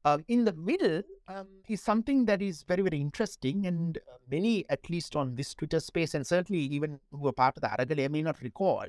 um, 0.05 0.25
in 0.29 0.45
the 0.45 0.53
middle 0.53 1.03
um, 1.29 1.47
is 1.69 1.83
something 1.83 2.25
that 2.27 2.41
is 2.41 2.63
very, 2.63 2.83
very 2.83 3.01
interesting. 3.01 3.67
And 3.67 3.99
uh, 3.99 4.17
many, 4.31 4.65
at 4.71 4.89
least 4.89 5.17
on 5.17 5.35
this 5.35 5.55
Twitter 5.55 5.81
space, 5.81 6.15
and 6.15 6.27
certainly 6.27 6.63
even 6.63 7.01
who 7.11 7.27
are 7.29 7.33
part 7.33 7.57
of 7.57 7.63
the 7.63 7.69
Aragale, 7.69 8.11
may 8.11 8.23
not 8.23 8.41
recall 8.43 8.87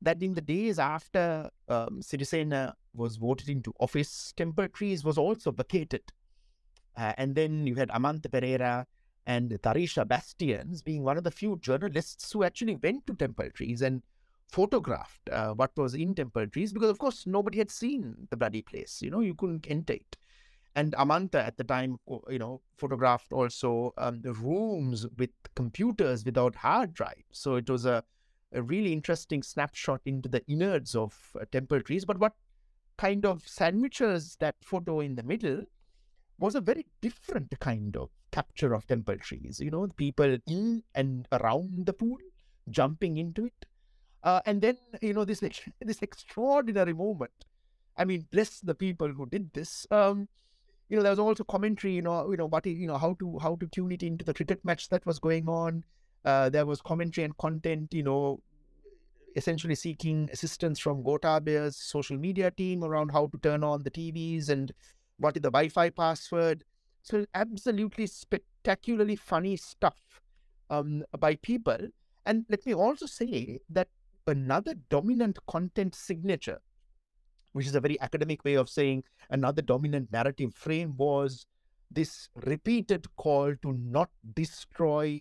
that 0.00 0.22
in 0.22 0.34
the 0.34 0.40
days 0.40 0.78
after 0.78 1.48
um, 1.68 2.00
Sirisena 2.02 2.72
was 2.94 3.16
voted 3.16 3.48
into 3.48 3.72
office, 3.78 4.32
Temple 4.36 4.68
Trees 4.68 5.04
was 5.04 5.16
also 5.16 5.52
vacated. 5.52 6.02
Uh, 6.96 7.12
and 7.16 7.34
then 7.34 7.66
you 7.66 7.74
had 7.76 7.88
Amantha 7.90 8.28
Perera 8.28 8.84
and 9.26 9.50
Dharisha 9.50 10.06
Bastians 10.06 10.82
being 10.82 11.04
one 11.04 11.16
of 11.16 11.24
the 11.24 11.30
few 11.30 11.58
journalists 11.60 12.32
who 12.32 12.42
actually 12.42 12.76
went 12.76 13.06
to 13.06 13.14
Temple 13.14 13.48
Trees 13.54 13.80
and 13.80 14.02
photographed 14.52 15.30
uh, 15.30 15.54
what 15.54 15.72
was 15.76 15.94
in 15.94 16.14
Temple 16.14 16.46
Trees 16.46 16.72
because, 16.72 16.90
of 16.90 16.98
course, 16.98 17.26
nobody 17.26 17.58
had 17.58 17.70
seen 17.70 18.28
the 18.30 18.36
bloody 18.36 18.62
place. 18.62 19.00
You 19.00 19.10
know, 19.10 19.20
you 19.20 19.34
couldn't 19.34 19.66
enter 19.68 19.94
it. 19.94 20.16
And 20.74 20.92
Amantha 20.94 21.46
at 21.46 21.56
the 21.56 21.64
time, 21.64 21.98
you 22.28 22.38
know, 22.38 22.60
photographed 22.76 23.32
also 23.32 23.92
um, 23.98 24.20
the 24.22 24.32
rooms 24.34 25.06
with 25.18 25.30
computers 25.54 26.24
without 26.24 26.54
hard 26.54 26.94
drives. 26.94 27.24
So 27.30 27.56
it 27.56 27.68
was 27.68 27.84
a, 27.86 28.04
a 28.52 28.62
really 28.62 28.92
interesting 28.92 29.42
snapshot 29.42 30.00
into 30.06 30.28
the 30.28 30.42
innards 30.46 30.94
of 30.94 31.14
uh, 31.40 31.44
Temple 31.50 31.80
Trees. 31.80 32.04
But 32.04 32.18
what 32.18 32.34
kind 32.98 33.26
of 33.26 33.46
sandwiches 33.46 34.36
that 34.40 34.56
photo 34.62 35.00
in 35.00 35.14
the 35.14 35.22
middle 35.22 35.64
was 36.38 36.54
a 36.54 36.60
very 36.60 36.86
different 37.00 37.58
kind 37.60 37.96
of 37.96 38.10
capture 38.30 38.74
of 38.74 38.86
temple 38.86 39.16
trees. 39.16 39.60
You 39.60 39.70
know, 39.70 39.86
people 39.96 40.38
in 40.46 40.82
and 40.94 41.28
around 41.32 41.86
the 41.86 41.92
pool, 41.92 42.18
jumping 42.70 43.16
into 43.16 43.46
it. 43.46 43.66
Uh, 44.22 44.40
and 44.46 44.60
then, 44.60 44.76
you 45.00 45.12
know, 45.12 45.24
this, 45.24 45.40
this 45.80 46.02
extraordinary 46.02 46.92
moment. 46.92 47.32
I 47.96 48.04
mean, 48.04 48.26
bless 48.32 48.60
the 48.60 48.74
people 48.74 49.08
who 49.08 49.26
did 49.26 49.52
this. 49.52 49.86
Um, 49.90 50.28
you 50.88 50.96
know, 50.96 51.02
there 51.02 51.12
was 51.12 51.18
also 51.18 51.44
commentary, 51.44 51.94
you 51.94 52.02
know, 52.02 52.30
you 52.30 52.36
know, 52.36 52.46
what, 52.46 52.66
you 52.66 52.86
know, 52.86 52.98
how 52.98 53.14
to, 53.18 53.38
how 53.40 53.56
to 53.56 53.66
tune 53.66 53.92
it 53.92 54.02
into 54.02 54.24
the 54.24 54.34
cricket 54.34 54.64
match 54.64 54.88
that 54.90 55.04
was 55.06 55.18
going 55.18 55.48
on. 55.48 55.84
Uh, 56.24 56.48
there 56.48 56.66
was 56.66 56.80
commentary 56.80 57.24
and 57.24 57.36
content, 57.38 57.92
you 57.92 58.02
know, 58.02 58.40
essentially 59.36 59.74
seeking 59.74 60.28
assistance 60.32 60.78
from 60.78 61.02
Gotabaya's 61.02 61.76
social 61.76 62.16
media 62.16 62.50
team 62.50 62.84
around 62.84 63.10
how 63.10 63.26
to 63.28 63.38
turn 63.38 63.64
on 63.64 63.82
the 63.82 63.90
TVs 63.90 64.48
and 64.48 64.72
what 65.18 65.36
is 65.36 65.42
the 65.42 65.50
Wi-Fi 65.50 65.90
password. 65.90 66.64
So 67.02 67.26
absolutely 67.34 68.06
spectacularly 68.06 69.16
funny 69.16 69.56
stuff 69.56 70.20
um, 70.70 71.04
by 71.18 71.36
people. 71.36 71.78
And 72.24 72.44
let 72.48 72.64
me 72.64 72.74
also 72.74 73.06
say 73.06 73.60
that 73.70 73.88
another 74.26 74.74
dominant 74.88 75.38
content 75.46 75.94
signature, 75.94 76.60
which 77.52 77.66
is 77.66 77.74
a 77.74 77.80
very 77.80 78.00
academic 78.00 78.44
way 78.44 78.54
of 78.54 78.68
saying 78.68 79.04
another 79.30 79.62
dominant 79.62 80.12
narrative 80.12 80.54
frame, 80.54 80.94
was 80.96 81.46
this 81.90 82.28
repeated 82.44 83.06
call 83.16 83.54
to 83.62 83.72
not 83.72 84.10
destroy 84.34 85.20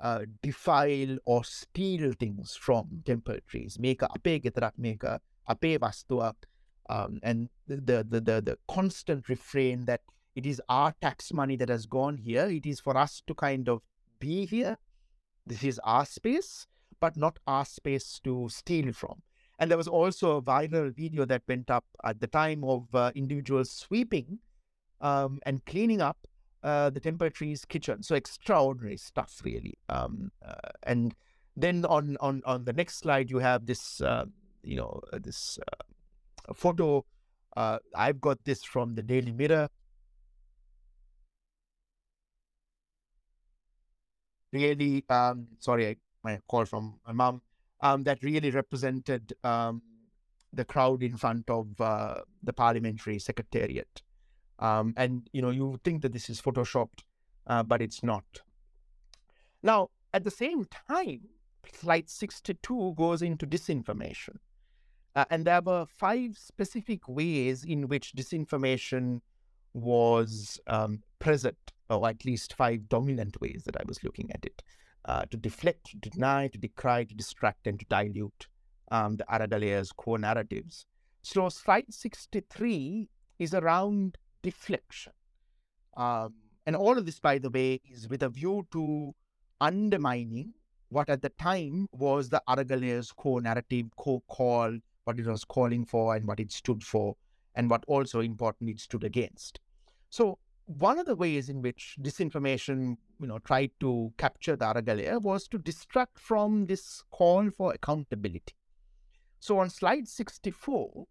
uh, 0.00 0.20
defile 0.42 1.16
or 1.24 1.44
steal 1.44 2.12
things 2.18 2.56
from 2.56 3.02
temple 3.06 3.38
trees. 3.46 3.78
Make 3.78 4.02
ape 4.02 4.44
make 4.76 5.04
a 5.04 5.20
ape 5.48 5.80
vastuwa. 5.80 6.34
Um, 6.90 7.20
and 7.22 7.48
the, 7.68 8.04
the, 8.08 8.20
the, 8.20 8.40
the 8.42 8.58
constant 8.68 9.28
refrain 9.28 9.84
that 9.86 10.00
it 10.34 10.44
is 10.44 10.60
our 10.68 10.92
tax 11.00 11.32
money 11.32 11.56
that 11.56 11.68
has 11.68 11.86
gone 11.86 12.18
here. 12.18 12.46
It 12.46 12.66
is 12.66 12.80
for 12.80 12.96
us 12.96 13.22
to 13.26 13.34
kind 13.34 13.68
of 13.68 13.82
be 14.18 14.44
here. 14.46 14.76
This 15.46 15.62
is 15.62 15.80
our 15.84 16.04
space, 16.04 16.66
but 17.02 17.16
not 17.16 17.40
our 17.48 17.64
space 17.64 18.20
to 18.22 18.48
steal 18.48 18.92
from. 18.92 19.22
And 19.58 19.70
there 19.70 19.78
was 19.78 19.88
also 19.88 20.36
a 20.36 20.42
viral 20.42 20.94
video 20.94 21.24
that 21.26 21.42
went 21.48 21.68
up 21.68 21.84
at 22.04 22.20
the 22.20 22.28
time 22.28 22.62
of 22.64 22.94
uh, 22.94 23.10
individuals 23.16 23.70
sweeping 23.72 24.38
um, 25.00 25.40
and 25.44 25.66
cleaning 25.66 26.00
up 26.00 26.18
uh, 26.62 26.90
the 26.90 27.00
Trees 27.30 27.64
kitchen. 27.64 28.02
So 28.04 28.14
extraordinary 28.14 28.96
stuff, 28.96 29.42
really. 29.44 29.74
Um, 29.88 30.30
uh, 30.46 30.70
and 30.84 31.14
then 31.56 31.84
on, 31.84 32.16
on 32.20 32.40
on 32.46 32.64
the 32.64 32.72
next 32.72 32.98
slide, 32.98 33.30
you 33.30 33.38
have 33.38 33.66
this, 33.66 34.00
uh, 34.00 34.26
you 34.62 34.76
know, 34.76 35.00
uh, 35.12 35.18
this 35.20 35.58
uh, 35.58 36.54
photo. 36.54 37.04
I've 37.56 38.20
got 38.20 38.44
this 38.44 38.64
from 38.64 38.94
the 38.94 39.02
Daily 39.02 39.32
Mirror. 39.32 39.68
Really, 44.52 45.04
um, 45.08 45.48
sorry, 45.58 45.88
I, 45.88 45.96
my 46.24 46.38
call 46.48 46.64
from 46.64 46.98
my 47.06 47.12
mom. 47.12 47.42
Um, 47.80 48.04
that 48.04 48.22
really 48.22 48.52
represented 48.52 49.32
um, 49.42 49.82
the 50.52 50.64
crowd 50.64 51.02
in 51.02 51.16
front 51.16 51.50
of 51.50 51.76
the 51.76 52.52
parliamentary 52.54 53.18
secretariat. 53.18 54.02
Um, 54.58 54.94
and 54.96 55.28
you 55.32 55.42
know, 55.42 55.50
you 55.50 55.80
think 55.82 56.02
that 56.02 56.12
this 56.12 56.30
is 56.30 56.40
photoshopped, 56.40 57.00
uh, 57.48 57.64
but 57.64 57.82
it's 57.82 58.04
not. 58.04 58.42
Now, 59.62 59.90
at 60.14 60.22
the 60.22 60.30
same 60.30 60.66
time, 60.88 61.22
slide 61.72 62.08
62 62.08 62.94
goes 62.96 63.22
into 63.22 63.46
disinformation. 63.46 64.36
Uh, 65.14 65.24
and 65.30 65.44
there 65.44 65.60
were 65.60 65.84
five 65.86 66.38
specific 66.38 67.08
ways 67.08 67.64
in 67.64 67.88
which 67.88 68.14
disinformation 68.14 69.20
was 69.74 70.60
um, 70.68 71.02
present, 71.18 71.72
or 71.90 72.08
at 72.08 72.24
least 72.24 72.54
five 72.54 72.88
dominant 72.88 73.40
ways 73.40 73.64
that 73.66 73.76
I 73.76 73.82
was 73.86 74.04
looking 74.04 74.30
at 74.32 74.44
it 74.44 74.62
uh, 75.04 75.24
to 75.30 75.36
deflect, 75.36 75.90
to 76.02 76.10
deny, 76.10 76.48
to 76.48 76.58
decry, 76.58 77.04
to 77.04 77.14
distract, 77.14 77.66
and 77.66 77.78
to 77.80 77.86
dilute 77.86 78.46
um, 78.90 79.16
the 79.16 79.24
Aragalaya's 79.24 79.92
core 79.92 80.18
narratives. 80.18 80.86
So, 81.22 81.48
slide 81.48 81.92
63 81.92 83.08
is 83.38 83.54
around 83.54 84.18
deflection. 84.42 85.12
Um, 85.96 86.34
and 86.66 86.76
all 86.76 86.96
of 86.96 87.06
this, 87.06 87.18
by 87.18 87.38
the 87.38 87.50
way, 87.50 87.80
is 87.90 88.08
with 88.08 88.22
a 88.22 88.28
view 88.28 88.66
to 88.72 89.14
undermining 89.60 90.54
what 90.88 91.08
at 91.08 91.22
the 91.22 91.30
time 91.30 91.88
was 91.92 92.28
the 92.28 92.42
Aragalaya's 92.48 93.12
core 93.12 93.40
narrative, 93.40 93.86
core 93.96 94.22
call, 94.28 94.78
what 95.04 95.18
it 95.18 95.26
was 95.26 95.44
calling 95.44 95.84
for 95.84 96.14
and 96.14 96.26
what 96.26 96.38
it 96.38 96.52
stood 96.52 96.82
for, 96.82 97.16
and 97.54 97.70
what 97.70 97.84
also 97.86 98.20
importantly 98.20 98.74
it 98.74 98.80
stood 98.80 99.04
against. 99.04 99.58
So 100.10 100.38
one 100.66 100.98
of 100.98 101.06
the 101.06 101.16
ways 101.16 101.48
in 101.48 101.60
which 101.62 101.96
disinformation, 102.00 102.96
you 103.20 103.26
know, 103.26 103.38
tried 103.40 103.70
to 103.80 104.12
capture 104.16 104.56
the 104.56 104.64
Aragalaya 104.64 105.20
was 105.20 105.48
to 105.48 105.58
distract 105.58 106.18
from 106.18 106.66
this 106.66 107.02
call 107.10 107.50
for 107.50 107.72
accountability. 107.72 108.54
So 109.40 109.58
on 109.58 109.70
slide 109.70 110.06
64, 110.06 111.06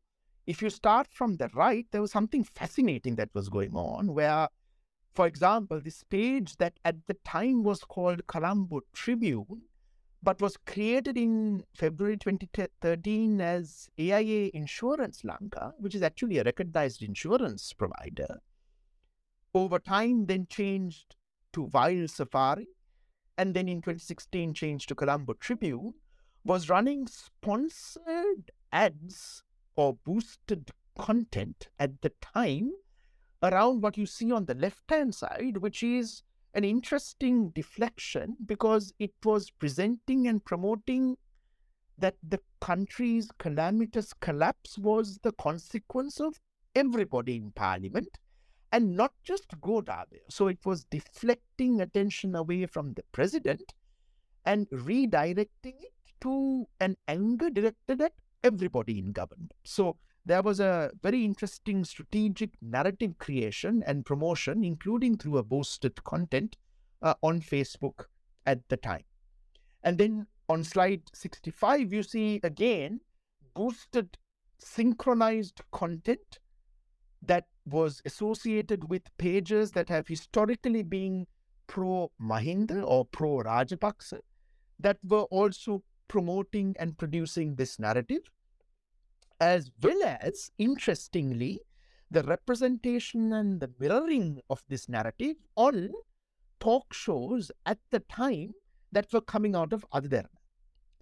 if 0.48 0.62
you 0.62 0.70
start 0.70 1.08
from 1.12 1.38
the 1.38 1.50
right, 1.54 1.86
there 1.92 2.02
was 2.02 2.12
something 2.12 2.44
fascinating 2.44 3.16
that 3.16 3.30
was 3.34 3.50
going 3.50 3.76
on 3.76 4.14
where, 4.14 4.48
for 5.14 5.28
example, 5.28 5.82
this 5.82 6.04
page 6.04 6.58
that 6.58 6.80
at 6.86 6.96
the 7.08 7.14
time 7.26 7.64
was 7.64 7.84
called 7.84 8.26
Colombo 8.28 8.82
Tribune, 8.94 9.64
but 10.24 10.40
was 10.42 10.58
created 10.58 11.18
in 11.18 11.64
February 11.74 12.18
2013 12.18 13.42
as 13.42 13.90
AIA 14.00 14.52
Insurance 14.54 15.24
Lanka, 15.24 15.74
which 15.80 15.96
is 15.96 16.02
actually 16.02 16.38
a 16.38 16.44
recognized 16.44 17.04
insurance 17.04 17.74
provider, 17.74 18.40
over 19.54 19.80
time 19.80 20.26
then 20.26 20.48
changed 20.50 21.16
to 21.54 21.64
Wild 21.64 22.10
Safari, 22.10 22.68
and 23.38 23.54
then 23.54 23.68
in 23.68 23.82
2016 23.82 24.54
changed 24.54 24.88
to 24.90 24.96
Colombo 24.96 25.34
Tribune, 25.34 25.94
was 26.44 26.70
running 26.70 27.08
sponsored 27.08 28.52
ads 28.72 29.44
or 29.76 29.98
boosted 30.06 30.72
content 30.98 31.70
at 31.80 32.02
the 32.02 32.12
time 32.22 32.72
around 33.44 33.82
what 33.82 33.98
you 33.98 34.06
see 34.06 34.32
on 34.32 34.46
the 34.46 34.56
left 34.56 34.90
hand 34.90 35.14
side, 35.14 35.58
which 35.58 35.84
is 35.84 36.24
an 36.54 36.64
interesting 36.64 37.50
deflection 37.50 38.36
because 38.46 38.94
it 39.00 39.14
was 39.24 39.52
presenting 39.52 40.28
and 40.28 40.44
promoting 40.44 41.18
that 41.98 42.16
the 42.28 42.40
country's 42.60 43.30
calamitous 43.38 44.14
collapse 44.14 44.78
was 44.78 45.20
the 45.24 45.32
consequence 45.34 46.20
of 46.20 46.40
everybody 46.76 47.36
in 47.36 47.52
parliament 47.52 48.18
and 48.72 48.96
not 48.96 49.14
just 49.24 49.50
Gotabaya. 49.62 50.20
So 50.30 50.48
it 50.48 50.60
was 50.66 50.86
deflecting 50.86 51.82
attention 51.82 52.36
away 52.36 52.66
from 52.66 52.94
the 52.94 53.04
president 53.12 53.74
and 54.46 54.68
redirecting 54.70 55.48
it 55.82 55.94
to 56.22 56.68
an 56.80 56.96
anger 57.08 57.50
directed 57.50 58.02
at 58.02 58.14
everybody 58.44 59.00
in 59.00 59.12
government. 59.12 59.54
So 59.64 59.98
there 60.26 60.42
was 60.42 60.60
a 60.60 60.92
very 61.02 61.26
interesting 61.26 61.84
strategic 61.84 62.52
narrative 62.62 63.18
creation 63.18 63.84
and 63.86 64.06
promotion, 64.06 64.64
including 64.64 65.18
through 65.18 65.38
a 65.38 65.44
boosted 65.44 66.04
content 66.04 66.58
uh, 67.02 67.16
on 67.22 67.42
Facebook 67.42 68.06
at 68.46 68.68
the 68.70 68.78
time. 68.78 69.04
And 69.84 69.98
then 69.98 70.28
on 70.48 70.64
slide 70.64 71.02
65, 71.14 71.92
you 71.92 72.04
see 72.04 72.40
again 72.44 73.02
boosted 73.56 74.18
synchronized 74.60 75.62
content 75.72 76.40
that 77.24 77.46
was 77.66 78.02
associated 78.06 78.90
with 78.90 79.16
pages 79.18 79.72
that 79.72 79.90
have 79.90 80.08
historically 80.08 80.84
been 80.84 81.28
pro 81.68 82.12
Mahinda 82.22 82.84
or 82.86 83.06
pro 83.06 83.38
Rajapaksa 83.38 84.20
that 84.80 84.98
were 85.04 85.24
also 85.24 85.84
promoting 86.08 86.76
and 86.80 86.98
producing 86.98 87.56
this 87.56 87.80
narrative, 87.80 88.30
as 89.40 89.72
well 89.82 90.18
as, 90.22 90.52
interestingly, 90.58 91.62
the 92.10 92.24
representation 92.24 93.32
and 93.32 93.62
the 93.62 93.70
mirroring 93.80 94.42
of 94.50 94.64
this 94.68 94.90
narrative 94.90 95.36
on 95.56 95.92
talk 96.60 96.94
shows 96.94 97.52
at 97.66 97.78
the 97.92 98.00
time 98.00 98.52
that 98.92 99.12
were 99.14 99.22
coming 99.22 99.56
out 99.56 99.72
of 99.72 99.86
Ada 99.96 100.10
Derana. 100.10 100.28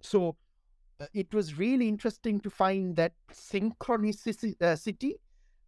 So 0.00 0.36
uh, 1.00 1.06
it 1.12 1.34
was 1.34 1.58
really 1.58 1.88
interesting 1.88 2.38
to 2.40 2.50
find 2.50 2.94
that 2.96 3.12
synchronicity 3.32 5.14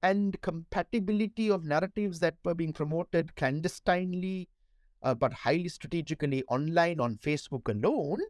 and 0.02 0.40
compatibility 0.40 1.50
of 1.50 1.64
narratives 1.64 2.18
that 2.20 2.34
were 2.44 2.54
being 2.54 2.72
promoted 2.72 3.34
clandestinely 3.36 4.48
uh, 5.02 5.14
but 5.14 5.32
highly 5.32 5.68
strategically 5.68 6.42
online 6.48 7.00
on 7.00 7.16
Facebook 7.16 7.68
alone 7.68 8.20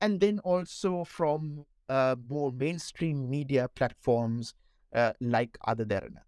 and 0.00 0.20
then 0.20 0.38
also 0.40 1.04
from 1.04 1.64
uh, 1.88 2.16
more 2.28 2.52
mainstream 2.52 3.28
media 3.28 3.68
platforms 3.74 4.54
uh, 4.94 5.12
like 5.20 5.56
Ada 5.68 5.84
Derana. 5.84 6.22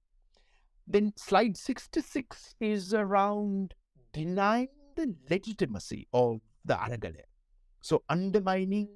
Then 0.86 1.12
slide 1.16 1.56
66 1.56 2.54
is 2.60 2.92
around 2.92 3.74
denying 4.12 4.68
the 4.96 5.14
legitimacy 5.30 6.06
of 6.12 6.40
the 6.64 6.74
Aragalaya. 6.74 7.24
So 7.80 8.02
undermining 8.08 8.88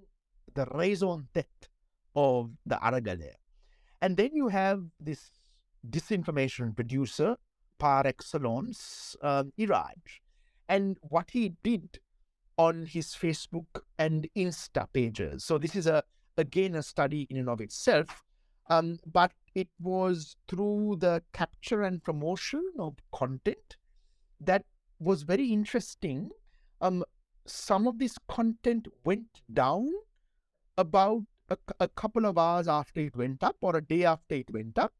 the 0.55 0.67
raison 0.75 1.29
d'etre 1.35 1.71
of 2.15 2.51
the 2.67 2.77
Aragalaya. 2.77 3.35
And 4.01 4.17
then 4.17 4.31
you 4.33 4.49
have 4.49 4.83
this 5.01 5.31
disinformation 5.89 6.75
producer 6.75 7.37
par 7.79 8.07
excellence, 8.07 9.17
um, 9.23 9.53
Iraj. 9.59 10.21
and 10.69 10.99
what 11.01 11.31
he 11.31 11.55
did 11.63 12.01
on 12.57 12.87
his 12.87 13.15
Facebook 13.15 13.83
and 13.99 14.29
Insta 14.37 14.87
pages. 14.93 15.45
So 15.45 15.59
this 15.59 15.77
is 15.77 15.87
a 15.87 16.03
again 16.37 16.75
a 16.75 16.83
study 16.83 17.27
in 17.31 17.37
and 17.37 17.49
of 17.49 17.61
itself, 17.61 18.25
um, 18.69 18.99
but 19.07 19.33
it 19.55 19.69
was 19.81 20.37
through 20.49 20.97
the 21.01 21.23
capture 21.33 21.83
and 21.83 22.03
promotion 22.03 22.63
of 22.79 22.97
content 23.13 23.77
that 24.41 24.65
was 24.99 25.23
very 25.23 25.53
interesting. 25.53 26.31
Um, 26.81 27.05
some 27.47 27.87
of 27.87 27.99
this 27.99 28.17
content 28.29 28.87
went 29.05 29.43
down 29.53 29.89
about 30.77 31.23
a, 31.49 31.57
a 31.81 31.89
couple 31.89 32.27
of 32.27 32.37
hours 32.39 32.69
after 32.69 33.01
it 33.01 33.17
went 33.17 33.43
up 33.43 33.57
or 33.61 33.77
a 33.77 33.85
day 33.85 34.05
after 34.05 34.35
it 34.35 34.53
went 34.53 34.79
up. 34.79 34.93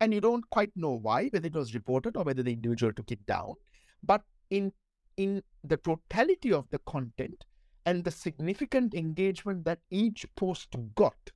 And 0.00 0.12
you 0.12 0.20
don't 0.20 0.48
quite 0.50 0.72
know 0.76 0.92
why, 0.92 1.28
whether 1.28 1.46
it 1.46 1.54
was 1.54 1.74
reported 1.74 2.16
or 2.16 2.24
whether 2.24 2.42
the 2.42 2.52
individual 2.52 2.92
took 2.92 3.10
it 3.10 3.24
down. 3.26 3.54
But 4.02 4.22
in 4.50 4.72
in 5.16 5.42
the 5.64 5.78
totality 5.78 6.52
of 6.52 6.68
the 6.70 6.78
content 6.80 7.44
and 7.86 8.04
the 8.04 8.10
significant 8.10 8.94
engagement 8.94 9.64
that 9.64 9.78
each 9.90 10.26
post 10.36 10.76
got 10.94 11.30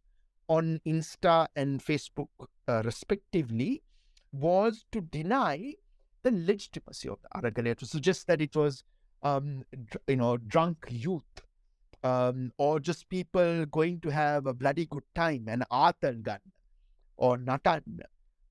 on 0.49 0.81
Insta 0.87 1.47
and 1.57 1.83
Facebook, 1.83 2.29
uh, 2.69 2.83
respectively, 2.85 3.83
was 4.33 4.85
to 4.93 5.01
deny 5.01 5.73
the 6.23 6.31
legitimacy 6.31 7.09
of 7.09 7.19
the 7.23 7.29
Aragalaya, 7.41 7.77
to 7.79 7.87
suggest 7.87 8.27
that 8.27 8.43
it 8.43 8.55
was, 8.55 8.85
um, 9.23 9.65
you 10.07 10.17
know, 10.17 10.37
drunk 10.37 10.87
youth 10.91 11.23
um, 12.03 12.53
or 12.59 12.81
just 12.81 13.09
people 13.09 13.65
going 13.67 14.01
to 14.01 14.11
have 14.11 14.47
a 14.47 14.55
bloody 14.55 14.87
good 14.87 15.05
time, 15.15 15.47
an 15.49 15.65
gun 16.23 16.41
or 17.17 17.39
Natan. 17.39 18.01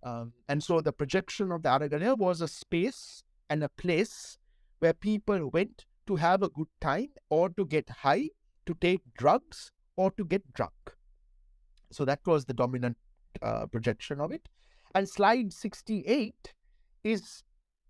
Um, 0.04 0.34
and 0.48 0.64
so 0.64 0.82
the 0.82 0.94
projection 0.94 1.52
of 1.52 1.64
the 1.64 1.70
Aragalaya 1.70 2.18
was 2.18 2.42
a 2.42 2.48
space 2.48 3.24
and 3.50 3.64
a 3.64 3.70
place 3.70 4.38
where 4.80 4.94
people 4.94 5.50
went 5.50 5.86
to 6.08 6.16
have 6.16 6.42
a 6.42 6.50
good 6.50 6.68
time 6.80 7.10
or 7.30 7.50
to 7.50 7.66
get 7.66 7.90
high, 7.90 8.30
to 8.66 8.76
take 8.80 9.02
drugs, 9.18 9.72
or 9.98 10.12
to 10.12 10.24
get 10.24 10.54
drunk. 10.54 10.96
So 11.92 12.06
that 12.06 12.20
was 12.26 12.46
the 12.46 12.54
dominant 12.54 12.98
uh, 13.42 13.66
projection 13.66 14.22
of 14.22 14.32
it. 14.32 14.48
And 14.96 15.08
slide 15.08 15.52
68 15.52 16.54
is 17.04 17.44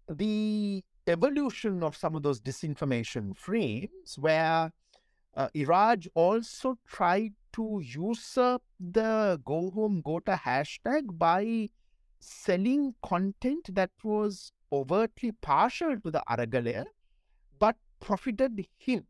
the 0.08 0.84
evolution 1.08 1.84
of 1.84 1.96
some 1.96 2.16
of 2.16 2.24
those 2.24 2.42
disinformation 2.42 3.38
frames 3.38 4.18
where 4.18 4.72
uh, 5.36 5.50
Iraj 5.56 6.08
also 6.16 6.78
tried 6.88 7.34
to 7.54 7.82
usurp 7.84 8.62
the 8.80 9.40
go 9.46 9.72
home 9.72 10.02
gota 10.06 10.40
hashtag 10.40 11.18
by 11.18 11.70
selling 12.20 12.94
content 13.04 13.74
that 13.76 13.92
was 14.04 14.52
overtly 14.72 15.32
partial 15.32 16.00
to 16.00 16.12
the 16.12 16.24
Aragalaya, 16.30 16.86
but 17.60 17.76
profited 18.00 18.66
him 18.78 19.06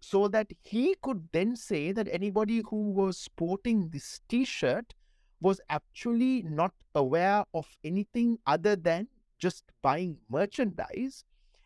so 0.00 0.28
that 0.28 0.46
he 0.62 0.94
could 1.02 1.28
then 1.32 1.56
say 1.56 1.92
that 1.92 2.08
anybody 2.10 2.62
who 2.68 2.90
was 2.92 3.18
sporting 3.18 3.88
this 3.88 4.20
t 4.28 4.44
shirt 4.44 4.94
was 5.40 5.60
actually 5.68 6.42
not 6.42 6.72
aware 6.94 7.44
of 7.54 7.66
anything 7.84 8.38
other 8.46 8.76
than 8.76 9.08
just 9.38 9.64
buying 9.82 10.16
merchandise 10.30 11.24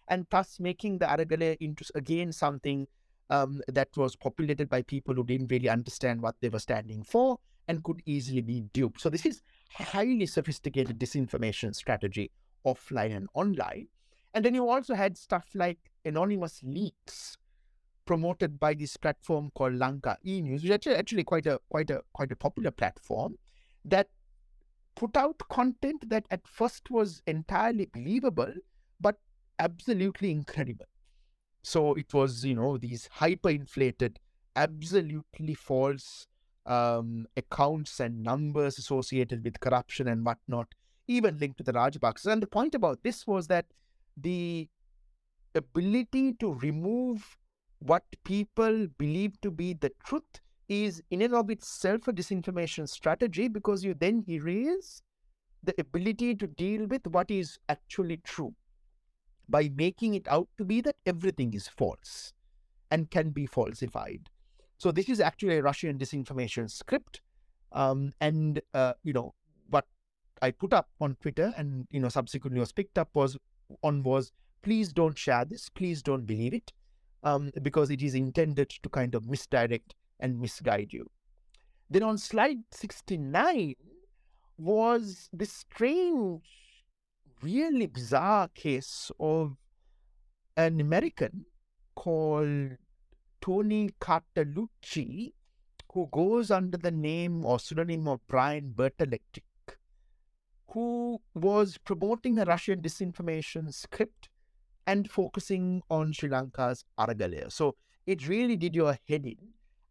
and 0.09 0.26
thus 0.30 0.59
making 0.59 0.98
the 0.98 1.06
Aragalaya 1.06 1.56
into 1.60 1.84
again 1.94 2.32
something 2.32 2.86
um, 3.30 3.60
that 3.68 3.88
was 3.97 4.16
populated 4.16 4.68
by 4.68 4.82
people 4.82 5.14
who 5.14 5.24
didn't 5.24 5.51
really 5.51 5.68
understand 5.68 6.20
what 6.20 6.34
they 6.40 6.48
were 6.48 6.59
standing 6.59 7.02
for 7.05 7.38
and 7.70 7.84
could 7.84 8.02
easily 8.05 8.40
be 8.40 8.62
duped. 8.72 9.01
So 9.01 9.09
this 9.09 9.24
is 9.24 9.42
highly 9.72 10.26
sophisticated 10.26 10.98
disinformation 10.98 11.72
strategy 11.72 12.32
offline 12.66 13.16
and 13.16 13.28
online. 13.32 13.86
And 14.34 14.44
then 14.44 14.56
you 14.56 14.68
also 14.68 14.94
had 14.94 15.16
stuff 15.16 15.47
like 15.55 15.78
anonymous 16.05 16.60
leaks 16.64 17.36
promoted 18.06 18.59
by 18.59 18.74
this 18.74 18.97
platform 18.97 19.52
called 19.55 19.74
Lanka 19.74 20.18
E 20.26 20.40
News, 20.40 20.64
which 20.64 20.88
is 20.88 20.97
actually 20.97 21.22
quite 21.22 21.47
a 21.47 21.60
quite 21.68 21.90
a 21.90 22.02
quite 22.12 22.32
a 22.32 22.36
popular 22.36 22.72
platform 22.72 23.36
that 23.84 24.09
put 24.97 25.16
out 25.16 25.38
content 25.48 26.10
that 26.10 26.26
at 26.28 26.48
first 26.48 26.90
was 26.90 27.22
entirely 27.28 27.86
believable, 27.86 28.52
but 29.01 29.14
absolutely 29.60 30.32
incredible. 30.32 30.86
So 31.62 31.94
it 31.94 32.12
was, 32.12 32.44
you 32.44 32.56
know, 32.56 32.78
these 32.78 33.09
hyperinflated, 33.20 34.16
absolutely 34.56 35.55
false 35.55 36.26
um, 36.66 37.27
accounts 37.37 38.01
and 38.01 38.23
numbers 38.23 38.78
associated 38.78 39.45
with 39.45 39.61
corruption 39.61 40.09
and 40.09 40.24
whatnot, 40.24 40.69
even 41.09 41.39
linked 41.39 41.59
to 41.59 41.65
the 41.65 41.73
Rajapaksas. 41.73 42.32
And 42.32 42.43
the 42.43 42.47
point 42.47 42.74
about 42.74 43.03
this 43.03 43.27
was 43.27 43.47
that 43.49 43.66
the 44.16 44.69
ability 45.55 46.35
to 46.35 46.55
remove 46.55 47.37
what 47.81 48.05
people 48.24 48.87
believe 48.99 49.41
to 49.41 49.51
be 49.51 49.73
the 49.73 49.91
truth 50.05 50.41
is 50.69 51.03
in 51.11 51.23
and 51.23 51.35
of 51.35 51.51
itself 51.51 52.07
a 52.07 52.12
disinformation 52.12 52.89
strategy 52.89 53.49
because 53.49 53.85
you 53.85 53.95
then 53.95 54.24
erase 54.28 55.03
the 55.62 55.74
ability 55.78 56.35
to 56.35 56.47
deal 56.47 56.87
with 56.87 57.07
what 57.09 57.31
is 57.31 57.59
actually 57.69 58.19
true 58.19 58.55
by 59.49 59.69
making 59.74 60.15
it 60.15 60.28
out 60.28 60.49
to 60.57 60.65
be 60.65 60.81
that 60.81 60.97
everything 61.05 61.53
is 61.55 61.66
false 61.66 62.32
and 62.91 63.11
can 63.11 63.31
be 63.31 63.47
falsified. 63.47 64.31
So 64.81 64.90
this 64.90 65.11
is 65.11 65.20
actually 65.20 65.59
a 65.59 65.62
Russian 65.62 65.98
disinformation 65.98 66.70
script. 66.70 67.20
Um, 67.73 68.15
and, 68.19 68.62
uh, 68.73 68.94
you 69.02 69.12
know, 69.12 69.35
what 69.69 69.85
I 70.40 70.52
put 70.52 70.73
up 70.73 70.89
on 71.02 71.19
Twitter 71.20 71.52
and, 71.59 71.86
you 71.90 72.01
know, 72.01 72.09
subsequently 72.09 72.61
was 72.61 72.73
picked 72.73 72.97
up 72.97 73.11
was 73.12 73.36
on 73.82 74.02
was, 74.02 74.32
please 74.62 74.90
don't 74.90 75.19
share 75.19 75.44
this. 75.44 75.69
Please 75.69 76.02
don't 76.02 76.24
believe 76.24 76.55
it. 76.55 76.73
Um, 77.23 77.51
because 77.61 77.90
it 77.90 78.01
is 78.01 78.15
intended 78.15 78.70
to 78.70 78.89
kind 78.89 79.15
of 79.15 79.28
misdirect 79.28 79.94
and 80.19 80.40
misguide 80.40 80.94
you. 80.94 81.11
Then 81.90 82.02
on 82.02 82.16
slide 82.16 82.61
69 82.70 83.74
was 84.57 85.28
this 85.31 85.52
strange 85.52 86.40
really 87.43 87.86
bizarre 87.86 88.48
case 88.48 89.12
of 89.20 89.57
an 90.57 90.81
American 90.81 91.44
called 91.94 92.78
Tony 93.40 93.90
Cartalucci, 94.00 95.32
who 95.92 96.08
goes 96.12 96.50
under 96.50 96.76
the 96.76 96.90
name 96.90 97.44
or 97.44 97.58
pseudonym 97.58 98.06
of 98.06 98.26
Brian 98.26 98.72
Berletic, 98.76 99.20
who 100.68 101.20
was 101.34 101.78
promoting 101.78 102.38
a 102.38 102.44
Russian 102.44 102.80
disinformation 102.80 103.72
script 103.72 104.28
and 104.86 105.10
focusing 105.10 105.82
on 105.90 106.12
Sri 106.12 106.28
Lanka's 106.28 106.84
Aragalaya. 106.98 107.50
So 107.50 107.76
it 108.06 108.28
really 108.28 108.56
did 108.56 108.74
your 108.74 108.98
head 109.08 109.26
in, 109.26 109.36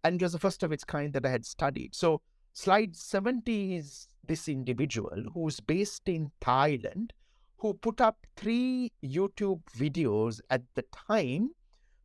and 0.04 0.22
it 0.22 0.24
was 0.24 0.34
the 0.34 0.40
first 0.40 0.64
of 0.64 0.72
its 0.72 0.84
kind 0.84 1.14
that 1.14 1.26
I 1.26 1.30
had 1.30 1.46
studied. 1.46 1.96
So 1.96 2.22
slide 2.54 2.96
70 2.96 3.76
is 3.76 4.08
this 4.26 4.48
individual 4.48 5.24
who's 5.34 5.60
based 5.60 6.08
in 6.08 6.32
Thailand 6.42 7.12
who 7.58 7.74
put 7.74 8.00
up 8.00 8.26
three 8.38 8.92
YouTube 9.04 9.62
videos 9.78 10.40
at 10.50 10.62
the 10.76 10.84
time 10.94 11.50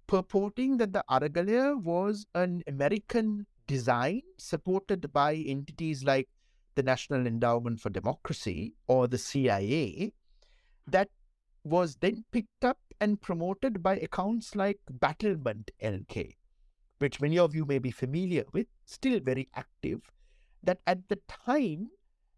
purporting 0.06 0.76
that 0.78 0.92
the 0.92 1.04
Aragalaya 1.10 1.82
was 1.82 2.26
an 2.34 2.62
American 2.66 3.46
design 3.66 4.22
supported 4.36 5.12
by 5.12 5.34
entities 5.34 6.04
like 6.04 6.28
the 6.74 6.82
National 6.82 7.26
Endowment 7.26 7.80
for 7.80 7.90
Democracy 7.90 8.74
or 8.86 9.06
the 9.06 9.18
CIA 9.18 10.12
that 10.86 11.08
was 11.62 11.96
then 11.96 12.24
picked 12.30 12.64
up 12.64 12.78
and 13.00 13.20
promoted 13.20 13.82
by 13.82 13.96
accounts 13.96 14.54
like 14.54 14.78
Battlement 14.90 15.70
LK, 15.82 16.34
which 16.98 17.20
many 17.20 17.38
of 17.38 17.54
you 17.54 17.64
may 17.64 17.78
be 17.78 17.90
familiar 17.90 18.44
with, 18.52 18.66
still 18.84 19.20
very 19.20 19.48
active, 19.54 20.10
that 20.62 20.80
at 20.86 21.08
the 21.08 21.18
time 21.28 21.88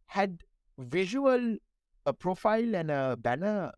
had 0.06 0.44
visual 0.78 1.56
a 2.04 2.12
profile 2.12 2.74
and 2.76 2.90
a 2.90 3.16
banner 3.20 3.72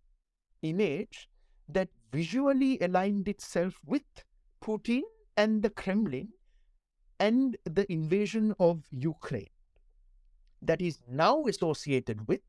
image 0.63 1.29
that 1.69 1.89
visually 2.13 2.79
aligned 2.81 3.29
itself 3.29 3.75
with 3.85 4.03
Putin 4.63 5.03
and 5.37 5.63
the 5.63 5.71
Kremlin 5.71 6.29
and 7.21 7.57
the 7.65 7.91
invasion 7.93 8.55
of 8.59 8.83
Ukraine 8.91 9.51
that 10.63 10.81
is 10.81 10.99
now 11.09 11.45
associated 11.47 12.27
with 12.29 12.41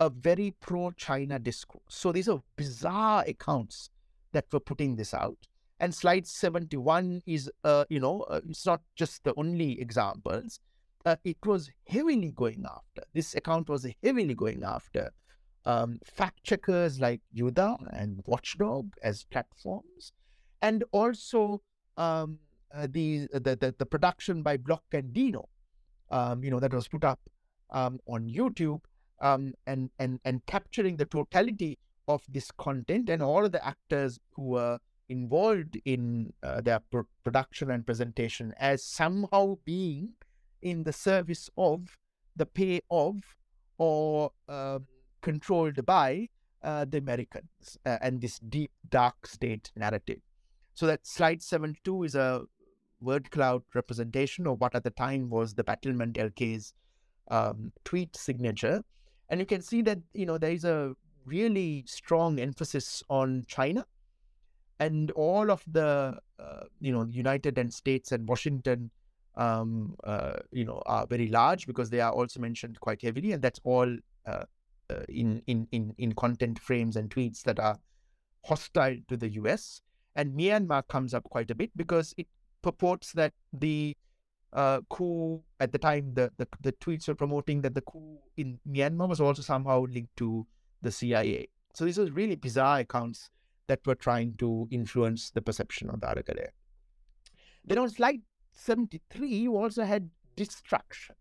a 0.00 0.10
very 0.10 0.54
pro 0.60 0.90
China 0.92 1.38
discourse. 1.38 1.82
So 1.88 2.12
these 2.12 2.28
are 2.28 2.42
bizarre 2.56 3.24
accounts 3.26 3.90
that 4.32 4.46
were 4.52 4.60
putting 4.60 4.96
this 4.96 5.14
out. 5.14 5.38
And 5.80 5.94
slide 5.94 6.26
71 6.26 7.22
is, 7.26 7.50
uh, 7.64 7.84
you 7.88 8.00
know, 8.00 8.22
uh, 8.22 8.40
it's 8.48 8.66
not 8.66 8.80
just 8.96 9.24
the 9.24 9.34
only 9.36 9.80
examples 9.80 10.60
uh, 11.08 11.16
it 11.24 11.38
was 11.44 11.70
heavily 11.86 12.32
going 12.32 12.64
after. 12.64 13.02
This 13.14 13.34
account 13.34 13.68
was 13.68 13.86
heavily 14.02 14.34
going 14.34 14.62
after 14.64 15.10
um, 15.64 15.98
fact 16.04 16.44
checkers 16.44 17.00
like 17.00 17.20
Yuda 17.36 17.76
and 17.92 18.22
Watchdog 18.26 18.94
as 19.02 19.24
platforms, 19.24 20.12
and 20.62 20.84
also 20.92 21.62
um, 21.96 22.38
uh, 22.74 22.86
the, 22.90 23.28
the, 23.32 23.56
the 23.56 23.74
the 23.78 23.86
production 23.86 24.42
by 24.42 24.56
Block 24.56 24.84
and 24.92 25.12
Dino, 25.12 25.48
um, 26.10 26.42
you 26.44 26.50
know, 26.50 26.60
that 26.60 26.72
was 26.72 26.88
put 26.88 27.04
up 27.04 27.20
um, 27.70 27.98
on 28.06 28.28
YouTube 28.28 28.80
um, 29.20 29.54
and 29.66 29.90
and 29.98 30.20
and 30.24 30.44
capturing 30.46 30.96
the 30.96 31.04
totality 31.04 31.78
of 32.06 32.22
this 32.28 32.50
content 32.52 33.08
and 33.10 33.22
all 33.22 33.48
the 33.48 33.64
actors 33.66 34.18
who 34.32 34.42
were 34.50 34.78
involved 35.08 35.78
in 35.84 36.32
uh, 36.42 36.60
their 36.60 36.80
pro- 36.90 37.06
production 37.24 37.70
and 37.70 37.84
presentation 37.86 38.54
as 38.58 38.84
somehow 38.84 39.56
being 39.64 40.10
in 40.62 40.84
the 40.84 40.92
service 40.92 41.48
of 41.56 41.98
the 42.36 42.46
pay 42.46 42.80
of 42.90 43.16
or 43.78 44.32
uh, 44.48 44.78
controlled 45.28 45.84
by 45.84 46.28
uh, 46.62 46.84
the 46.92 46.98
Americans 46.98 47.78
uh, 47.84 47.98
and 48.00 48.20
this 48.20 48.38
deep 48.38 48.70
dark 48.88 49.26
state 49.26 49.70
narrative. 49.76 50.20
So 50.74 50.86
that 50.86 51.06
slide 51.06 51.42
72 51.42 52.04
is 52.04 52.14
a 52.14 52.42
word 53.00 53.30
cloud 53.30 53.62
representation 53.74 54.46
of 54.46 54.60
what 54.60 54.74
at 54.74 54.84
the 54.84 54.90
time 54.90 55.28
was 55.28 55.54
the 55.54 55.64
Battlement 55.64 56.16
LK's 56.16 56.72
um, 57.30 57.72
tweet 57.84 58.16
signature. 58.16 58.82
And 59.28 59.38
you 59.38 59.46
can 59.46 59.60
see 59.60 59.82
that, 59.82 59.98
you 60.14 60.24
know, 60.24 60.38
there 60.38 60.50
is 60.50 60.64
a 60.64 60.94
really 61.26 61.84
strong 61.86 62.38
emphasis 62.40 63.02
on 63.10 63.44
China 63.46 63.84
and 64.80 65.10
all 65.10 65.50
of 65.50 65.62
the, 65.70 66.18
uh, 66.38 66.60
you 66.80 66.92
know, 66.92 67.04
United 67.10 67.58
and 67.58 67.72
States 67.72 68.12
and 68.12 68.26
Washington, 68.26 68.90
um, 69.36 69.94
uh, 70.04 70.36
you 70.50 70.64
know, 70.64 70.82
are 70.86 71.06
very 71.06 71.28
large 71.28 71.66
because 71.66 71.90
they 71.90 72.00
are 72.00 72.12
also 72.12 72.40
mentioned 72.40 72.80
quite 72.80 73.02
heavily. 73.02 73.32
And 73.32 73.42
that's 73.42 73.60
all 73.64 73.94
uh, 74.26 74.44
in, 75.08 75.42
in, 75.46 75.68
in, 75.72 75.94
in 75.98 76.14
content 76.14 76.58
frames 76.58 76.96
and 76.96 77.10
tweets 77.10 77.42
that 77.42 77.58
are 77.58 77.78
hostile 78.44 78.96
to 79.08 79.16
the 79.16 79.30
US. 79.30 79.82
And 80.16 80.36
Myanmar 80.36 80.86
comes 80.88 81.14
up 81.14 81.24
quite 81.24 81.50
a 81.50 81.54
bit 81.54 81.70
because 81.76 82.14
it 82.16 82.26
purports 82.62 83.12
that 83.12 83.32
the 83.52 83.96
uh, 84.52 84.80
coup 84.88 85.42
at 85.60 85.72
the 85.72 85.78
time, 85.78 86.14
the, 86.14 86.32
the, 86.38 86.48
the 86.60 86.72
tweets 86.72 87.06
were 87.08 87.14
promoting 87.14 87.60
that 87.62 87.74
the 87.74 87.82
coup 87.82 88.18
in 88.36 88.58
Myanmar 88.68 89.08
was 89.08 89.20
also 89.20 89.42
somehow 89.42 89.84
linked 89.88 90.16
to 90.16 90.46
the 90.82 90.90
CIA. 90.90 91.48
So 91.74 91.84
these 91.84 91.98
are 91.98 92.06
really 92.06 92.36
bizarre 92.36 92.80
accounts 92.80 93.30
that 93.68 93.86
were 93.86 93.94
trying 93.94 94.34
to 94.38 94.66
influence 94.70 95.30
the 95.30 95.42
perception 95.42 95.90
of 95.90 96.00
the 96.00 96.06
Araga 96.06 96.48
Then 97.64 97.78
on 97.78 97.90
slide 97.90 98.22
73, 98.54 99.28
you 99.28 99.56
also 99.56 99.84
had 99.84 100.10
distraction. 100.34 101.14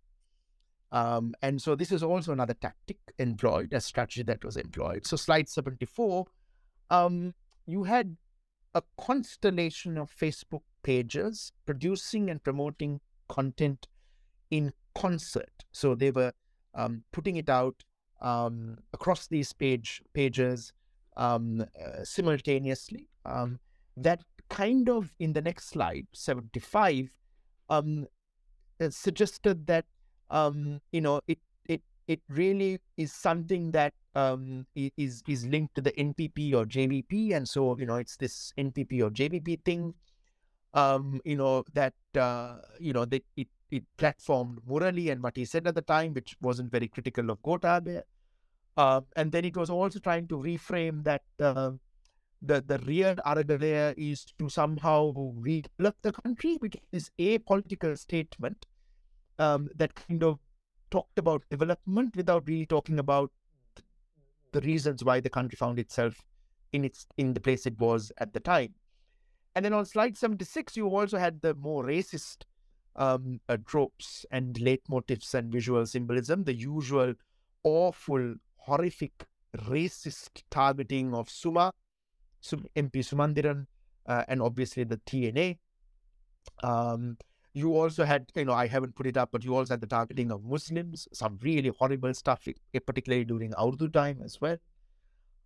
Um, 0.92 1.34
and 1.42 1.62
so 1.62 1.76
this 1.76 1.92
is 1.92 2.02
also 2.02 2.32
another 2.32 2.54
tactic 2.54 2.98
employed, 3.18 3.74
a 3.74 3.82
strategy 3.82 4.24
that 4.24 4.44
was 4.44 4.56
employed. 4.56 5.06
So 5.06 5.18
slide 5.18 5.50
74, 5.50 6.26
um, 6.90 7.34
you 7.66 7.84
had 7.84 8.16
a 8.74 8.82
constellation 8.98 9.98
of 9.98 10.10
Facebook 10.16 10.62
pages 10.84 11.52
producing 11.66 12.30
and 12.30 12.42
promoting 12.44 13.02
content 13.28 13.88
in 14.50 14.72
concert. 14.96 15.66
So 15.72 15.96
they 15.96 16.12
were 16.12 16.32
um, 16.74 17.04
putting 17.12 17.36
it 17.36 17.50
out 17.50 17.84
um, 18.22 18.78
across 18.94 19.28
these 19.28 19.52
page 19.54 20.02
pages 20.14 20.74
um, 21.18 21.62
uh, 21.62 22.04
simultaneously. 22.04 23.10
Um, 23.26 23.60
that 23.98 24.22
kind 24.50 24.88
of 24.90 25.12
in 25.20 25.34
the 25.34 25.42
next 25.42 25.70
slide, 25.70 26.08
75, 26.14 27.12
um, 27.70 28.08
uh, 28.80 28.90
suggested 28.90 29.68
that 29.68 29.86
um, 30.30 30.82
you 30.92 31.02
know 31.02 31.22
it 31.28 31.40
it 31.68 31.82
it 32.08 32.22
really 32.30 32.80
is 32.98 33.14
something 33.14 33.72
that 33.72 33.94
um, 34.16 34.66
is 34.76 35.24
is 35.28 35.46
linked 35.46 35.76
to 35.76 35.82
the 35.82 35.92
NPP 35.92 36.54
or 36.54 36.66
JVP, 36.66 37.34
and 37.36 37.48
so 37.48 37.78
you 37.78 37.86
know 37.86 37.96
it's 37.96 38.18
this 38.18 38.54
NPP 38.58 39.02
or 39.02 39.10
JVP 39.10 39.64
thing. 39.64 39.94
Um, 40.74 41.22
you 41.26 41.36
know 41.38 41.64
that 41.74 41.94
uh, 42.16 42.58
you 42.80 42.94
know 42.94 43.06
that 43.06 43.24
it 43.36 43.48
it 43.72 43.84
platformed 43.98 44.60
Murali 44.68 45.12
and 45.12 45.22
what 45.22 45.36
he 45.36 45.46
said 45.46 45.68
at 45.68 45.76
the 45.76 45.82
time, 45.82 46.14
which 46.14 46.36
wasn't 46.42 46.72
very 46.72 46.88
critical 46.88 47.30
of 47.30 47.42
Gotabaya. 47.42 48.04
Uh, 48.76 49.02
and 49.16 49.32
then 49.32 49.44
it 49.44 49.58
was 49.58 49.70
also 49.70 50.00
trying 50.00 50.28
to 50.28 50.38
reframe 50.38 51.04
that 51.04 51.24
uh, 51.40 51.72
the 52.42 52.62
the 52.62 52.78
real 52.80 53.16
Aragalaya 53.26 53.94
is 53.98 54.26
to 54.40 54.50
somehow 54.50 55.12
redevelop 55.14 55.94
the 56.02 56.12
country, 56.12 56.56
which 56.58 56.78
is 56.92 57.12
a 57.18 57.40
political 57.40 57.96
statement 57.98 58.66
um, 59.40 59.70
that 59.76 59.96
kind 59.96 60.24
of 60.24 60.40
talked 60.90 61.18
about 61.20 61.44
development 61.50 62.16
without 62.16 62.48
really 62.48 62.66
talking 62.66 63.00
about 63.00 63.32
the 64.54 64.62
reasons 64.62 65.04
why 65.04 65.20
the 65.20 65.30
country 65.30 65.56
found 65.56 65.80
itself 65.80 66.24
in 66.72 66.84
its 66.84 67.06
in 67.18 67.34
the 67.34 67.40
place 67.40 67.66
it 67.66 67.80
was 67.80 68.12
at 68.18 68.34
the 68.34 68.40
time. 68.40 68.74
And 69.56 69.66
then 69.66 69.74
on 69.74 69.86
slide 69.86 70.18
76, 70.18 70.78
you 70.78 70.88
also 70.88 71.18
had 71.18 71.42
the 71.42 71.56
more 71.56 71.84
racist 71.84 72.44
um, 72.96 73.40
uh, 73.50 73.58
tropes 73.66 74.26
and 74.32 74.56
leitmotifs 74.56 75.34
and 75.34 75.52
visual 75.52 75.86
symbolism, 75.86 76.44
the 76.44 76.54
usual 76.54 77.14
awful 77.64 78.36
horrific 78.58 79.26
racist 79.58 80.44
targeting 80.52 81.14
of 81.14 81.30
Suma, 81.30 81.72
MP 82.44 82.98
Sumanthiran, 82.98 83.66
uh, 84.06 84.24
and 84.28 84.42
obviously 84.42 84.84
the 84.84 84.98
TNA. 84.98 85.58
Um, 86.64 87.18
you 87.58 87.76
also 87.76 88.06
had, 88.06 88.32
you 88.36 88.46
know, 88.46 88.54
I 88.54 88.68
haven't 88.68 88.96
put 88.96 89.08
it 89.08 89.18
up, 89.18 89.30
but 89.32 89.44
you 89.44 89.56
also 89.56 89.74
had 89.74 89.82
the 89.82 89.88
targeting 89.88 90.32
of 90.32 90.44
Muslims, 90.46 91.08
some 91.12 91.40
really 91.42 91.70
horrible 91.70 92.14
stuff, 92.14 92.48
particularly 92.86 93.26
during 93.26 93.52
Urdu 93.60 93.90
time 93.90 94.22
as 94.24 94.40
well. 94.40 94.58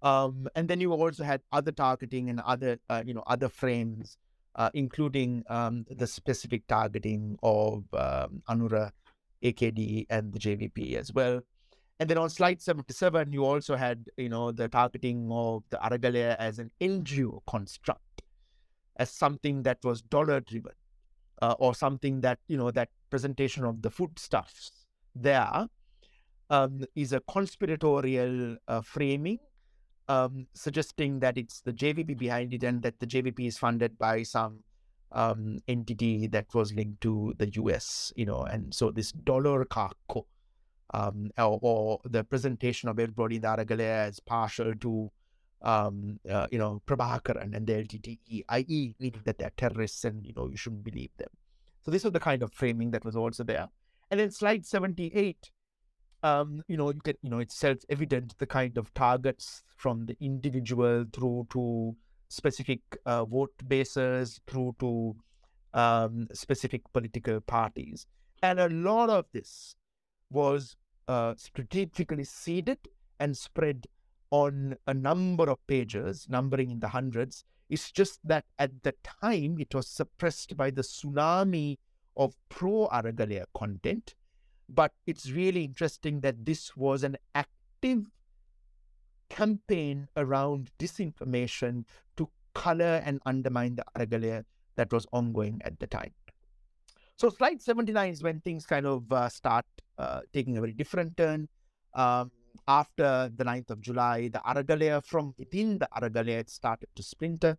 Um, 0.01 0.49
and 0.55 0.67
then 0.67 0.81
you 0.81 0.91
also 0.91 1.23
had 1.23 1.41
other 1.53 1.71
targeting 1.71 2.29
and 2.29 2.41
other, 2.41 2.79
uh, 2.89 3.01
you 3.05 3.13
know, 3.13 3.23
other 3.27 3.47
frames, 3.47 4.17
uh, 4.55 4.69
including 4.73 5.45
um, 5.47 5.85
the 5.89 6.05
specific 6.05 6.67
targeting 6.67 7.37
of 7.43 7.85
um, 7.93 8.43
Anura, 8.49 8.91
AKD, 9.41 10.07
and 10.09 10.33
the 10.33 10.39
JVP 10.39 10.95
as 10.95 11.13
well. 11.13 11.39
And 12.01 12.09
then 12.09 12.17
on 12.17 12.29
slide 12.29 12.61
77, 12.61 13.31
you 13.31 13.45
also 13.45 13.77
had, 13.77 14.07
you 14.17 14.27
know, 14.27 14.51
the 14.51 14.67
targeting 14.67 15.29
of 15.31 15.63
the 15.69 15.77
Aragalaya 15.77 16.35
as 16.37 16.59
an 16.59 16.71
NGO 16.81 17.39
construct, 17.47 18.23
as 18.97 19.11
something 19.11 19.63
that 19.63 19.77
was 19.83 20.01
dollar 20.01 20.41
driven, 20.41 20.73
uh, 21.41 21.55
or 21.59 21.73
something 21.73 22.21
that, 22.21 22.39
you 22.47 22.57
know, 22.57 22.71
that 22.71 22.89
presentation 23.09 23.65
of 23.65 23.81
the 23.81 23.89
foodstuffs 23.89 24.71
there 25.15 25.67
um, 26.49 26.83
is 26.95 27.13
a 27.13 27.21
conspiratorial 27.21 28.57
uh, 28.67 28.81
framing, 28.81 29.39
um, 30.07 30.47
suggesting 30.53 31.19
that 31.19 31.37
it's 31.37 31.61
the 31.61 31.73
JVP 31.73 32.17
behind 32.17 32.53
it 32.53 32.63
and 32.63 32.81
that 32.81 32.99
the 32.99 33.07
JVP 33.07 33.47
is 33.47 33.57
funded 33.57 33.97
by 33.97 34.23
some 34.23 34.59
um, 35.11 35.59
entity 35.67 36.27
that 36.27 36.53
was 36.53 36.73
linked 36.73 37.01
to 37.01 37.33
the 37.37 37.49
US, 37.53 38.13
you 38.15 38.25
know, 38.25 38.43
and 38.43 38.73
so 38.73 38.91
this 38.91 39.11
dollar 39.11 39.65
carco 39.65 40.25
um, 40.93 41.31
or, 41.37 41.59
or, 41.61 41.99
the 42.05 42.23
presentation 42.23 42.89
of 42.89 42.99
everybody 42.99 43.37
in 43.37 43.41
the 43.41 43.47
Aragalaya 43.47 44.07
as 44.07 44.19
partial 44.19 44.73
to, 44.75 45.09
um, 45.61 46.19
uh, 46.29 46.47
you 46.51 46.57
know, 46.57 46.81
Prabhakaran 46.87 47.55
and 47.55 47.67
the 47.67 47.73
LTTE, 47.73 48.45
i.e., 48.49 48.95
meaning 48.99 49.21
that 49.25 49.37
they're 49.37 49.51
terrorists 49.55 50.03
and, 50.05 50.25
you 50.25 50.33
know, 50.35 50.47
you 50.47 50.57
shouldn't 50.57 50.83
believe 50.83 51.11
them. 51.17 51.29
So 51.83 51.91
this 51.91 52.03
was 52.03 52.13
the 52.13 52.19
kind 52.19 52.43
of 52.43 52.53
framing 52.53 52.91
that 52.91 53.05
was 53.05 53.15
also 53.15 53.43
there. 53.43 53.67
And 54.09 54.19
then 54.19 54.31
slide 54.31 54.65
78, 54.65 55.51
um, 56.23 56.61
you 56.67 56.77
know, 56.77 56.91
you 56.91 56.99
can, 57.01 57.15
you 57.21 57.29
know, 57.29 57.39
it's 57.39 57.55
self-evident 57.55 58.37
the 58.37 58.45
kind 58.45 58.77
of 58.77 58.93
targets 58.93 59.63
from 59.77 60.05
the 60.05 60.17
individual 60.19 61.05
through 61.11 61.47
to 61.51 61.95
specific 62.29 62.81
uh, 63.05 63.25
vote 63.25 63.53
bases 63.67 64.39
through 64.47 64.75
to 64.79 65.15
um, 65.73 66.27
specific 66.33 66.81
political 66.93 67.41
parties. 67.41 68.05
And 68.43 68.59
a 68.59 68.69
lot 68.69 69.09
of 69.09 69.25
this 69.33 69.75
was 70.29 70.75
uh, 71.07 71.33
strategically 71.37 72.23
seeded 72.23 72.79
and 73.19 73.37
spread 73.37 73.87
on 74.31 74.77
a 74.87 74.93
number 74.93 75.49
of 75.49 75.65
pages, 75.67 76.27
numbering 76.29 76.71
in 76.71 76.79
the 76.79 76.87
hundreds. 76.87 77.43
It's 77.69 77.91
just 77.91 78.19
that 78.23 78.45
at 78.57 78.83
the 78.83 78.93
time 79.03 79.57
it 79.59 79.75
was 79.75 79.87
suppressed 79.87 80.57
by 80.57 80.71
the 80.71 80.81
tsunami 80.81 81.77
of 82.17 82.35
pro 82.49 82.87
Aragalaya 82.87 83.45
content. 83.53 84.15
But 84.67 84.93
it's 85.05 85.29
really 85.29 85.63
interesting 85.63 86.21
that 86.21 86.45
this 86.45 86.75
was 86.75 87.03
an 87.03 87.17
active 87.35 88.09
campaign 89.29 90.07
around 90.15 90.71
disinformation 90.79 91.85
to 92.17 92.29
color 92.53 93.01
and 93.05 93.21
undermine 93.25 93.75
the 93.75 93.83
Aragalaya 93.95 94.43
that 94.75 94.91
was 94.91 95.05
ongoing 95.11 95.61
at 95.63 95.79
the 95.79 95.87
time. 95.87 96.13
So 97.17 97.29
slide 97.29 97.61
79 97.61 98.11
is 98.11 98.23
when 98.23 98.39
things 98.41 98.65
kind 98.65 98.85
of 98.85 99.11
uh, 99.11 99.29
start 99.29 99.65
uh, 99.97 100.21
taking 100.33 100.57
a 100.57 100.61
very 100.61 100.73
different 100.73 101.15
turn. 101.17 101.47
Um, 101.93 102.31
after 102.67 103.31
the 103.35 103.43
9th 103.43 103.69
of 103.71 103.81
July, 103.81 104.29
the 104.29 104.39
Aragalaya 104.39 105.03
from 105.03 105.33
within 105.37 105.77
the 105.77 105.87
Aragalaya 105.95 106.39
it 106.39 106.49
started 106.49 106.89
to 106.95 107.03
splinter. 107.03 107.57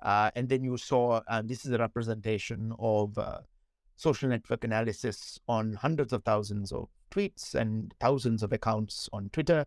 Uh, 0.00 0.30
and 0.36 0.48
then 0.48 0.62
you 0.62 0.76
saw, 0.76 1.20
and 1.28 1.48
this 1.48 1.64
is 1.64 1.72
a 1.72 1.78
representation 1.78 2.72
of 2.78 3.18
uh, 3.18 3.38
social 3.96 4.28
network 4.28 4.64
analysis 4.64 5.40
on 5.48 5.74
hundreds 5.74 6.12
of 6.12 6.22
thousands 6.24 6.72
of 6.72 6.88
tweets 7.10 7.54
and 7.54 7.94
thousands 8.00 8.42
of 8.42 8.52
accounts 8.52 9.08
on 9.12 9.28
Twitter 9.30 9.64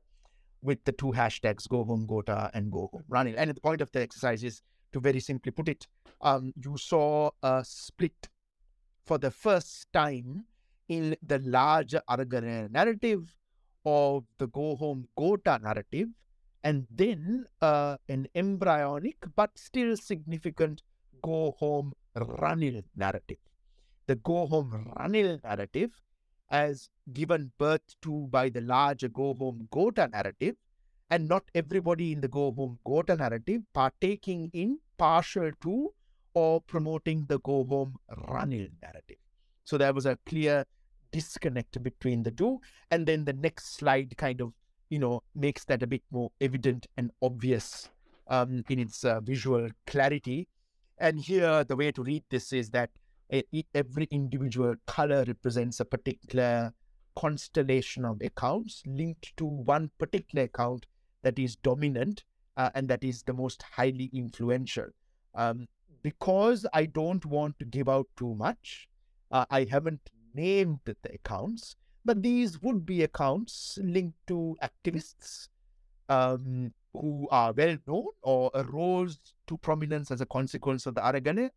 with 0.64 0.84
the 0.86 0.92
two 0.92 1.12
hashtags 1.12 1.68
Go 1.68 1.84
Home 1.84 2.08
Gota 2.08 2.50
and 2.54 2.72
Go 2.72 2.90
Home 2.92 3.04
Ranil. 3.10 3.36
And 3.38 3.50
the 3.50 3.60
point 3.60 3.82
of 3.82 3.92
the 3.92 4.02
exercise 4.02 4.44
is 4.44 4.62
to 4.94 5.00
very 5.00 5.20
simply 5.20 5.52
put 5.52 5.68
it, 5.68 5.88
um, 6.22 6.54
you 6.64 6.78
saw 6.78 7.32
a 7.44 7.64
split 7.66 8.30
for 9.06 9.18
the 9.18 9.32
first 9.32 9.92
time 9.92 10.46
in 10.88 11.16
the 11.26 11.40
larger 11.40 12.02
Aragalaya 12.10 12.70
narrative 12.70 13.36
of 13.86 14.26
the 14.38 14.48
go 14.48 14.76
home 14.76 15.08
Gota 15.18 15.62
narrative 15.62 16.10
and 16.64 16.88
then 16.92 17.46
uh, 17.62 17.98
an 18.08 18.28
embryonic 18.36 19.18
but 19.36 19.58
still 19.58 19.98
significant 19.98 20.82
go 21.24 21.56
home 21.58 21.94
Ranil 22.16 22.84
narrative. 22.96 23.38
The 24.08 24.16
go 24.16 24.46
home 24.48 24.94
Ranil 24.98 25.44
narrative, 25.44 25.92
as 26.50 26.90
given 27.14 27.52
birth 27.58 27.96
to 28.02 28.28
by 28.30 28.50
the 28.50 28.62
larger 28.62 29.10
go 29.10 29.34
home 29.34 29.68
Gota 29.72 30.12
narrative, 30.12 30.56
and 31.10 31.28
not 31.28 31.44
everybody 31.56 32.12
in 32.12 32.22
the 32.22 32.28
go 32.28 32.52
home 32.52 32.80
Gota 32.86 33.18
narrative 33.18 33.62
partaking 33.74 34.50
in 34.54 34.80
partial 34.98 35.52
to 35.62 35.94
or 36.34 36.62
promoting 36.62 37.26
the 37.28 37.40
go 37.40 37.64
home 37.64 37.96
Ranil 38.30 38.70
narrative. 38.82 39.18
So 39.64 39.78
there 39.78 39.94
was 39.94 40.06
a 40.06 40.18
clear 40.26 40.66
disconnect 41.12 41.82
between 41.84 42.24
the 42.24 42.32
two. 42.32 42.60
And 42.90 43.06
then 43.06 43.26
the 43.26 43.34
next 43.34 43.76
slide 43.76 44.16
kind 44.18 44.42
of, 44.42 44.54
you 44.90 45.00
know, 45.00 45.24
makes 45.36 45.66
that 45.66 45.84
a 45.84 45.88
bit 45.88 46.04
more 46.12 46.32
evident 46.40 46.88
and 46.98 47.12
obvious 47.22 47.90
um, 48.28 48.64
in 48.70 48.80
its 48.80 49.04
uh, 49.04 49.20
visual 49.22 49.70
clarity. 49.88 50.48
And 50.98 51.20
here, 51.20 51.64
the 51.64 51.76
way 51.76 51.92
to 51.92 52.04
read 52.04 52.24
this 52.30 52.54
is 52.54 52.70
that 52.72 52.92
every 53.74 54.08
individual 54.12 54.76
color 54.88 55.24
represents 55.26 55.80
a 55.80 55.86
particular 55.86 56.74
constellation 57.16 58.06
of 58.06 58.22
accounts 58.22 58.84
linked 58.86 59.36
to 59.38 59.46
one 59.46 59.90
particular 59.98 60.46
account 60.46 60.86
that 61.24 61.38
is 61.38 61.56
dominant 61.58 62.24
uh, 62.58 62.70
and 62.76 62.88
that 62.88 63.04
is 63.04 63.24
the 63.24 63.34
most 63.34 63.64
highly 63.64 64.10
influential. 64.14 64.88
Um, 65.36 65.68
because 66.04 66.66
I 66.74 66.86
don't 66.86 67.26
want 67.26 67.60
to 67.60 67.66
give 67.66 67.88
out 67.88 68.08
too 68.18 68.36
much, 68.36 68.90
uh, 69.32 69.46
I 69.50 69.66
haven't 69.70 70.02
named 70.34 70.80
the 70.86 70.96
accounts, 71.14 71.76
but 72.04 72.22
these 72.22 72.62
would 72.62 72.86
be 72.86 73.04
accounts 73.04 73.78
linked 73.82 74.18
to 74.28 74.58
activists 74.64 75.50
um, 76.10 76.74
who 76.94 77.28
are 77.32 77.54
well 77.54 77.78
known 77.88 78.08
or 78.22 78.52
arose 78.54 79.20
to 79.48 79.58
prominence 79.58 80.12
as 80.12 80.22
a 80.22 80.26
consequence 80.26 80.86
of 80.86 80.96
the 80.96 81.02
Aragale, 81.02 81.50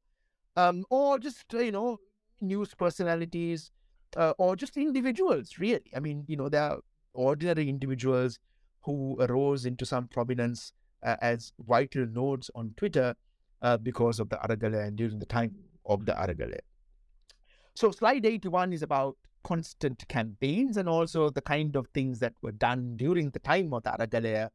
um, 0.56 0.84
or 0.90 1.18
just, 1.18 1.52
you 1.52 1.72
know, 1.72 1.98
news 2.40 2.74
personalities, 2.74 3.70
uh, 4.16 4.32
or 4.38 4.55
just 4.55 4.76
individuals, 4.76 5.59
really. 5.59 5.90
I 5.96 6.01
mean, 6.01 6.24
you 6.28 6.36
know, 6.36 6.48
there 6.48 6.62
are 6.62 6.78
ordinary 7.14 7.68
individuals 7.68 8.38
who 8.82 9.16
arose 9.20 9.66
into 9.66 9.86
some 9.86 10.09
prominence 10.09 10.72
uh, 11.02 11.16
as 11.20 11.52
vital 11.66 12.06
nodes 12.06 12.51
on 12.55 12.74
Twitter 12.76 13.14
uh, 13.62 13.76
because 13.78 14.20
of 14.20 14.28
the 14.28 14.36
Aragale 14.36 14.86
and 14.86 14.96
during 14.96 15.18
the 15.18 15.26
time 15.26 15.55
of 15.86 16.05
the 16.06 16.12
Aragale. 16.12 16.59
So, 17.76 17.90
slide 17.90 18.24
81 18.24 18.72
is 18.72 18.82
about 18.82 19.16
constant 19.42 20.06
campaigns 20.09 20.76
and 20.76 20.88
also 20.88 21.28
the 21.28 21.42
kind 21.42 21.74
of 21.76 21.88
things 21.88 22.20
that 22.20 22.32
were 22.40 22.52
done 22.52 22.96
during 22.96 23.30
the 23.30 23.40
time 23.40 23.74
of 23.74 23.82
the 23.82 23.90
Aragalaya, 23.90 24.51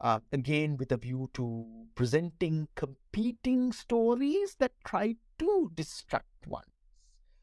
uh, 0.00 0.20
again 0.32 0.76
with 0.78 0.90
a 0.90 0.96
view 0.96 1.30
to 1.34 1.66
presenting 1.94 2.68
competing 2.74 3.72
stories 3.72 4.56
that 4.58 4.72
try 4.86 5.14
to 5.38 5.70
distract 5.74 6.46
one's, 6.46 6.64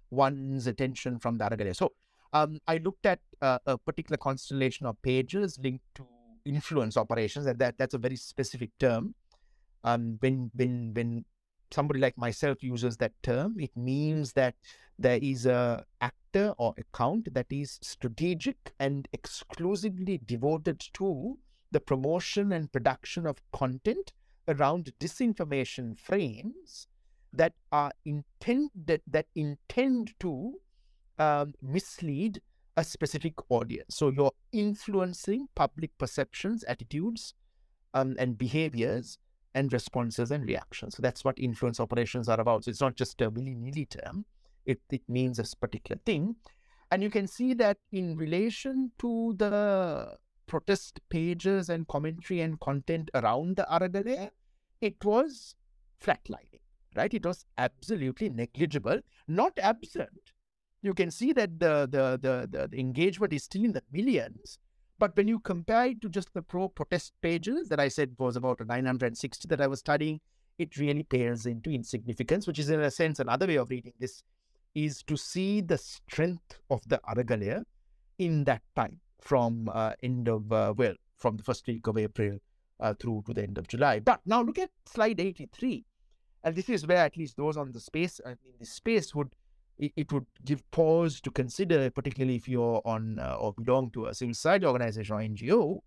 one's 0.09 0.65
attention 0.65 1.19
from 1.19 1.37
the 1.37 1.45
Aragalaya. 1.45 1.75
So, 1.75 1.93
um, 2.33 2.59
I 2.67 2.77
looked 2.77 3.05
at 3.05 3.19
uh, 3.41 3.59
a 3.67 3.77
particular 3.77 4.17
constellation 4.17 4.87
of 4.87 4.99
pages 5.03 5.59
linked 5.61 5.85
to 5.95 6.07
influence 6.45 6.97
operations, 6.97 7.45
and 7.45 7.59
that, 7.59 7.77
that's 7.77 7.93
a 7.93 7.99
very 7.99 8.15
specific 8.15 8.71
term. 8.79 9.13
Um, 9.83 10.17
when 10.19 10.51
when 10.55 10.93
when 10.93 11.25
somebody 11.71 11.99
like 11.99 12.17
myself 12.17 12.63
uses 12.63 12.97
that 12.97 13.13
term, 13.23 13.55
it 13.59 13.71
means 13.75 14.33
that 14.33 14.55
there 14.99 15.19
is 15.21 15.45
a 15.45 15.85
actor 16.01 16.53
or 16.57 16.73
account 16.77 17.33
that 17.33 17.47
is 17.49 17.79
strategic 17.81 18.73
and 18.79 19.07
exclusively 19.13 20.19
devoted 20.25 20.79
to 20.93 21.37
the 21.71 21.79
promotion 21.79 22.51
and 22.51 22.71
production 22.71 23.25
of 23.25 23.37
content 23.51 24.11
around 24.47 24.91
disinformation 24.99 25.97
frames 25.97 26.87
that 27.31 27.53
are 27.71 27.91
intended 28.05 29.01
that 29.07 29.27
intend 29.35 30.13
to 30.19 30.55
um, 31.17 31.53
mislead 31.61 32.41
a 32.75 32.83
specific 32.83 33.33
audience. 33.49 33.95
So 33.95 34.09
you're 34.09 34.31
influencing 34.51 35.47
public 35.55 35.97
perceptions, 35.97 36.63
attitudes, 36.63 37.33
um, 37.93 38.15
and 38.17 38.37
behaviors 38.37 39.17
and 39.53 39.71
responses 39.71 40.31
and 40.31 40.45
reactions. 40.45 40.95
So 40.95 41.01
that's 41.01 41.23
what 41.23 41.37
influence 41.37 41.79
operations 41.79 42.29
are 42.29 42.39
about. 42.39 42.63
So 42.63 42.71
it's 42.71 42.81
not 42.81 42.95
just 42.95 43.21
a 43.21 43.29
willy 43.29 43.55
nilly 43.55 43.85
term, 43.85 44.25
it, 44.69 44.79
it 44.91 45.01
means 45.07 45.39
a 45.39 45.55
particular 45.57 45.99
thing. 46.05 46.35
And 46.91 47.03
you 47.03 47.09
can 47.09 47.27
see 47.27 47.53
that 47.55 47.77
in 47.91 48.15
relation 48.17 48.91
to 48.99 49.33
the 49.37 50.17
protest 50.47 50.99
pages 51.09 51.69
and 51.69 51.87
commentary 51.87 52.41
and 52.41 52.59
content 52.59 53.09
around 53.13 53.57
the 53.57 53.67
Aragale, 53.71 54.29
it 54.81 55.03
was 55.03 55.55
flatlining, 56.03 56.61
right? 56.95 57.13
It 57.13 57.25
was 57.25 57.45
absolutely 57.57 58.29
negligible, 58.29 59.01
not 59.27 59.53
absent. 59.59 60.33
You 60.81 60.93
can 60.93 61.11
see 61.11 61.33
that 61.33 61.59
the, 61.59 61.87
the, 61.89 62.19
the, 62.21 62.47
the, 62.49 62.67
the 62.69 62.79
engagement 62.79 63.33
is 63.33 63.43
still 63.43 63.65
in 63.65 63.73
the 63.73 63.83
millions, 63.91 64.57
but 64.97 65.15
when 65.15 65.27
you 65.27 65.39
compare 65.39 65.87
it 65.87 66.01
to 66.01 66.09
just 66.09 66.33
the 66.33 66.41
pro 66.41 66.69
protest 66.69 67.13
pages 67.21 67.69
that 67.69 67.79
I 67.79 67.87
said 67.89 68.15
was 68.17 68.35
about 68.35 68.65
960 68.65 69.47
that 69.49 69.61
I 69.61 69.67
was 69.67 69.79
studying, 69.79 70.19
it 70.57 70.77
really 70.77 71.03
pales 71.03 71.45
into 71.45 71.69
insignificance, 71.71 72.47
which 72.47 72.59
is 72.59 72.69
in 72.69 72.81
a 72.81 72.91
sense 72.91 73.19
another 73.19 73.47
way 73.47 73.57
of 73.57 73.69
reading 73.69 73.93
this 73.99 74.23
is 74.75 75.03
to 75.03 75.17
see 75.17 75.61
the 75.61 75.77
strength 75.77 76.59
of 76.69 76.81
the 76.87 76.99
Aragalaya 77.09 77.63
in 78.17 78.43
that 78.45 78.61
time 78.75 78.99
from 79.19 79.69
uh, 79.73 79.93
end 80.03 80.27
of, 80.27 80.51
uh, 80.51 80.73
well, 80.75 80.93
from 81.17 81.37
the 81.37 81.43
first 81.43 81.67
week 81.67 81.87
of 81.87 81.97
April 81.97 82.37
uh, 82.79 82.93
through 82.93 83.23
to 83.27 83.33
the 83.33 83.43
end 83.43 83.57
of 83.57 83.67
July. 83.67 83.99
But 83.99 84.21
now 84.25 84.41
look 84.41 84.59
at 84.59 84.69
slide 84.85 85.19
83. 85.19 85.85
And 86.43 86.55
this 86.55 86.69
is 86.69 86.87
where 86.87 86.97
at 86.97 87.17
least 87.17 87.35
those 87.35 87.57
on 87.57 87.71
the 87.71 87.79
space, 87.79 88.19
in 88.25 88.37
this 88.59 88.71
space 88.71 89.13
would 89.13 89.29
it, 89.79 89.93
it 89.95 90.11
would 90.11 90.25
give 90.45 90.69
pause 90.71 91.21
to 91.21 91.31
consider, 91.31 91.89
particularly 91.89 92.35
if 92.35 92.47
you're 92.47 92.81
on 92.85 93.17
uh, 93.19 93.37
or 93.39 93.53
belong 93.53 93.89
to 93.91 94.07
a 94.07 94.13
civil 94.13 94.33
society 94.33 94.65
organization 94.65 95.15
or 95.15 95.19
NGO. 95.19 95.79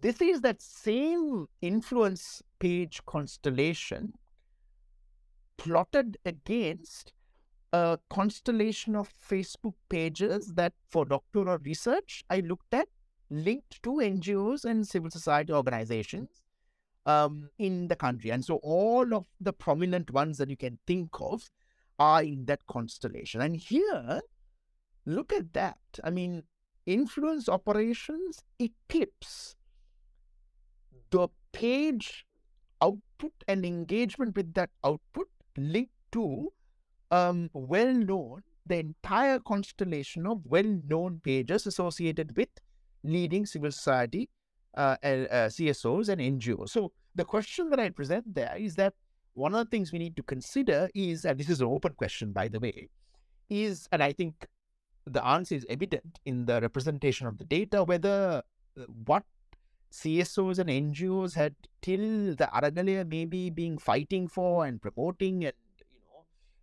This 0.00 0.20
is 0.20 0.40
that 0.40 0.60
same 0.60 1.46
influence 1.60 2.42
page 2.58 3.00
constellation 3.06 4.14
plotted 5.56 6.16
against 6.24 7.12
a 7.72 7.98
constellation 8.08 8.96
of 8.96 9.12
Facebook 9.30 9.74
pages 9.88 10.54
that, 10.54 10.72
for 10.88 11.04
doctoral 11.04 11.58
research, 11.58 12.24
I 12.28 12.40
looked 12.40 12.74
at 12.74 12.88
linked 13.30 13.82
to 13.84 13.90
NGOs 13.90 14.64
and 14.64 14.86
civil 14.86 15.10
society 15.10 15.52
organizations 15.52 16.28
um, 17.06 17.50
in 17.58 17.88
the 17.88 17.96
country. 17.96 18.30
And 18.30 18.44
so 18.44 18.56
all 18.56 19.14
of 19.14 19.26
the 19.40 19.52
prominent 19.52 20.10
ones 20.10 20.38
that 20.38 20.50
you 20.50 20.56
can 20.56 20.78
think 20.86 21.10
of 21.20 21.48
are 21.98 22.22
in 22.22 22.46
that 22.46 22.66
constellation. 22.66 23.40
And 23.40 23.56
here, 23.56 24.20
look 25.06 25.32
at 25.32 25.52
that. 25.52 25.78
I 26.02 26.10
mean, 26.10 26.42
influence 26.86 27.48
operations 27.48 28.42
eclipse 28.58 29.54
the 31.10 31.28
page 31.52 32.26
output 32.82 33.32
and 33.46 33.64
engagement 33.64 34.36
with 34.36 34.54
that 34.54 34.70
output 34.84 35.28
linked 35.56 35.92
to 36.12 36.52
um, 37.10 37.50
well 37.52 37.92
known, 37.92 38.42
the 38.66 38.78
entire 38.78 39.38
constellation 39.40 40.26
of 40.26 40.44
well 40.44 40.80
known 40.88 41.20
pages 41.24 41.66
associated 41.66 42.36
with 42.36 42.48
leading 43.02 43.46
civil 43.46 43.72
society 43.72 44.28
uh, 44.76 44.96
uh, 45.02 45.48
CSOs 45.48 46.08
and 46.08 46.20
NGOs. 46.20 46.70
So 46.70 46.92
the 47.14 47.24
question 47.24 47.70
that 47.70 47.80
I 47.80 47.88
present 47.90 48.34
there 48.34 48.54
is 48.56 48.76
that 48.76 48.94
one 49.34 49.54
of 49.54 49.64
the 49.64 49.70
things 49.70 49.92
we 49.92 49.98
need 49.98 50.16
to 50.16 50.22
consider 50.22 50.88
is, 50.94 51.24
and 51.24 51.38
this 51.38 51.48
is 51.48 51.60
an 51.60 51.66
open 51.66 51.92
question, 51.94 52.32
by 52.32 52.48
the 52.48 52.60
way, 52.60 52.88
is, 53.48 53.88
and 53.92 54.02
I 54.02 54.12
think 54.12 54.46
the 55.06 55.24
answer 55.24 55.54
is 55.54 55.66
evident 55.68 56.18
in 56.24 56.46
the 56.46 56.60
representation 56.60 57.26
of 57.26 57.38
the 57.38 57.44
data, 57.44 57.82
whether 57.82 58.42
uh, 58.78 58.82
what 59.04 59.24
CSOs 59.92 60.58
and 60.58 60.70
NGOs 60.70 61.34
had 61.34 61.54
till 61.82 62.34
the 62.36 62.48
Aragalaya 62.52 63.08
maybe 63.08 63.50
being 63.50 63.78
fighting 63.78 64.28
for 64.28 64.64
and 64.64 64.80
promoting 64.80 65.44
and 65.44 65.54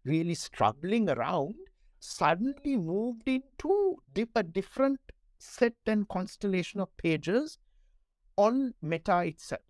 really 0.07 0.33
struggling 0.33 1.09
around 1.09 1.55
suddenly 1.99 2.77
moved 2.77 3.27
into 3.27 3.97
a 4.35 4.43
different 4.43 4.99
set 5.39 5.73
and 5.85 6.07
constellation 6.09 6.79
of 6.79 6.95
pages 6.97 7.57
on 8.37 8.73
Meta 8.81 9.19
itself. 9.25 9.61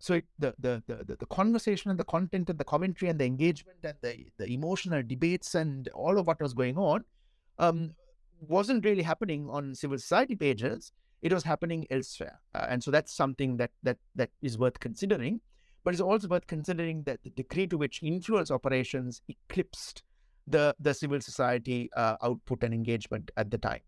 So 0.00 0.14
it, 0.14 0.24
the, 0.38 0.54
the, 0.58 0.82
the, 0.86 1.16
the 1.18 1.26
conversation 1.26 1.90
and 1.90 1.98
the 1.98 2.04
content 2.04 2.48
and 2.48 2.58
the 2.58 2.64
commentary 2.64 3.10
and 3.10 3.18
the 3.18 3.24
engagement 3.24 3.78
and 3.82 3.94
the, 4.00 4.26
the 4.38 4.46
emotional 4.46 5.02
debates 5.02 5.54
and 5.54 5.88
all 5.88 6.18
of 6.18 6.26
what 6.26 6.40
was 6.40 6.54
going 6.54 6.78
on 6.78 7.04
um, 7.58 7.94
wasn't 8.40 8.84
really 8.84 9.02
happening 9.02 9.48
on 9.50 9.74
civil 9.74 9.98
society 9.98 10.36
pages. 10.36 10.92
It 11.20 11.32
was 11.32 11.42
happening 11.42 11.84
elsewhere. 11.90 12.40
Uh, 12.54 12.66
and 12.68 12.82
so 12.82 12.92
that's 12.92 13.12
something 13.12 13.56
that, 13.56 13.72
that, 13.82 13.98
that 14.14 14.30
is 14.40 14.56
worth 14.56 14.78
considering. 14.78 15.40
But 15.88 15.94
it's 15.94 16.02
also 16.02 16.28
worth 16.28 16.46
considering 16.46 17.04
that 17.04 17.22
the 17.22 17.30
degree 17.30 17.66
to 17.68 17.78
which 17.78 18.02
influence 18.02 18.50
operations 18.50 19.22
eclipsed 19.26 20.02
the, 20.46 20.76
the 20.78 20.92
civil 20.92 21.18
society 21.22 21.88
uh, 21.96 22.16
output 22.22 22.62
and 22.62 22.74
engagement 22.74 23.30
at 23.38 23.50
the 23.50 23.56
time. 23.56 23.80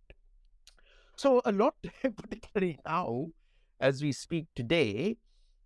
So 1.17 1.43
a 1.45 1.53
lot, 1.53 1.75
particularly 2.17 2.79
now, 2.87 3.27
as 3.81 4.03
we 4.03 4.13
speak 4.13 4.47
today 4.57 5.19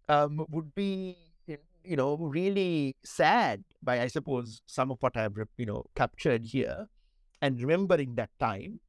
um, 0.09 0.44
would 0.51 0.74
be, 0.74 1.16
you 1.47 1.97
know, 1.97 2.16
really 2.16 2.97
sad 3.05 3.62
by, 3.81 4.01
I 4.01 4.09
suppose, 4.09 4.61
some 4.66 4.90
of 4.90 4.97
what 4.98 5.16
I've, 5.16 5.39
you 5.56 5.66
know, 5.66 5.85
captured 5.94 6.47
here 6.47 6.89
and 7.43 7.61
remembering 7.61 8.16
that 8.16 8.31
time 8.40 8.81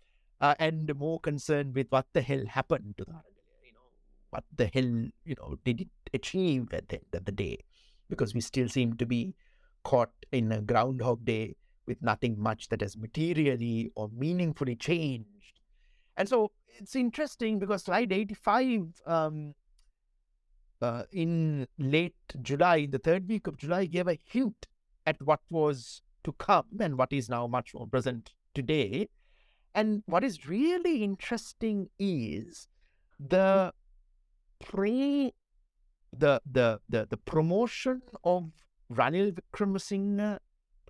uh, 0.42 0.56
and 0.58 0.96
more 0.96 1.20
concerned 1.20 1.76
with 1.76 1.92
what 1.92 2.08
the 2.14 2.24
hell 2.24 2.48
happened 2.48 2.96
to 2.98 3.06
know, 3.08 3.22
what 4.36 4.44
the 4.56 4.70
hell, 4.74 5.10
you 5.24 5.36
know, 5.40 5.56
did 5.64 5.82
it 5.82 5.88
achieve 6.14 6.74
at 6.74 6.90
the 6.90 6.95
end 6.95 7.14
of 7.14 7.26
the 7.26 7.32
day? 7.32 7.60
Because 8.10 8.34
we 8.34 8.41
still 8.41 8.68
seem 8.68 8.98
to 8.98 9.06
be 9.06 9.34
caught 9.84 10.12
in 10.32 10.52
a 10.52 10.62
groundhog 10.62 11.24
day 11.24 11.56
with 11.88 12.02
nothing 12.02 12.36
much 12.38 12.68
that 12.70 12.82
has 12.82 12.98
materially 12.98 13.91
or 13.95 14.10
meaningfully 14.14 14.76
changed. 14.76 15.62
And 16.18 16.28
so 16.28 16.52
it's 16.78 16.95
interesting 16.95 17.60
because 17.60 17.84
slide 17.84 18.12
85 18.12 19.02
um, 19.06 19.53
uh, 20.82 21.03
in 21.14 21.68
late 21.78 22.16
July, 22.41 22.88
the 22.91 22.99
third 22.99 23.30
week 23.30 23.48
of 23.48 23.57
July, 23.57 23.86
gave 23.86 24.07
a 24.10 24.20
hint 24.26 24.68
at 25.06 25.22
what 25.22 25.40
was 25.49 26.02
to 26.26 26.34
come 26.34 26.66
and 26.80 26.98
what 26.98 27.14
is 27.14 27.30
now 27.30 27.48
much 27.48 27.74
more 27.74 27.88
present 27.88 28.34
today. 28.53 29.07
And 29.74 30.03
what 30.07 30.24
is 30.26 30.48
really 30.48 31.03
interesting 31.03 31.90
is 31.98 32.68
the 33.20 33.72
pre 34.60 35.34
the 36.11 36.41
the 36.49 36.80
the, 36.90 37.07
the 37.10 37.18
promotion 37.18 38.02
of 38.23 38.52
Ranil 38.91 39.38
Wickremesinghe 39.38 40.40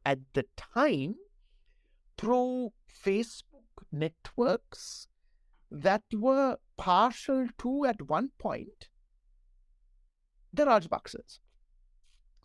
at 0.05 0.19
the 0.33 0.45
time 0.57 1.15
through 2.17 2.71
Facebook 3.05 3.85
networks 3.91 5.07
that 5.71 6.03
were 6.13 6.57
partial 6.77 7.47
to 7.57 7.85
at 7.85 8.01
one 8.03 8.29
point 8.37 8.89
the 10.53 10.65
Rajapaksas. 10.65 11.39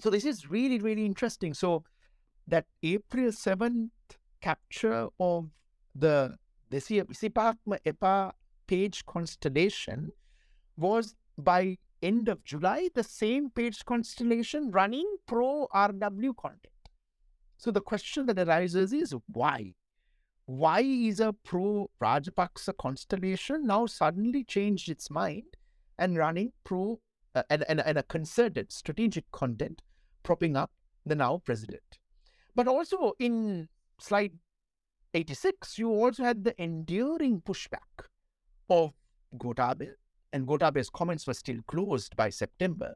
So 0.00 0.10
this 0.10 0.24
is 0.24 0.50
really, 0.50 0.78
really 0.78 1.06
interesting. 1.06 1.54
So 1.54 1.84
that 2.48 2.66
April 2.82 3.28
7th 3.28 3.90
capture 4.40 5.08
of 5.20 5.50
the 5.94 6.36
the 6.70 6.78
Sipakma 6.78 7.78
Epa 7.84 8.32
page 8.66 9.04
constellation 9.04 10.12
was 10.80 11.14
by 11.38 11.76
end 12.02 12.28
of 12.28 12.42
July 12.44 12.88
the 12.94 13.04
same 13.04 13.50
page 13.50 13.84
constellation 13.84 14.70
running 14.70 15.16
pro 15.26 15.68
RW 15.74 16.36
content. 16.36 16.74
So 17.58 17.70
the 17.70 17.80
question 17.80 18.26
that 18.26 18.38
arises 18.38 18.92
is 18.92 19.14
why? 19.26 19.74
Why 20.46 20.80
is 20.80 21.20
a 21.20 21.32
pro 21.32 21.90
Rajapaksa 22.02 22.76
constellation 22.78 23.66
now 23.66 23.86
suddenly 23.86 24.42
changed 24.42 24.88
its 24.88 25.10
mind 25.10 25.56
and 25.98 26.16
running 26.16 26.52
pro 26.64 27.00
uh, 27.34 27.42
and, 27.50 27.64
and, 27.68 27.80
and 27.80 27.98
a 27.98 28.02
concerted 28.02 28.72
strategic 28.72 29.30
content 29.30 29.82
propping 30.22 30.56
up 30.56 30.72
the 31.04 31.14
now 31.14 31.42
president? 31.44 31.98
But 32.54 32.66
also 32.66 33.12
in 33.18 33.68
slide 33.98 34.32
86, 35.14 35.78
you 35.78 35.90
also 35.90 36.24
had 36.24 36.44
the 36.44 36.60
enduring 36.60 37.42
pushback 37.42 38.06
of 38.68 38.92
Gotabaya, 39.36 39.94
and 40.32 40.46
Gotabaya's 40.46 40.90
comments 40.90 41.26
were 41.26 41.34
still 41.34 41.58
closed 41.66 42.16
by 42.16 42.30
September. 42.30 42.94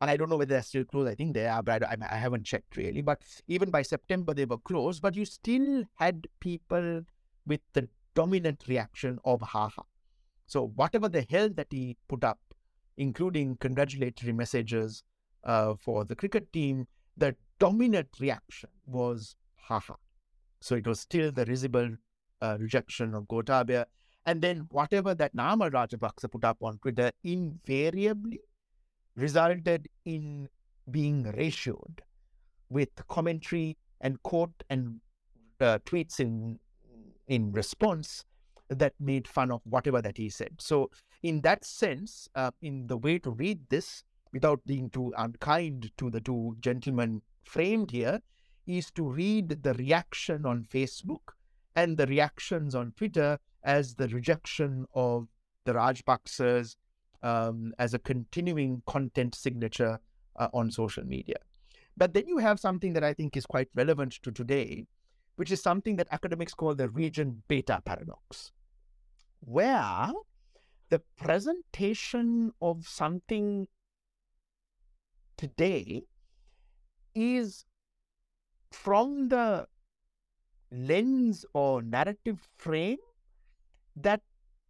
And 0.00 0.10
I 0.10 0.16
don't 0.16 0.28
know 0.28 0.36
whether 0.36 0.54
they're 0.54 0.62
still 0.62 0.84
closed. 0.84 1.08
I 1.08 1.14
think 1.14 1.34
they 1.34 1.46
are, 1.46 1.62
but 1.62 1.84
I, 1.84 1.96
I 2.10 2.16
haven't 2.16 2.44
checked 2.44 2.76
really. 2.76 3.02
But 3.02 3.22
even 3.46 3.70
by 3.70 3.82
September, 3.82 4.34
they 4.34 4.44
were 4.44 4.58
closed. 4.58 5.00
But 5.00 5.14
you 5.14 5.24
still 5.24 5.84
had 5.94 6.26
people 6.40 7.02
with 7.46 7.60
the 7.72 7.88
dominant 8.14 8.64
reaction 8.66 9.20
of 9.24 9.40
haha. 9.40 9.82
So 10.46 10.72
whatever 10.74 11.08
the 11.08 11.24
hell 11.30 11.48
that 11.50 11.68
he 11.70 11.96
put 12.08 12.24
up, 12.24 12.40
including 12.96 13.56
congratulatory 13.56 14.32
messages 14.32 15.04
uh, 15.44 15.74
for 15.80 16.04
the 16.04 16.16
cricket 16.16 16.52
team, 16.52 16.88
the 17.16 17.36
dominant 17.60 18.08
reaction 18.20 18.70
was 18.86 19.36
haha. 19.54 19.94
So 20.60 20.74
it 20.74 20.86
was 20.86 21.00
still 21.00 21.30
the 21.30 21.44
risible 21.44 21.96
uh, 22.40 22.56
rejection 22.58 23.14
of 23.14 23.24
Gotabaya. 23.24 23.86
And 24.24 24.40
then 24.40 24.66
whatever 24.70 25.14
that 25.14 25.34
Namal 25.34 25.70
Rajapaksa 25.70 26.30
put 26.30 26.44
up 26.44 26.58
on 26.62 26.78
Twitter 26.78 27.10
invariably 27.24 28.40
resulted 29.16 29.88
in 30.04 30.48
being 30.90 31.24
ratioed 31.24 32.00
with 32.70 32.88
commentary 33.08 33.76
and 34.00 34.22
quote 34.22 34.62
and 34.70 35.00
uh, 35.60 35.78
tweets 35.84 36.18
in 36.20 36.58
in 37.28 37.52
response 37.52 38.24
that 38.68 38.94
made 38.98 39.28
fun 39.28 39.50
of 39.50 39.60
whatever 39.64 40.02
that 40.02 40.16
he 40.16 40.28
said. 40.28 40.54
So, 40.58 40.90
in 41.22 41.40
that 41.42 41.64
sense, 41.64 42.28
uh, 42.34 42.50
in 42.62 42.86
the 42.86 42.96
way 42.96 43.18
to 43.20 43.30
read 43.30 43.60
this, 43.68 44.02
without 44.32 44.60
being 44.66 44.90
too 44.90 45.12
unkind 45.16 45.90
to 45.98 46.10
the 46.10 46.20
two 46.20 46.56
gentlemen 46.60 47.22
framed 47.44 47.90
here, 47.90 48.20
is 48.66 48.90
to 48.92 49.04
read 49.04 49.62
the 49.62 49.74
reaction 49.74 50.46
on 50.46 50.64
Facebook 50.64 51.34
and 51.76 51.96
the 51.96 52.06
reactions 52.06 52.74
on 52.74 52.92
Twitter 52.96 53.38
as 53.64 53.94
the 53.94 54.08
rejection 54.08 54.86
of 54.94 55.28
the 55.64 55.72
Rajapaksas 55.72 56.76
um, 57.22 57.72
as 57.78 57.94
a 57.94 57.98
continuing 57.98 58.82
content 58.86 59.34
signature 59.34 60.00
uh, 60.36 60.48
on 60.52 60.70
social 60.70 61.04
media. 61.04 61.36
But 61.96 62.14
then 62.14 62.26
you 62.26 62.38
have 62.38 62.58
something 62.58 62.94
that 62.94 63.04
I 63.04 63.12
think 63.12 63.36
is 63.36 63.46
quite 63.46 63.68
relevant 63.74 64.18
to 64.22 64.32
today, 64.32 64.86
which 65.36 65.52
is 65.52 65.62
something 65.62 65.96
that 65.96 66.08
academics 66.10 66.54
call 66.54 66.74
the 66.74 66.88
region 66.88 67.42
beta 67.48 67.82
paradox, 67.84 68.52
where 69.40 70.10
the 70.88 71.00
presentation 71.16 72.52
of 72.60 72.86
something 72.88 73.68
today 75.36 76.02
is 77.14 77.64
from 78.70 79.28
the 79.28 79.66
lens 80.70 81.44
or 81.52 81.82
narrative 81.82 82.48
frame 82.56 82.98
that 83.96 84.20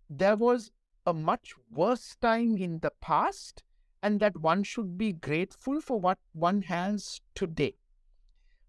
there 0.08 0.36
was 0.36 0.70
a 1.06 1.12
much 1.12 1.54
worse 1.70 2.16
time 2.20 2.56
in 2.56 2.78
the 2.80 2.92
past 3.00 3.62
and 4.02 4.20
that 4.20 4.36
one 4.36 4.62
should 4.62 4.98
be 4.98 5.12
grateful 5.12 5.80
for 5.80 5.98
what 6.00 6.18
one 6.32 6.62
has 6.62 7.20
today. 7.34 7.74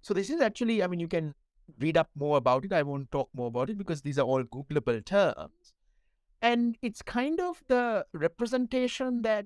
So, 0.01 0.13
this 0.13 0.30
is 0.30 0.41
actually, 0.41 0.84
I 0.84 0.88
mean, 0.88 0.99
you 0.99 1.07
can 1.07 1.34
read 1.80 1.97
up 1.97 2.09
more 2.15 2.38
about 2.38 2.65
it. 2.65 2.73
I 2.73 2.84
won't 2.84 3.11
talk 3.11 3.30
more 3.34 3.47
about 3.47 3.69
it 3.69 3.77
because 3.77 4.01
these 4.01 4.19
are 4.19 4.25
all 4.25 4.43
Googleable 4.43 5.03
terms. 5.03 5.73
And 6.41 6.77
it's 6.81 7.01
kind 7.01 7.39
of 7.39 7.63
the 7.67 8.05
representation 8.13 9.21
that 9.21 9.45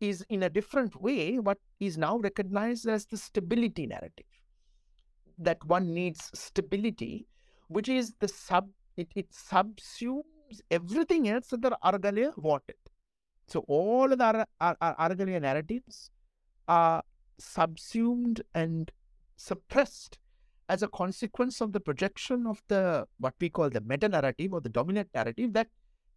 is 0.00 0.24
in 0.28 0.44
a 0.44 0.48
different 0.48 1.00
way 1.00 1.38
what 1.40 1.58
is 1.80 1.98
now 1.98 2.18
recognized 2.18 2.86
as 2.86 3.06
the 3.06 3.16
stability 3.16 3.86
narrative. 3.86 4.26
That 5.38 5.64
one 5.64 5.92
needs 5.92 6.30
stability, 6.34 7.26
which 7.66 7.88
is 7.88 8.14
the 8.20 8.28
sub, 8.28 8.68
it, 8.98 9.08
it 9.14 9.30
subsumes 9.30 10.60
everything 10.70 11.28
else 11.28 11.48
that 11.48 11.62
the 11.62 11.78
Aragalaya 11.84 12.36
wanted. 12.36 12.76
So 13.46 13.64
all 13.68 14.12
of 14.12 14.18
the 14.18 14.24
Ar- 14.24 14.46
Ar- 14.60 14.76
Ar- 14.80 15.08
Aragalaya 15.08 15.40
narratives 15.40 16.10
are 16.66 17.02
subsumed 17.38 18.42
and 18.54 18.90
suppressed 19.36 20.18
as 20.68 20.82
a 20.82 20.88
consequence 20.88 21.60
of 21.60 21.72
the 21.72 21.80
projection 21.80 22.46
of 22.46 22.62
the 22.68 23.06
what 23.18 23.34
we 23.40 23.48
call 23.48 23.70
the 23.70 23.80
meta 23.80 24.08
narrative 24.08 24.52
or 24.52 24.60
the 24.60 24.68
dominant 24.68 25.08
narrative 25.14 25.52
that 25.54 25.68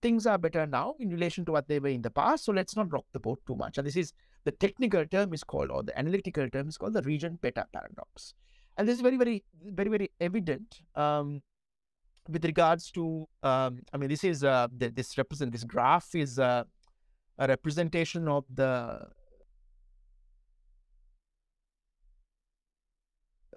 things 0.01 0.25
are 0.25 0.37
better 0.37 0.65
now 0.65 0.95
in 0.99 1.09
relation 1.09 1.45
to 1.45 1.51
what 1.51 1.67
they 1.67 1.79
were 1.79 1.87
in 1.87 2.01
the 2.01 2.09
past. 2.09 2.45
So 2.45 2.51
let's 2.51 2.75
not 2.75 2.91
rock 2.91 3.05
the 3.13 3.19
boat 3.19 3.39
too 3.47 3.55
much. 3.55 3.77
And 3.77 3.85
this 3.85 3.95
is 3.95 4.13
the 4.43 4.51
technical 4.51 5.05
term 5.05 5.33
is 5.33 5.43
called, 5.43 5.69
or 5.69 5.83
the 5.83 5.97
analytical 5.97 6.49
term 6.49 6.67
is 6.69 6.77
called 6.77 6.93
the 6.93 7.03
region 7.03 7.37
beta 7.41 7.65
paradox. 7.71 8.33
And 8.77 8.87
this 8.87 8.95
is 8.95 9.01
very, 9.01 9.17
very, 9.17 9.43
very, 9.63 9.89
very 9.89 10.11
evident 10.19 10.81
um, 10.95 11.41
with 12.29 12.45
regards 12.45 12.91
to. 12.91 13.27
Um, 13.43 13.81
I 13.93 13.97
mean, 13.97 14.09
this 14.09 14.23
is 14.23 14.43
uh, 14.43 14.67
this 14.71 15.17
represent 15.17 15.51
this 15.51 15.63
graph 15.63 16.13
is 16.15 16.39
uh, 16.39 16.63
a 17.37 17.47
representation 17.47 18.27
of 18.27 18.45
the 18.53 19.07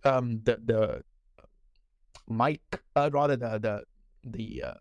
um, 0.05 0.41
the 0.45 0.59
the 0.65 1.03
mic, 2.29 2.61
uh, 2.97 3.11
rather 3.13 3.37
the 3.37 3.59
the 3.59 3.83
the 4.25 4.63
uh, 4.63 4.75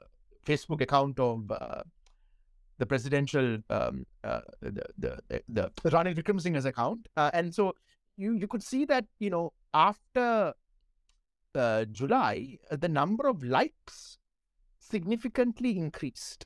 Facebook 0.45 0.81
account 0.81 1.19
of 1.19 1.49
uh, 1.51 1.83
the 2.77 2.85
presidential 2.85 3.57
um, 3.69 4.05
uh, 4.23 4.41
the 4.61 4.83
the 4.97 5.41
the 5.49 5.71
Ranil 5.85 6.15
Wickremesinghe's 6.15 6.65
account, 6.65 7.07
uh, 7.17 7.31
and 7.33 7.53
so 7.53 7.73
you 8.17 8.33
you 8.33 8.47
could 8.47 8.63
see 8.63 8.85
that 8.85 9.05
you 9.19 9.29
know 9.29 9.53
after 9.73 10.53
uh, 11.55 11.85
July 11.85 12.57
the 12.71 12.89
number 12.89 13.27
of 13.27 13.43
likes 13.43 14.17
significantly 14.79 15.77
increased. 15.77 16.45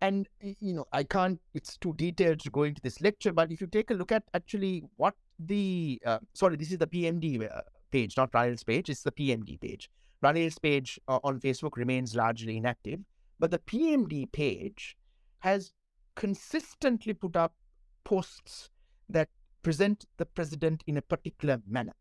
And 0.00 0.28
you 0.40 0.74
know, 0.74 0.86
I 0.92 1.04
can't. 1.04 1.40
It's 1.52 1.76
too 1.76 1.94
detailed 1.94 2.40
to 2.40 2.50
go 2.50 2.62
into 2.62 2.80
this 2.80 3.00
lecture. 3.02 3.32
But 3.32 3.52
if 3.52 3.60
you 3.60 3.66
take 3.66 3.90
a 3.90 3.94
look 3.94 4.12
at 4.12 4.24
actually 4.32 4.82
what 4.96 5.14
the 5.38 6.00
uh, 6.06 6.20
sorry, 6.32 6.56
this 6.56 6.72
is 6.72 6.78
the 6.78 6.86
PMD 6.86 7.50
uh, 7.54 7.60
page, 7.90 8.16
not 8.16 8.32
Ranil's 8.32 8.64
page. 8.64 8.88
It's 8.88 9.02
the 9.02 9.12
PMD 9.12 9.60
page. 9.60 9.90
Ranil's 10.22 10.58
page 10.58 10.98
uh, 11.06 11.18
on 11.22 11.40
Facebook 11.40 11.76
remains 11.76 12.14
largely 12.14 12.56
inactive, 12.56 13.00
but 13.38 13.50
the 13.50 13.58
PMD 13.58 14.30
page 14.32 14.96
has 15.40 15.72
consistently 16.16 17.14
put 17.14 17.36
up 17.36 17.54
posts 18.04 18.70
that 19.08 19.28
present 19.62 20.06
the 20.16 20.26
president 20.26 20.82
in 20.86 20.96
a 20.96 21.02
particular 21.02 21.60
manner. 21.68 21.94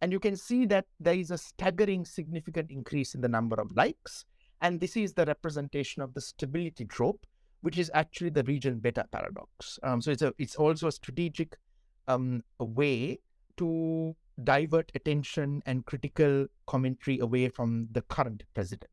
And 0.00 0.12
you 0.12 0.20
can 0.20 0.36
see 0.36 0.64
that 0.66 0.86
there 1.00 1.14
is 1.14 1.30
a 1.30 1.38
staggering 1.38 2.04
significant 2.04 2.70
increase 2.70 3.14
in 3.14 3.20
the 3.20 3.28
number 3.28 3.56
of 3.60 3.74
likes. 3.76 4.24
And 4.60 4.80
this 4.80 4.96
is 4.96 5.12
the 5.12 5.24
representation 5.24 6.02
of 6.02 6.14
the 6.14 6.20
stability 6.20 6.84
trope, 6.84 7.26
which 7.62 7.78
is 7.78 7.90
actually 7.94 8.30
the 8.30 8.44
region 8.44 8.78
beta 8.78 9.06
paradox. 9.10 9.78
Um, 9.82 10.00
so 10.00 10.10
it's 10.10 10.22
a 10.22 10.32
it's 10.38 10.56
also 10.56 10.88
a 10.88 10.92
strategic 10.92 11.56
um, 12.06 12.42
a 12.60 12.64
way 12.64 13.18
to 13.58 14.16
divert 14.44 14.90
attention 14.94 15.62
and 15.66 15.84
critical 15.84 16.46
commentary 16.66 17.18
away 17.18 17.48
from 17.48 17.88
the 17.92 18.02
current 18.02 18.44
president. 18.54 18.90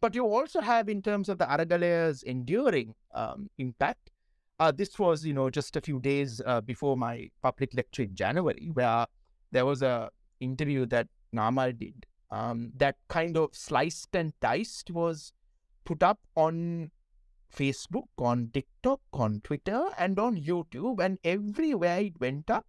But 0.00 0.14
you 0.14 0.26
also 0.26 0.60
have, 0.60 0.88
in 0.88 1.00
terms 1.00 1.28
of 1.28 1.38
the 1.38 1.44
Aragalaya's 1.44 2.22
enduring 2.24 2.94
um, 3.14 3.48
impact, 3.58 4.10
uh, 4.58 4.72
this 4.72 4.98
was, 4.98 5.24
you 5.24 5.32
know, 5.32 5.48
just 5.48 5.76
a 5.76 5.80
few 5.80 6.00
days 6.00 6.40
uh, 6.44 6.60
before 6.60 6.96
my 6.96 7.30
public 7.42 7.72
lecture 7.74 8.02
in 8.02 8.14
January, 8.14 8.70
where 8.72 9.06
there 9.52 9.64
was 9.64 9.82
a 9.82 10.10
interview 10.42 10.86
that 10.86 11.08
Namal 11.34 11.78
did 11.78 12.06
um, 12.32 12.72
that 12.78 12.96
kind 13.08 13.36
of 13.36 13.50
sliced 13.52 14.16
and 14.16 14.32
diced 14.40 14.90
was 14.90 15.34
put 15.84 16.02
up 16.02 16.18
on 16.34 16.90
Facebook, 17.54 18.08
on 18.18 18.50
TikTok, 18.54 19.00
on 19.12 19.42
Twitter, 19.44 19.88
and 19.98 20.18
on 20.18 20.38
YouTube, 20.38 20.98
and 20.98 21.18
everywhere 21.22 22.00
it 22.00 22.18
went 22.18 22.50
up, 22.50 22.64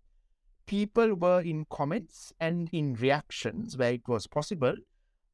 people 0.66 1.16
were 1.16 1.40
in 1.40 1.66
comments 1.70 2.34
and 2.42 2.70
in 2.74 2.96
reactions 2.96 3.78
where 3.78 3.94
it 3.94 4.06
was 4.06 4.28
possible, 4.28 4.76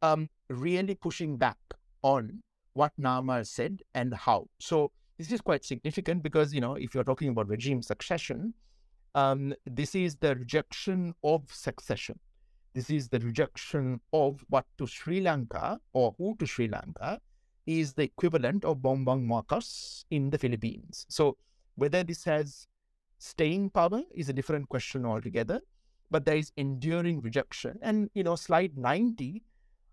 um, 0.04 0.30
really 0.48 0.94
pushing 0.94 1.38
back 1.38 1.58
on 2.04 2.44
what 2.74 2.94
Namal 3.00 3.48
said 3.48 3.82
and 3.96 4.14
how. 4.14 4.48
So 4.60 4.92
this 5.18 5.32
is 5.32 5.42
quite 5.42 5.66
significant 5.66 6.22
because 6.22 6.54
you 6.54 6.62
know 6.62 6.76
if 6.76 6.94
you're 6.94 7.04
talking 7.04 7.30
about 7.30 7.50
regime 7.50 7.82
succession, 7.82 8.54
um, 9.16 9.56
this 9.66 9.96
is 9.96 10.18
the 10.18 10.36
rejection 10.36 11.16
of 11.24 11.52
succession. 11.52 12.20
This 12.74 12.90
is 12.90 13.10
the 13.10 13.20
rejection 13.20 14.00
of 14.14 14.46
what 14.50 14.66
to 14.78 14.86
Sri 14.86 15.22
Lanka 15.22 15.80
or 15.94 16.14
who 16.18 16.36
to 16.38 16.46
Sri 16.46 16.68
Lanka 16.68 17.20
is 17.66 17.94
the 17.94 18.04
equivalent 18.04 18.64
of 18.66 18.78
Bongbong 18.78 19.24
Marcos 19.24 20.06
in 20.12 20.30
the 20.30 20.38
Philippines. 20.38 21.06
So 21.10 21.38
whether 21.76 22.04
this 22.04 22.24
has 22.26 22.68
staying 23.18 23.70
power 23.72 24.02
is 24.14 24.30
a 24.30 24.34
different 24.34 24.70
question 24.70 25.06
altogether, 25.06 25.62
but 26.12 26.26
there 26.26 26.38
is 26.38 26.52
enduring 26.58 27.22
rejection. 27.22 27.78
And 27.82 28.10
you 28.14 28.24
know, 28.24 28.36
slide 28.36 28.78
90 28.78 29.44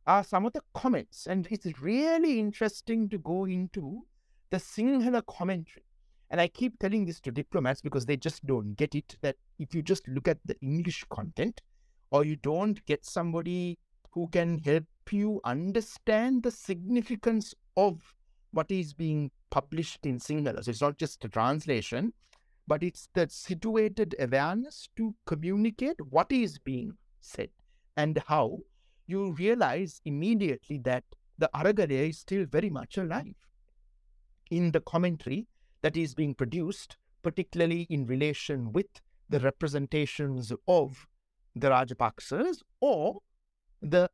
are 0.07 0.23
some 0.23 0.47
of 0.47 0.53
the 0.53 0.63
comments, 0.75 1.27
and 1.27 1.49
it's 1.51 1.67
really 1.81 2.39
interesting 2.39 3.09
to 3.09 3.19
go 3.19 3.45
into 3.45 4.07
the 4.51 4.59
Sinhala 4.59 5.25
commentary. 5.27 5.85
And 6.31 6.41
I 6.41 6.49
keep 6.49 6.79
telling 6.79 7.05
this 7.05 7.21
to 7.21 7.31
diplomats 7.31 7.81
because 7.81 8.07
they 8.07 8.17
just 8.17 8.45
don't 8.47 8.75
get 8.75 8.95
it 8.95 9.17
that 9.23 9.37
if 9.59 9.75
you 9.75 9.83
just 9.83 10.07
look 10.09 10.29
at 10.29 10.39
the 10.45 10.57
English 10.61 11.05
content, 11.11 11.61
or 12.17 12.25
you 12.25 12.37
don't 12.37 12.83
get 12.87 13.05
somebody 13.05 13.79
who 14.13 14.27
can 14.29 14.59
help 14.59 14.85
you 15.11 15.39
understand 15.45 16.43
the 16.43 16.51
significance 16.51 17.55
of 17.77 18.15
what 18.53 18.71
is 18.71 18.95
being 18.95 19.31
published 19.51 20.07
in 20.07 20.19
Sinhala. 20.19 20.65
So 20.65 20.71
it's 20.71 20.81
not 20.81 20.97
just 20.97 21.23
a 21.27 21.29
translation, 21.29 22.15
but 22.67 22.83
it's 22.83 23.11
the 23.13 23.29
situated 23.29 24.15
awareness 24.19 24.89
to 24.97 25.15
communicate 25.27 26.01
what 26.09 26.33
is 26.33 26.59
being 26.59 26.93
said 27.21 27.51
and 27.99 28.23
how 28.27 28.61
you 29.07 29.33
realize 29.33 30.01
immediately 30.07 30.79
that 30.79 31.05
the 31.37 31.51
Aragalaya 31.55 32.09
is 32.09 32.19
still 32.19 32.47
very 32.47 32.71
much 32.71 32.97
alive 32.97 33.37
in 34.51 34.73
the 34.73 34.81
commentary 34.81 35.49
that 35.83 35.99
is 35.99 36.15
being 36.15 36.35
produced, 36.35 36.97
particularly 37.23 37.87
in 37.91 38.07
relation 38.07 38.73
with 38.73 39.03
the 39.29 39.41
representations 39.41 40.51
of 40.67 41.07
the 41.57 41.71
Rajapaksas 41.71 42.63
or 42.81 43.21
the 43.81 44.09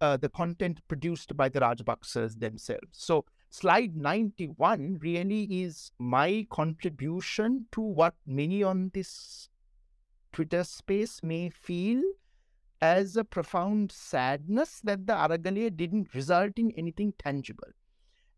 uh, 0.00 0.16
the 0.16 0.28
content 0.28 0.80
produced 0.88 1.36
by 1.36 1.48
the 1.48 1.60
Rajapaksas 1.60 2.40
themselves. 2.40 2.88
So 2.90 3.24
slide 3.50 3.96
91 3.96 4.98
really 5.00 5.44
is 5.44 5.92
my 5.98 6.46
contribution 6.50 7.66
to 7.72 7.80
what 7.80 8.14
many 8.26 8.64
on 8.64 8.90
this 8.92 9.48
Twitter 10.32 10.64
space 10.64 11.22
may 11.22 11.50
feel 11.50 12.02
as 12.80 13.16
a 13.16 13.24
profound 13.24 13.92
sadness 13.92 14.80
that 14.82 15.06
the 15.06 15.12
Aragalaya 15.12 15.74
didn't 15.74 16.14
result 16.14 16.58
in 16.58 16.72
anything 16.72 17.14
tangible. 17.18 17.68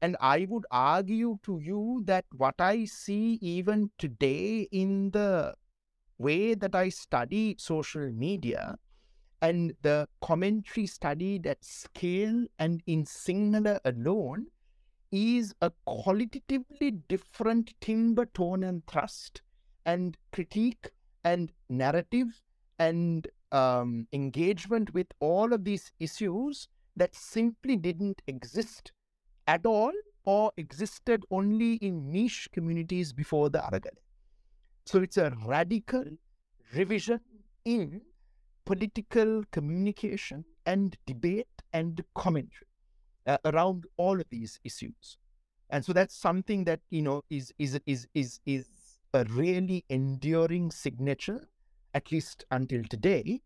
And 0.03 0.17
I 0.21 0.47
would 0.49 0.67
argue 0.71 1.39
to 1.45 1.59
you 1.61 2.03
that 2.05 2.27
what 2.37 2.55
I 2.61 2.85
see 2.85 3.39
even 3.41 3.91
today 3.99 4.69
in 4.71 5.11
the 5.11 5.55
way 6.19 6.55
that 6.55 6.75
I 6.75 6.89
study 6.89 7.57
social 7.59 8.11
media 8.11 8.77
and 9.41 9.75
the 9.83 10.09
commentary 10.21 10.87
studied 10.87 11.47
at 11.47 11.65
scale 11.65 12.47
and 12.59 12.83
in 12.87 13.05
Sinhala 13.05 13.79
alone 13.85 14.47
is 15.13 15.55
a 15.63 15.71
qualitatively 15.87 16.91
different 16.91 17.73
timbre 17.81 18.27
tone 18.27 18.65
and 18.65 18.87
thrust 18.87 19.43
and 19.87 20.17
critique 20.33 20.91
and 21.25 21.53
narrative 21.69 22.43
and 22.79 23.29
um, 23.53 24.07
engagement 24.13 24.93
with 24.93 25.07
all 25.21 25.53
of 25.53 25.65
these 25.65 25.93
issues 25.99 26.69
that 26.97 27.15
simply 27.15 27.77
didn't 27.77 28.21
exist 28.27 28.93
at 29.47 29.65
all 29.65 29.93
or 30.25 30.53
existed 30.57 31.25
only 31.31 31.75
in 31.75 32.11
niche 32.13 32.49
communities 32.53 33.13
before 33.13 33.49
the 33.49 33.59
Aragalaya. 33.59 34.08
So 34.89 35.03
it's 35.03 35.19
a 35.19 35.37
radical 35.45 36.03
revision 36.75 37.21
in 37.67 38.01
political 38.65 39.45
communication 39.53 40.47
and 40.65 40.97
debate 41.05 41.61
and 41.75 42.03
commentary 42.15 42.69
uh, 43.27 43.37
around 43.45 43.85
all 43.99 44.19
of 44.19 44.25
these 44.31 44.59
issues. 44.65 45.19
And 45.69 45.85
so 45.85 45.93
that's 45.93 46.17
something 46.17 46.65
that 46.65 46.81
you 46.89 47.03
know 47.03 47.21
is 47.29 47.53
is 47.59 47.79
is 47.85 48.09
is 48.15 48.41
is 48.47 48.65
a 49.13 49.25
really 49.25 49.85
enduring 49.91 50.71
signature, 50.71 51.51
at 51.93 52.11
least 52.11 52.47
until 52.51 52.83
today, 52.85 53.43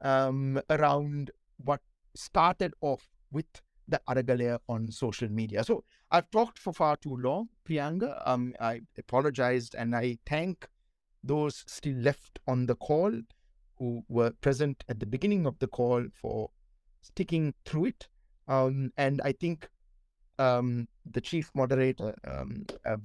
um, 0.00 0.58
around 0.70 1.32
what 1.62 1.82
started 2.14 2.72
off 2.80 3.10
with 3.30 3.60
the 3.88 4.00
Aragalaya 4.08 4.58
on 4.68 4.90
social 4.90 5.28
media. 5.28 5.64
So 5.64 5.84
I've 6.10 6.30
talked 6.30 6.58
for 6.58 6.72
far 6.72 6.96
too 6.96 7.16
long, 7.16 7.48
Priyanga. 7.68 8.22
Um, 8.26 8.54
I 8.60 8.82
apologized 8.98 9.74
and 9.74 9.94
I 9.94 10.18
thank 10.26 10.68
those 11.24 11.64
still 11.66 11.96
left 11.96 12.38
on 12.46 12.66
the 12.66 12.74
call 12.74 13.12
who 13.78 14.04
were 14.08 14.30
present 14.40 14.84
at 14.88 15.00
the 15.00 15.06
beginning 15.06 15.46
of 15.46 15.58
the 15.58 15.66
call 15.66 16.04
for 16.12 16.50
sticking 17.00 17.54
through 17.64 17.86
it. 17.86 18.08
Um, 18.48 18.92
and 18.96 19.20
I 19.24 19.32
think 19.32 19.68
um, 20.38 20.88
the 21.10 21.20
chief 21.20 21.50
moderator, 21.54 22.14
um, 22.24 22.66
uh, 22.84 22.96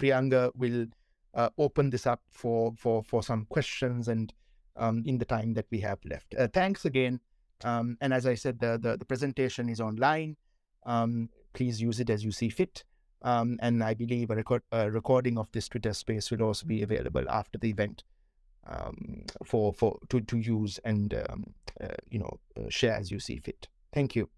will 0.56 0.86
uh, 1.34 1.50
open 1.58 1.90
this 1.90 2.08
up 2.08 2.22
for, 2.30 2.74
for, 2.78 3.04
for 3.04 3.24
some 3.24 3.46
questions 3.50 4.08
and 4.08 4.34
um, 4.76 5.04
in 5.06 5.18
the 5.18 5.26
time 5.26 5.54
that 5.54 5.66
we 5.72 5.80
have 5.80 6.00
left. 6.06 6.36
Uh, 6.38 6.48
thanks 6.48 6.86
again. 6.86 7.20
Um, 7.64 7.98
and 8.02 8.14
as 8.14 8.26
I 8.26 8.36
said, 8.36 8.60
the, 8.60 8.78
the, 8.82 8.98
the 8.98 9.06
presentation 9.06 9.70
is 9.70 9.82
online. 9.82 10.38
Um, 10.88 11.30
please 11.54 11.80
use 11.80 12.00
it 12.00 12.10
as 12.10 12.24
you 12.24 12.32
see 12.32 12.50
fit. 12.50 12.84
Um, 13.22 13.60
and 13.62 13.84
I 13.84 13.94
believe 13.94 14.32
a, 14.32 14.36
record, 14.36 14.64
a 14.72 14.90
recording 14.90 15.38
of 15.38 15.52
this 15.52 15.68
Twitter 15.68 15.94
space 15.94 16.32
will 16.32 16.42
also 16.44 16.66
be 16.66 16.82
available 16.82 17.30
after 17.30 17.60
the 17.60 17.70
event 17.70 18.04
um, 18.68 19.24
for 19.44 19.74
for 19.74 19.98
to 20.10 20.22
to 20.22 20.38
use 20.38 20.80
and 20.84 21.14
um, 21.14 21.54
uh, 21.82 21.96
you 22.10 22.20
know 22.20 22.40
uh, 22.58 22.70
share 22.70 22.94
as 22.94 23.12
you 23.12 23.20
see 23.20 23.40
fit. 23.40 23.68
Thank 23.94 24.16
you. 24.16 24.30